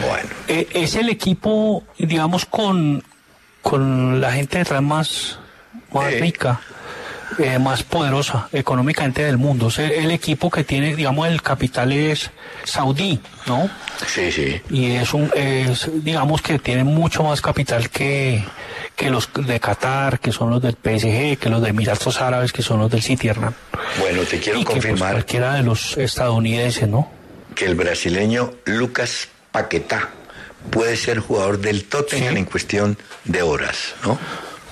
Bueno. 0.00 0.28
Eh, 0.48 0.66
es 0.72 0.96
el 0.96 1.08
equipo, 1.08 1.84
digamos, 1.98 2.44
con, 2.44 3.02
con 3.62 4.20
la 4.20 4.32
gente 4.32 4.58
detrás 4.58 4.82
más, 4.82 5.38
más 5.92 6.12
rica. 6.14 6.60
Eh, 7.38 7.58
más 7.58 7.82
poderosa 7.82 8.48
económicamente 8.52 9.24
del 9.24 9.38
mundo. 9.38 9.68
Es 9.68 9.78
el, 9.78 10.10
equipo 10.10 10.50
que 10.50 10.64
tiene, 10.64 10.94
digamos, 10.94 11.26
el 11.28 11.42
capital 11.42 11.92
es 11.92 12.30
saudí, 12.64 13.20
¿no? 13.46 13.68
Sí, 14.06 14.30
sí. 14.30 14.60
Y 14.70 14.92
es 14.92 15.12
un, 15.14 15.30
es, 15.34 15.88
digamos 15.92 16.42
que 16.42 16.58
tiene 16.58 16.84
mucho 16.84 17.24
más 17.24 17.40
capital 17.40 17.90
que, 17.90 18.44
que 18.94 19.10
los 19.10 19.30
de 19.34 19.58
Qatar, 19.58 20.20
que 20.20 20.32
son 20.32 20.50
los 20.50 20.62
del 20.62 20.74
PSG, 20.74 21.38
que 21.38 21.48
los 21.48 21.62
de 21.62 21.70
Emiratos 21.70 22.20
Árabes, 22.20 22.52
que 22.52 22.62
son 22.62 22.80
los 22.80 22.90
del 22.90 23.02
City, 23.02 23.28
Hernán. 23.28 23.54
Bueno, 23.98 24.22
te 24.22 24.38
quiero 24.38 24.60
pues, 24.62 24.74
confirmar. 24.74 25.08
Que, 25.10 25.14
cualquiera 25.14 25.54
de 25.54 25.62
los 25.62 25.96
estadounidenses, 25.96 26.88
¿no? 26.88 27.10
Que 27.54 27.66
el 27.66 27.74
brasileño 27.74 28.52
Lucas 28.64 29.28
Paquetá 29.50 30.10
puede 30.70 30.96
ser 30.96 31.18
jugador 31.18 31.58
del 31.58 31.84
Tottenham 31.84 32.36
en 32.36 32.44
cuestión 32.44 32.98
de 33.24 33.42
horas, 33.42 33.94
¿no? 34.04 34.18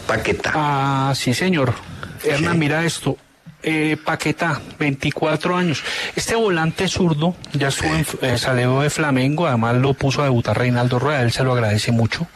Paquetá. 0.06 0.52
Ah, 0.54 1.12
sí, 1.14 1.34
señor. 1.34 1.74
Hernán, 2.24 2.58
mira 2.58 2.84
esto. 2.84 3.16
Eh, 3.64 3.96
Paquetá, 4.04 4.60
24 4.78 5.56
años. 5.56 5.84
Este 6.16 6.34
volante 6.34 6.88
zurdo 6.88 7.36
ya 7.52 7.68
estuvo 7.68 7.90
eh, 8.22 8.36
salió 8.36 8.80
de 8.80 8.90
Flamengo, 8.90 9.46
además 9.46 9.76
lo 9.76 9.94
puso 9.94 10.20
a 10.20 10.24
debutar 10.24 10.58
Reinaldo 10.58 10.98
Rueda, 10.98 11.22
él 11.22 11.30
se 11.30 11.44
lo 11.44 11.52
agradece 11.52 11.92
mucho. 11.92 12.26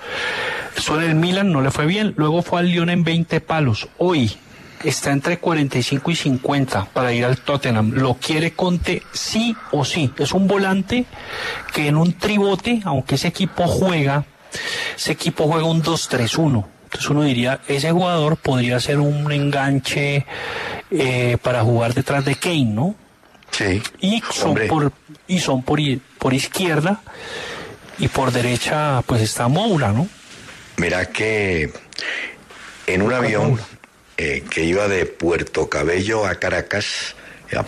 En 0.88 1.02
el 1.02 1.14
Milan 1.16 1.50
no 1.50 1.62
le 1.62 1.72
fue 1.72 1.86
bien, 1.86 2.14
luego 2.16 2.42
fue 2.42 2.60
al 2.60 2.68
Lyon 2.68 2.90
en 2.90 3.02
20 3.02 3.40
palos. 3.40 3.88
Hoy 3.98 4.36
está 4.84 5.10
entre 5.10 5.38
45 5.38 6.10
y 6.10 6.16
50 6.16 6.84
para 6.92 7.12
ir 7.12 7.24
al 7.24 7.38
Tottenham. 7.38 7.92
Lo 7.94 8.14
quiere 8.14 8.52
Conte 8.52 9.02
sí 9.12 9.56
o 9.72 9.84
sí. 9.84 10.12
Es 10.18 10.32
un 10.32 10.46
volante 10.46 11.06
que 11.72 11.88
en 11.88 11.96
un 11.96 12.12
tribote, 12.12 12.82
aunque 12.84 13.16
ese 13.16 13.28
equipo 13.28 13.66
juega, 13.66 14.24
ese 14.96 15.12
equipo 15.12 15.48
juega 15.48 15.64
un 15.64 15.82
2-3-1. 15.82 16.66
Entonces 16.86 17.10
uno 17.10 17.22
diría, 17.24 17.60
ese 17.66 17.90
jugador 17.90 18.36
podría 18.36 18.78
ser 18.80 19.00
un 19.00 19.30
enganche 19.32 20.24
eh, 20.90 21.36
para 21.42 21.62
jugar 21.62 21.94
detrás 21.94 22.24
de 22.24 22.36
Kane, 22.36 22.64
¿no? 22.64 22.94
Sí. 23.50 23.82
Y 24.00 24.22
son 24.30 24.54
por 24.68 24.92
y 25.26 25.40
son 25.40 25.62
por, 25.62 25.80
por 26.18 26.32
izquierda 26.32 27.00
y 27.98 28.08
por 28.08 28.30
derecha 28.30 29.02
pues 29.06 29.20
está 29.22 29.48
Moura, 29.48 29.92
¿no? 29.92 30.08
Mira 30.76 31.06
que 31.06 31.72
en 32.86 33.02
un 33.02 33.12
avión 33.12 33.58
eh, 34.16 34.44
que 34.48 34.64
iba 34.64 34.86
de 34.88 35.06
Puerto 35.06 35.68
Cabello 35.68 36.26
a 36.26 36.36
Caracas, 36.36 37.16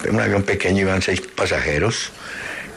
un 0.09 0.21
avión 0.21 0.45
pequeño, 0.45 0.83
iban 0.83 1.03
seis 1.03 1.21
pasajeros, 1.21 2.13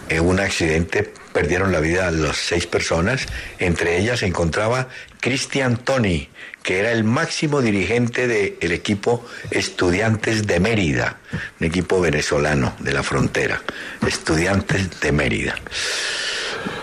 en 0.10 0.26
un 0.26 0.40
accidente 0.40 1.12
perdieron 1.34 1.72
la 1.72 1.80
vida 1.80 2.12
las 2.12 2.38
seis 2.38 2.66
personas, 2.68 3.28
entre 3.60 3.98
ellas 3.98 4.20
se 4.20 4.26
encontraba 4.26 4.88
Cristian 5.22 5.78
Toni, 5.78 6.28
que 6.64 6.80
era 6.80 6.92
el 6.92 7.04
máximo 7.04 7.62
dirigente 7.62 8.28
del 8.28 8.72
equipo 8.72 9.24
Estudiantes 9.52 10.48
de 10.48 10.60
Mérida, 10.60 11.18
un 11.60 11.68
equipo 11.68 12.02
venezolano 12.02 12.74
de 12.80 12.92
la 12.92 13.04
frontera, 13.04 13.62
Estudiantes 14.06 15.00
de 15.00 15.12
Mérida. 15.12 15.56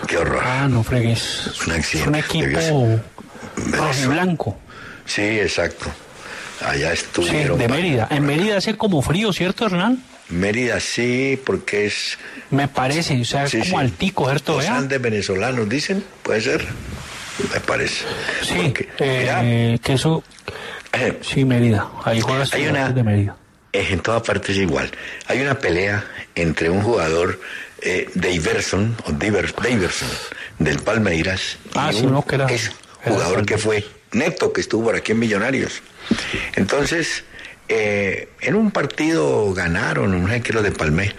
Qué 0.07 0.17
horror. 0.17 0.41
Ah, 0.43 0.67
no 0.69 0.83
fregues. 0.83 1.51
Un 1.67 1.73
accidente. 1.73 2.09
un 2.09 2.15
equipo 2.15 3.01
blanco. 4.07 4.57
Sí, 5.05 5.21
exacto. 5.21 5.91
Allá 6.65 6.93
estuvieron. 6.93 7.57
Sí, 7.57 7.63
de 7.63 7.69
Mérida. 7.69 8.07
En 8.09 8.25
Mérida 8.25 8.57
hace 8.57 8.75
como 8.77 9.01
frío, 9.01 9.33
¿cierto, 9.33 9.65
Hernán? 9.65 10.01
Mérida 10.29 10.79
sí, 10.79 11.39
porque 11.45 11.87
es... 11.87 12.17
Me 12.51 12.67
parece, 12.67 13.19
o 13.19 13.25
sea, 13.25 13.45
es 13.45 13.55
como 13.55 13.79
altico, 13.79 14.25
¿cierto? 14.27 14.57
Los 14.57 14.65
Andes 14.65 15.01
venezolanos, 15.01 15.67
dicen, 15.67 16.03
puede 16.23 16.41
ser, 16.41 16.65
me 17.53 17.59
parece. 17.59 18.05
Sí, 18.43 18.73
eh, 18.99 19.79
que 19.83 19.93
eso... 19.93 20.23
sí, 21.21 21.45
Mérida, 21.45 21.89
ahí 22.03 22.21
hay 22.51 22.67
una, 22.67 22.89
de 22.89 23.03
Mérida. 23.03 23.35
En 23.71 23.99
todas 23.99 24.23
partes 24.23 24.57
igual. 24.57 24.89
Hay 25.27 25.41
una 25.41 25.55
pelea 25.59 26.03
entre 26.35 26.69
un 26.69 26.81
jugador 26.81 27.39
eh, 27.81 28.09
Daverson, 28.13 28.95
o 29.05 29.11
Daverson, 29.11 30.09
del 30.57 30.79
Palmeiras, 30.79 31.57
ah, 31.75 31.89
y 31.91 31.97
sí, 31.97 32.05
un 32.05 32.13
no, 32.13 32.25
que 32.25 32.35
era, 32.35 32.47
jugador 33.03 33.45
que 33.45 33.57
fue 33.57 33.85
Neto, 34.11 34.51
que 34.51 34.61
estuvo 34.61 34.85
por 34.85 34.95
aquí 34.95 35.13
en 35.13 35.19
Millonarios. 35.19 35.81
Entonces, 36.55 37.23
eh, 37.69 38.29
en 38.41 38.55
un 38.55 38.71
partido 38.71 39.53
ganaron, 39.53 40.19
no 40.21 40.27
sé 40.27 40.41
qué, 40.41 40.53
lo 40.53 40.63
de 40.63 40.71
Palmé. 40.71 41.13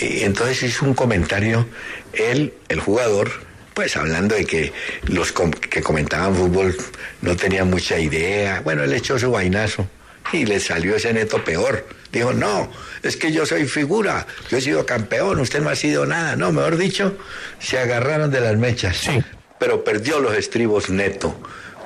Y 0.00 0.20
entonces 0.22 0.62
hizo 0.62 0.84
un 0.84 0.94
comentario, 0.94 1.66
él, 2.12 2.54
el 2.68 2.80
jugador, 2.80 3.32
pues 3.74 3.96
hablando 3.96 4.34
de 4.34 4.44
que 4.44 4.72
los 5.08 5.32
que 5.32 5.82
comentaban 5.82 6.34
fútbol 6.34 6.76
no 7.20 7.36
tenían 7.36 7.68
mucha 7.68 7.98
idea. 7.98 8.60
Bueno, 8.60 8.84
él 8.84 8.92
echó 8.92 9.18
su 9.18 9.30
vainazo 9.30 9.86
y 10.32 10.46
le 10.46 10.60
salió 10.60 10.96
ese 10.96 11.12
neto 11.12 11.44
peor. 11.44 11.86
Dijo, 12.12 12.32
no, 12.32 12.70
es 13.02 13.16
que 13.16 13.32
yo 13.32 13.44
soy 13.44 13.66
figura, 13.66 14.26
yo 14.48 14.58
he 14.58 14.60
sido 14.60 14.86
campeón, 14.86 15.40
usted 15.40 15.60
no 15.60 15.70
ha 15.70 15.76
sido 15.76 16.06
nada. 16.06 16.36
No, 16.36 16.52
mejor 16.52 16.76
dicho, 16.76 17.18
se 17.58 17.78
agarraron 17.78 18.30
de 18.30 18.40
las 18.40 18.56
mechas. 18.56 18.96
Sí. 18.96 19.22
Pero 19.58 19.82
perdió 19.82 20.20
los 20.20 20.34
estribos 20.34 20.90
neto. 20.90 21.36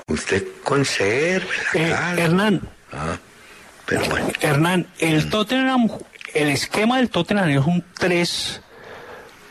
Usted 0.07 0.45
conserve 0.63 1.47
la 1.73 2.15
eh. 2.15 2.23
Hernán. 2.23 2.61
Ah, 2.93 3.19
pero 3.87 4.05
bueno. 4.07 4.31
Hernán, 4.41 4.87
el 4.99 5.31
Tottenham, 5.31 5.89
el 6.35 6.49
esquema 6.49 6.99
del 6.99 7.09
Tottenham 7.09 7.49
es 7.49 7.65
un 7.65 7.85
3 7.99 8.61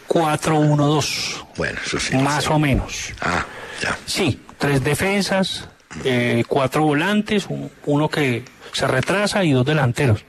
4-1-2. 0.07 1.36
Bueno, 1.57 1.79
eso 1.85 1.99
sí. 1.99 2.15
Más 2.17 2.47
o 2.49 2.59
menos. 2.59 3.13
Ah, 3.21 3.45
ya. 3.81 3.97
Sí, 4.05 4.39
tres 4.57 4.83
defensas, 4.83 5.67
eh, 6.03 6.43
cuatro 6.47 6.83
volantes, 6.83 7.47
un- 7.49 7.71
uno 7.85 8.09
que 8.09 8.43
se 8.73 8.87
retrasa 8.87 9.43
y 9.43 9.51
dos 9.51 9.65
delanteros. 9.65 10.23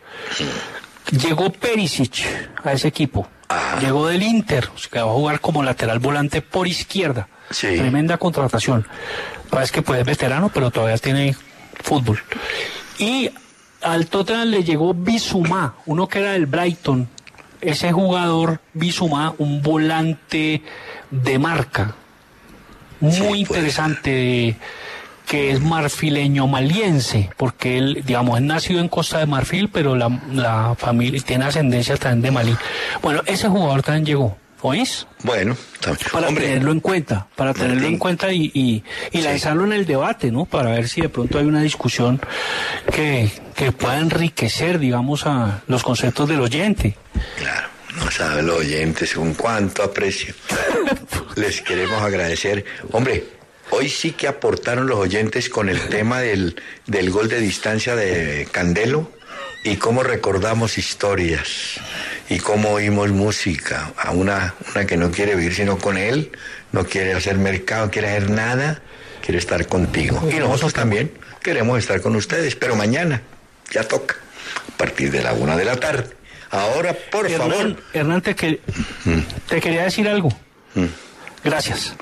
Llegó 1.11 1.51
Perisic 1.51 2.25
a 2.65 2.73
ese 2.73 2.89
equipo. 2.89 3.29
Llegó 3.81 4.07
del 4.09 4.23
Inter, 4.23 4.69
o 4.75 4.79
sea, 4.79 4.91
que 4.91 4.99
va 5.01 5.11
a 5.11 5.15
jugar 5.15 5.41
como 5.41 5.63
lateral 5.63 5.99
volante 6.01 6.43
por 6.43 6.67
izquierda. 6.69 7.29
Sí. 7.51 7.69
Tremenda 7.79 8.19
contratación. 8.19 8.87
Parece 9.49 9.73
que 9.73 9.83
pues 9.83 10.01
es 10.01 10.07
veterano, 10.07 10.51
pero 10.53 10.71
todavía 10.71 10.99
tiene 10.99 11.35
fútbol. 11.83 12.23
Y 12.99 13.31
al 13.81 14.07
Tottenham 14.09 14.49
le 14.49 14.65
llegó 14.65 14.93
Bisumá, 14.93 15.77
uno 15.87 16.07
que 16.09 16.19
era 16.19 16.33
del 16.33 16.45
Brighton. 16.45 17.09
Ese 17.61 17.93
jugador, 17.93 18.61
Bisumá, 18.73 19.35
un 19.39 19.63
volante 19.63 20.63
de 21.11 21.39
marca. 21.39 21.95
Muy 23.01 23.41
interesante, 23.41 24.57
que 25.29 25.51
es 25.51 25.61
marfileño 25.61 26.47
maliense, 26.47 27.31
porque 27.37 27.79
él, 27.79 28.03
digamos, 28.07 28.39
es 28.39 28.45
nacido 28.45 28.81
en 28.81 28.89
Costa 28.89 29.19
de 29.19 29.27
Marfil, 29.27 29.69
pero 29.69 29.95
la, 29.95 30.09
la 30.33 30.75
familia 30.77 31.21
tiene 31.21 31.45
ascendencia 31.45 31.97
también 31.97 32.23
de 32.23 32.31
Malí. 32.31 32.57
Bueno, 33.03 33.23
ese 33.27 33.49
jugador 33.49 33.83
también 33.83 34.07
llegó, 34.07 34.37
¿oís? 34.63 35.07
Bueno, 35.23 35.57
Para 36.13 36.29
tenerlo 36.29 36.73
en 36.73 36.81
cuenta, 36.81 37.27
para 37.37 37.55
tenerlo 37.55 37.87
en 37.87 37.99
cuenta 37.99 38.33
y, 38.33 38.51
y, 38.55 38.85
y 39.13 39.21
lanzarlo 39.23 39.65
en 39.65 39.73
el 39.73 39.87
debate, 39.87 40.31
¿no? 40.31 40.45
Para 40.45 40.71
ver 40.71 40.89
si 40.89 41.01
de 41.01 41.09
pronto 41.09 41.39
hay 41.39 41.47
una 41.47 41.63
discusión 41.63 42.21
que, 42.93 43.31
que 43.55 43.73
pueda 43.73 43.99
enriquecer, 43.99 44.79
digamos, 44.79 45.27
a 45.27 45.63
los 45.67 45.83
conceptos 45.83 46.29
del 46.29 46.41
oyente. 46.41 46.97
Claro, 47.37 47.69
no 47.97 48.11
saben 48.11 48.47
los 48.47 48.59
oyentes 48.59 49.15
con 49.15 49.35
cuánto 49.35 49.83
aprecio. 49.83 50.35
Les 51.37 51.61
queremos 51.63 52.01
agradecer. 52.03 52.65
Hombre, 52.93 53.25
hoy 53.71 53.89
sí 53.89 54.13
que 54.13 54.29
aportaron 54.29 54.87
los 54.87 54.99
oyentes 54.99 55.49
con 55.49 55.69
el 55.69 55.81
tema 55.89 56.21
del, 56.21 56.61
del 56.87 57.11
gol 57.11 57.29
de 57.29 57.41
distancia 57.41 57.95
de 57.95 58.49
Candelo 58.51 59.13
y 59.65 59.77
cómo 59.77 60.03
recordamos 60.03 60.79
historias 60.79 61.81
y 62.29 62.39
cómo 62.39 62.71
oímos 62.71 63.11
música. 63.11 63.93
A 63.97 64.11
una, 64.13 64.55
una 64.75 64.87
que 64.87 64.97
no 64.97 65.11
quiere 65.11 65.35
vivir 65.35 65.55
sino 65.55 65.79
con 65.79 65.97
él, 65.97 66.31
no 66.73 66.85
quiere 66.85 67.15
hacer 67.15 67.37
mercado, 67.39 67.87
no 67.87 67.91
quiere 67.91 68.09
hacer 68.09 68.31
nada, 68.31 68.83
quiere 69.25 69.39
estar 69.39 69.67
contigo. 69.67 70.29
Y 70.31 70.37
nosotros 70.37 70.73
también 70.75 71.13
queremos 71.43 71.79
estar 71.79 72.01
con 72.01 72.17
ustedes, 72.17 72.55
pero 72.57 72.77
mañana 72.77 73.23
ya 73.71 73.85
toca, 73.85 74.17
a 74.75 74.77
partir 74.77 75.11
de 75.11 75.23
la 75.23 75.33
una 75.33 75.57
de 75.57 75.65
la 75.65 75.77
tarde. 75.77 76.11
Ahora, 76.51 76.95
por 77.11 77.27
Hernán, 77.31 77.51
favor. 77.51 77.77
Hernán, 77.93 78.23
te, 78.23 78.35
que- 78.35 78.61
te 79.49 79.61
quería 79.61 79.83
decir 79.85 80.09
algo. 80.09 80.31
Gracias. 81.45 81.95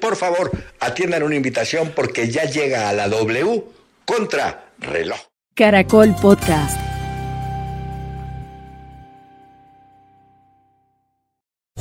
Por 0.00 0.16
favor, 0.16 0.50
atiendan 0.80 1.22
una 1.22 1.34
invitación 1.34 1.92
porque 1.96 2.28
ya 2.30 2.44
llega 2.44 2.88
a 2.88 2.92
la 2.92 3.08
W 3.08 3.64
contra 4.04 4.66
reloj. 4.78 5.18
Caracol 5.54 6.14
Podcast. 6.20 6.78